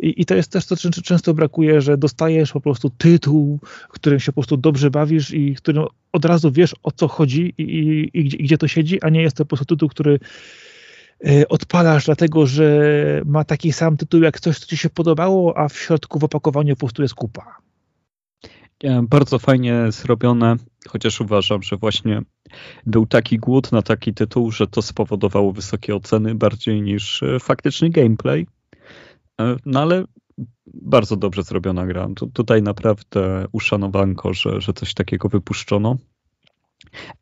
I, 0.00 0.20
I, 0.22 0.24
to 0.24 0.34
jest 0.34 0.52
też 0.52 0.66
to, 0.66 0.76
co 0.76 0.90
często 0.90 1.34
brakuje, 1.34 1.80
że 1.80 1.98
dostajesz 1.98 2.52
po 2.52 2.60
prostu 2.60 2.90
tytuł, 2.90 3.58
którym 3.88 4.20
się 4.20 4.32
po 4.32 4.40
prostu 4.40 4.56
dobrze 4.56 4.90
bawisz 4.90 5.30
i 5.30 5.54
którym 5.54 5.84
od 6.12 6.24
razu 6.24 6.52
wiesz 6.52 6.74
o 6.82 6.92
co 6.92 7.08
chodzi 7.08 7.54
i, 7.58 7.62
i, 7.62 8.10
i 8.20 8.24
gdzie, 8.24 8.38
gdzie 8.38 8.58
to 8.58 8.68
siedzi, 8.68 9.02
a 9.02 9.08
nie 9.08 9.22
jest 9.22 9.36
to 9.36 9.44
po 9.44 9.48
prostu 9.48 9.76
tytuł, 9.76 9.88
który 9.88 10.14
e, 10.14 10.18
odpalasz 11.48 12.06
dlatego, 12.06 12.46
że 12.46 12.90
ma 13.24 13.44
taki 13.44 13.72
sam 13.72 13.96
tytuł 13.96 14.22
jak 14.22 14.40
coś, 14.40 14.58
co 14.58 14.66
ci 14.66 14.76
się 14.76 14.90
podobało, 14.90 15.58
a 15.58 15.68
w 15.68 15.78
środku 15.78 16.18
w 16.18 16.24
opakowaniu 16.24 16.76
po 16.76 16.80
prostu 16.80 17.02
jest 17.02 17.14
kupa. 17.14 17.56
Bardzo 19.02 19.38
fajnie 19.38 19.92
zrobione, 19.92 20.56
chociaż 20.88 21.20
uważam, 21.20 21.62
że 21.62 21.76
właśnie 21.76 22.22
był 22.86 23.06
taki 23.06 23.38
głód 23.38 23.72
na 23.72 23.82
taki 23.82 24.14
tytuł, 24.14 24.50
że 24.50 24.66
to 24.66 24.82
spowodowało 24.82 25.52
wysokie 25.52 25.94
oceny 25.94 26.34
bardziej 26.34 26.82
niż 26.82 27.22
e, 27.22 27.40
faktyczny 27.40 27.90
gameplay. 27.90 28.46
E, 29.40 29.56
no 29.66 29.80
ale 29.82 30.04
bardzo 30.66 31.16
dobrze 31.16 31.42
zrobiona 31.42 31.86
gra. 31.86 32.08
Tu, 32.16 32.26
tutaj 32.26 32.62
naprawdę 32.62 33.46
uszanowanko, 33.52 34.34
że, 34.34 34.60
że 34.60 34.72
coś 34.72 34.94
takiego 34.94 35.28
wypuszczono. 35.28 35.96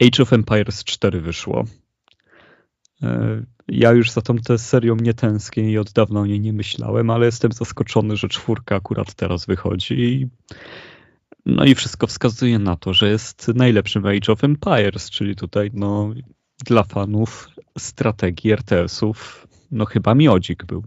Age 0.03 0.23
of 0.23 0.33
Empires 0.33 0.85
4 0.85 1.21
wyszło. 1.21 1.65
E, 3.05 3.43
ja 3.69 3.93
już 3.93 4.11
za 4.11 4.21
tą 4.23 4.39
tę 4.39 4.59
serią 4.59 4.97
nie 4.97 5.15
tęsknię 5.15 5.71
i 5.71 5.79
od 5.79 5.93
dawna 5.93 6.21
o 6.21 6.27
niej 6.27 6.41
nie 6.41 6.53
myślałem, 6.53 7.11
ale 7.11 7.27
jestem 7.27 7.53
zaskoczony, 7.53 8.17
że 8.17 8.29
czwórka 8.29 8.77
akurat 8.77 9.15
teraz 9.15 9.47
wychodzi. 9.47 10.29
No 11.47 11.65
i 11.65 11.75
wszystko 11.75 12.07
wskazuje 12.07 12.59
na 12.59 12.77
to, 12.77 12.95
że 12.95 13.09
jest 13.09 13.49
najlepszym 13.55 14.07
Age 14.07 14.33
of 14.33 14.45
Empires, 14.45 15.11
czyli 15.11 15.37
tutaj 15.37 15.71
no, 15.75 16.11
dla 16.67 16.83
fanów 16.83 17.49
strategii 17.79 18.53
RTS-ów, 18.53 19.47
no 19.71 19.85
chyba 19.85 20.15
miodzik 20.15 20.65
był 20.65 20.85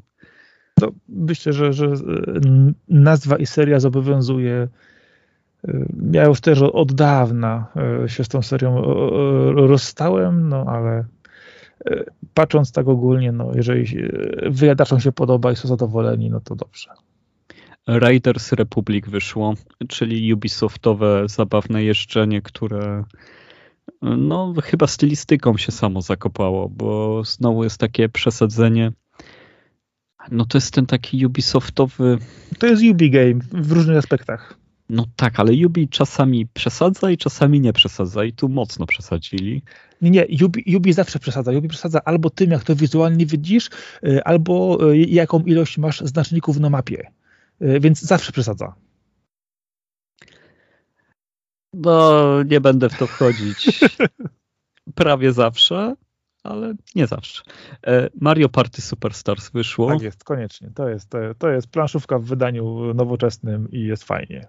to 0.80 0.92
myślę, 1.10 1.54
że, 1.54 1.74
że 1.74 1.94
nazwa 2.90 3.38
i 3.38 3.46
seria 3.46 3.80
zobowiązuje. 3.80 4.68
Ja 6.12 6.26
już 6.26 6.42
też 6.42 6.62
od 6.62 6.94
dawna 6.94 7.68
e, 8.04 8.10
się 8.10 8.24
z 8.24 8.28
tą 8.28 8.42
serią 8.42 8.82
rozstałem, 9.56 10.50
no 10.50 10.66
ale 10.68 10.92
e, 10.92 11.06
patrząc 12.34 12.72
tak 12.72 12.88
ogólnie, 12.88 13.32
no 13.32 13.52
jeżeli 13.56 14.10
wyjadaczom 14.50 15.00
się 15.00 15.12
podoba 15.12 15.52
i 15.52 15.56
są 15.56 15.68
zadowoleni, 15.68 16.30
no 16.30 16.40
to 16.40 16.56
dobrze. 16.56 16.90
Riders 17.88 18.52
Republic 18.52 19.06
wyszło, 19.08 19.54
czyli 19.88 20.34
Ubisoftowe 20.34 21.24
zabawne 21.30 21.84
jeżdżenie, 21.84 22.42
które 22.42 23.04
no 24.02 24.54
chyba 24.64 24.88
stylistyką 24.88 25.58
się 25.58 25.72
samo 25.72 26.02
zakopało, 26.02 26.70
bo 26.70 27.24
znowu 27.24 27.64
jest 27.64 27.78
takie 27.78 28.10
przesadzenie 28.10 28.92
no 30.32 30.46
to 30.46 30.58
jest 30.58 30.74
ten 30.74 30.86
taki 30.86 31.26
Ubisoftowy... 31.26 32.18
To 32.60 32.68
jest 32.68 32.84
Ubi 32.84 33.12
Game 33.12 33.40
w 33.52 33.72
różnych 33.72 33.98
aspektach. 33.98 34.58
No 34.90 35.06
tak, 35.16 35.40
ale 35.40 35.54
Yubi 35.54 35.90
czasami 35.90 36.48
przesadza 36.48 37.12
i 37.12 37.18
czasami 37.18 37.62
nie 37.62 37.74
przesadza 37.74 38.24
i 38.24 38.34
tu 38.34 38.50
mocno 38.50 38.86
przesadzili. 38.86 39.64
Nie, 40.02 40.12
nie, 40.12 40.26
Yubi, 40.30 40.64
Yubi 40.66 40.94
zawsze 40.94 41.20
przesadza. 41.20 41.52
Yubi 41.52 41.68
przesadza 41.68 42.02
albo 42.06 42.30
tym, 42.30 42.52
jak 42.52 42.64
to 42.64 42.76
wizualnie 42.76 43.26
widzisz, 43.26 43.70
y, 44.04 44.24
albo 44.24 44.78
y, 44.92 44.98
jaką 44.98 45.40
ilość 45.40 45.78
masz 45.78 46.02
znaczników 46.02 46.60
na 46.60 46.70
mapie. 46.70 47.12
Y, 47.62 47.80
więc 47.80 48.02
zawsze 48.02 48.32
przesadza. 48.32 48.76
No, 51.74 52.44
nie 52.44 52.62
będę 52.62 52.90
w 52.90 52.98
to 52.98 53.08
wchodzić. 53.08 53.80
Prawie 54.96 55.34
zawsze, 55.34 55.96
ale 56.44 56.74
nie 56.96 57.08
zawsze. 57.08 57.44
E, 57.88 58.10
Mario 58.22 58.50
Party 58.50 58.82
Superstars 58.82 59.50
wyszło. 59.50 59.88
Tak 59.88 60.02
jest, 60.02 60.24
koniecznie. 60.24 60.72
To 60.76 60.90
jest, 60.90 61.12
to 61.38 61.50
jest 61.50 61.68
planszówka 61.68 62.20
w 62.20 62.24
wydaniu 62.24 62.94
nowoczesnym 62.94 63.72
i 63.72 63.84
jest 63.84 64.04
fajnie. 64.04 64.48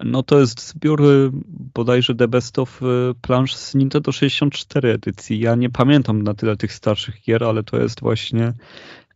No 0.00 0.22
to 0.22 0.40
jest 0.40 0.68
zbiór 0.68 1.04
y, 1.04 1.30
bodajże 1.74 2.14
The 2.14 2.28
Best 2.28 2.58
of 2.58 2.82
y, 2.82 2.86
plansz 3.20 3.56
z 3.56 3.74
Nintendo 3.74 4.12
64 4.12 4.92
edycji. 4.92 5.40
Ja 5.40 5.54
nie 5.54 5.70
pamiętam 5.70 6.22
na 6.22 6.34
tyle 6.34 6.56
tych 6.56 6.72
starszych 6.72 7.22
gier, 7.22 7.44
ale 7.44 7.62
to 7.62 7.78
jest 7.80 8.00
właśnie 8.00 8.52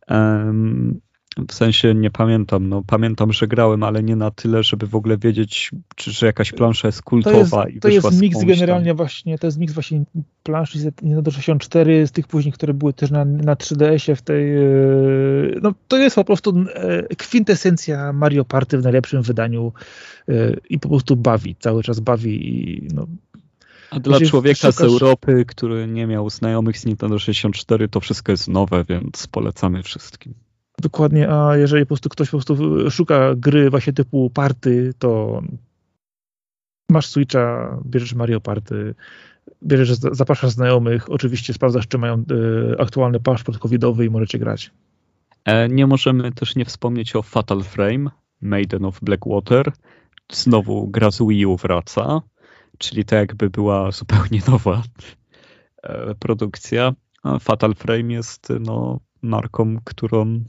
um, 0.07 0.99
w 1.47 1.53
sensie 1.53 1.95
nie 1.95 2.11
pamiętam. 2.11 2.69
No, 2.69 2.83
pamiętam, 2.87 3.33
że 3.33 3.47
grałem, 3.47 3.83
ale 3.83 4.03
nie 4.03 4.15
na 4.15 4.31
tyle, 4.31 4.63
żeby 4.63 4.87
w 4.87 4.95
ogóle 4.95 5.17
wiedzieć, 5.17 5.71
czy, 5.95 6.11
że 6.11 6.25
jakaś 6.25 6.51
plansza 6.51 6.87
jest 6.87 7.01
kultowa. 7.01 7.63
To 7.63 7.69
jest, 7.69 7.81
to 7.81 7.89
jest 7.89 8.21
miks 8.21 8.43
generalnie 8.43 8.93
właśnie, 8.93 9.37
to 9.37 9.47
jest 9.47 9.57
miks 9.57 9.73
właśnie 9.73 10.03
planszy 10.43 10.79
z 10.79 11.01
Nintendo 11.01 11.31
64, 11.31 12.07
z 12.07 12.11
tych 12.11 12.27
później, 12.27 12.53
które 12.53 12.73
były 12.73 12.93
też 12.93 13.11
na, 13.11 13.25
na 13.25 13.55
3DS-ie 13.55 14.15
w 14.15 14.21
tej, 14.21 14.55
e, 14.55 14.61
no 15.61 15.73
to 15.87 15.97
jest 15.97 16.15
po 16.15 16.23
prostu 16.23 16.65
e, 16.73 17.15
kwintesencja 17.15 18.13
Mario 18.13 18.45
Party 18.45 18.77
w 18.77 18.83
najlepszym 18.83 19.21
wydaniu 19.21 19.73
e, 20.29 20.33
i 20.69 20.79
po 20.79 20.89
prostu 20.89 21.15
bawi, 21.15 21.55
cały 21.59 21.83
czas 21.83 21.99
bawi 21.99 22.59
i 22.59 22.87
no, 22.93 23.07
a 23.91 23.99
dla 23.99 24.19
człowieka 24.19 24.71
szukasz... 24.71 24.75
z 24.75 24.81
Europy, 24.81 25.45
który 25.47 25.87
nie 25.87 26.07
miał 26.07 26.29
znajomych 26.29 26.77
z 26.77 26.85
Nintendo 26.85 27.19
64, 27.19 27.89
to 27.89 27.99
wszystko 27.99 28.31
jest 28.31 28.47
nowe, 28.47 28.85
więc 28.89 29.27
polecamy 29.27 29.83
wszystkim. 29.83 30.33
Dokładnie, 30.81 31.29
a 31.29 31.57
jeżeli 31.57 31.85
po 31.85 31.87
prostu 31.87 32.09
ktoś 32.09 32.29
po 32.29 32.37
prostu 32.37 32.57
szuka 32.91 33.35
gry 33.35 33.69
właśnie 33.69 33.93
typu 33.93 34.29
party, 34.29 34.93
to 34.99 35.41
masz 36.89 37.07
Switcha, 37.07 37.77
bierzesz 37.85 38.13
Mario 38.13 38.41
Party, 38.41 38.95
bierzesz, 39.63 39.89
zapraszasz 39.91 40.51
znajomych, 40.51 41.09
oczywiście 41.09 41.53
sprawdzasz, 41.53 41.87
czy 41.87 41.97
mają 41.97 42.23
y, 42.71 42.79
aktualny 42.79 43.19
paszport 43.19 43.57
covidowy 43.57 44.05
i 44.05 44.09
możecie 44.09 44.39
grać. 44.39 44.71
E, 45.45 45.69
nie 45.69 45.87
możemy 45.87 46.31
też 46.31 46.55
nie 46.55 46.65
wspomnieć 46.65 47.15
o 47.15 47.21
Fatal 47.21 47.63
Frame, 47.63 48.09
Maiden 48.41 48.85
of 48.85 48.99
Blackwater. 49.01 49.71
Znowu 50.31 50.87
gra 50.87 51.11
z 51.11 51.21
Wii 51.21 51.45
U 51.45 51.57
wraca, 51.57 52.21
czyli 52.77 53.05
to 53.05 53.15
jakby 53.15 53.49
była 53.49 53.91
zupełnie 53.91 54.41
nowa 54.51 54.83
e, 55.83 56.15
produkcja. 56.15 56.93
Fatal 57.39 57.75
Frame 57.75 58.13
jest 58.13 58.53
no, 58.59 58.99
marką, 59.21 59.77
którą 59.83 60.39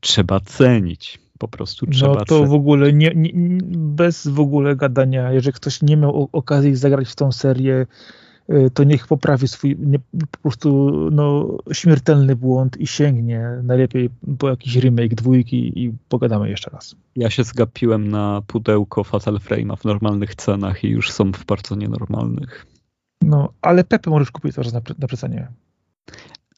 trzeba 0.00 0.40
cenić. 0.40 1.18
Po 1.38 1.48
prostu 1.48 1.86
no 1.86 1.92
trzeba 1.92 2.14
No 2.14 2.24
to 2.24 2.44
w 2.46 2.52
ogóle 2.52 2.92
nie, 2.92 3.12
nie, 3.16 3.30
bez 3.76 4.26
w 4.26 4.40
ogóle 4.40 4.76
gadania, 4.76 5.32
jeżeli 5.32 5.52
ktoś 5.52 5.82
nie 5.82 5.96
miał 5.96 6.28
okazji 6.32 6.76
zagrać 6.76 7.08
w 7.08 7.14
tą 7.14 7.32
serię, 7.32 7.86
y, 8.50 8.70
to 8.74 8.84
niech 8.84 9.06
poprawi 9.06 9.48
swój 9.48 9.76
nie, 9.78 9.98
po 10.30 10.38
prostu 10.42 10.90
no, 11.12 11.56
śmiertelny 11.72 12.36
błąd 12.36 12.76
i 12.76 12.86
sięgnie 12.86 13.48
najlepiej 13.62 14.10
po 14.38 14.48
jakiś 14.48 14.76
remake 14.76 15.14
dwójki 15.14 15.84
i 15.84 15.92
pogadamy 16.08 16.50
jeszcze 16.50 16.70
raz. 16.70 16.96
Ja 17.16 17.30
się 17.30 17.44
zgapiłem 17.44 18.08
na 18.08 18.42
pudełko 18.46 19.04
Fatal 19.04 19.34
Frame'a 19.34 19.76
w 19.76 19.84
normalnych 19.84 20.34
cenach 20.34 20.84
i 20.84 20.88
już 20.88 21.10
są 21.10 21.32
w 21.32 21.44
bardzo 21.44 21.74
nienormalnych. 21.74 22.66
No, 23.22 23.52
ale 23.62 23.84
Pepe 23.84 24.10
możesz 24.10 24.30
kupić 24.30 24.54
teraz 24.54 24.72
na, 24.72 24.80
na 24.98 25.06
przecenie. 25.06 25.48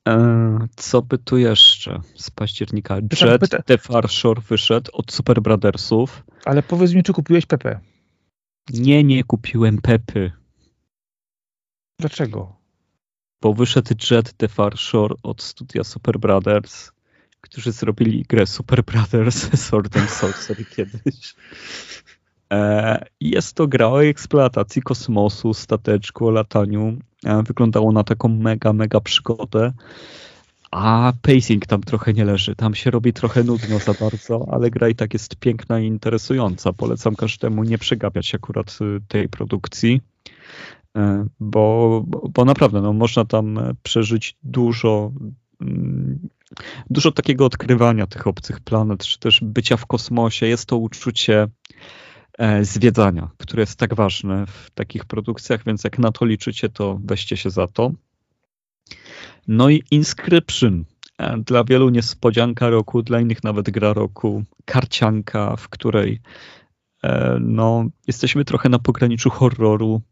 E, 0.08 0.68
co 0.76 1.02
by 1.02 1.18
tu 1.18 1.36
jeszcze 1.38 2.00
z 2.14 2.30
października? 2.30 2.96
Jet 2.96 3.40
pyta... 3.40 3.62
The 3.62 3.78
Far 3.78 4.08
Shore 4.08 4.42
wyszedł 4.48 4.90
od 4.94 5.12
Super 5.12 5.42
Brothersów. 5.42 6.24
Ale 6.44 6.62
powiedz 6.62 6.92
mi, 6.92 7.02
czy 7.02 7.12
kupiłeś 7.12 7.46
Pepe? 7.46 7.80
Nie, 8.70 9.04
nie 9.04 9.24
kupiłem 9.24 9.80
Pepy. 9.80 10.32
Dlaczego? 12.00 12.56
Bo 13.42 13.54
wyszedł 13.54 13.94
Jet 14.10 14.32
The 14.32 14.48
Far 14.48 14.78
Shore 14.78 15.14
od 15.22 15.42
studia 15.42 15.84
Super 15.84 16.18
Brothers, 16.18 16.92
którzy 17.40 17.72
zrobili 17.72 18.24
grę 18.28 18.46
Super 18.46 18.84
Brothers 18.84 19.50
Sword 19.66 19.96
and 19.96 20.10
Sorcery 20.10 20.64
kiedyś. 20.64 21.34
E, 22.52 23.04
jest 23.20 23.56
to 23.56 23.68
gra 23.68 23.88
o 23.88 24.04
eksploatacji 24.04 24.82
kosmosu, 24.82 25.54
stateczku, 25.54 26.26
o 26.26 26.30
lataniu. 26.30 26.98
E, 27.24 27.42
wyglądało 27.42 27.92
na 27.92 28.04
taką 28.04 28.28
mega, 28.28 28.72
mega 28.72 29.00
przygodę. 29.00 29.72
A 30.70 31.12
pacing 31.22 31.66
tam 31.66 31.80
trochę 31.80 32.12
nie 32.12 32.24
leży. 32.24 32.56
Tam 32.56 32.74
się 32.74 32.90
robi 32.90 33.12
trochę 33.12 33.44
nudno 33.44 33.78
za 33.78 33.94
bardzo, 33.94 34.46
ale 34.50 34.70
gra 34.70 34.88
i 34.88 34.94
tak 34.94 35.12
jest 35.12 35.36
piękna 35.36 35.80
i 35.80 35.86
interesująca. 35.86 36.72
Polecam 36.72 37.16
każdemu 37.16 37.64
nie 37.64 37.78
przegapiać 37.78 38.34
akurat 38.34 38.78
y, 38.80 39.00
tej 39.08 39.28
produkcji, 39.28 40.00
e, 40.96 41.26
bo, 41.40 42.04
bo 42.34 42.44
naprawdę 42.44 42.80
no, 42.80 42.92
można 42.92 43.24
tam 43.24 43.58
przeżyć 43.82 44.36
dużo, 44.42 45.12
mm, 45.60 46.18
dużo 46.90 47.12
takiego 47.12 47.46
odkrywania 47.46 48.06
tych 48.06 48.26
obcych 48.26 48.60
planet, 48.60 49.04
czy 49.04 49.18
też 49.18 49.40
bycia 49.42 49.76
w 49.76 49.86
kosmosie. 49.86 50.46
Jest 50.46 50.66
to 50.66 50.76
uczucie 50.76 51.48
zwiedzania, 52.62 53.30
które 53.38 53.62
jest 53.62 53.78
tak 53.78 53.94
ważne 53.94 54.46
w 54.46 54.70
takich 54.70 55.04
produkcjach, 55.04 55.64
więc 55.64 55.84
jak 55.84 55.98
na 55.98 56.12
to 56.12 56.24
liczycie, 56.24 56.68
to 56.68 57.00
weźcie 57.04 57.36
się 57.36 57.50
za 57.50 57.66
to. 57.66 57.92
No 59.48 59.70
i 59.70 59.82
Inscription. 59.90 60.84
E, 61.18 61.38
dla 61.38 61.64
wielu 61.64 61.90
niespodzianka 61.90 62.70
roku, 62.70 63.02
dla 63.02 63.20
innych 63.20 63.44
nawet 63.44 63.70
gra 63.70 63.92
roku. 63.92 64.44
Karcianka, 64.64 65.56
w 65.56 65.68
której 65.68 66.20
e, 67.02 67.38
no, 67.40 67.84
jesteśmy 68.06 68.44
trochę 68.44 68.68
na 68.68 68.78
pograniczu 68.78 69.30
horroru. 69.30 70.02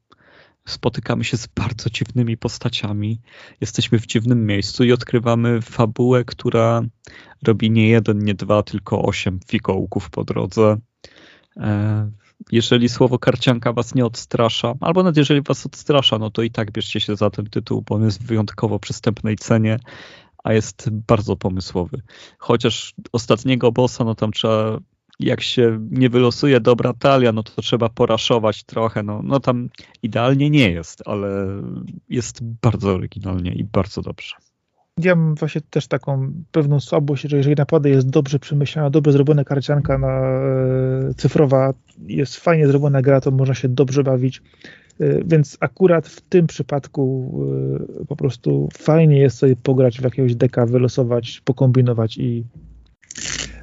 Spotykamy 0.66 1.24
się 1.24 1.36
z 1.36 1.46
bardzo 1.46 1.90
dziwnymi 1.90 2.36
postaciami. 2.36 3.20
Jesteśmy 3.60 3.98
w 3.98 4.06
dziwnym 4.06 4.46
miejscu 4.46 4.84
i 4.84 4.92
odkrywamy 4.92 5.62
fabułę, 5.62 6.24
która 6.24 6.82
robi 7.42 7.70
nie 7.70 7.88
jeden, 7.88 8.18
nie 8.18 8.34
dwa, 8.34 8.62
tylko 8.62 9.02
osiem 9.02 9.40
fikołków 9.48 10.10
po 10.10 10.24
drodze 10.24 10.76
E, 10.76 10.89
jeżeli 12.52 12.88
słowo 12.88 13.18
karcianka 13.18 13.72
was 13.72 13.94
nie 13.94 14.06
odstrasza, 14.06 14.74
albo 14.80 15.02
nawet 15.02 15.16
jeżeli 15.16 15.42
was 15.42 15.66
odstrasza, 15.66 16.18
no 16.18 16.30
to 16.30 16.42
i 16.42 16.50
tak 16.50 16.72
bierzcie 16.72 17.00
się 17.00 17.16
za 17.16 17.30
ten 17.30 17.46
tytuł, 17.46 17.82
bo 17.88 17.94
on 17.94 18.04
jest 18.04 18.22
w 18.22 18.26
wyjątkowo 18.26 18.78
przystępnej 18.78 19.36
cenie, 19.36 19.78
a 20.44 20.52
jest 20.52 20.90
bardzo 20.90 21.36
pomysłowy. 21.36 22.02
Chociaż 22.38 22.94
ostatniego 23.12 23.72
bossa, 23.72 24.04
no 24.04 24.14
tam 24.14 24.32
trzeba, 24.32 24.78
jak 25.18 25.40
się 25.40 25.78
nie 25.90 26.10
wylosuje 26.10 26.60
dobra 26.60 26.92
talia, 26.92 27.32
no 27.32 27.42
to 27.42 27.62
trzeba 27.62 27.88
poraszować 27.88 28.64
trochę, 28.64 29.02
no, 29.02 29.20
no 29.24 29.40
tam 29.40 29.68
idealnie 30.02 30.50
nie 30.50 30.70
jest, 30.70 31.02
ale 31.06 31.46
jest 32.08 32.44
bardzo 32.62 32.92
oryginalnie 32.92 33.52
i 33.52 33.64
bardzo 33.64 34.02
dobrze 34.02 34.49
ja 34.98 35.14
mam 35.14 35.34
właśnie 35.34 35.60
też 35.70 35.86
taką 35.86 36.32
pewną 36.52 36.80
słabość, 36.80 37.22
że 37.22 37.36
jeżeli 37.36 37.56
naprawdę 37.56 37.90
jest 37.90 38.10
dobrze 38.10 38.38
przemyślana, 38.38 38.90
dobrze 38.90 39.12
zrobiona 39.12 39.44
karcianka 39.44 39.98
na, 39.98 40.20
e, 40.20 41.14
cyfrowa, 41.16 41.74
jest 42.06 42.36
fajnie 42.36 42.66
zrobiona 42.66 43.02
gra, 43.02 43.20
to 43.20 43.30
można 43.30 43.54
się 43.54 43.68
dobrze 43.68 44.04
bawić. 44.04 44.42
E, 45.00 45.24
więc 45.24 45.56
akurat 45.60 46.08
w 46.08 46.20
tym 46.20 46.46
przypadku 46.46 47.34
e, 48.00 48.04
po 48.06 48.16
prostu 48.16 48.68
fajnie 48.72 49.18
jest 49.18 49.38
sobie 49.38 49.56
pograć 49.56 50.00
w 50.00 50.04
jakiegoś 50.04 50.34
deka, 50.34 50.66
wylosować, 50.66 51.42
pokombinować 51.44 52.18
i 52.18 52.44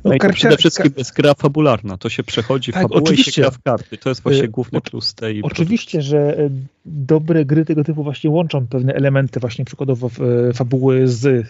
no, 0.07 0.15
no 0.23 0.33
przede 0.33 0.57
wszystkim 0.57 0.93
jest 0.97 1.13
gra 1.13 1.33
fabularna, 1.33 1.97
to 1.97 2.09
się 2.09 2.23
przechodzi 2.23 2.71
tak, 2.71 2.81
fabułę 2.81 3.01
oczywiście. 3.01 3.31
i 3.31 3.33
się 3.33 3.41
gra 3.41 3.51
w 3.51 3.61
karty. 3.61 3.97
To 3.97 4.09
jest 4.09 4.21
właśnie 4.21 4.43
y, 4.43 4.47
główny 4.47 4.81
plus 4.81 5.13
tej 5.13 5.41
Oczywiście, 5.41 6.01
że 6.01 6.39
y, 6.39 6.51
dobre 6.85 7.45
gry 7.45 7.65
tego 7.65 7.83
typu 7.83 8.03
właśnie 8.03 8.29
łączą 8.29 8.67
pewne 8.67 8.93
elementy, 8.93 9.39
właśnie 9.39 9.65
przykładowo 9.65 10.09
y, 10.49 10.53
fabuły 10.53 11.07
z 11.07 11.47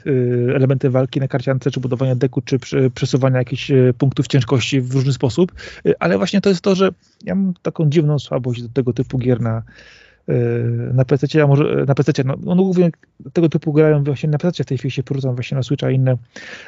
elementy 0.56 0.90
walki 0.90 1.20
na 1.20 1.28
karciance, 1.28 1.72
czy 1.72 1.80
budowania 1.80 2.16
deku, 2.16 2.42
czy 2.42 2.60
przesuwania 2.96 3.38
jakichś 3.38 3.72
punktów 3.98 4.28
ciężkości 4.28 4.82
w 4.82 4.94
różny 4.94 5.14
sposób, 5.14 5.52
ale 6.00 6.18
właśnie 6.18 6.42
to 6.42 6.50
jest 6.50 6.62
to, 6.62 6.76
że 6.76 6.90
ja 7.24 7.36
mam 7.36 7.54
taką 7.62 7.90
dziwną 7.90 8.20
słabość 8.20 8.62
do 8.62 8.70
tego 8.70 8.94
typu 8.94 9.18
gier 9.18 9.42
na 9.42 9.64
na 10.94 11.06
PC, 11.06 11.44
a 11.44 11.48
może 11.48 11.86
na 11.88 11.96
PC, 11.96 12.24
no, 12.26 12.36
no 12.44 12.56
głównie 12.56 12.90
tego 13.34 13.50
typu 13.50 13.74
grają 13.74 14.04
właśnie 14.04 14.30
na 14.30 14.38
PC, 14.38 14.64
w 14.64 14.66
tej 14.66 14.78
chwili 14.78 14.92
się 14.92 15.04
porzucam 15.04 15.36
właśnie 15.36 15.56
na 15.56 15.64
Switcha 15.64 15.92
i 15.92 15.96
inne, 15.96 16.18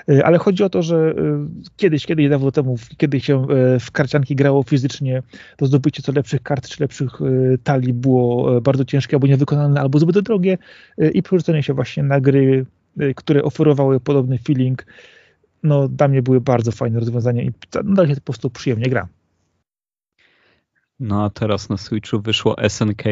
y, 0.10 0.26
ale 0.26 0.38
chodzi 0.38 0.64
o 0.64 0.70
to, 0.70 0.84
że 0.84 0.96
y, 0.98 1.14
kiedyś, 1.78 2.06
kiedyś 2.06 2.30
dawno 2.30 2.52
temu, 2.52 2.76
kiedy 2.98 3.20
się 3.20 3.48
w 3.80 3.92
karcianki 3.92 4.36
grało 4.36 4.64
fizycznie, 4.64 5.24
to 5.58 5.66
zdobycie 5.66 6.04
co 6.04 6.12
lepszych 6.12 6.44
kart 6.44 6.68
czy 6.68 6.84
lepszych 6.84 7.12
talii 7.64 7.94
było 7.94 8.62
bardzo 8.62 8.86
ciężkie 8.86 9.16
albo 9.16 9.28
niewykonalne, 9.28 9.82
albo 9.82 10.00
zbyt 10.00 10.20
drogie 10.20 10.58
i 11.14 11.24
przerzucenie 11.24 11.64
się 11.64 11.74
właśnie 11.74 12.04
na 12.04 12.22
gry, 12.22 12.66
które 13.16 13.44
oferowały 13.44 14.00
podobny 14.00 14.38
feeling, 14.38 14.86
no 15.64 15.88
dla 15.88 16.08
mnie 16.08 16.22
były 16.22 16.42
bardzo 16.42 16.72
fajne 16.72 17.00
rozwiązania 17.00 17.44
i 17.44 17.52
nadal 17.84 18.08
się 18.08 18.16
po 18.16 18.22
prostu 18.22 18.50
przyjemnie 18.50 18.90
gra. 18.90 19.08
No 21.00 21.24
a 21.24 21.30
teraz 21.30 21.70
na 21.70 21.78
Switchu 21.78 22.22
wyszło 22.22 22.56
SNK 22.70 23.04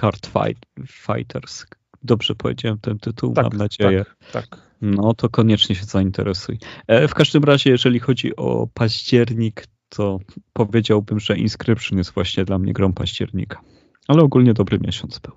Card 0.00 0.26
Fight, 0.26 0.66
Fighters. 0.86 1.66
Dobrze 2.02 2.34
powiedziałem 2.34 2.78
ten 2.78 2.98
tytuł, 2.98 3.32
Tak, 3.32 3.44
mam 3.44 3.56
nadzieję. 3.58 4.04
Tak, 4.32 4.48
tak. 4.48 4.72
No 4.82 5.14
to 5.14 5.28
koniecznie 5.28 5.74
się 5.74 5.84
zainteresuj. 5.84 6.58
E, 6.86 7.08
w 7.08 7.14
każdym 7.14 7.44
razie, 7.44 7.70
jeżeli 7.70 7.98
chodzi 7.98 8.36
o 8.36 8.68
październik, 8.74 9.66
to 9.88 10.18
powiedziałbym, 10.52 11.20
że 11.20 11.36
Inscription 11.36 11.98
jest 11.98 12.10
właśnie 12.10 12.44
dla 12.44 12.58
mnie 12.58 12.72
grą 12.72 12.92
października. 12.92 13.60
Ale 14.08 14.22
ogólnie 14.22 14.54
dobry 14.54 14.78
miesiąc 14.78 15.18
był. 15.18 15.32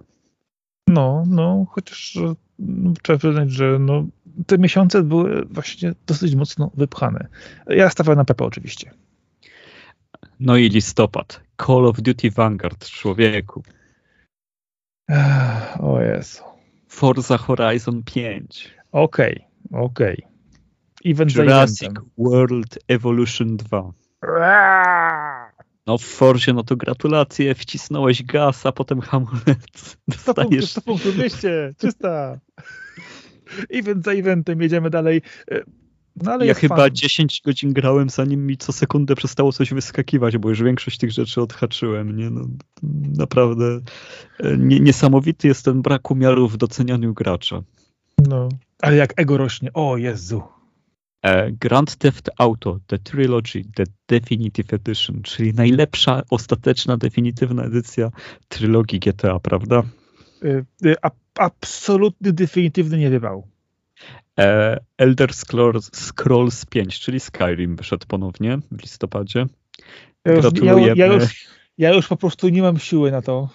No, 0.87 1.23
no, 1.27 1.65
chociaż 1.69 2.17
no, 2.59 2.93
trzeba 3.03 3.19
przyznać, 3.19 3.51
że 3.51 3.79
no, 3.79 4.05
te 4.47 4.57
miesiące 4.57 5.03
były 5.03 5.45
właśnie 5.45 5.93
dosyć 6.07 6.35
mocno 6.35 6.71
wypchane. 6.73 7.27
Ja 7.67 7.89
stawiam 7.89 8.15
na 8.15 8.25
Pepe 8.25 8.45
oczywiście. 8.45 8.91
No 10.39 10.57
i 10.57 10.69
listopad. 10.69 11.41
Call 11.65 11.85
of 11.85 12.01
Duty 12.01 12.31
Vanguard, 12.31 12.89
człowieku. 12.89 13.63
O 15.79 16.01
Jezu. 16.01 16.43
Forza 16.87 17.37
Horizon 17.37 18.03
5. 18.03 18.73
Okej, 18.91 19.47
okej. 19.71 20.27
Event 21.05 21.31
za 21.31 21.43
Jurassic. 21.43 21.91
World 22.17 22.77
Evolution 22.87 23.57
2. 23.57 23.93
Aaaa! 24.21 25.51
No 25.87 25.97
w 25.97 26.03
Forzie, 26.03 26.53
no 26.53 26.63
to 26.63 26.75
gratulacje, 26.75 27.55
wcisnąłeś 27.55 28.23
gaz, 28.23 28.65
a 28.65 28.71
potem 28.71 29.01
hamulec. 29.01 29.97
100 30.17 30.33
punktów, 30.33 30.35
Dostajesz 30.35 30.71
100 30.71 30.81
punktów, 30.81 31.13
200, 31.13 31.73
300. 31.77 32.39
Event 33.69 34.05
za 34.05 34.11
eventem, 34.11 34.61
jedziemy 34.61 34.89
dalej. 34.89 35.21
No 36.23 36.43
Ja 36.43 36.53
chyba 36.53 36.75
fan. 36.75 36.89
10 36.93 37.41
godzin 37.45 37.73
grałem, 37.73 38.09
zanim 38.09 38.47
mi 38.47 38.57
co 38.57 38.73
sekundę 38.73 39.15
przestało 39.15 39.51
coś 39.51 39.73
wyskakiwać, 39.73 40.37
bo 40.37 40.49
już 40.49 40.63
większość 40.63 40.97
tych 40.97 41.11
rzeczy 41.11 41.41
odhaczyłem. 41.41 42.17
Nie? 42.17 42.29
No, 42.29 42.47
naprawdę 43.17 43.79
e, 44.39 44.57
nie, 44.57 44.79
niesamowity 44.79 45.47
jest 45.47 45.65
ten 45.65 45.81
brak 45.81 46.11
umiaru 46.11 46.47
w 46.47 46.57
docenianiu 46.57 47.13
gracza. 47.13 47.63
No, 48.27 48.49
ale 48.81 48.95
jak 48.95 49.13
ego 49.19 49.37
rośnie, 49.37 49.73
o 49.73 49.97
Jezu. 49.97 50.43
E, 51.21 51.51
Grand 51.51 51.95
Theft 51.95 52.29
Auto, 52.37 52.79
The 52.87 52.99
Trilogy, 52.99 53.63
The 53.75 53.83
Definitive 54.07 54.73
Edition, 54.73 55.21
czyli 55.21 55.53
najlepsza, 55.53 56.21
ostateczna, 56.29 56.97
definitywna 56.97 57.63
edycja 57.63 58.11
trylogii 58.47 58.99
GTA, 58.99 59.39
prawda? 59.39 59.83
Y, 60.43 60.65
y, 60.85 60.95
absolutny, 61.35 62.33
definitywny 62.33 62.97
nie 62.97 63.09
wypał. 63.09 63.39
E, 63.39 63.54
Elder 64.97 65.33
Scrolls, 65.33 65.91
Scrolls 65.93 66.65
5, 66.65 66.99
czyli 66.99 67.19
Skyrim 67.19 67.75
wyszedł 67.75 68.07
ponownie 68.07 68.59
w 68.71 68.81
listopadzie. 68.81 69.45
Ja 70.25 70.33
już, 70.33 70.45
ja, 70.45 70.51
Gratulujemy. 70.51 70.99
ja, 70.99 71.05
już, 71.05 71.47
ja 71.77 71.93
już 71.93 72.07
po 72.07 72.17
prostu 72.17 72.49
nie 72.49 72.61
mam 72.61 72.79
siły 72.79 73.11
na 73.11 73.21
to. 73.21 73.49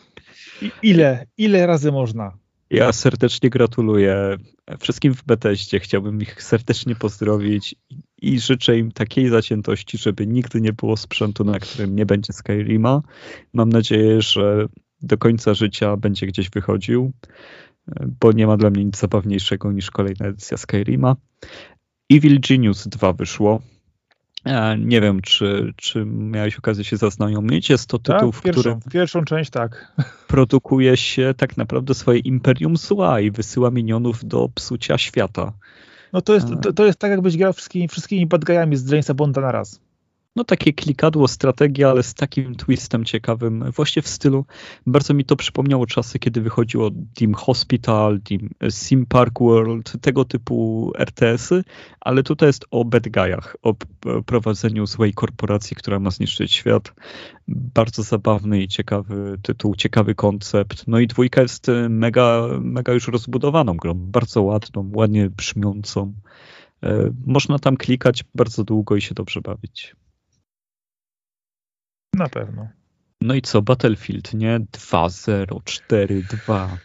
Ile, 0.82 1.26
ile 1.38 1.66
razy 1.66 1.92
można? 1.92 2.32
Ja 2.70 2.92
serdecznie 2.92 3.50
gratuluję 3.50 4.36
wszystkim 4.80 5.14
w 5.14 5.24
Bethesdzie. 5.24 5.80
Chciałbym 5.80 6.22
ich 6.22 6.42
serdecznie 6.42 6.94
pozdrowić 6.94 7.74
i 8.22 8.40
życzę 8.40 8.78
im 8.78 8.92
takiej 8.92 9.28
zaciętości, 9.28 9.98
żeby 9.98 10.26
nigdy 10.26 10.60
nie 10.60 10.72
było 10.72 10.96
sprzętu, 10.96 11.44
na 11.44 11.58
którym 11.58 11.96
nie 11.96 12.06
będzie 12.06 12.32
Skyrima. 12.32 13.02
Mam 13.52 13.68
nadzieję, 13.68 14.22
że 14.22 14.66
do 15.02 15.18
końca 15.18 15.54
życia 15.54 15.96
będzie 15.96 16.26
gdzieś 16.26 16.50
wychodził, 16.50 17.12
bo 18.20 18.32
nie 18.32 18.46
ma 18.46 18.56
dla 18.56 18.70
mnie 18.70 18.84
nic 18.84 18.98
zabawniejszego 18.98 19.72
niż 19.72 19.90
kolejna 19.90 20.26
edycja 20.26 20.56
Skyrima. 20.56 21.16
Evil 22.12 22.40
Genius 22.48 22.88
2 22.88 23.12
wyszło. 23.12 23.60
E, 24.44 24.78
Nie 24.78 25.00
wiem, 25.00 25.22
czy, 25.22 25.72
czy 25.76 26.04
miałeś 26.06 26.58
okazję 26.58 26.84
się 26.84 26.96
zaznajomić. 26.96 27.70
Jest 27.70 27.86
to 27.86 27.98
tytuł, 27.98 28.32
tak? 28.32 28.40
w 28.40 28.42
pierwszą, 28.42 28.60
którym 28.60 28.80
pierwszą 28.92 29.24
część 29.24 29.50
tak. 29.50 29.92
produkuje 30.28 30.96
się 30.96 31.34
tak 31.36 31.56
naprawdę 31.56 31.94
swoje 31.94 32.18
imperium 32.18 32.76
zła 32.76 33.20
i 33.20 33.30
wysyła 33.30 33.70
minionów 33.70 34.24
do 34.24 34.48
psucia 34.54 34.98
świata. 34.98 35.52
No 36.12 36.20
to 36.20 36.34
jest, 36.34 36.46
to, 36.62 36.72
to 36.72 36.86
jest 36.86 36.98
tak, 36.98 37.10
jakbyś 37.10 37.36
grał 37.36 37.52
wszystkimi, 37.52 37.88
wszystkimi 37.88 38.26
bad 38.26 38.44
z 38.72 38.90
Jamesa 38.90 39.14
Bonda 39.14 39.40
na 39.40 39.52
raz. 39.52 39.80
No 40.40 40.44
takie 40.44 40.72
klikadło, 40.72 41.28
strategia, 41.28 41.90
ale 41.90 42.02
z 42.02 42.14
takim 42.14 42.54
twistem 42.54 43.04
ciekawym, 43.04 43.64
właśnie 43.76 44.02
w 44.02 44.08
stylu, 44.08 44.44
bardzo 44.86 45.14
mi 45.14 45.24
to 45.24 45.36
przypomniało 45.36 45.86
czasy, 45.86 46.18
kiedy 46.18 46.40
wychodziło 46.40 46.90
Dim 46.90 47.34
Hospital, 47.34 48.20
Dim 48.20 48.50
Sim 48.70 49.06
Park 49.06 49.40
World, 49.40 49.92
tego 50.00 50.24
typu 50.24 50.92
RTS-y, 50.98 51.64
ale 52.00 52.22
tutaj 52.22 52.46
jest 52.48 52.64
o 52.70 52.84
bad 52.84 53.08
guyach, 53.08 53.56
o 53.62 53.74
p- 53.74 53.86
prowadzeniu 54.26 54.86
złej 54.86 55.12
korporacji, 55.14 55.76
która 55.76 55.98
ma 55.98 56.10
zniszczyć 56.10 56.52
świat. 56.52 56.94
Bardzo 57.48 58.02
zabawny 58.02 58.62
i 58.62 58.68
ciekawy 58.68 59.38
tytuł, 59.42 59.74
ciekawy 59.74 60.14
koncept. 60.14 60.84
No 60.86 60.98
i 60.98 61.06
dwójka 61.06 61.42
jest 61.42 61.68
y, 61.68 61.88
mega, 61.88 62.46
mega 62.60 62.92
już 62.92 63.08
rozbudowaną 63.08 63.76
grą, 63.76 63.94
bardzo 63.94 64.42
ładną, 64.42 64.90
ładnie 64.94 65.30
brzmiącą. 65.30 66.14
E, 66.82 67.10
Można 67.26 67.58
tam 67.58 67.76
klikać 67.76 68.24
bardzo 68.34 68.64
długo 68.64 68.96
i 68.96 69.00
się 69.00 69.14
dobrze 69.14 69.40
bawić. 69.40 69.96
Na 72.14 72.28
pewno. 72.28 72.68
No 73.20 73.34
i 73.34 73.42
co, 73.42 73.62
Battlefield, 73.62 74.34
nie? 74.34 74.60
2042. 74.72 76.78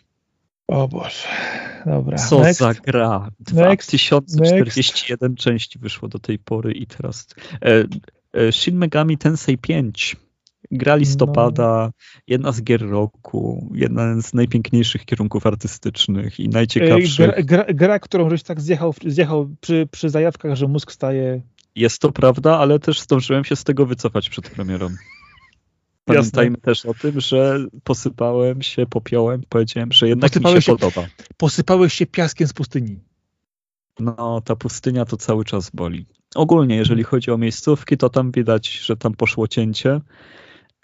O 0.67 0.87
Boże. 0.87 1.27
Dobra. 1.85 2.17
Co 2.17 2.39
Next. 2.39 2.59
za 2.59 2.73
gra? 2.73 3.29
Next. 3.53 3.89
2041 3.89 5.35
części 5.35 5.79
wyszło 5.79 6.07
do 6.07 6.19
tej 6.19 6.39
pory 6.39 6.73
i 6.73 6.87
teraz. 6.87 7.27
E, 7.61 7.85
e, 8.33 8.51
Shin 8.51 8.77
Megami 8.77 9.17
Tensei 9.17 9.57
5. 9.57 10.15
Gra 10.71 10.95
listopada, 10.95 11.91
jedna 12.27 12.51
z 12.51 12.63
gier 12.63 12.89
roku, 12.89 13.69
jedna 13.73 14.21
z 14.21 14.33
najpiękniejszych 14.33 15.05
kierunków 15.05 15.47
artystycznych 15.47 16.39
i 16.39 16.49
najciekawszych. 16.49 17.31
Gra, 17.35 17.43
gra, 17.43 17.65
gra, 17.73 17.99
którą 17.99 18.29
żeś 18.29 18.43
tak 18.43 18.61
zjechał, 18.61 18.93
zjechał 19.05 19.49
przy, 19.61 19.87
przy 19.91 20.09
zajawkach, 20.09 20.55
że 20.55 20.67
mózg 20.67 20.91
staje. 20.91 21.41
Jest 21.75 22.01
to 22.01 22.11
prawda, 22.11 22.57
ale 22.57 22.79
też 22.79 23.01
zdążyłem 23.01 23.43
się 23.43 23.55
z 23.55 23.63
tego 23.63 23.85
wycofać 23.85 24.29
przed 24.29 24.49
premierą. 24.49 24.89
Pamiętajmy 26.05 26.57
też 26.57 26.85
o 26.85 26.93
tym, 26.93 27.19
że 27.19 27.59
posypałem 27.83 28.61
się 28.61 28.85
popiołem, 28.85 29.41
powiedziałem, 29.49 29.91
że 29.91 30.07
jednak 30.07 30.31
mi 30.35 30.41
Posypałeś 30.41 30.65
się 30.65 30.71
się- 30.71 30.77
podoba. 30.77 31.07
Posypałeś 31.37 31.93
się 31.93 32.05
piaskiem 32.05 32.47
z 32.47 32.53
pustyni. 32.53 32.99
No, 33.99 34.41
ta 34.45 34.55
pustynia 34.55 35.05
to 35.05 35.17
cały 35.17 35.45
czas 35.45 35.69
boli. 35.69 36.05
Ogólnie, 36.35 36.75
jeżeli 36.75 37.03
chodzi 37.03 37.31
o 37.31 37.37
miejscówki, 37.37 37.97
to 37.97 38.09
tam 38.09 38.31
widać, 38.31 38.71
że 38.79 38.97
tam 38.97 39.13
poszło 39.13 39.47
cięcie, 39.47 40.01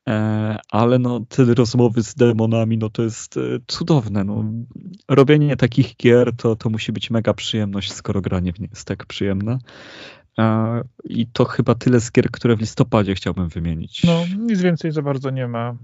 e, 0.09 0.57
ale 0.71 0.99
no, 0.99 1.19
te 1.29 1.43
rozmowy 1.43 2.03
z 2.03 2.15
demonami, 2.15 2.77
no 2.77 2.89
to 2.89 3.03
jest 3.03 3.37
e, 3.37 3.41
cudowne. 3.67 4.23
No. 4.23 4.43
Robienie 5.09 5.57
takich 5.57 5.95
gier 5.95 6.35
to, 6.37 6.55
to 6.55 6.69
musi 6.69 6.91
być 6.91 7.09
mega 7.09 7.33
przyjemność, 7.33 7.93
skoro 7.93 8.21
granie 8.21 8.53
w 8.53 8.59
nie 8.59 8.67
jest 8.67 8.87
tak 8.87 9.05
przyjemne. 9.05 9.57
I 11.03 11.27
to 11.27 11.45
chyba 11.45 11.75
tyle 11.75 11.99
z 11.99 12.11
gier, 12.11 12.31
które 12.31 12.55
w 12.55 12.59
listopadzie 12.59 13.15
chciałbym 13.15 13.49
wymienić. 13.49 14.03
No, 14.03 14.23
nic 14.39 14.61
więcej 14.61 14.91
za 14.91 15.01
bardzo 15.01 15.29
nie 15.29 15.47
ma. 15.47 15.75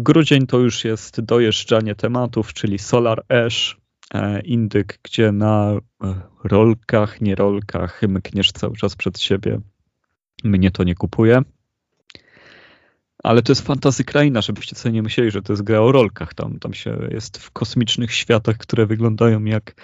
Grudzień 0.00 0.46
to 0.46 0.58
już 0.58 0.84
jest 0.84 1.20
dojeżdżanie 1.20 1.94
tematów, 1.94 2.52
czyli 2.52 2.78
Solar 2.78 3.24
Ash, 3.28 3.76
e, 4.14 4.40
indyk, 4.40 4.98
gdzie 5.02 5.32
na 5.32 5.72
e, 6.04 6.20
rolkach, 6.44 7.20
nie 7.20 7.34
rolkach 7.34 8.02
mkniesz 8.08 8.52
cały 8.52 8.76
czas 8.76 8.96
przed 8.96 9.20
siebie. 9.20 9.60
Mnie 10.44 10.70
to 10.70 10.84
nie 10.84 10.94
kupuje. 10.94 11.42
Ale 13.22 13.42
to 13.42 13.52
jest 13.52 13.66
fantazy 13.66 14.04
kraina, 14.04 14.42
żebyście 14.42 14.76
sobie 14.76 14.92
nie 14.92 15.02
myśleli, 15.02 15.30
że 15.30 15.42
to 15.42 15.52
jest 15.52 15.62
gra 15.62 15.80
o 15.80 15.92
rolkach. 15.92 16.34
Tam, 16.34 16.58
tam 16.58 16.74
się 16.74 16.98
jest 17.10 17.38
w 17.38 17.50
kosmicznych 17.50 18.12
światach, 18.12 18.56
które 18.56 18.86
wyglądają 18.86 19.44
jak 19.44 19.74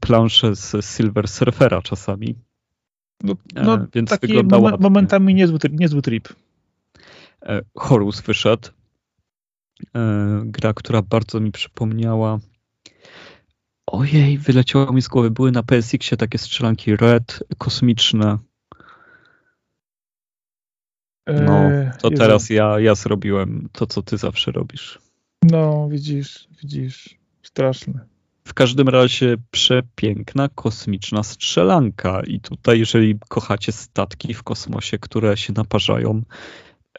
plansze 0.00 0.56
z 0.56 0.84
Silver 0.86 1.28
Surfera 1.28 1.82
czasami. 1.82 2.34
No, 3.22 3.34
E, 3.54 3.62
no 3.62 3.86
więc 3.94 4.10
taki 4.10 4.26
wygląda 4.26 4.58
ładnie. 4.58 4.78
momentami 4.82 5.34
niezły, 5.34 5.58
niezły 5.70 6.02
trip. 6.02 6.28
E, 7.42 7.60
Horus 7.74 8.20
wyszedł. 8.20 8.68
E, 9.96 10.42
Gra, 10.44 10.72
która 10.74 11.02
bardzo 11.02 11.40
mi 11.40 11.52
przypomniała. 11.52 12.38
Ojej, 13.86 14.38
wyleciało 14.38 14.92
mi 14.92 15.02
z 15.02 15.08
głowy. 15.08 15.30
Były 15.30 15.52
na 15.52 15.62
PSX-ie 15.62 16.16
takie 16.16 16.38
strzelanki 16.38 16.96
Red, 16.96 17.38
kosmiczne. 17.58 18.38
No, 21.26 21.60
to 22.00 22.10
Jezu. 22.10 22.22
teraz 22.22 22.50
ja, 22.50 22.80
ja 22.80 22.94
zrobiłem 22.94 23.68
to, 23.72 23.86
co 23.86 24.02
ty 24.02 24.16
zawsze 24.16 24.52
robisz. 24.52 24.98
No, 25.42 25.88
widzisz, 25.88 26.48
widzisz. 26.62 27.18
Straszne. 27.42 28.06
W 28.54 28.56
każdym 28.56 28.88
razie 28.88 29.36
przepiękna 29.50 30.48
kosmiczna 30.48 31.22
strzelanka. 31.22 32.22
I 32.26 32.40
tutaj, 32.40 32.78
jeżeli 32.78 33.18
kochacie 33.28 33.72
statki 33.72 34.34
w 34.34 34.42
kosmosie, 34.42 34.98
które 34.98 35.36
się 35.36 35.52
naparzają, 35.52 36.22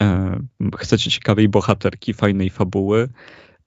e, 0.02 0.40
chcecie 0.77 1.11
ciekawej 1.11 1.49
bohaterki, 1.49 2.14
fajnej 2.14 2.49
fabuły, 2.49 3.10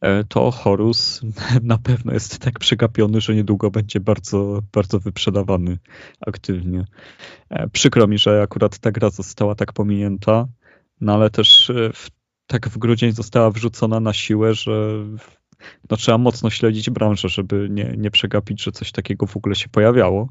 e, 0.01 0.25
to 0.25 0.51
Horus 0.51 1.21
na 1.63 1.79
pewno 1.79 2.13
jest 2.13 2.39
tak 2.39 2.59
przegapiony, 2.59 3.21
że 3.21 3.35
niedługo 3.35 3.71
będzie 3.71 4.01
bardzo, 4.01 4.63
bardzo 4.73 4.99
wyprzedawany 4.99 5.79
aktywnie. 6.27 6.85
E, 7.51 7.69
przykro 7.69 8.07
mi, 8.07 8.19
że 8.19 8.43
akurat 8.43 8.79
ta 8.79 8.91
gra 8.93 9.11
została 9.11 9.55
tak 9.55 9.73
pominięta, 9.73 10.49
No 11.01 11.15
ale 11.15 11.31
też 11.31 11.71
e, 11.71 11.93
w, 11.93 12.11
tak 12.47 12.69
w 12.69 12.79
grudzień 12.79 13.13
została 13.13 13.51
wrzucona 13.51 14.01
na 14.01 14.13
siłę, 14.13 14.55
że 14.55 15.05
no, 15.91 15.97
trzeba 15.97 16.19
mocno 16.19 16.51
śledzić 16.51 16.91
branżę, 16.91 17.29
żeby 17.29 17.69
nie, 17.71 17.95
nie 17.97 18.11
przegapić, 18.11 18.63
że 18.63 18.73
coś 18.73 18.93
takiego 18.93 19.27
w 19.27 19.37
ogóle 19.37 19.55
się 19.55 19.69
pojawiało. 19.69 20.29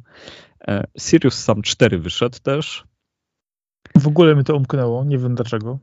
E, 0.68 0.88
Sirius 0.98 1.34
Sam 1.34 1.62
4 1.62 2.00
wyszedł 2.00 2.38
też. 2.44 2.84
W 3.96 4.08
ogóle 4.08 4.36
mi 4.36 4.44
to 4.44 4.56
umknęło, 4.56 5.04
nie 5.04 5.18
wiem 5.18 5.36
dlaczego. 5.36 5.80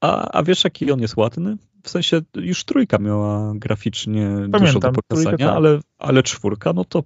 A, 0.00 0.30
a 0.38 0.42
wiesz, 0.42 0.64
jaki 0.64 0.92
on 0.92 1.00
jest 1.00 1.16
ładny? 1.16 1.56
W 1.82 1.90
sensie 1.90 2.20
już 2.36 2.64
trójka 2.64 2.98
miała 2.98 3.52
graficznie 3.54 4.30
Pamiętam, 4.34 4.60
dużo 4.60 4.80
do 4.80 4.92
pokazania, 4.92 5.28
trójka, 5.28 5.46
tak. 5.46 5.56
ale, 5.56 5.80
ale 5.98 6.22
czwórka, 6.22 6.72
no 6.72 6.84
to 6.84 7.02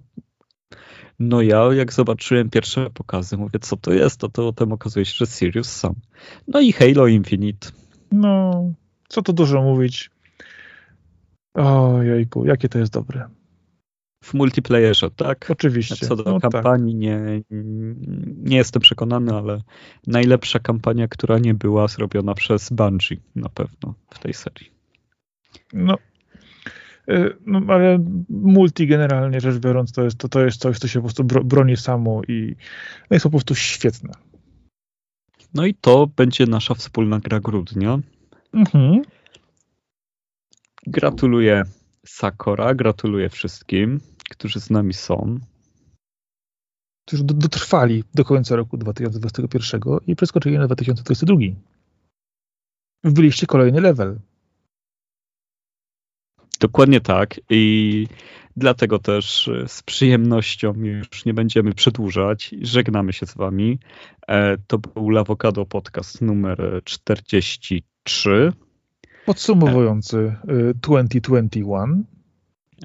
no 1.19 1.41
ja 1.41 1.73
jak 1.73 1.93
zobaczyłem 1.93 2.49
pierwsze 2.49 2.89
pokazy, 2.89 3.37
mówię, 3.37 3.59
co 3.59 3.77
to 3.77 3.93
jest, 3.93 4.19
to, 4.19 4.29
to 4.29 4.41
potem 4.41 4.71
okazuje 4.71 5.05
się, 5.05 5.13
że 5.17 5.25
Sirius 5.25 5.71
sam. 5.71 5.93
No 6.47 6.59
i 6.59 6.71
Halo 6.71 7.07
Infinite. 7.07 7.69
No, 8.11 8.63
co 9.07 9.21
to 9.21 9.33
dużo 9.33 9.61
mówić. 9.61 10.09
Ojejku, 11.59 12.45
jakie 12.45 12.69
to 12.69 12.79
jest 12.79 12.93
dobre. 12.93 13.29
W 14.23 14.33
multiplayerze, 14.33 15.11
tak? 15.11 15.47
Oczywiście. 15.51 16.07
Co 16.07 16.15
do 16.15 16.23
no, 16.23 16.39
tak. 16.39 16.51
kampanii, 16.51 16.93
tak. 16.93 17.01
nie, 17.01 17.41
nie 18.43 18.57
jestem 18.57 18.81
przekonany, 18.81 19.33
ale 19.33 19.61
najlepsza 20.07 20.59
kampania, 20.59 21.07
która 21.07 21.39
nie 21.39 21.53
była 21.53 21.87
zrobiona 21.87 22.33
przez 22.33 22.69
Bungie 22.69 23.17
na 23.35 23.49
pewno 23.49 23.93
w 24.09 24.19
tej 24.19 24.33
serii. 24.33 24.71
No, 25.73 25.97
y, 27.09 27.37
no, 27.45 27.61
ale 27.67 28.05
multi 28.29 28.87
generalnie 28.87 29.41
rzecz 29.41 29.57
biorąc, 29.57 29.91
to 29.91 30.03
jest, 30.03 30.17
to, 30.17 30.29
to 30.29 30.45
jest 30.45 30.61
coś, 30.61 30.79
co 30.79 30.87
się 30.87 30.99
po 30.99 31.03
prostu 31.03 31.23
broni 31.23 31.77
samo 31.77 32.21
i 32.27 32.55
no 33.09 33.15
jest 33.15 33.23
po 33.23 33.29
prostu 33.29 33.55
świetne. 33.55 34.13
No 35.53 35.65
i 35.65 35.73
to 35.73 36.07
będzie 36.15 36.45
nasza 36.45 36.73
wspólna 36.73 37.19
gra 37.19 37.39
grudnia. 37.39 37.99
Mhm. 38.53 39.01
Gratuluję 40.87 41.63
Sakora, 42.05 42.75
gratuluję 42.75 43.29
wszystkim, 43.29 43.99
którzy 44.29 44.59
z 44.59 44.69
nami 44.69 44.93
są. 44.93 45.39
Którzy 47.07 47.23
dotrwali 47.23 48.03
do 48.13 48.25
końca 48.25 48.55
roku 48.55 48.77
2021 48.77 49.81
i 50.07 50.15
przeskoczyli 50.15 50.57
na 50.57 50.67
2022. 50.67 51.35
Wbyliście 53.03 53.47
kolejny 53.47 53.81
level. 53.81 54.19
Dokładnie 56.59 57.01
tak 57.01 57.39
i 57.49 58.07
dlatego 58.57 58.99
też 58.99 59.49
z 59.67 59.83
przyjemnością 59.83 60.73
już 60.73 61.25
nie 61.25 61.33
będziemy 61.33 61.73
przedłużać. 61.73 62.55
Żegnamy 62.61 63.13
się 63.13 63.25
z 63.25 63.35
wami. 63.35 63.79
E, 64.27 64.57
to 64.57 64.77
był 64.77 65.09
Lawokado 65.09 65.65
Podcast 65.65 66.21
numer 66.21 66.81
43. 66.83 68.51
Podsumowujący 69.29 70.35
2021. 70.75 72.03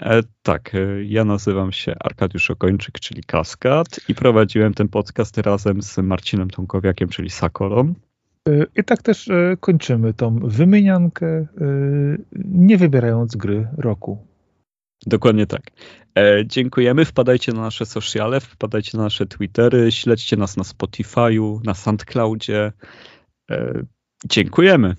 E, 0.00 0.22
tak, 0.42 0.74
e, 0.74 1.04
ja 1.04 1.24
nazywam 1.24 1.72
się 1.72 1.94
Arkadiusz 2.00 2.50
Okończyk, 2.50 3.00
czyli 3.00 3.22
Kaskad 3.22 4.00
i 4.08 4.14
prowadziłem 4.14 4.74
ten 4.74 4.88
podcast 4.88 5.38
razem 5.38 5.82
z 5.82 5.98
Marcinem 5.98 6.50
Tomkowiakiem, 6.50 7.08
czyli 7.08 7.30
Sakolą. 7.30 7.94
E, 8.48 8.66
I 8.76 8.84
tak 8.84 9.02
też 9.02 9.30
kończymy 9.60 10.14
tą 10.14 10.38
wymieniankę, 10.38 11.46
nie 12.44 12.78
wybierając 12.78 13.36
gry 13.36 13.68
roku. 13.78 14.26
Dokładnie 15.06 15.46
tak. 15.46 15.62
dziękujemy. 16.46 17.04
Wpadajcie 17.04 17.52
na 17.52 17.60
nasze 17.60 17.86
sociale, 17.86 18.40
wpadajcie 18.40 18.98
na 18.98 19.04
nasze 19.04 19.26
Twittery, 19.26 19.92
śledźcie 19.92 20.36
nas 20.36 20.56
na 20.56 20.62
Spotify'u, 20.62 21.64
na 21.64 21.74
SoundCloudzie. 21.74 22.72
dziękujemy. 24.24 24.96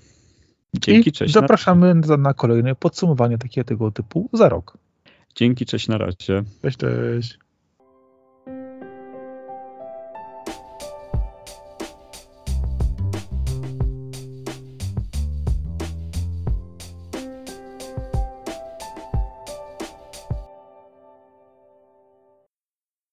Dzięki, 0.80 1.08
I 1.10 1.12
cześć. 1.12 1.34
Zapraszamy 1.34 1.94
na, 1.94 2.16
na 2.16 2.34
kolejne 2.34 2.74
podsumowanie 2.74 3.38
takiego 3.38 3.90
typu 3.90 4.28
za 4.32 4.48
rok. 4.48 4.78
Dzięki, 5.34 5.66
cześć, 5.66 5.88
na 5.88 5.98
razie. 5.98 6.42
Cześć, 6.62 6.76
cześć. 6.76 7.38